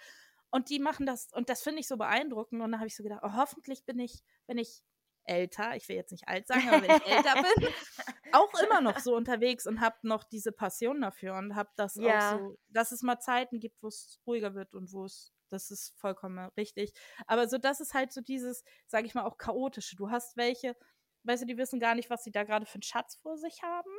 Und 0.51 0.69
die 0.69 0.79
machen 0.79 1.05
das, 1.05 1.27
und 1.33 1.49
das 1.49 1.61
finde 1.61 1.79
ich 1.79 1.87
so 1.87 1.97
beeindruckend. 1.97 2.61
Und 2.61 2.71
da 2.71 2.79
habe 2.79 2.87
ich 2.87 2.95
so 2.95 3.03
gedacht, 3.03 3.21
oh, 3.23 3.33
hoffentlich 3.33 3.85
bin 3.85 3.99
ich, 3.99 4.23
wenn 4.47 4.57
ich 4.57 4.83
älter, 5.29 5.75
ich 5.75 5.87
will 5.87 5.95
jetzt 5.95 6.11
nicht 6.11 6.27
alt 6.27 6.47
sagen, 6.47 6.67
aber 6.69 6.81
wenn 6.81 6.97
ich 6.97 7.05
älter 7.05 7.33
bin, 7.35 7.67
auch 8.33 8.51
immer 8.63 8.81
noch 8.81 8.99
so 8.99 9.15
unterwegs 9.15 9.67
und 9.67 9.79
habe 9.79 9.95
noch 10.01 10.23
diese 10.23 10.51
Passion 10.51 11.01
dafür 11.01 11.35
und 11.35 11.55
habe 11.55 11.69
das 11.75 11.95
ja. 11.95 12.35
auch 12.35 12.39
so, 12.39 12.57
dass 12.69 12.91
es 12.91 13.03
mal 13.03 13.19
Zeiten 13.19 13.59
gibt, 13.59 13.81
wo 13.81 13.87
es 13.87 14.19
ruhiger 14.25 14.55
wird 14.55 14.73
und 14.73 14.91
wo 14.91 15.05
es, 15.05 15.31
das 15.49 15.71
ist 15.71 15.93
vollkommen 15.99 16.49
richtig. 16.57 16.93
Aber 17.27 17.47
so, 17.47 17.57
das 17.57 17.79
ist 17.79 17.93
halt 17.93 18.11
so 18.11 18.21
dieses, 18.21 18.63
sage 18.87 19.05
ich 19.05 19.13
mal, 19.13 19.25
auch 19.25 19.37
chaotische. 19.37 19.95
Du 19.95 20.09
hast 20.09 20.35
welche, 20.35 20.75
weißt 21.23 21.43
du, 21.43 21.47
die 21.47 21.57
wissen 21.57 21.79
gar 21.79 21.95
nicht, 21.95 22.09
was 22.09 22.23
sie 22.23 22.31
da 22.31 22.43
gerade 22.43 22.65
für 22.65 22.75
einen 22.75 22.83
Schatz 22.83 23.15
vor 23.15 23.37
sich 23.37 23.61
haben. 23.61 23.91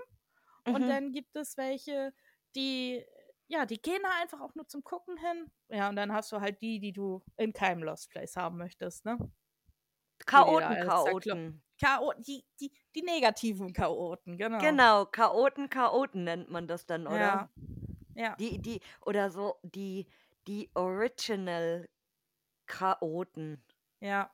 Mhm. 0.67 0.75
Und 0.75 0.89
dann 0.89 1.13
gibt 1.13 1.37
es 1.37 1.57
welche, 1.57 2.13
die 2.57 3.05
ja, 3.51 3.67
die 3.67 3.83
gehen 3.83 4.01
da 4.03 4.11
einfach 4.23 4.41
auch 4.41 4.55
nur 4.55 4.69
zum 4.69 4.85
Gucken 4.85 5.17
hin. 5.17 5.51
Ja, 5.69 5.89
und 5.89 5.97
dann 5.97 6.13
hast 6.13 6.31
du 6.31 6.41
halt 6.41 6.63
die, 6.63 6.79
die 6.79 6.93
du 6.93 7.21
in 7.37 7.53
keinem 7.53 7.83
Lost 7.83 8.09
Place 8.11 8.37
haben 8.37 8.57
möchtest, 8.57 9.05
ne? 9.05 9.19
Chaoten, 10.25 10.87
Chaoten. 10.87 11.63
Chaoten, 11.81 12.23
die, 12.23 12.45
die, 12.61 12.73
die 12.95 13.03
negativen 13.03 13.73
Chaoten, 13.73 14.37
genau. 14.37 14.59
Genau, 14.59 15.05
Chaoten, 15.07 15.69
Chaoten 15.69 16.25
nennt 16.25 16.49
man 16.49 16.69
das 16.69 16.87
dann, 16.87 17.09
oder? 17.09 17.19
Ja. 17.19 17.51
ja. 18.15 18.37
Die, 18.37 18.59
die, 18.61 18.81
oder 19.01 19.33
so, 19.33 19.59
die, 19.63 20.07
die 20.47 20.71
Original 20.75 21.89
Chaoten. 22.67 23.65
Ja. 23.99 24.31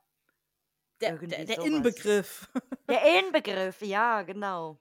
Der, 1.01 1.17
der, 1.17 1.45
der 1.47 1.65
Inbegriff. 1.65 2.51
Der 2.89 3.19
Inbegriff, 3.19 3.83
ja, 3.83 4.23
genau. 4.23 4.79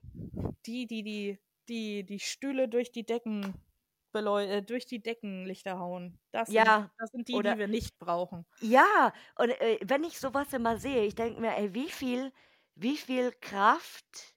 Die, 0.64 0.86
die, 0.86 1.02
die, 1.02 1.38
die, 1.68 2.04
die 2.04 2.20
Stühle 2.20 2.68
durch 2.68 2.92
die 2.92 3.04
Decken 3.04 3.54
äh, 4.20 4.62
durch 4.62 4.86
die 4.86 5.02
Deckenlichter 5.02 5.78
hauen. 5.78 6.18
Das, 6.32 6.54
ja, 6.54 6.64
sind, 6.64 6.90
das 6.98 7.10
sind 7.10 7.28
die, 7.28 7.42
oder, 7.42 7.44
die 7.44 7.58
wir 7.58 7.68
nicht 7.68 7.98
brauchen. 7.98 8.46
Ja, 8.60 9.12
und 9.36 9.50
äh, 9.50 9.78
wenn 9.84 10.04
ich 10.04 10.18
sowas 10.18 10.52
immer 10.52 10.78
sehe, 10.78 11.04
ich 11.04 11.14
denke 11.14 11.40
mir, 11.40 11.56
ey, 11.56 11.74
wie 11.74 11.90
viel, 11.90 12.32
wie 12.74 12.96
viel 12.96 13.32
Kraft 13.32 14.34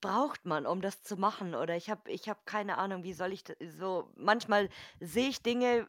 braucht 0.00 0.44
man, 0.46 0.66
um 0.66 0.80
das 0.80 1.02
zu 1.02 1.16
machen? 1.16 1.54
Oder 1.54 1.76
ich 1.76 1.90
habe 1.90 2.10
ich 2.10 2.28
hab 2.28 2.46
keine 2.46 2.78
Ahnung, 2.78 3.02
wie 3.04 3.12
soll 3.12 3.32
ich 3.32 3.44
das, 3.44 3.56
so, 3.60 4.10
manchmal 4.16 4.68
sehe 5.00 5.28
ich 5.28 5.42
Dinge, 5.42 5.88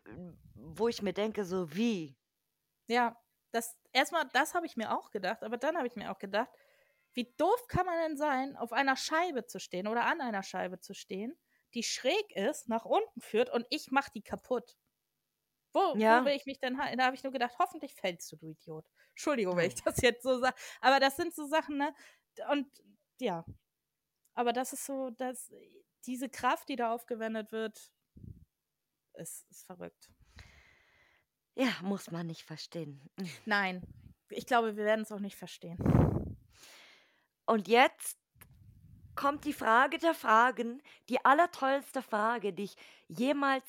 wo 0.55 0.87
ich 0.87 1.01
mir 1.01 1.13
denke, 1.13 1.45
so 1.45 1.73
wie. 1.75 2.17
Ja, 2.87 3.17
das 3.51 3.77
erstmal, 3.93 4.27
das 4.33 4.53
habe 4.55 4.65
ich 4.65 4.77
mir 4.77 4.97
auch 4.97 5.11
gedacht, 5.11 5.43
aber 5.43 5.57
dann 5.57 5.77
habe 5.77 5.87
ich 5.87 5.95
mir 5.95 6.11
auch 6.11 6.19
gedacht, 6.19 6.49
wie 7.13 7.33
doof 7.37 7.67
kann 7.67 7.85
man 7.85 7.99
denn 7.99 8.17
sein, 8.17 8.55
auf 8.57 8.71
einer 8.71 8.95
Scheibe 8.95 9.45
zu 9.45 9.59
stehen 9.59 9.87
oder 9.87 10.05
an 10.05 10.21
einer 10.21 10.43
Scheibe 10.43 10.79
zu 10.79 10.93
stehen, 10.93 11.37
die 11.73 11.83
schräg 11.83 12.35
ist, 12.35 12.67
nach 12.67 12.85
unten 12.85 13.21
führt 13.21 13.49
und 13.49 13.65
ich 13.69 13.91
mache 13.91 14.11
die 14.13 14.21
kaputt? 14.23 14.77
Wo, 15.73 15.95
ja. 15.95 16.21
wo 16.21 16.25
will 16.25 16.35
ich 16.35 16.45
mich 16.45 16.59
denn 16.59 16.77
halten? 16.77 16.97
Da 16.97 17.05
habe 17.05 17.15
ich 17.15 17.23
nur 17.23 17.31
gedacht, 17.31 17.55
hoffentlich 17.59 17.95
fällst 17.95 18.31
du, 18.31 18.35
du 18.35 18.47
Idiot. 18.47 18.85
Entschuldigung, 19.11 19.55
wenn 19.55 19.67
ich 19.67 19.75
das 19.75 20.01
jetzt 20.01 20.23
so 20.23 20.39
sage. 20.39 20.55
Aber 20.81 20.99
das 20.99 21.15
sind 21.15 21.33
so 21.33 21.45
Sachen, 21.47 21.77
ne? 21.77 21.93
Und 22.49 22.67
ja. 23.19 23.45
Aber 24.33 24.53
das 24.53 24.73
ist 24.73 24.85
so, 24.85 25.11
dass 25.11 25.51
diese 26.05 26.29
Kraft, 26.29 26.69
die 26.69 26.75
da 26.75 26.93
aufgewendet 26.93 27.51
wird, 27.51 27.91
ist, 29.13 29.49
ist 29.49 29.65
verrückt. 29.65 30.11
Ja, 31.55 31.71
muss 31.81 32.11
man 32.11 32.27
nicht 32.27 32.43
verstehen. 32.43 33.09
Nein. 33.45 33.81
Ich 34.29 34.45
glaube, 34.45 34.77
wir 34.77 34.85
werden 34.85 35.01
es 35.01 35.11
auch 35.11 35.19
nicht 35.19 35.35
verstehen. 35.35 35.77
Und 37.51 37.67
jetzt 37.67 38.17
kommt 39.13 39.43
die 39.43 39.51
Frage 39.51 39.97
der 39.97 40.13
Fragen, 40.13 40.81
die 41.09 41.25
allertollste 41.25 42.01
Frage, 42.01 42.53
die 42.53 42.63
ich 42.63 42.77
jemals 43.09 43.65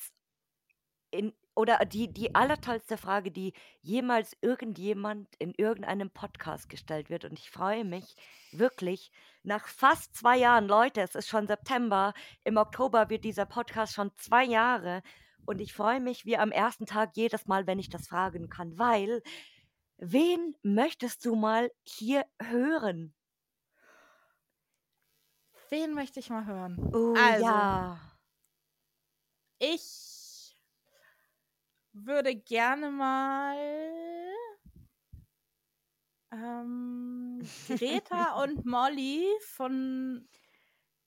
in 1.10 1.32
oder 1.56 1.84
die, 1.84 2.06
die 2.06 2.32
allertollste 2.32 2.96
Frage, 2.96 3.32
die 3.32 3.54
jemals 3.80 4.36
irgendjemand 4.40 5.34
in 5.40 5.52
irgendeinem 5.56 6.10
Podcast 6.10 6.68
gestellt 6.68 7.10
wird. 7.10 7.24
Und 7.24 7.40
ich 7.40 7.50
freue 7.50 7.84
mich 7.84 8.14
wirklich 8.52 9.10
nach 9.42 9.66
fast 9.66 10.14
zwei 10.14 10.38
Jahren, 10.38 10.68
Leute, 10.68 11.00
es 11.00 11.16
ist 11.16 11.26
schon 11.26 11.48
September, 11.48 12.14
im 12.44 12.58
Oktober 12.58 13.10
wird 13.10 13.24
dieser 13.24 13.46
Podcast 13.46 13.94
schon 13.94 14.12
zwei 14.14 14.44
Jahre. 14.44 15.02
Und 15.44 15.60
ich 15.60 15.72
freue 15.72 15.98
mich 15.98 16.24
wie 16.24 16.36
am 16.36 16.52
ersten 16.52 16.86
Tag 16.86 17.16
jedes 17.16 17.48
Mal, 17.48 17.66
wenn 17.66 17.80
ich 17.80 17.90
das 17.90 18.06
fragen 18.06 18.48
kann, 18.48 18.78
weil 18.78 19.24
wen 19.96 20.54
möchtest 20.62 21.24
du 21.24 21.34
mal 21.34 21.72
hier 21.82 22.24
hören? 22.40 23.12
Wen 25.72 25.94
möchte 25.94 26.20
ich 26.20 26.28
mal 26.28 26.44
hören? 26.44 26.76
Oh, 26.92 27.14
also, 27.16 27.46
ja. 27.46 27.98
Ich 29.58 30.54
würde 31.94 32.36
gerne 32.36 32.90
mal 32.90 33.56
ähm, 36.30 37.40
Greta 37.68 38.34
und 38.42 38.66
Molly 38.66 39.26
von 39.46 40.28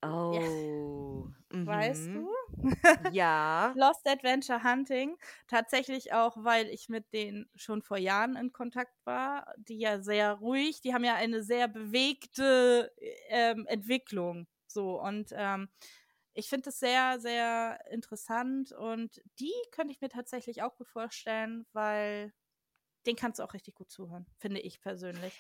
Oh. 0.02 0.32
Ja. 0.34 1.66
Weißt 1.66 2.08
mhm. 2.08 2.28
du? 2.62 2.72
Ja. 3.12 3.72
Lost 3.78 4.08
Adventure 4.08 4.64
Hunting. 4.64 5.16
Tatsächlich 5.48 6.12
auch, 6.12 6.38
weil 6.38 6.70
ich 6.70 6.90
mit 6.90 7.14
denen 7.14 7.48
schon 7.54 7.84
vor 7.84 7.98
Jahren 7.98 8.36
in 8.36 8.52
Kontakt 8.52 8.96
war. 9.06 9.54
Die 9.58 9.78
ja 9.78 10.02
sehr 10.02 10.34
ruhig, 10.34 10.82
die 10.82 10.96
haben 10.96 11.04
ja 11.04 11.14
eine 11.14 11.44
sehr 11.44 11.68
bewegte 11.68 12.92
ähm, 13.30 13.68
Entwicklung. 13.68 14.48
So, 14.76 15.02
und 15.02 15.30
ähm, 15.32 15.70
ich 16.34 16.50
finde 16.50 16.70
es 16.70 16.80
sehr, 16.80 17.18
sehr 17.22 17.80
interessant 17.90 18.74
und 18.74 19.22
die 19.40 19.54
könnte 19.72 19.94
ich 19.94 20.02
mir 20.02 20.10
tatsächlich 20.10 20.64
auch 20.64 20.76
gut 20.76 20.90
vorstellen, 20.90 21.66
weil 21.72 22.34
den 23.06 23.16
kannst 23.16 23.40
du 23.40 23.44
auch 23.44 23.54
richtig 23.54 23.76
gut 23.76 23.90
zuhören, 23.90 24.26
finde 24.38 24.60
ich 24.60 24.82
persönlich. 24.82 25.34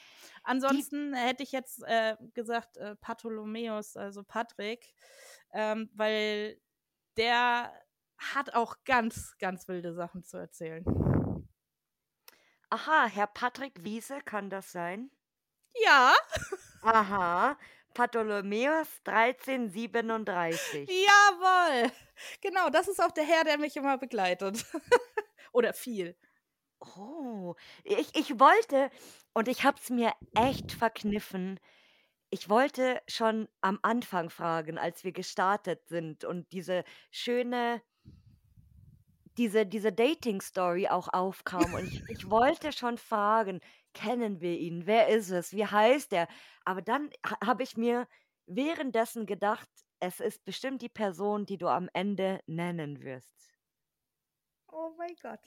Ansonsten 0.43 1.11
die 1.11 1.19
hätte 1.19 1.43
ich 1.43 1.51
jetzt 1.51 1.83
äh, 1.83 2.15
gesagt 2.33 2.77
äh, 2.77 2.95
Bartholomäus, 3.01 3.97
also 3.97 4.23
Patrick, 4.23 4.93
ähm, 5.51 5.89
weil 5.93 6.61
der 7.17 7.73
hat 8.17 8.53
auch 8.53 8.77
ganz, 8.85 9.37
ganz 9.37 9.67
wilde 9.67 9.93
Sachen 9.93 10.23
zu 10.23 10.37
erzählen. 10.37 10.85
Aha, 12.69 13.07
Herr 13.07 13.27
Patrick 13.27 13.83
Wiese, 13.83 14.21
kann 14.21 14.49
das 14.49 14.71
sein? 14.71 15.11
Ja. 15.83 16.13
Aha, 16.83 17.57
Bartholomäus 17.95 18.87
1337. 19.05 20.87
Jawohl! 20.87 21.91
Genau, 22.41 22.69
das 22.69 22.87
ist 22.87 23.01
auch 23.01 23.11
der 23.11 23.23
Herr, 23.23 23.43
der 23.43 23.57
mich 23.57 23.75
immer 23.75 23.97
begleitet. 23.97 24.63
Oder 25.53 25.73
viel. 25.73 26.15
Oh, 26.79 27.55
ich, 27.83 28.15
ich 28.15 28.39
wollte, 28.39 28.91
und 29.33 29.47
ich 29.47 29.63
habe 29.63 29.79
es 29.81 29.89
mir 29.89 30.13
echt 30.35 30.73
verkniffen, 30.73 31.59
ich 32.29 32.49
wollte 32.49 33.01
schon 33.07 33.47
am 33.61 33.79
Anfang 33.81 34.29
fragen, 34.29 34.77
als 34.77 35.03
wir 35.03 35.13
gestartet 35.13 35.87
sind 35.87 36.25
und 36.25 36.51
diese 36.51 36.83
schöne, 37.11 37.81
diese, 39.37 39.65
diese 39.65 39.91
Dating-Story 39.91 40.87
auch 40.87 41.09
aufkam. 41.13 41.73
Und 41.73 41.87
ich, 41.87 42.01
ich 42.09 42.29
wollte 42.29 42.71
schon 42.71 42.97
fragen, 42.97 43.59
kennen 43.93 44.41
wir 44.41 44.57
ihn? 44.57 44.85
Wer 44.85 45.07
ist 45.09 45.29
es? 45.29 45.53
Wie 45.53 45.65
heißt 45.65 46.13
er? 46.13 46.27
Aber 46.63 46.81
dann 46.81 47.09
habe 47.43 47.63
ich 47.63 47.77
mir 47.77 48.07
währenddessen 48.45 49.25
gedacht, 49.25 49.67
es 49.99 50.19
ist 50.19 50.43
bestimmt 50.45 50.81
die 50.81 50.89
Person, 50.89 51.45
die 51.45 51.57
du 51.57 51.67
am 51.67 51.89
Ende 51.93 52.39
nennen 52.47 53.01
wirst. 53.01 53.54
Oh 54.77 54.93
mein 54.97 55.15
Gott. 55.21 55.39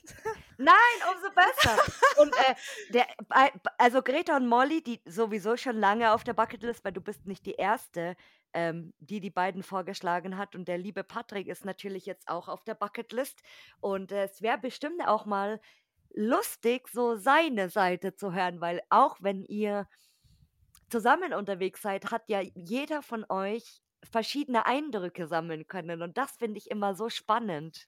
Nein, 0.57 0.75
umso 1.13 1.29
besser. 1.35 1.77
Und 2.19 2.33
äh, 2.33 2.55
der, 2.89 3.05
also 3.77 4.01
Greta 4.01 4.35
und 4.35 4.47
Molly, 4.47 4.81
die 4.81 4.99
sowieso 5.05 5.55
schon 5.55 5.77
lange 5.77 6.13
auf 6.13 6.23
der 6.23 6.33
Bucketlist, 6.33 6.83
weil 6.83 6.93
du 6.93 7.01
bist 7.01 7.27
nicht 7.27 7.45
die 7.45 7.53
erste, 7.53 8.15
ähm, 8.53 8.91
die 8.99 9.19
die 9.19 9.29
beiden 9.29 9.61
vorgeschlagen 9.61 10.35
hat. 10.35 10.55
Und 10.55 10.67
der 10.67 10.79
liebe 10.79 11.03
Patrick 11.03 11.47
ist 11.47 11.63
natürlich 11.63 12.07
jetzt 12.07 12.27
auch 12.27 12.47
auf 12.47 12.63
der 12.63 12.73
Bucketlist. 12.73 13.43
Und 13.81 14.11
äh, 14.11 14.23
es 14.23 14.41
wäre 14.41 14.57
bestimmt 14.57 15.07
auch 15.07 15.27
mal 15.27 15.61
lustig, 16.09 16.87
so 16.87 17.15
seine 17.15 17.69
Seite 17.69 18.15
zu 18.15 18.33
hören, 18.33 18.61
weil 18.61 18.81
auch 18.89 19.17
wenn 19.21 19.43
ihr 19.43 19.87
zusammen 20.89 21.35
unterwegs 21.35 21.83
seid, 21.83 22.09
hat 22.09 22.23
ja 22.29 22.41
jeder 22.55 23.03
von 23.03 23.23
euch 23.29 23.83
verschiedene 24.11 24.65
Eindrücke 24.65 25.27
sammeln 25.27 25.67
können. 25.67 26.01
Und 26.01 26.17
das 26.17 26.31
finde 26.31 26.57
ich 26.57 26.71
immer 26.71 26.95
so 26.95 27.09
spannend. 27.09 27.87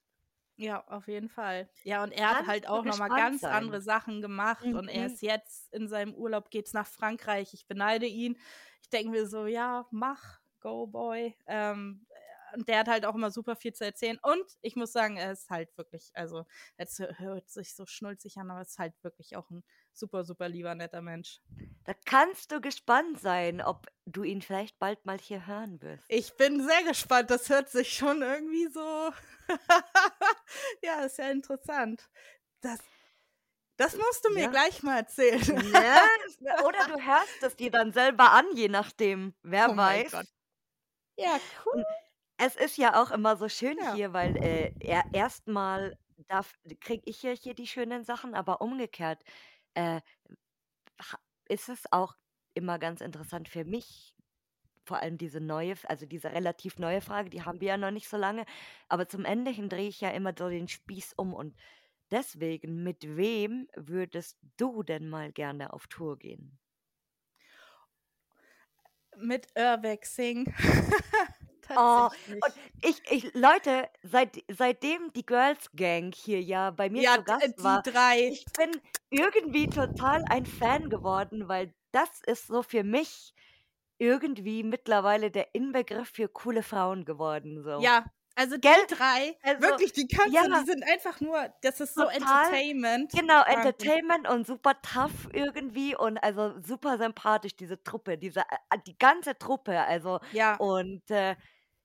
Ja, 0.61 0.83
auf 0.87 1.07
jeden 1.07 1.27
Fall. 1.27 1.67
Ja, 1.83 2.03
und 2.03 2.11
er 2.11 2.37
hat 2.37 2.45
halt 2.45 2.69
auch 2.69 2.85
nochmal 2.85 3.09
ganz 3.09 3.41
sein. 3.41 3.51
andere 3.51 3.81
Sachen 3.81 4.21
gemacht 4.21 4.63
mhm. 4.63 4.75
und 4.75 4.87
er 4.89 5.07
mhm. 5.07 5.13
ist 5.13 5.21
jetzt 5.23 5.73
in 5.73 5.87
seinem 5.87 6.13
Urlaub, 6.13 6.51
geht's 6.51 6.73
nach 6.73 6.85
Frankreich. 6.85 7.55
Ich 7.55 7.65
beneide 7.65 8.05
ihn. 8.05 8.37
Ich 8.83 8.89
denke 8.89 9.09
mir 9.09 9.25
so, 9.27 9.47
ja, 9.47 9.87
mach, 9.89 10.39
go 10.59 10.85
boy. 10.85 11.35
Ähm, 11.47 12.05
und 12.53 12.67
der 12.67 12.79
hat 12.79 12.89
halt 12.89 13.05
auch 13.07 13.15
immer 13.15 13.31
super 13.31 13.55
viel 13.55 13.73
zu 13.73 13.85
erzählen. 13.85 14.19
Und 14.21 14.45
ich 14.61 14.75
muss 14.75 14.91
sagen, 14.91 15.17
er 15.17 15.31
ist 15.31 15.49
halt 15.49 15.75
wirklich, 15.77 16.11
also, 16.13 16.45
jetzt 16.77 16.99
hört 16.99 17.49
sich 17.49 17.73
so 17.73 17.87
schnulzig 17.87 18.37
an, 18.37 18.51
aber 18.51 18.61
ist 18.61 18.77
halt 18.77 18.93
wirklich 19.03 19.35
auch 19.37 19.49
ein 19.49 19.63
super, 19.97 20.23
super 20.23 20.49
lieber, 20.49 20.75
netter 20.75 21.01
Mensch. 21.01 21.41
Da 21.83 21.93
kannst 22.05 22.51
du 22.51 22.61
gespannt 22.61 23.19
sein, 23.19 23.61
ob 23.61 23.87
du 24.05 24.23
ihn 24.23 24.41
vielleicht 24.41 24.77
bald 24.79 25.05
mal 25.05 25.17
hier 25.17 25.45
hören 25.47 25.81
wirst. 25.81 26.05
Ich 26.07 26.35
bin 26.37 26.65
sehr 26.65 26.83
gespannt. 26.83 27.29
Das 27.29 27.49
hört 27.49 27.69
sich 27.69 27.93
schon 27.93 28.21
irgendwie 28.21 28.67
so. 28.67 29.11
ja, 30.83 31.01
ist 31.01 31.17
ja 31.17 31.29
interessant. 31.29 32.09
Das, 32.61 32.79
das 33.77 33.95
musst 33.97 34.25
du 34.25 34.33
mir 34.33 34.43
ja. 34.43 34.49
gleich 34.49 34.83
mal 34.83 34.97
erzählen. 34.97 35.71
Ja, 35.71 36.01
oder 36.65 36.85
du 36.87 37.03
hörst 37.03 37.43
es 37.43 37.55
dir 37.55 37.71
dann 37.71 37.91
selber 37.91 38.31
an, 38.31 38.45
je 38.55 38.69
nachdem. 38.69 39.33
Wer 39.43 39.71
oh 39.71 39.77
weiß. 39.77 40.11
Ja, 41.17 41.39
cool. 41.65 41.73
Und 41.75 41.85
es 42.37 42.55
ist 42.55 42.77
ja 42.77 43.01
auch 43.01 43.11
immer 43.11 43.37
so 43.37 43.49
schön 43.49 43.77
Ja. 43.77 43.93
hier, 43.93 44.13
weil, 44.13 44.35
äh, 44.37 44.73
er 44.79 45.03
erstmal 45.13 45.97
kriege 46.79 47.03
ich 47.05 47.23
ja 47.23 47.31
hier 47.31 47.53
die 47.53 47.67
schönen 47.67 48.03
Sachen, 48.03 48.35
aber 48.35 48.61
umgekehrt, 48.61 49.23
äh, 49.75 50.01
ist 51.47 51.69
es 51.69 51.83
auch 51.91 52.15
immer 52.53 52.79
ganz 52.79 53.01
interessant 53.01 53.49
für 53.49 53.65
mich, 53.65 54.15
vor 54.85 54.97
allem 55.01 55.17
diese 55.17 55.39
neue 55.41 55.75
also 55.85 56.05
diese 56.05 56.31
relativ 56.31 56.79
neue 56.79 57.01
Frage, 57.01 57.29
die 57.29 57.43
haben 57.43 57.61
wir 57.61 57.69
ja 57.69 57.77
noch 57.77 57.91
nicht 57.91 58.09
so 58.09 58.17
lange, 58.17 58.45
aber 58.89 59.07
zum 59.07 59.25
Ende 59.25 59.51
hin 59.51 59.69
drehe 59.69 59.87
ich 59.89 60.01
ja 60.01 60.09
immer 60.09 60.33
so 60.37 60.49
den 60.49 60.67
Spieß 60.67 61.13
um 61.17 61.33
und 61.33 61.55
deswegen, 62.11 62.83
mit 62.83 63.17
wem 63.17 63.67
würdest 63.75 64.37
du 64.57 64.83
denn 64.83 65.09
mal 65.09 65.31
gerne 65.31 65.73
auf 65.73 65.87
Tour 65.87 66.17
gehen? 66.19 66.59
Mit 69.17 69.47
Urbex-Sing. 69.55 70.53
Oh, 71.77 72.09
und 72.27 72.53
ich, 72.83 73.01
ich, 73.09 73.33
Leute, 73.33 73.89
seit, 74.03 74.43
seitdem 74.49 75.11
die 75.13 75.25
Girls 75.25 75.69
Gang 75.75 76.13
hier 76.13 76.41
ja 76.41 76.71
bei 76.71 76.89
mir 76.89 77.01
ja, 77.03 77.15
zu 77.15 77.23
Gast 77.23 77.53
die 77.57 77.63
war, 77.63 77.81
drei. 77.81 78.29
ich 78.29 78.45
bin 78.57 78.71
irgendwie 79.09 79.67
total 79.67 80.23
ein 80.29 80.45
Fan 80.45 80.89
geworden, 80.89 81.47
weil 81.47 81.73
das 81.91 82.09
ist 82.25 82.47
so 82.47 82.63
für 82.63 82.83
mich 82.83 83.33
irgendwie 83.97 84.63
mittlerweile 84.63 85.29
der 85.29 85.53
Inbegriff 85.53 86.09
für 86.09 86.27
coole 86.27 86.63
Frauen 86.63 87.05
geworden. 87.05 87.61
So. 87.63 87.79
Ja, 87.81 88.05
also 88.35 88.55
die 88.55 88.61
Gell? 88.61 88.87
drei, 88.87 89.37
also, 89.43 89.61
wirklich, 89.61 89.93
die 89.93 90.07
kannst 90.07 90.33
ja, 90.33 90.43
die 90.43 90.65
sind 90.65 90.83
einfach 90.83 91.19
nur, 91.19 91.53
das 91.61 91.81
ist 91.81 91.93
so 91.93 92.03
total, 92.03 92.17
Entertainment. 92.17 93.11
Genau, 93.11 93.43
Entertainment 93.43 94.27
und 94.27 94.47
super 94.47 94.81
tough 94.81 95.29
irgendwie 95.33 95.95
und 95.95 96.17
also 96.17 96.53
super 96.61 96.97
sympathisch, 96.97 97.55
diese 97.55 97.83
Truppe, 97.83 98.17
diese, 98.17 98.39
äh, 98.39 98.77
die 98.87 98.97
ganze 98.97 99.37
Truppe, 99.37 99.79
also 99.81 100.19
ja. 100.31 100.55
und 100.55 101.09
äh, 101.11 101.35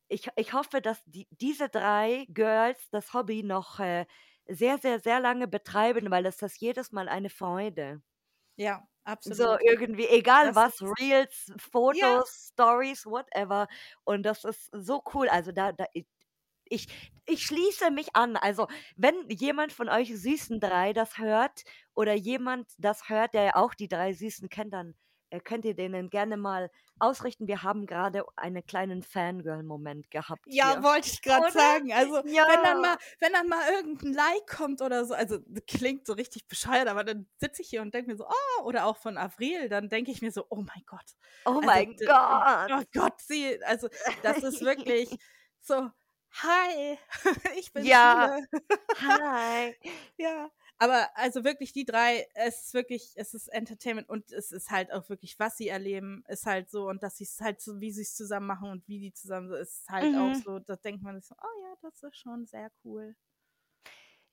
ich, 0.09 0.29
ich 0.37 0.53
hoffe, 0.53 0.81
dass 0.81 1.03
die, 1.05 1.27
diese 1.31 1.69
drei 1.69 2.27
Girls 2.29 2.89
das 2.91 3.13
Hobby 3.15 3.43
noch 3.43 3.81
äh, 3.81 4.07
sehr, 4.49 4.79
sehr, 4.79 5.01
sehr 5.01 5.21
lange 5.21 5.49
betreiben, 5.49 6.11
weil 6.11 6.27
es 6.27 6.37
das 6.37 6.59
jedes 6.61 6.93
Mal 6.93 7.09
eine 7.09 7.31
Freude. 7.31 8.03
Ja, 8.57 8.87
absolut. 9.05 9.39
So 9.39 9.59
irgendwie, 9.61 10.07
egal 10.09 10.53
das 10.53 10.57
was, 10.57 10.83
Reels, 11.01 11.53
Fotos, 11.59 12.01
ja. 12.01 12.25
Stories, 12.53 13.07
whatever. 13.07 13.69
Und 14.05 14.23
das 14.25 14.45
ist 14.45 14.71
so 14.73 15.03
cool. 15.15 15.29
Also 15.29 15.53
da, 15.53 15.73
da 15.73 15.87
ich, 16.69 16.89
ich 17.27 17.43
schließe 17.43 17.91
mich 17.91 18.15
an. 18.15 18.37
Also, 18.37 18.69
wenn 18.97 19.29
jemand 19.29 19.73
von 19.73 19.89
euch 19.89 20.17
Süßen 20.17 20.61
drei 20.61 20.93
das 20.93 21.19
hört 21.19 21.63
oder 21.95 22.15
jemand 22.15 22.69
das 22.79 23.09
hört, 23.09 23.35
der 23.35 23.57
auch 23.57 23.75
die 23.75 23.89
drei 23.89 24.13
Süßen 24.13 24.49
kennt, 24.49 24.73
dann 24.73 24.95
könnt 25.45 25.65
ihr 25.65 25.75
denen 25.75 26.11
gerne 26.11 26.37
mal 26.37 26.71
ausrichten. 26.99 27.47
Wir 27.47 27.63
haben 27.63 27.87
gerade 27.87 28.25
einen 28.37 28.65
kleinen 28.65 29.03
Fangirl-Moment 29.03 30.11
gehabt. 30.11 30.45
Ja, 30.47 30.75
hier. 30.75 30.83
wollte 30.83 31.09
ich 31.09 31.23
gerade 31.23 31.51
sagen. 31.51 31.93
Also, 31.93 32.17
ja. 32.27 32.47
wenn, 32.49 32.63
dann 32.63 32.81
mal, 32.81 32.97
wenn 33.21 33.33
dann 33.33 33.49
mal 33.49 33.73
irgendein 33.73 34.13
Like 34.13 34.47
kommt 34.47 34.81
oder 34.81 35.05
so, 35.05 35.15
also 35.15 35.39
klingt 35.67 36.07
so 36.07 36.15
richtig 36.15 36.47
bescheuert, 36.49 36.89
aber 36.89 37.05
dann 37.05 37.29
sitze 37.39 37.63
ich 37.63 37.69
hier 37.69 37.83
und 37.83 37.93
denke 37.93 38.11
mir 38.11 38.17
so, 38.17 38.27
oh, 38.27 38.63
oder 38.65 38.87
auch 38.87 38.97
von 38.97 39.19
Avril, 39.19 39.69
dann 39.69 39.89
denke 39.89 40.11
ich 40.11 40.23
mir 40.23 40.31
so, 40.31 40.47
oh 40.49 40.63
mein 40.63 40.83
Gott. 40.87 41.17
Oh 41.45 41.51
also, 41.51 41.61
mein 41.63 41.97
Gott. 41.97 42.71
Oh 42.71 42.83
Gott, 42.93 43.21
sie, 43.21 43.63
also 43.65 43.89
das 44.23 44.39
ist 44.39 44.63
wirklich 44.63 45.11
so, 45.61 45.91
hi, 46.31 46.99
ich 47.59 47.73
bin 47.73 47.85
Ja, 47.85 48.39
hi. 48.99 49.75
ja, 50.17 50.51
aber 50.79 51.09
also 51.15 51.45
wirklich 51.45 51.73
die 51.73 51.85
drei, 51.85 52.27
es 52.35 52.67
ist 52.67 52.75
wirklich, 52.75 53.13
es 53.17 53.33
ist 53.33 53.49
Entertainment 53.49 54.09
und 54.09 54.31
es 54.33 54.53
ist 54.53 54.71
halt 54.71 54.93
auch 54.93 55.09
wirklich, 55.09 55.39
was 55.39 55.57
sie 55.57 55.69
erleben, 55.69 56.23
ist 56.29 56.45
halt 56.45 56.71
so 56.71 56.89
und 56.89 57.03
dass 57.03 57.17
sie 57.17 57.25
es 57.25 57.41
halt 57.41 57.61
so, 57.61 57.81
wie 57.81 57.91
sie 57.91 58.03
es 58.03 58.15
zusammen 58.15 58.47
machen 58.47 58.71
und 58.71 58.87
wie 58.87 58.99
die 58.99 59.13
zusammen 59.13 59.49
so, 59.49 59.55
ist 59.55 59.89
halt 59.89 60.13
mhm. 60.13 60.19
auch 60.19 60.35
so, 60.35 60.59
da 60.59 60.77
denkt 60.77 61.03
man 61.03 61.19
sich 61.19 61.27
so, 61.27 61.35
oh 61.43 61.63
ja, 61.63 61.75
das 61.83 62.03
ist 62.03 62.17
schon 62.19 62.47
sehr 62.47 62.71
cool. 62.85 63.17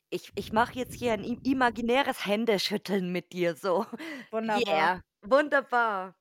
Ich, 0.10 0.32
ich 0.36 0.52
mache 0.52 0.74
jetzt 0.78 0.94
hier 0.94 1.14
ein 1.14 1.24
imaginäres 1.24 2.26
Händeschütteln 2.26 3.12
mit 3.12 3.32
dir 3.34 3.56
so. 3.56 3.86
Wunderbar. 4.32 4.68
Yeah. 4.68 5.02
Wunderbar. 5.22 6.16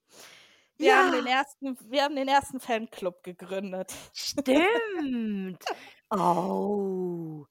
Wir, 0.76 0.88
ja. 0.88 0.96
haben 0.96 1.12
den 1.12 1.26
ersten, 1.26 1.90
wir 1.90 2.04
haben 2.04 2.16
den 2.16 2.28
ersten 2.28 2.58
Fanclub 2.58 3.22
gegründet. 3.22 3.92
Stimmt. 4.14 5.62
oh. 6.10 7.46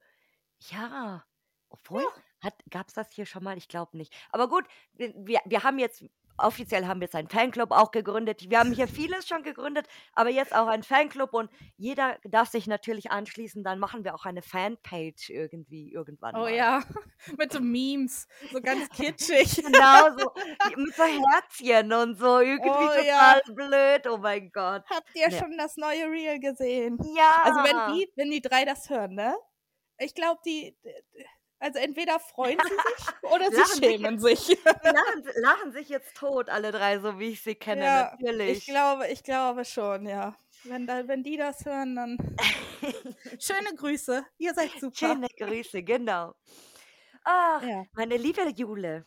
Ja. 0.70 1.24
Obwohl, 1.70 2.02
ja. 2.02 2.24
Gab 2.70 2.88
es 2.88 2.94
das 2.94 3.12
hier 3.12 3.26
schon 3.26 3.44
mal? 3.44 3.58
Ich 3.58 3.68
glaube 3.68 3.98
nicht. 3.98 4.14
Aber 4.32 4.48
gut, 4.48 4.66
wir, 4.96 5.42
wir 5.46 5.64
haben 5.64 5.80
jetzt, 5.80 6.04
offiziell 6.38 6.88
haben 6.88 7.00
wir 7.00 7.06
jetzt 7.06 7.16
einen 7.16 7.28
Fanclub 7.28 7.72
auch 7.72 7.92
gegründet. 7.92 8.50
Wir 8.50 8.60
haben 8.60 8.72
hier 8.72 8.88
vieles 8.88 9.28
schon 9.28 9.44
gegründet, 9.44 9.88
aber 10.14 10.30
jetzt 10.30 10.56
auch 10.56 10.68
einen 10.68 10.84
Fanclub 10.84 11.34
und 11.34 11.52
jeder 11.78 12.18
darf 12.24 12.50
sich 12.50 12.68
natürlich 12.68 13.12
anschließen. 13.12 13.64
Dann 13.64 13.80
machen 13.80 14.04
wir 14.04 14.16
auch 14.16 14.26
eine 14.26 14.42
Fanpage 14.42 15.30
irgendwie 15.30 15.92
irgendwann. 15.92 16.36
Oh 16.36 16.40
mal. 16.40 16.54
ja, 16.54 16.82
mit 17.38 17.52
so 17.52 17.60
Memes, 17.60 18.28
so 18.52 18.62
ganz 18.62 18.90
kitschig. 18.96 19.64
genau, 19.64 20.10
so 20.18 20.32
mit 20.76 20.96
so 20.96 21.04
Herzchen 21.04 21.94
und 21.94 22.18
so. 22.18 22.40
Irgendwie 22.40 22.70
oh, 22.70 22.88
total 22.88 23.06
ja. 23.06 23.42
blöd. 23.48 24.08
Oh 24.08 24.18
mein 24.18 24.52
Gott. 24.52 24.84
Habt 24.90 25.16
ihr 25.16 25.30
ja. 25.30 25.40
schon 25.40 25.58
das 25.58 25.78
neue 25.78 26.06
Reel 26.06 26.40
gesehen? 26.40 26.98
Ja. 27.16 27.42
Also 27.44 27.60
wenn 27.60 27.96
die, 27.96 28.10
wenn 28.16 28.32
die 28.32 28.42
drei 28.42 28.66
das 28.66 28.90
hören, 28.90 29.16
ne? 29.16 29.36
Ich 30.00 30.16
glaube, 30.16 30.42
die 30.44 30.76
also 31.62 31.78
entweder 31.78 32.20
freuen 32.20 32.58
sie 32.60 32.74
sich 32.74 33.32
oder 33.32 33.52
sie 33.52 33.80
schämen 33.80 34.20
sich. 34.20 34.40
sich. 34.40 34.64
lachen, 34.66 35.24
lachen, 35.36 35.72
sich 35.72 35.90
jetzt 35.90 36.16
tot, 36.18 36.50
alle 36.50 36.72
drei, 36.72 37.00
so 37.00 37.20
wie 37.20 37.30
ich 37.30 37.42
sie 37.42 37.56
kenne, 37.56 37.84
ja, 37.84 38.18
natürlich. 38.20 38.58
Ich 38.58 38.66
glaube, 38.66 39.08
ich 39.08 39.24
glaube 39.24 39.64
schon, 39.64 40.08
ja. 40.08 40.36
Wenn, 40.64 40.88
da, 40.88 41.08
wenn 41.08 41.24
die 41.24 41.38
das 41.38 41.64
hören, 41.64 41.96
dann 41.96 42.18
schöne 43.40 43.76
Grüße. 43.76 44.26
Ihr 44.40 44.54
seid 44.56 44.72
super. 44.80 44.96
Schöne 44.96 45.28
Grüße, 45.38 45.84
genau. 45.84 46.34
Ach, 47.24 47.62
ja. 47.62 47.86
meine 47.94 48.18
liebe 48.18 48.42
Jule, 48.56 49.06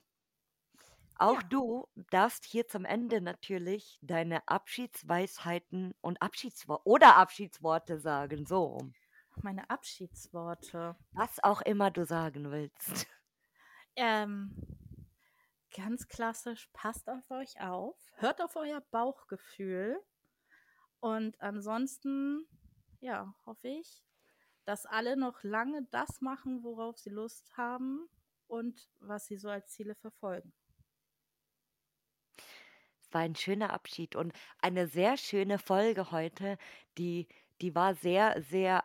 auch 1.17 1.43
ja. 1.43 1.49
du 1.49 1.89
darfst 2.11 2.45
hier 2.45 2.69
zum 2.69 2.85
Ende 2.85 3.21
natürlich 3.21 3.99
deine 4.03 4.47
Abschiedsweisheiten 4.47 5.95
und 6.01 6.23
Abschiedsworte 6.23 6.89
oder 6.89 7.17
Abschiedsworte 7.17 7.99
sagen, 7.99 8.47
so 8.47 8.63
rum 8.63 8.95
meine 9.43 9.71
Abschiedsworte. 9.71 10.97
Was 11.13 11.43
auch 11.43 11.61
immer 11.63 11.91
du 11.91 12.05
sagen 12.05 12.51
willst. 12.51 13.07
Ähm, 13.97 14.51
ganz 15.73 16.09
klassisch, 16.09 16.69
passt 16.73 17.09
auf 17.09 17.31
euch 17.31 17.61
auf, 17.61 17.97
hört 18.17 18.43
auf 18.43 18.57
euer 18.57 18.81
Bauchgefühl 18.91 20.01
und 20.99 21.41
ansonsten, 21.41 22.45
ja, 22.99 23.35
hoffe 23.47 23.69
ich, 23.69 24.03
dass 24.65 24.85
alle 24.85 25.17
noch 25.17 25.45
lange 25.45 25.87
das 25.93 26.21
machen, 26.21 26.65
worauf 26.65 26.99
sie 26.99 27.11
Lust 27.11 27.57
haben 27.57 28.09
und 28.49 28.91
was 28.99 29.27
sie 29.27 29.37
so 29.37 29.49
als 29.49 29.69
Ziele 29.69 29.95
verfolgen. 29.95 30.53
Es 33.01 33.13
war 33.13 33.21
ein 33.21 33.37
schöner 33.37 33.73
Abschied 33.73 34.17
und 34.17 34.33
eine 34.59 34.89
sehr 34.89 35.17
schöne 35.17 35.59
Folge 35.61 36.11
heute, 36.11 36.59
die 36.99 37.29
die 37.61 37.75
war 37.75 37.95
sehr, 37.95 38.43
sehr 38.43 38.85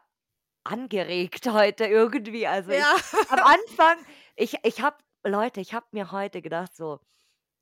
angeregt 0.64 1.48
heute 1.48 1.86
irgendwie. 1.86 2.48
Also 2.48 2.72
ich, 2.72 2.80
Ja. 2.80 2.95
am 3.30 3.40
Anfang, 3.44 3.98
ich, 4.36 4.56
ich 4.64 4.81
habe, 4.81 4.98
Leute, 5.23 5.61
ich 5.61 5.73
habe 5.73 5.86
mir 5.91 6.11
heute 6.11 6.41
gedacht, 6.41 6.76
so, 6.76 6.99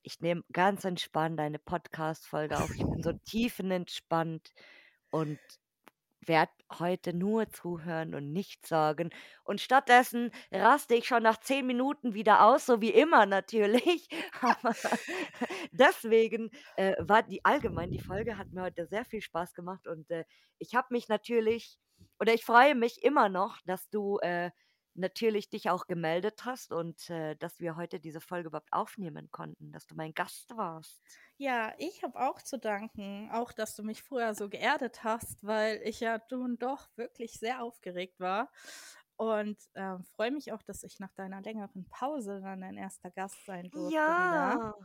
ich 0.04 0.20
nehme 0.22 0.44
ganz 0.54 0.86
entspannt 0.86 1.40
eine 1.40 1.60
Podcast-Folge 1.60 2.60
auf. 2.60 2.72
Ich 2.74 2.88
bin 2.88 3.04
so 3.04 3.14
tiefenentspannt 3.26 4.52
und 5.10 5.40
werde 6.28 6.52
heute 6.80 7.14
nur 7.14 7.50
zuhören 7.50 8.14
und 8.16 8.32
nichts 8.34 8.70
sagen. 8.70 9.10
Und 9.44 9.62
stattdessen 9.62 10.32
raste 10.52 10.96
ich 10.96 11.08
schon 11.08 11.24
nach 11.24 11.40
zehn 11.40 11.66
Minuten 11.66 12.14
wieder 12.14 12.44
aus, 12.46 12.66
so 12.66 12.82
wie 12.82 12.92
immer 12.92 13.26
natürlich. 13.26 14.08
Aber 14.42 14.76
deswegen 15.72 16.50
äh, 16.76 16.96
war 17.00 17.24
die 17.24 17.44
allgemein, 17.46 17.92
die 17.92 18.00
Folge 18.00 18.38
hat 18.38 18.52
mir 18.52 18.64
heute 18.64 18.88
sehr 18.88 19.06
viel 19.06 19.22
Spaß 19.22 19.54
gemacht 19.54 19.88
und 19.88 20.10
äh, 20.12 20.26
ich 20.60 20.76
habe 20.76 20.88
mich 20.92 21.08
natürlich, 21.08 21.78
oder 22.20 22.34
ich 22.34 22.44
freue 22.46 22.76
mich 22.76 23.04
immer 23.04 23.30
noch, 23.30 23.58
dass 23.66 23.90
du 23.90 24.18
äh, 24.20 24.52
natürlich 24.98 25.50
dich 25.50 25.70
auch 25.70 25.88
gemeldet 25.88 26.46
hast 26.46 26.72
und 26.72 27.10
äh, 27.10 27.36
dass 27.36 27.60
wir 27.60 27.76
heute 27.76 28.00
diese 28.00 28.22
Folge 28.22 28.50
überhaupt 28.50 28.72
aufnehmen 28.72 29.30
konnten, 29.32 29.72
dass 29.72 29.86
du 29.86 29.96
mein 29.96 30.14
Gast 30.14 30.56
warst. 30.58 31.02
Ja, 31.38 31.74
ich 31.78 32.04
habe 32.04 32.20
auch 32.20 32.42
zu 32.42 32.58
danken, 32.58 33.30
auch 33.32 33.52
dass 33.52 33.76
du 33.76 33.84
mich 33.84 34.02
vorher 34.02 34.34
so 34.34 34.50
geerdet 34.50 35.04
hast, 35.04 35.46
weil 35.46 35.82
ich 35.84 36.00
ja 36.00 36.20
nun 36.32 36.58
doch 36.58 36.90
wirklich 36.96 37.34
sehr 37.34 37.64
aufgeregt 37.64 38.20
war. 38.20 38.50
Und 39.18 39.58
ähm, 39.74 40.04
freue 40.16 40.32
mich 40.32 40.52
auch, 40.54 40.62
dass 40.62 40.84
ich 40.84 41.00
nach 41.00 41.12
deiner 41.14 41.42
längeren 41.42 41.88
Pause 41.90 42.40
dann 42.42 42.62
dein 42.62 42.78
erster 42.78 43.10
Gast 43.10 43.46
sein 43.46 43.70
durfte. 43.72 43.96
Ja. 43.96 44.76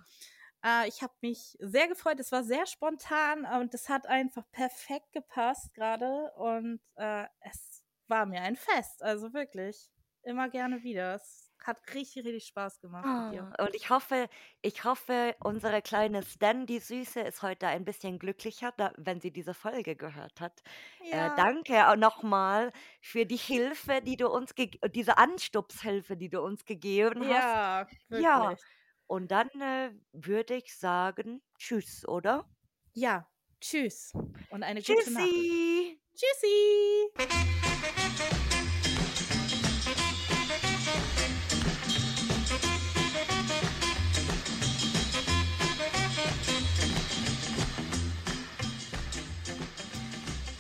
Äh, 0.65 0.89
ich 0.89 1.03
habe 1.03 1.13
mich 1.21 1.57
sehr 1.61 1.89
gefreut. 1.89 2.19
Es 2.19 2.33
war 2.33 2.43
sehr 2.43 2.67
spontan 2.67 3.45
und 3.61 3.75
es 3.75 3.89
hat 3.89 4.07
einfach 4.07 4.45
perfekt 4.51 5.13
gepasst 5.13 5.75
gerade. 5.75 6.33
Und 6.37 6.81
äh, 6.97 7.27
es 7.41 7.83
war 8.09 8.27
mir 8.27 8.41
ein 8.43 8.57
Fest. 8.57 9.03
Also 9.03 9.35
wirklich. 9.35 9.91
Immer 10.25 10.49
gerne 10.49 10.83
wieder. 10.83 11.15
Es 11.17 11.53
hat 11.65 11.79
richtig, 11.95 12.25
richtig 12.25 12.47
Spaß 12.47 12.81
gemacht 12.81 13.13
mit 13.13 13.29
dir. 13.29 13.53
Ah, 13.59 13.65
und 13.65 13.75
ich 13.75 13.91
hoffe 13.91 14.29
ich 14.63 14.85
hoffe, 14.85 15.35
unsere 15.41 15.83
kleine 15.83 16.23
Stan, 16.23 16.67
die 16.67 16.79
Süße, 16.79 17.21
ist 17.21 17.43
heute 17.43 17.67
ein 17.67 17.85
bisschen 17.85 18.19
glücklicher, 18.21 18.73
da 18.77 18.93
wenn 18.97 19.21
sie 19.21 19.33
diese 19.33 19.55
Folge 19.55 19.97
gehört 19.97 20.41
hat. 20.41 20.63
Äh, 21.11 21.11
Ja, 21.11 21.35
danke 21.37 21.89
auch 21.89 21.97
noch 21.97 22.23
mal 22.23 22.73
für 23.01 23.27
die 23.27 23.37
Hilfe, 23.37 24.01
die 24.03 24.17
du 24.17 24.29
uns 24.29 24.55
diese 24.95 25.19
Anstupshilfe, 25.19 26.17
die 26.17 26.29
du 26.29 26.41
uns 26.43 26.65
gegeben 26.65 27.27
hast. 27.29 27.31
ja, 27.31 27.89
Ja, 28.09 28.41
wirklich. 28.41 28.61
und 29.09 29.31
dann, 29.33 29.49
äh, 29.61 29.93
würde 30.13 30.55
ich 30.55 30.77
sagen, 30.77 31.43
tschüss, 31.59 32.07
oder? 32.07 32.49
Ja, 32.95 33.27
tschüss 33.61 34.13
und 34.51 34.63
eine 34.63 34.83
gute 34.83 35.11
Nacht. 35.11 35.25
Tschüssi. 35.35 36.01
Tschüssi. 36.15 37.13